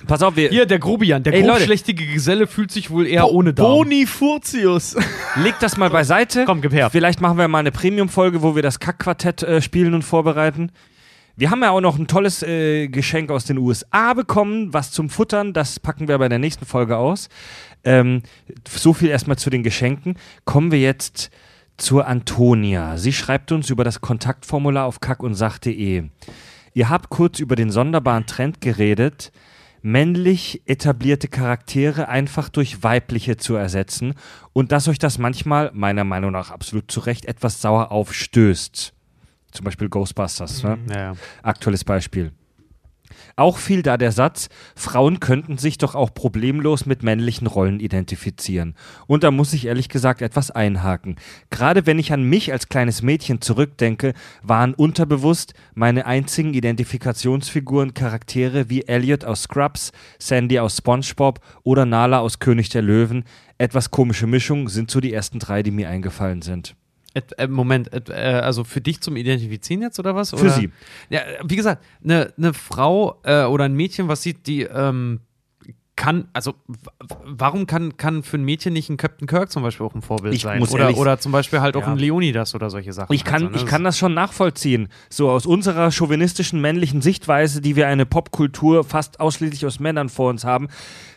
[0.08, 1.52] Pass auf, wir Hier, der Grobian, der Ey, Leute.
[1.54, 3.68] grobschlächtige Geselle fühlt sich wohl eher ohne Darm.
[3.68, 4.96] Boni Furtius.
[5.36, 6.46] leg das mal beiseite.
[6.46, 6.90] Komm, gib her.
[6.90, 10.72] Vielleicht machen wir mal eine Premium-Folge, wo wir das Kack-Quartett äh, spielen und vorbereiten.
[11.36, 15.10] Wir haben ja auch noch ein tolles äh, Geschenk aus den USA bekommen, was zum
[15.10, 15.54] Futtern.
[15.54, 17.28] Das packen wir bei der nächsten Folge aus.
[17.84, 18.22] Ähm,
[18.70, 20.16] so viel erstmal zu den Geschenken.
[20.46, 21.32] Kommen wir jetzt
[21.78, 22.98] zur Antonia.
[22.98, 26.04] Sie schreibt uns über das Kontaktformular auf kackundsach.de.
[26.76, 29.32] Ihr habt kurz über den sonderbaren Trend geredet,
[29.84, 34.16] männlich etablierte Charaktere einfach durch weibliche zu ersetzen
[34.54, 38.94] und dass euch das manchmal, meiner Meinung nach absolut zu Recht, etwas sauer aufstößt.
[39.52, 40.80] Zum Beispiel Ghostbusters, ne?
[40.90, 41.14] Ja, ja.
[41.44, 42.32] aktuelles Beispiel.
[43.36, 48.76] Auch fiel da der Satz, Frauen könnten sich doch auch problemlos mit männlichen Rollen identifizieren.
[49.08, 51.16] Und da muss ich ehrlich gesagt etwas einhaken.
[51.50, 58.70] Gerade wenn ich an mich als kleines Mädchen zurückdenke, waren unterbewusst meine einzigen Identifikationsfiguren Charaktere
[58.70, 63.24] wie Elliot aus Scrubs, Sandy aus SpongeBob oder Nala aus König der Löwen.
[63.58, 66.76] Etwas komische Mischung sind so die ersten drei, die mir eingefallen sind.
[67.14, 70.32] Äh, Moment, äh, also für dich zum Identifizieren jetzt oder was?
[70.32, 70.50] Für oder?
[70.50, 70.72] sie.
[71.10, 75.20] Ja, wie gesagt, eine ne Frau äh, oder ein Mädchen, was sieht, die ähm,
[76.04, 76.54] kann, also
[77.24, 80.34] warum kann, kann für ein Mädchen nicht ein Captain Kirk zum Beispiel auch ein Vorbild
[80.34, 80.62] Ich sein?
[80.62, 81.92] oder, oder zum Beispiel halt auch Ja.
[81.94, 83.14] ein Leonidas oder solche Sachen.
[83.14, 83.58] Ich kann, halt so, ne?
[83.58, 84.90] ich kann das schon nachvollziehen.
[85.10, 90.30] So aus unserer chauvinistischen männlichen Sichtweise, die wir eine Popkultur fast ausschließlich aus Männern vor
[90.30, 90.68] uns haben.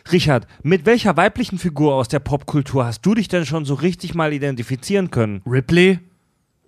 [0.09, 4.15] Richard, mit welcher weiblichen Figur aus der Popkultur hast du dich denn schon so richtig
[4.15, 5.41] mal identifizieren können?
[5.45, 5.99] Ripley?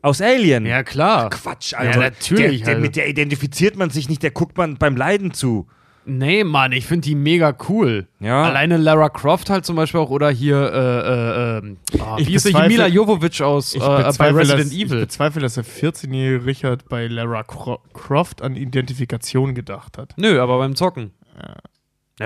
[0.02, 0.66] Aus Alien?
[0.66, 1.30] Ja, klar.
[1.30, 2.00] Quatsch, Alter.
[2.00, 2.82] natürlich, Der, der, also.
[2.82, 5.68] mit der identifiziert man sich nicht, der guckt man beim Leiden zu.
[6.10, 8.08] Nee, Mann, ich finde die mega cool.
[8.20, 8.44] Ja.
[8.44, 12.46] Alleine Lara Croft halt zum Beispiel auch oder hier, äh, äh, oh, Ich wie ist
[12.46, 15.00] bezweifle- Mila Jovovich aus äh, Ich bei Resident dass, ich Evil.
[15.02, 20.14] bezweifle, dass der 14-jährige Richard bei Lara Cro Croft an Identifikation gedacht hat.
[20.18, 21.12] Nö, aber beim Zocken.
[21.42, 21.56] Ja,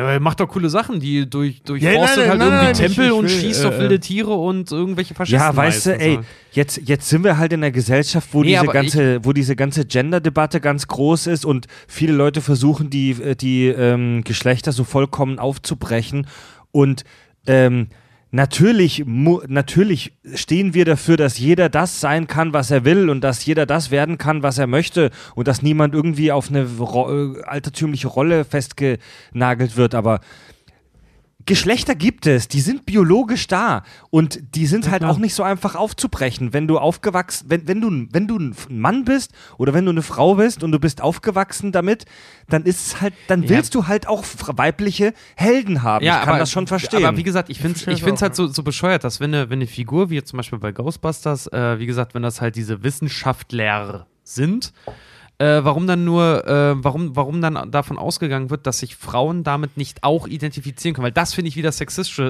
[0.02, 3.04] aber er macht doch coole Sachen, die durch, durchforstet nein, halt nein, irgendwie nein, Tempel
[3.06, 5.40] ich- ich und will, schießt äh, auf wilde Tiere und irgendwelche Faschisten.
[5.40, 6.20] Ja, weißt du, ey,
[6.52, 9.86] jetzt, jetzt sind wir halt in einer Gesellschaft, wo Nee, diese ganze, wo diese ganze
[9.86, 15.38] Gender-Debatte ganz groß ist und viele Leute versuchen, die, äh, die ähm, Geschlechter so vollkommen
[15.40, 16.28] aufzubrechen.
[16.72, 17.04] Und
[17.46, 17.88] ähm,
[18.34, 23.46] natürlich, natürlich stehen wir dafür, dass jeder das sein kann, was er will und dass
[23.46, 27.44] jeder das werden kann, was er möchte und dass niemand irgendwie auf eine ro äh,
[27.44, 29.94] altertümliche Rolle festgenagelt wird.
[29.94, 30.20] Aber
[31.46, 35.76] Geschlechter gibt es, die sind biologisch da und die sind halt auch nicht so einfach
[35.76, 36.54] aufzubrechen.
[36.54, 40.02] Wenn du aufgewachsen, wenn, wenn du, wenn du ein Mann bist oder wenn du eine
[40.04, 42.06] Frau bist und du bist aufgewachsen damit,
[42.50, 43.50] dann ist es halt, dann Ja.
[43.50, 44.24] willst du halt auch
[44.56, 46.06] weibliche Helden haben.
[46.06, 47.06] ich kann das schon verstehen.
[47.06, 49.34] Aber wie gesagt, ich finde es ich es find's halt so, so bescheuert, dass wenn
[49.34, 52.40] eine, wenn eine Figur, wie jetzt zum Beispiel bei Ghostbusters, äh, wie gesagt, wenn das
[52.42, 54.74] halt diese Wissenschaftler sind,
[55.40, 59.78] äh, warum dann nur, äh, warum, warum dann davon ausgegangen wird, dass sich Frauen damit
[59.78, 61.06] nicht auch identifizieren können?
[61.06, 62.22] Weil das finde ich wieder sexistisch,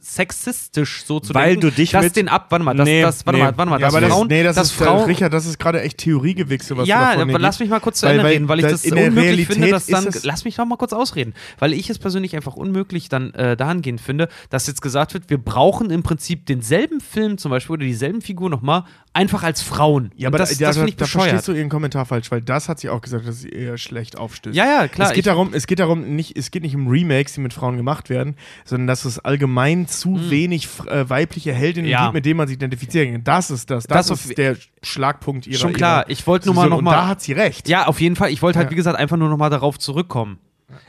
[0.00, 1.60] sexistisch so zu Weil denken.
[1.62, 3.44] du dich dass mit- den ab, warte mal, das, Nee, das, warte nee.
[3.44, 5.32] mal, warte mal, Ja, dass aber das, Frauen, nee, das dass ist, äh, Frauen, Richard,
[5.32, 8.06] das ist gerade echt Theoriegewichse, was du ja, aber dir lass mich mal kurz zu
[8.06, 10.08] Weil- Ende weil reden, weil ich da- das unmöglich Realität finde, dass dann.
[10.24, 11.34] Lass mich doch mal kurz ausreden.
[11.58, 15.38] Weil ich es persönlich einfach unmöglich dann äh, dahingehend finde, dass jetzt gesagt wird, wir
[15.38, 20.10] brauchen im Prinzip denselben Film zum Beispiel oder dieselben Figur nochmal einfach als Frauen.
[20.16, 21.28] Ja, Und aber das, da, das da, finde ich da bescheuert.
[21.30, 24.16] verstehst du ihren Kommentar falsch, weil das hat sie auch gesagt, dass sie eher schlecht
[24.18, 24.56] aufstößt.
[24.56, 25.08] Ja, ja, klar.
[25.08, 27.76] Es geht darum, es geht darum, nicht, es geht nicht um Remakes, die mit Frauen
[27.76, 31.90] gemacht werden, sondern dass es allgemein zu wenig f- äh, weibliche Heldinnen.
[31.90, 32.04] Ja.
[32.04, 33.24] gibt, mit denen man sich identifizieren kann.
[33.24, 33.86] Das ist das.
[33.86, 35.58] Das, Das ist der Schlagpunkt ihrer.
[35.58, 37.68] Schon klar, ihrer ich wollte nur mal noch mal- Und da hat sie recht.
[37.68, 38.30] Ja, auf jeden Fall.
[38.30, 38.70] Ich wollte halt, Ja.
[38.72, 40.38] wie gesagt, einfach nur nochmal darauf zurückkommen.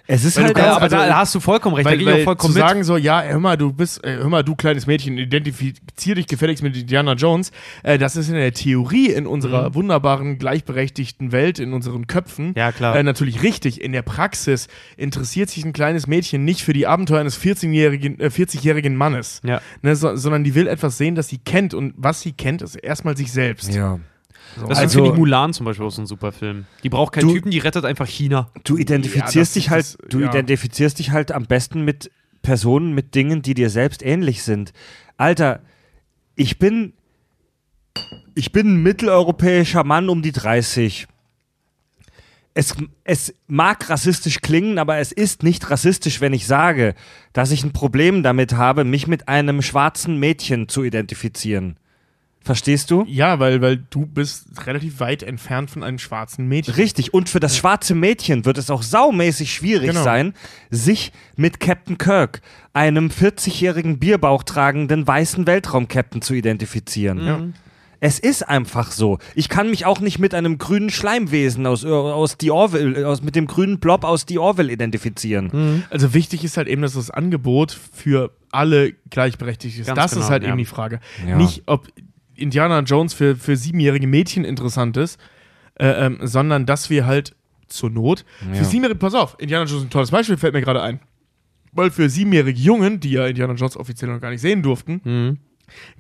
[0.08, 1.86] Es ist Weil halt kannst- aber also- da, da hast du vollkommen recht.
[1.86, 2.68] da Weil, gehe ich auch vollkommen zu mit.
[2.68, 6.28] sagen so, ja, hör mal, du bist, äh, hör mal, du kleines Mädchen, identifizier dich
[6.28, 7.52] gefälligst mit Indiana Jones,
[7.84, 12.54] äh, das ist in der Theorie in unserer wunderbaren, gleichberechtigten Welt, in unseren Köpfen, Mhm.
[12.56, 12.96] Ja, klar.
[12.96, 13.82] Äh, natürlich richtig.
[13.82, 18.30] In der Praxis interessiert sich ein kleines Mädchen nicht für die Abenteuer eines 14-jährigen, äh,
[18.30, 19.62] 40-jährigen Mannes, Ja.
[19.82, 22.76] ne, so, sondern die will etwas sehen, das sie kennt und was sie kennt, ist
[22.76, 23.74] erstmal sich selbst.
[23.74, 24.00] ja.
[24.60, 24.68] So.
[24.68, 26.66] Das Also- finde ich Mulan zum Beispiel auch so ein super Film.
[26.84, 28.50] Die braucht keinen Du- Typen, die rettet einfach China.
[28.64, 30.30] Du Ja, identifizierst das dich ist halt, das- du ja.
[30.30, 34.74] identifizierst dich halt am besten mit Personen, mit Dingen, die dir selbst ähnlich sind.
[35.18, 35.62] Alter,
[36.36, 36.94] ich bin,
[38.36, 41.08] ich bin ein mitteleuropäischer Mann um die 30.
[42.54, 46.96] Es, es mag rassistisch klingen, aber es ist nicht rassistisch, wenn ich sage,
[47.32, 51.78] dass ich ein Problem damit habe, mich mit einem schwarzen Mädchen zu identifizieren.
[52.44, 53.06] Verstehst du?
[53.08, 56.74] Ja, weil, weil du bist relativ weit entfernt von einem schwarzen Mädchen.
[56.74, 57.14] Richtig.
[57.14, 60.04] Und für das schwarze Mädchen wird es auch saumäßig schwierig Genau.
[60.04, 60.34] sein,
[60.72, 62.42] sich mit Captain Kirk,
[62.74, 67.26] einem 40-jährigen Bierbauch tragenden weißen Weltraum-Captain zu identifizieren.
[67.26, 67.42] Ja.
[68.04, 69.20] Es ist einfach so.
[69.36, 73.36] Ich kann mich auch nicht mit einem grünen Schleimwesen aus, aus die Orville, aus, mit
[73.36, 75.84] dem grünen Blob aus die Orville identifizieren.
[75.92, 79.86] Also wichtig ist halt eben, dass das Angebot für alle gleichberechtigt ist.
[79.86, 80.50] Ganz das genau, ist halt ja.
[80.50, 81.00] eben die Frage.
[81.28, 81.38] Ja.
[81.38, 81.88] Nicht, ob
[82.42, 85.20] Indiana Jones für, für siebenjährige Mädchen interessant ist,
[85.80, 87.36] äh, ähm, sondern dass wir halt
[87.68, 88.56] zur Not Ja.
[88.56, 91.00] für siebenjährige, pass auf, Indiana Jones ist ein tolles Beispiel, fällt mir gerade ein.
[91.74, 95.38] Weil für siebenjährige Jungen, die ja Indiana Jones offiziell noch gar nicht sehen durften, Mhm.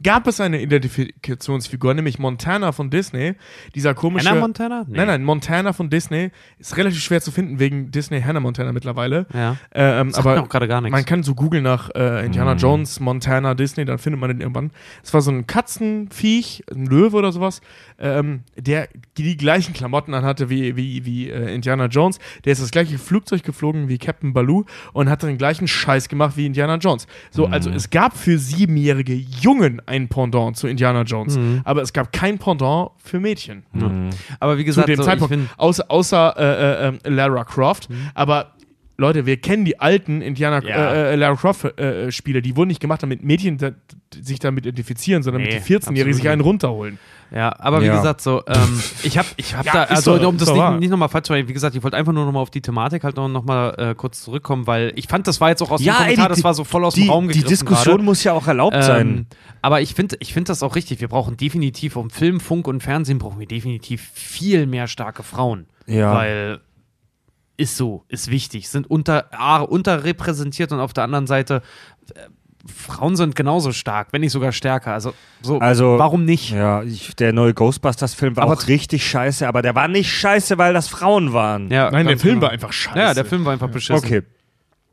[0.04, 3.34] Gab es eine Identifikationsfigur, nämlich Montana von Disney.
[3.76, 4.30] Dieser komische.
[4.30, 4.86] Hannah Montana?
[4.88, 4.98] Nee.
[4.98, 9.26] Nein, nein, Montana von Disney ist relativ schwer zu finden wegen Disney Hannah Montana mittlerweile.
[9.34, 9.58] Ja.
[9.74, 10.92] Äh, ähm, Sagt aber auch gerade gar nichts.
[10.92, 12.60] man kann so googeln nach äh, Indiana Mhm.
[12.60, 14.72] Jones, Montana, Disney, dann findet man den irgendwann.
[15.04, 17.62] Es war so ein Katzenviech, ein Löwe oder sowas,
[18.00, 22.20] ähm, der die, gleichen Klamotten anhatte wie, wie, wie äh, Indiana Jones.
[22.46, 26.36] Der ist das gleiche Flugzeug geflogen wie Captain Baloo und hat den gleichen Scheiß gemacht
[26.38, 27.08] wie Indiana Jones.
[27.32, 27.76] So, also Mhm.
[27.76, 29.14] es gab für siebenjährige
[29.62, 31.62] Jungen ein Pendant zu Indiana Jones, Mhm.
[31.64, 33.64] aber es gab kein Pendant für Mädchen.
[34.40, 35.36] Aber wie Zu gesagt, dem so, Zeitpunkt.
[35.58, 37.90] Außer, außer äh, äh, ähm, Lara Croft.
[37.90, 37.96] Mhm.
[38.14, 38.54] Aber
[38.98, 40.94] Leute, wir kennen die alten Indiana Ja.
[40.94, 42.42] äh, äh, Lara Croft äh, Spiele.
[42.42, 43.72] Die wurden nicht gemacht, damit Mädchen da,
[44.14, 47.00] sich damit identifizieren, sondern Nee, damit die 14-Jährigen absolut sich einen runterholen.
[47.34, 47.96] Ja, aber wie Ja.
[47.96, 50.90] gesagt, so, ähm, ich habe ich hab Ja, da, also doch- um das nicht, nicht
[50.90, 53.16] nochmal falsch zu machen, wie gesagt, ich wollte einfach nur nochmal auf die Thematik halt
[53.16, 55.88] noch, noch mal äh, kurz zurückkommen, weil ich fand, das war jetzt auch aus dem
[55.88, 57.96] Ja, ey, Kommentar, die- das war so voll aus Die, dem Raum die gegriffen Diskussion
[57.96, 58.04] gerade.
[58.04, 59.28] muss ja auch erlaubt Ähm, sein.
[59.62, 61.00] aber ich finde ich find das auch richtig.
[61.00, 65.68] Wir brauchen definitiv, um Film, Funk und Fernsehen brauchen wir definitiv viel mehr starke Frauen.
[65.88, 66.14] Ja.
[66.14, 66.60] Weil
[67.58, 68.68] ist so, ist wichtig.
[68.70, 71.62] Sind unter, A, unterrepräsentiert und auf der anderen Seite
[72.16, 72.20] äh,
[72.66, 74.94] Frauen sind genauso stark, wenn nicht sogar stärker.
[74.94, 76.52] Also, so, Also, warum nicht?
[76.52, 80.58] Ja, ich, der neue Ghostbusters-Film war Aber auch richtig scheiße, aber der war nicht scheiße,
[80.58, 81.70] weil das Frauen waren.
[81.72, 82.44] Ja, Nein, der Film genau.
[82.48, 83.00] war einfach scheiße.
[83.00, 84.06] Ja, der Film war einfach beschissen.
[84.06, 84.22] Okay.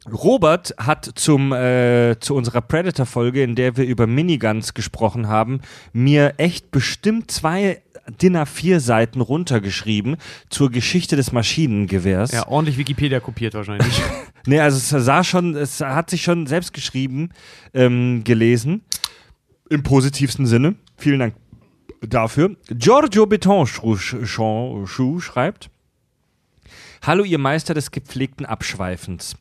[0.07, 5.61] Robert hat zum, äh, zu unserer Predator-Folge, in der wir über Miniguns gesprochen haben,
[5.93, 7.83] mir echt bestimmt zwei
[8.23, 10.17] DIN A4-Seiten runtergeschrieben
[10.49, 12.33] zur Geschichte des Maschinengewehrs.
[12.33, 14.03] Ja, ordentlich Wikipedia kopiert wahrscheinlich.
[14.47, 17.31] Nee, also es sah schon, es hat sich schon selbst geschrieben,
[17.75, 18.81] ähm, gelesen.
[19.69, 20.77] Im positivsten Sinne.
[20.97, 21.35] Vielen Dank
[22.01, 22.57] dafür.
[22.71, 25.69] Giorgio Betonschuh schreibt:
[27.03, 29.37] Hallo, ihr Meister des gepflegten Abschweifens.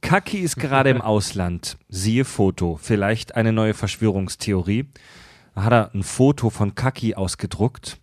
[0.00, 1.78] Kaki ist gerade im Ausland.
[1.88, 2.78] Siehe Foto.
[2.80, 4.86] Vielleicht eine neue Verschwörungstheorie.
[5.54, 7.98] Da hat er ein Foto von Kaki ausgedruckt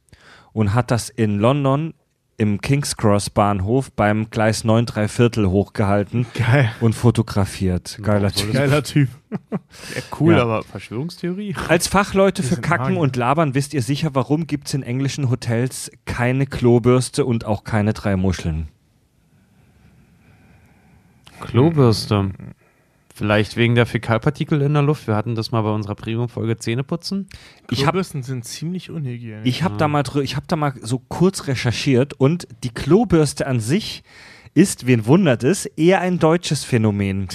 [0.53, 1.93] und hat das in London
[2.40, 6.72] im King's Cross Bahnhof beim Gleis 9 3 Viertel hochgehalten Geil.
[6.82, 7.98] und fotografiert.
[8.03, 8.53] Geiler Typ.
[8.53, 9.09] Geiler Typ.
[10.19, 10.43] cool, Ja.
[10.43, 11.56] aber Verschwörungstheorie?
[11.67, 13.00] Als Fachleute für Kacken Magier.
[13.01, 17.64] und Labern wisst ihr sicher, warum gibt es in englischen Hotels keine Klobürste und auch
[17.64, 18.67] keine drei Muscheln.
[21.42, 22.32] Klobürste.
[23.14, 25.08] Vielleicht wegen der Fäkalpartikel in der Luft.
[25.08, 27.28] Wir hatten das mal bei unserer Premium-Folge Zähneputzen.
[27.72, 29.48] Ich habe Klobürsten sind ziemlich unhygienisch.
[29.48, 33.48] ich hab da mal drü- ich hab da mal so kurz recherchiert und die Klobürste
[33.48, 34.04] an sich
[34.54, 37.28] ist, wen wundert es, eher ein deutsches Phänomen.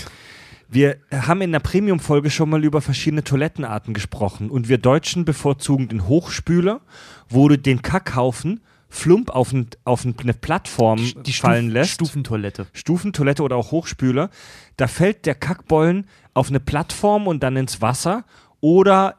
[0.68, 5.88] Wir haben in der Premium-Folge schon mal über verschiedene Toilettenarten gesprochen und wir Deutschen bevorzugen
[5.88, 6.80] den Hochspüler,
[7.28, 8.60] wo du den Kackhaufen
[8.94, 11.90] flump auf, ein, auf eine Plattform fallen Stuf- lässt.
[11.92, 12.66] Stufentoilette.
[12.74, 14.28] Stufentoilette oder auch Hochspüler,
[14.76, 18.24] da fällt der Kackbollen auf eine Plattform und dann ins Wasser
[18.60, 19.16] oder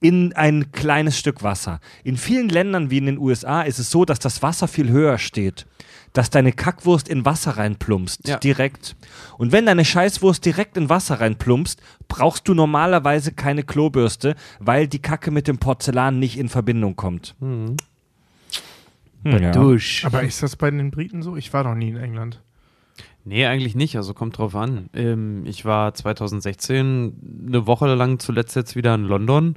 [0.00, 1.80] in ein kleines Stück Wasser.
[2.04, 5.18] In vielen Ländern wie in den USA ist es so, dass das Wasser viel höher
[5.18, 5.66] steht,
[6.12, 8.36] dass deine Kackwurst in Wasser reinplumpst, Ja.
[8.36, 8.94] direkt.
[9.38, 15.00] Und wenn deine Scheißwurst direkt in Wasser reinplumpst, brauchst du normalerweise keine Klobürste, weil die
[15.00, 17.34] Kacke mit dem Porzellan nicht in Verbindung kommt.
[19.32, 19.50] Hm, ja.
[19.52, 20.04] Dusch.
[20.04, 21.36] Aber ist das bei den Briten so?
[21.36, 22.42] Ich war noch nie in England.
[23.24, 23.96] Nee, eigentlich nicht.
[23.96, 24.88] Also kommt drauf an.
[24.94, 29.56] Ähm, ich war 2016 eine Woche lang zuletzt jetzt wieder in London.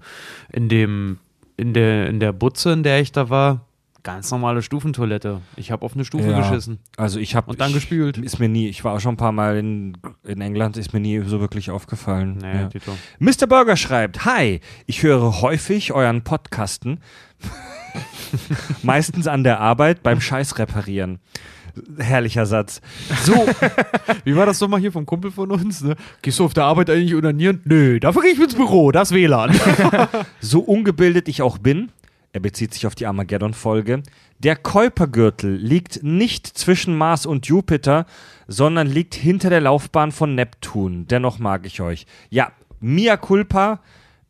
[0.52, 1.20] In dem,
[1.58, 3.66] in der, in der Butze, in der ich da war,
[4.02, 5.42] ganz normale Stufentoilette.
[5.56, 6.40] Ich habe auf eine Stufe Ja.
[6.40, 6.80] geschissen.
[6.98, 8.18] Also ich habe Und dann gespült.
[8.18, 11.00] Ist mir nie, ich war auch schon ein paar Mal in, in England, ist mir
[11.02, 12.38] nie so wirklich aufgefallen.
[12.42, 12.70] Nee, ja.
[13.20, 13.46] Mr.
[13.46, 17.02] Burger schreibt, Hi, ich höre häufig euren Podcasten,
[18.84, 21.20] meistens an der Arbeit beim Scheiß reparieren.
[21.98, 22.82] Herrlicher Satz.
[23.24, 23.48] So,
[24.24, 25.82] Wie war das nochmal hier vom Kumpel von uns?
[25.82, 25.96] Ne?
[26.22, 27.62] Gehst du auf der Arbeit eigentlich unanieren?
[27.66, 29.58] Nö, dafür gehe ich ins Büro, das WLAN.
[30.40, 31.92] so ungebildet ich auch bin,
[32.32, 34.04] er bezieht sich auf die Armageddon-Folge,
[34.40, 38.06] der Kuipergürtel liegt nicht zwischen Mars und Jupiter,
[38.48, 41.08] sondern liegt hinter der Laufbahn von Neptun.
[41.08, 42.06] Dennoch mag ich euch.
[42.30, 43.80] Ja, Mia Culpa,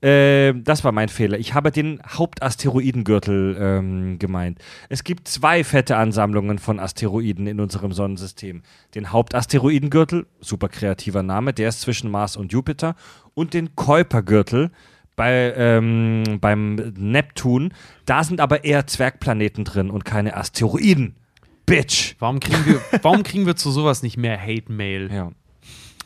[0.02, 1.38] Äh, das war mein Fehler.
[1.38, 4.60] Ich habe den Hauptasteroidengürtel ähm, gemeint.
[4.88, 8.61] Es gibt zwei fette Ansammlungen von Asteroiden in unserem Sonnensystem.
[8.95, 12.95] Den Hauptasteroidengürtel, super kreativer Name, der ist zwischen Mars und Jupiter.
[13.34, 14.72] Und den Kuipergürtel
[15.19, 17.74] bei, ähm, beim Neptun.
[18.06, 21.18] Da sind aber eher Zwergplaneten drin und keine Asteroiden.
[21.66, 22.16] Bitch.
[22.19, 25.10] Warum kriegen wir, warum kriegen wir zu sowas nicht mehr Hate-Mail?
[25.14, 25.32] Ja.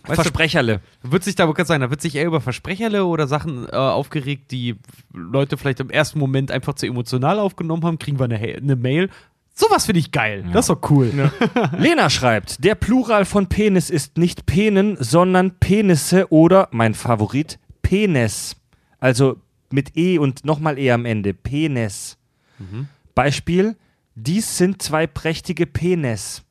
[0.03, 0.81] Weißt du- Versprecherle.
[1.01, 3.71] Wird sich da aber kurz sagen, da wird sich eher über Versprecherle oder Sachen äh,
[3.75, 4.75] aufgeregt, die
[5.13, 9.09] Leute vielleicht im ersten Moment einfach zu emotional aufgenommen haben, kriegen wir eine, eine Mail.
[9.55, 10.43] Sowas finde ich geil.
[10.51, 11.11] Das ist doch cool.
[11.77, 18.55] Lena schreibt, der Plural von Penis ist nicht Penen, sondern Penisse oder, mein Favorit, Penis.
[18.99, 19.37] Also
[19.71, 21.33] mit E und nochmal E am Ende.
[21.35, 22.17] Penis.
[23.15, 23.75] Beispiel,
[24.15, 26.43] dies sind zwei prächtige Penis.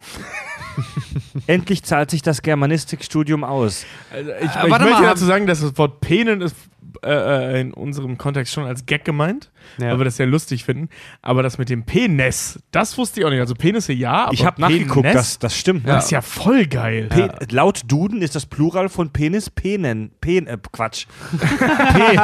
[1.47, 3.85] Endlich zahlt sich das Germanistikstudium aus.
[4.13, 6.57] Also ich, Äh, ich warte möchte mal, dazu sagen, dass das Wort Penen ist
[7.05, 9.89] äh, äh, in unserem Kontext schon als Gag gemeint, Ja.
[9.91, 10.89] weil wir das sehr lustig finden.
[11.23, 13.41] Aber das mit dem Penis, das wusste ich auch nicht.
[13.41, 15.89] Also Penisse ja, aber Ich habe nachgeguckt, das, das stimmt.
[15.89, 17.09] das ist ja voll geil.
[17.09, 20.13] Pe Laut Duden ist das Plural von Penis Penen.
[20.21, 21.07] Pen äh, Quatsch.
[21.39, 22.21] Pe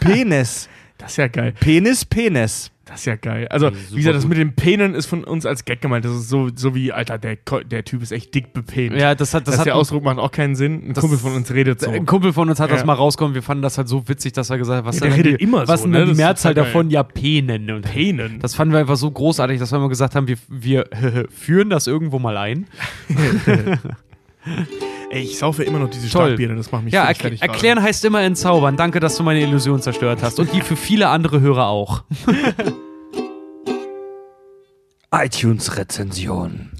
[0.00, 0.68] Penis.
[0.98, 1.52] Das ist ja geil.
[1.58, 2.70] Penis Penis.
[2.94, 3.48] Das ist ja geil.
[3.48, 6.04] Also, wie gesagt, das mit dem Penen ist von uns als Gag gemeint.
[6.04, 7.36] Das ist so, so wie, Alter, der,
[7.68, 8.94] der Typ ist echt dick bepent.
[8.94, 10.90] Ja, das hat, das Das hat der Ausdruck macht auch keinen Sinn.
[10.90, 11.90] Ein Das- Kumpel von uns redet so.
[11.90, 12.86] Ein Kumpel von uns hat das Ja.
[12.86, 13.34] mal rausgekommen.
[13.34, 15.40] Wir fanden das halt so witzig, dass er gesagt hat, was Ja, denn der redet
[15.40, 16.02] die, immer was so, ne?
[16.04, 16.88] die Das Mehrzahl davon?
[16.90, 17.68] Ja, Penen.
[17.72, 18.38] Und Penen.
[18.38, 20.86] Das fanden wir einfach so großartig, dass wir immer gesagt haben, wir, wir
[21.30, 22.66] führen das irgendwo mal ein.
[25.14, 26.26] Ey, ich saufe immer noch diese Toll.
[26.26, 27.52] Starkbiere, das macht mich Ja, fertig gerade.
[27.52, 28.76] erklären heißt immer entzaubern.
[28.76, 30.40] Danke, dass du meine Illusion zerstört hast.
[30.40, 32.02] Und die für viele andere Hörer auch.
[35.12, 36.70] iTunes-Rezension.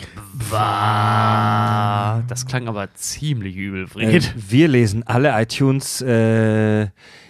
[0.50, 4.34] Das klang aber ziemlich übel, Äh, Fred.
[4.36, 6.00] wir lesen alle iTunes.
[6.02, 6.88] Äh,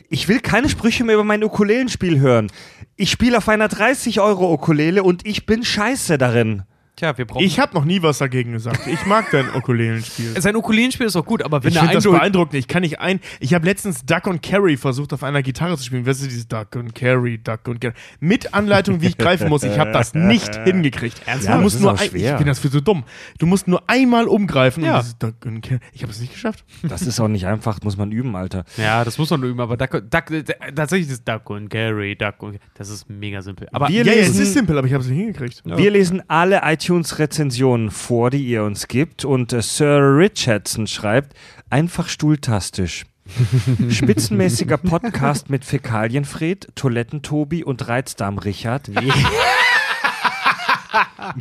[0.09, 2.51] ich will keine Sprüche mehr über mein Ukulelenspiel hören.
[2.97, 6.63] Ich spiele auf einer 30 Euro Ukulele und ich bin scheiße darin.
[6.97, 7.43] Tja, wir brauchen.
[7.45, 8.87] Ich habe noch nie was dagegen gesagt.
[8.87, 10.35] Ich mag dein Ukulelenspiel.
[10.41, 12.55] sein Ukulelenspiel ist auch gut, aber wenn Ich er finde das beeindruckend.
[12.55, 13.19] Ich kann nicht ein.
[13.41, 16.07] Ich habe letztens Duck und Carry versucht, auf einer Gitarre zu spielen.
[16.07, 17.95] Weißt du, dieses Duck und Carry, Duck und Carry.
[18.21, 19.65] Mit Anleitung, wie ich greifen muss.
[19.65, 21.21] Ich habe das nicht hingekriegt.
[21.27, 21.49] Ernsthaft?
[21.49, 23.03] du Das musst ist nur auch ein, ich bin das für so dumm.
[23.39, 24.85] Du musst nur einmal umgreifen.
[24.85, 25.03] Ja.
[25.19, 25.81] Duck und Carry.
[25.93, 26.65] Ich habe es nicht geschafft.
[26.85, 28.65] Das ist auch nicht einfach, muss man üben, Alter.
[28.77, 32.15] Ja, das muss man nur üben, aber Duck, Duck, äh, tatsächlich ist Duck und Carry,
[32.15, 33.69] Duck und das ist mega simpel.
[33.73, 35.63] Aber Wir ja, ja, es lesen- ist simpel, aber ich habe es nicht hingekriegt.
[35.65, 39.25] Wir lesen alle iTunes-Rezensionen vor, die ihr uns gibt.
[39.25, 41.35] Und äh, Sir Richardson schreibt,
[41.71, 43.05] einfach stuhltastisch.
[43.89, 48.91] Spitzenmäßiger Podcast mit Fäkalienfred, Toilettentobi und Reizdarm-Richard.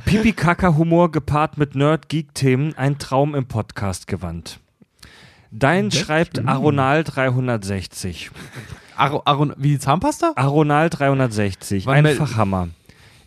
[0.05, 4.59] Pipi-Kaka-Humor gepaart mit Nerd-Geek-Themen, ein Traum im Podcast gewandt.
[5.51, 8.29] Dein schreibt Aronal360.
[8.95, 10.31] Aaron, Aaron, wie die Zahnpasta?
[10.37, 11.81] Aronal360.
[11.85, 12.69] Wann mel- Einfach Hammer.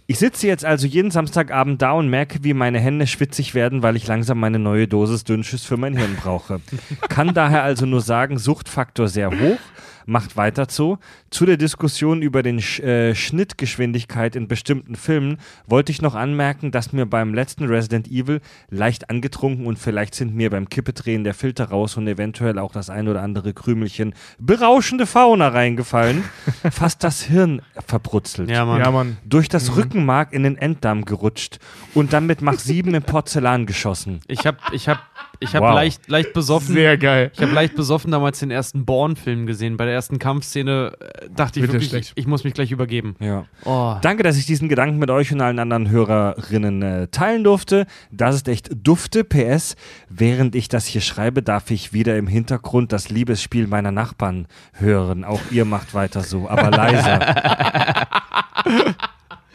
[0.09, 3.97] Ich sitze jetzt also jeden Samstagabend da und merke, wie meine Hände schwitzig werden, weil
[3.97, 6.61] ich langsam meine neue Dosis Dünnschiss für mein Hirn brauche.
[7.09, 9.59] Kann daher also nur sagen, Suchtfaktor sehr hoch.
[10.07, 10.99] Macht weiter so.
[11.31, 16.71] Zu der Diskussion über den Sch äh, Schnittgeschwindigkeit in bestimmten Filmen wollte ich noch anmerken,
[16.71, 21.35] dass mir beim letzten Resident Evil leicht angetrunken und vielleicht sind mir beim Kippedrehen der
[21.35, 26.25] Filter raus und eventuell auch das ein oder andere Krümelchen berauschende Fauna reingefallen,
[26.71, 28.81] fast das Hirn verbrutzelt Ja, Mann.
[28.81, 29.17] Ja, Mann.
[29.25, 31.59] durch das Rückenmark in den Enddarm gerutscht
[31.95, 34.21] und dann mit Mach 7 im Porzellan geschossen.
[34.29, 35.01] Ich hab, ich hab,
[35.41, 35.75] ich hab Wow.
[35.75, 36.75] leicht, leicht besoffen.
[36.75, 37.31] Sehr geil.
[37.35, 39.77] Ich habe leicht besoffen damals den ersten Born-Film gesehen.
[39.77, 43.17] Bei der ersten Kampfszene äh, dachte ich ja wirklich, ich, ich muss mich gleich übergeben.
[43.21, 43.45] Ja.
[43.65, 43.97] Oh.
[44.03, 47.87] Danke, dass ich diesen Gedanken mit euch und allen anderen Hörerinnen äh, teilen durfte.
[48.11, 49.25] Das ist echt dufte.
[49.25, 49.77] PS,
[50.09, 55.25] während ich das hier schreibe, darf ich wieder im Hintergrund das Liebesspiel meiner Nachbarn hören.
[55.25, 57.21] Auch ihr macht weiter so, aber leiser.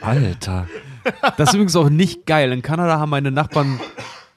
[0.01, 0.67] Alter.
[1.37, 2.51] Das ist übrigens auch nicht geil.
[2.51, 3.79] In Kanada haben meine Nachbarn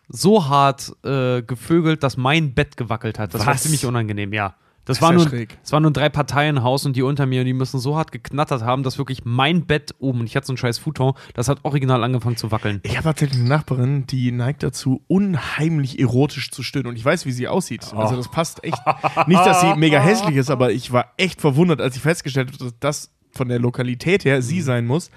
[0.09, 3.35] so hart äh, gevögelt, dass mein Bett gewackelt hat.
[3.35, 3.63] Das war Was?
[3.63, 4.55] ziemlich unangenehm, ja.
[4.87, 5.57] Das, Das war nur, schräg.
[5.63, 8.83] das war nur ein Drei-Parteien-Haus und die unter mir, die müssen so hart geknattert haben,
[8.83, 12.05] dass wirklich mein Bett oben, und ich hatte so ein scheiß Futon, das hat original
[12.05, 12.81] angefangen zu wackeln.
[12.83, 16.89] Ich habe tatsächlich eine Nachbarin, die neigt dazu, unheimlich erotisch zu stöhnen.
[16.89, 17.95] Und ich weiß, wie sie aussieht.
[17.95, 18.79] Also das passt echt.
[19.27, 22.59] Nicht, dass sie mega hässlich ist, aber ich war echt verwundert, als ich festgestellt habe,
[22.59, 25.11] dass das von der Lokalität her sie sein muss.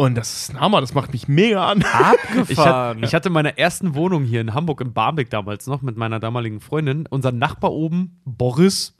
[0.00, 1.84] Und das ist ein Hammer, das macht mich mega an.
[2.48, 5.98] Ich, hat, ich hatte meine ersten Wohnung hier in Hamburg in Barmbek damals noch mit
[5.98, 7.06] meiner damaligen Freundin.
[7.10, 8.96] Unser Nachbar oben, Boris,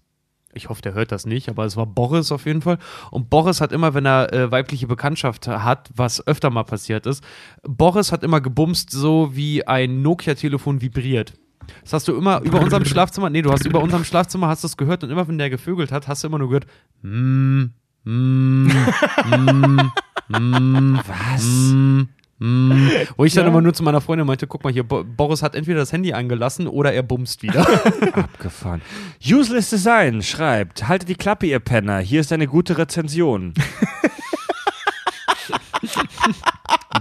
[0.52, 2.76] ich hoffe, der hört das nicht, aber es war Boris auf jeden Fall.
[3.10, 7.24] Und Boris hat immer, wenn er äh, weibliche Bekanntschaft hat, was öfter mal passiert ist,
[7.62, 11.32] Boris hat immer gebumst, so wie ein Nokia-Telefon vibriert.
[11.82, 14.66] Das hast du immer über unserem Schlafzimmer, nee, du hast über unserem Schlafzimmer hast du
[14.66, 16.66] es gehört und immer wenn der gevögelt hat, hast du immer nur gehört,
[17.00, 17.62] mm,
[18.04, 18.66] mm,
[19.30, 19.90] mm,
[20.38, 21.44] mm, Was?
[21.44, 22.90] mm, mm.
[23.16, 25.54] Wo ich dann immer nur zu meiner Freundin meinte, guck mal hier, Bo Boris hat
[25.54, 27.60] entweder das Handy angelassen oder er bumst wieder.
[28.12, 28.82] Abgefahren.
[29.24, 31.98] Useless Design schreibt: Haltet die Klappe, ihr Penner.
[31.98, 33.54] Hier ist eine gute Rezension.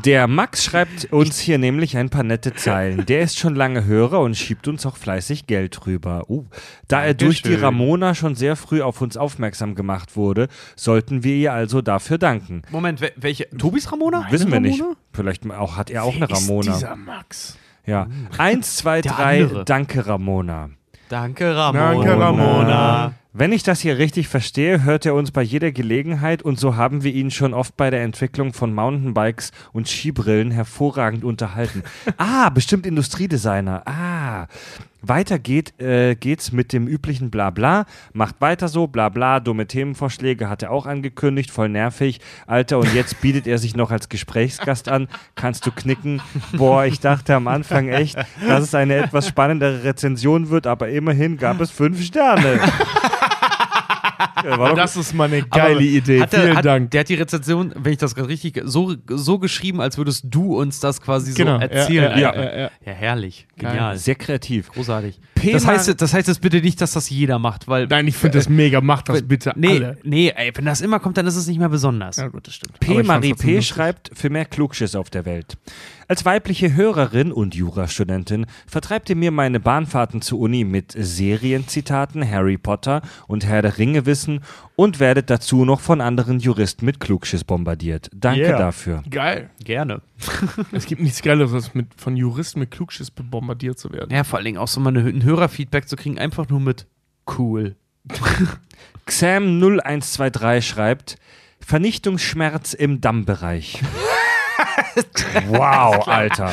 [0.06, 3.06] Der Max schreibt uns hier nämlich ein paar nette Zeilen.
[3.08, 6.30] Der ist schon lange Hörer und schiebt uns auch fleißig Geld rüber.
[6.30, 6.46] Uh,
[6.88, 7.56] da er durch die.
[7.56, 12.62] Ramona schon sehr früh auf uns aufmerksam gemacht wurde, sollten wir ihr also dafür danken.
[12.70, 13.50] Moment, wel- welche?
[13.58, 14.28] Tobis Ramona?
[14.30, 14.70] Wissen wir Ramona?
[14.70, 14.84] nicht.
[15.12, 16.72] Vielleicht auch, hat er auch eine Ramona.
[16.72, 17.58] Ist dieser Max.
[17.86, 18.08] Ja.
[18.38, 19.66] Eins, zwei, Der drei, andere.
[19.66, 20.70] danke Ramona.
[21.10, 21.94] Danke, Ramona.
[21.96, 23.14] Danke, Ramona.
[23.40, 27.06] Wenn ich das hier richtig verstehe, hört er uns bei jeder Gelegenheit und so haben
[27.06, 31.84] wir ihn schon oft bei der Entwicklung von Mountainbikes und Skibrillen hervorragend unterhalten.
[32.18, 33.84] ah, bestimmt Industriedesigner.
[33.88, 34.48] Ah.
[35.02, 37.86] Weiter geht, äh, geht's mit dem üblichen Blabla.
[38.12, 42.20] Macht weiter so, Blabla, dumme Themenvorschläge hat er auch angekündigt, voll nervig.
[42.46, 45.08] Alter, und jetzt bietet er sich noch als Gesprächsgast an.
[45.36, 46.22] Kannst du knicken?
[46.52, 51.38] Boah, ich dachte am Anfang echt, dass es eine etwas spannendere Rezension wird, aber immerhin
[51.38, 52.60] gab es fünf Sterne.
[54.44, 56.22] Ja, Das ist mal eine Aber geile Idee.
[56.22, 56.92] hat er, Vielen hat, Dank.
[56.92, 60.58] Der hat die Rezension, wenn ich das gerade richtig, so, so geschrieben, als würdest du
[60.58, 62.18] uns das quasi Genau, so erzählen.
[62.20, 62.72] ja, ja, ja.
[62.86, 63.48] ja, herrlich.
[63.58, 63.98] Genial.
[63.98, 64.70] Sehr kreativ.
[64.72, 65.20] Großartig.
[65.36, 65.52] P.
[65.54, 67.88] Das heißt, das heißt jetzt bitte nicht, dass das jeder macht, weil.
[67.88, 68.82] Nein, ich finde das mega.
[68.82, 69.98] Macht das bitte nee, alle.
[70.04, 72.18] nee, ey, wenn das immer kommt, dann ist es nicht mehr besonders.
[72.18, 72.80] Ja, gut, das stimmt.
[72.80, 72.92] P.
[72.92, 73.62] Aber Marie P.
[73.62, 75.58] schreibt für mehr Klugschiss auf der Welt.
[76.12, 82.58] Als weibliche Hörerin und Jurastudentin vertreibt ihr mir meine Bahnfahrten zur Uni mit Serienzitaten, Harry
[82.58, 84.40] Potter und Herr der Ringe Wissen
[84.76, 88.10] und werdet dazu noch von anderen Juristen mit Klugschiss bombardiert.
[88.12, 88.58] Danke Yeah.
[88.58, 89.04] dafür.
[89.12, 89.52] Geil.
[89.64, 90.02] Gerne.
[90.72, 94.10] Es gibt nichts Geileres, als mit, von Juristen mit Klugschiss bombardiert zu werden.
[94.12, 96.88] Ja, vor allen Dingen auch so mal eine, ein Hörerfeedback zu kriegen, einfach nur mit
[97.38, 97.76] cool.
[99.08, 101.18] Xam0123 schreibt
[101.60, 103.84] Vernichtungsschmerz im Dammbereich.
[105.48, 106.52] wow, Alter.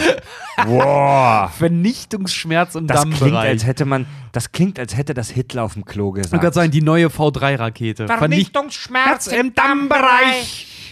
[0.67, 1.51] Wow.
[1.57, 3.49] Vernichtungsschmerz im Das klingt, Dammbereich.
[3.49, 6.43] als hätte man, das klingt, als hätte das Hitler auf dem Klo Ich gesagt.
[6.43, 8.07] kann sagen, die neue V3-Rakete.
[8.07, 10.86] Vernichtungsschmerz im Dammbereich.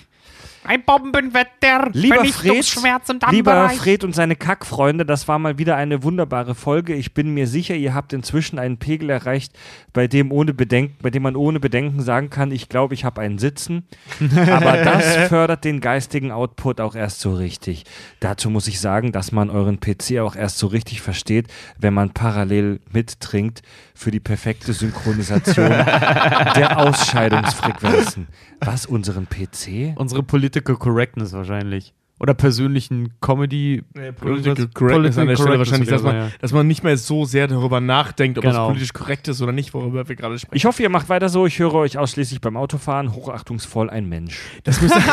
[0.66, 1.90] Ein Bombenwetter.
[1.92, 2.74] Lieber Fred,
[3.30, 6.94] lieber Fred und seine Kackfreunde, das war mal wieder eine wunderbare Folge.
[6.94, 9.52] Ich bin mir sicher, ihr habt inzwischen einen Pegel erreicht,
[9.92, 13.20] bei dem, ohne Bedenken, bei dem man ohne Bedenken sagen kann, ich glaube, ich habe
[13.20, 13.84] einen Sitzen.
[14.36, 17.84] Aber das fördert den geistigen Output auch erst so richtig.
[18.20, 22.10] Dazu muss ich sagen, dass man euren PC auch erst so richtig versteht, wenn man
[22.10, 23.60] parallel mittrinkt
[23.94, 28.28] für die perfekte Synchronisation der Ausscheidungsfrequenzen.
[28.60, 29.94] Was, unseren PC?
[29.96, 30.22] Unsere
[30.54, 31.94] Political Correctness wahrscheinlich.
[32.20, 33.82] Oder persönlichen Comedy.
[33.92, 36.28] Nee, Political Correctness an der Stelle wahrscheinlich, dass man, ja.
[36.40, 38.62] dass man nicht mehr so sehr darüber nachdenkt, ob Genau.
[38.66, 40.56] es politisch korrekt ist oder nicht, worüber wir gerade sprechen.
[40.56, 41.44] Ich hoffe, ihr macht weiter so.
[41.44, 43.12] Ich höre euch ausschließlich beim Autofahren.
[43.14, 44.38] Hochachtungsvoll ein Mensch.
[44.62, 44.98] das müsste,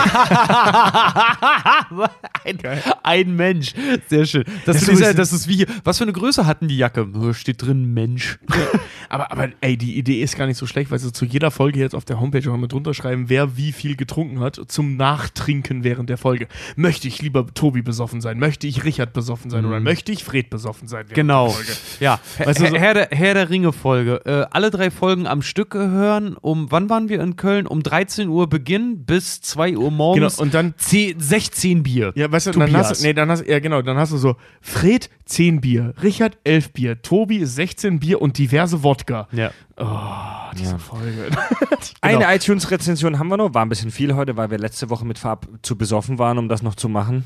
[2.46, 2.60] ein,
[3.04, 3.74] ein Mensch.
[4.08, 4.44] Sehr schön.
[4.66, 5.68] Das, Das ist, ist- das ist wie hier.
[5.84, 7.08] Was für eine Größe hatten die Jacke?
[7.34, 8.40] Steht drin Mensch.
[9.10, 11.80] aber, aber ey, die Idee ist gar nicht so schlecht, weil sie zu jeder Folge
[11.80, 15.84] jetzt auf der Homepage auch mal drunter schreiben, wer wie viel getrunken hat zum Nachtrinken
[15.84, 16.48] während der Folge.
[16.92, 18.38] Möchte ich lieber Tobi besoffen sein?
[18.38, 19.66] Möchte ich Richard besoffen sein?
[19.66, 21.06] Oder möchte ich Fred besoffen sein?
[21.14, 21.48] Genau.
[21.50, 21.72] Folge?
[22.02, 22.20] Ja.
[22.38, 24.22] Weißt du, Herr, so- Herr, der, Herr der Ringe-Folge.
[24.26, 26.36] Äh, alle drei Folgen am Stück hören.
[26.42, 27.66] Um wann waren wir in Köln?
[27.66, 30.36] Um 13 Uhr Beginn bis 2 Uhr morgens.
[30.36, 32.12] Genau, und dann 10, 16 Bier.
[32.16, 35.10] Ja, weißt du, dann hast nee, dann hast, ja genau, dann hast du so Fred
[35.26, 39.30] 10 Bier, Richard 11 Bier, Tobi 16 Bier und diverse Wodka.
[39.32, 39.52] Ja.
[39.82, 41.30] Oh, diese Folge.
[42.02, 43.54] Eine iTunes-Rezension haben wir noch.
[43.54, 46.50] War ein bisschen viel heute, weil wir letzte Woche mit Farb zu besoffen waren, um
[46.50, 47.26] das noch zu machen.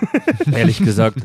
[0.52, 1.18] Ehrlich gesagt.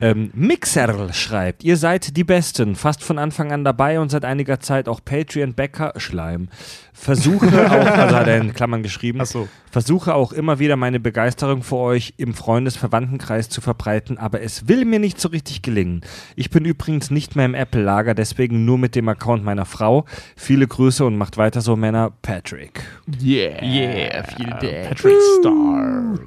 [0.00, 4.60] Ähm, Mixerl schreibt, ihr seid die Besten, fast von Anfang an dabei und seit einiger
[4.60, 6.48] Zeit auch Patreon-Bäcker Schleim.
[6.94, 9.48] Versuche auch, also hat er in Klammern geschrieben, Ach so.
[9.70, 14.84] versuche auch immer wieder meine Begeisterung für euch im Freundes-Verwandtenkreis zu verbreiten, aber es will
[14.84, 16.02] mir nicht so richtig gelingen.
[16.36, 20.04] Ich bin übrigens nicht mehr im Apple-Lager, deswegen nur mit dem Account meiner Frau.
[20.36, 22.12] Viele Grüße und macht weiter so, Männer.
[22.20, 22.82] Patrick.
[23.22, 23.62] Yeah.
[23.62, 24.88] Yeah, vielen Dank.
[24.88, 26.18] Patrick Star.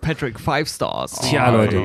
[0.00, 1.12] Patrick, five stars.
[1.20, 1.80] Tja, Leute.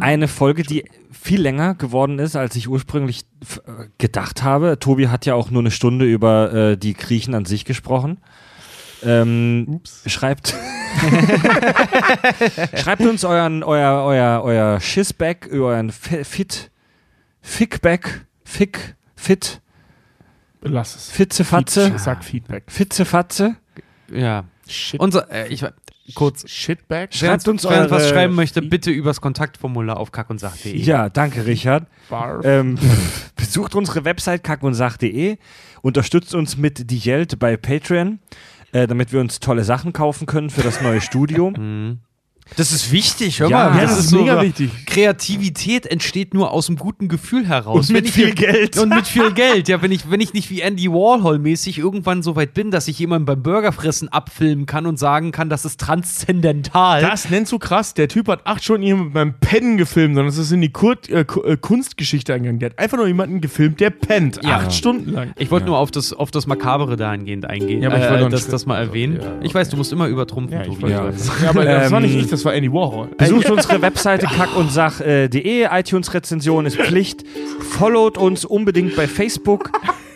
[0.00, 0.84] Eine Folge, die
[1.26, 3.24] viel länger geworden ist, als ich ursprünglich
[3.66, 4.78] äh, gedacht habe.
[4.78, 8.18] Tobi hat ja auch nur eine Stunde über äh, die Griechen an sich gesprochen.
[9.04, 10.02] Ähm, Ups.
[10.06, 10.54] schreibt
[12.74, 16.70] schreibt uns euren euer euer euer Schissback euren F- Fit
[17.42, 19.60] Fickback Fick Fit
[20.62, 21.10] Lass es.
[21.10, 22.64] Fitzefatze Sag Feedback.
[22.68, 23.56] Fitzefatze
[24.10, 24.44] Ja.
[24.68, 25.64] Shit, Unser, äh, ich,
[26.14, 26.48] kurz.
[26.50, 27.10] Shitbag?
[27.12, 30.76] Wer Schreibt uns wer uns was schreiben möchte, bitte übers Kontaktformular auf kackundsach.de.
[30.76, 31.86] Ja, danke, Richard.
[32.42, 32.76] Ähm,
[33.36, 35.38] besucht unsere Website kackundsach.de,
[35.82, 38.20] unterstützt uns mit die Geld bei Patreon,
[38.72, 41.52] äh, damit wir uns tolle Sachen kaufen können für das neue Studio.
[42.56, 43.76] Das ist wichtig, hör Ja, mal.
[43.78, 44.70] ja, das ist mega so- wichtig.
[44.86, 47.88] Kreativität entsteht nur aus einem guten Gefühl heraus.
[47.88, 48.78] Und mit ich viel Geld.
[48.78, 49.68] Und mit viel Geld.
[49.68, 52.98] Ja, wenn ich, wenn ich nicht wie Andy Warhol-mäßig irgendwann so weit bin, dass ich
[52.98, 57.00] jemanden beim Burgerfressen abfilmen kann und sagen kann, das ist transzendental.
[57.02, 57.94] Das nennst du krass.
[57.94, 61.08] Der Typ hat acht Stunden jemanden beim Pennen gefilmt, sondern es ist in die Kurt,
[61.08, 62.60] äh, äh, Kunstgeschichte eingegangen.
[62.60, 64.40] Der hat einfach nur jemanden gefilmt, der pennt.
[64.42, 64.56] Ja.
[64.58, 65.32] Acht Stunden lang.
[65.36, 67.82] ich wollte nur auf das, auf das Makabere dahingehend eingehen.
[67.82, 69.20] Ja, aber ich wollte noch einen das, das mal erwähnen.
[69.20, 71.30] Ja, Ich weiß, du musst immer übertrumpfen, Ja, ich weiß.
[71.42, 73.08] Ja, aber das war nicht Ähm, ich, das war Andy Warhol.
[73.16, 77.24] Besucht unsere Webseite kackundsach.de, iTunes-Rezension ist Pflicht.
[77.60, 79.70] Followt uns unbedingt bei Facebook,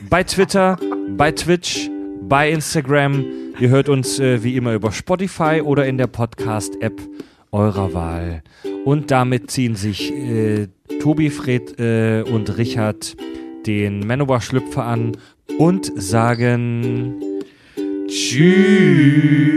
[0.09, 0.79] bei Twitter,
[1.17, 1.91] bei Twitch,
[2.23, 3.25] bei Instagram.
[3.59, 7.01] Ihr hört uns äh, wie immer über Spotify oder in der Podcast-App
[7.53, 8.43] eurer Wahl.
[8.85, 10.69] Und damit ziehen sich äh,
[11.01, 13.17] Tobi, Fred äh, und Richard
[13.67, 15.17] den Manowar-Schlüpfer an
[15.59, 17.21] und sagen
[18.07, 19.51] Tschüss.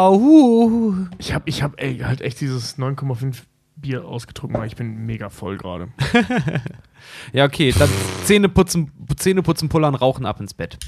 [0.00, 0.94] Hau.
[1.18, 3.42] Ich hab, ich hab ey, halt echt dieses 9,5
[3.76, 5.88] Bier ausgetrunken, weil ich bin mega voll gerade.
[7.32, 7.88] Ja, okay, dann
[8.24, 10.78] Zähne putzen, Zähne putzen, pullern, rauchen, ab ins Bett.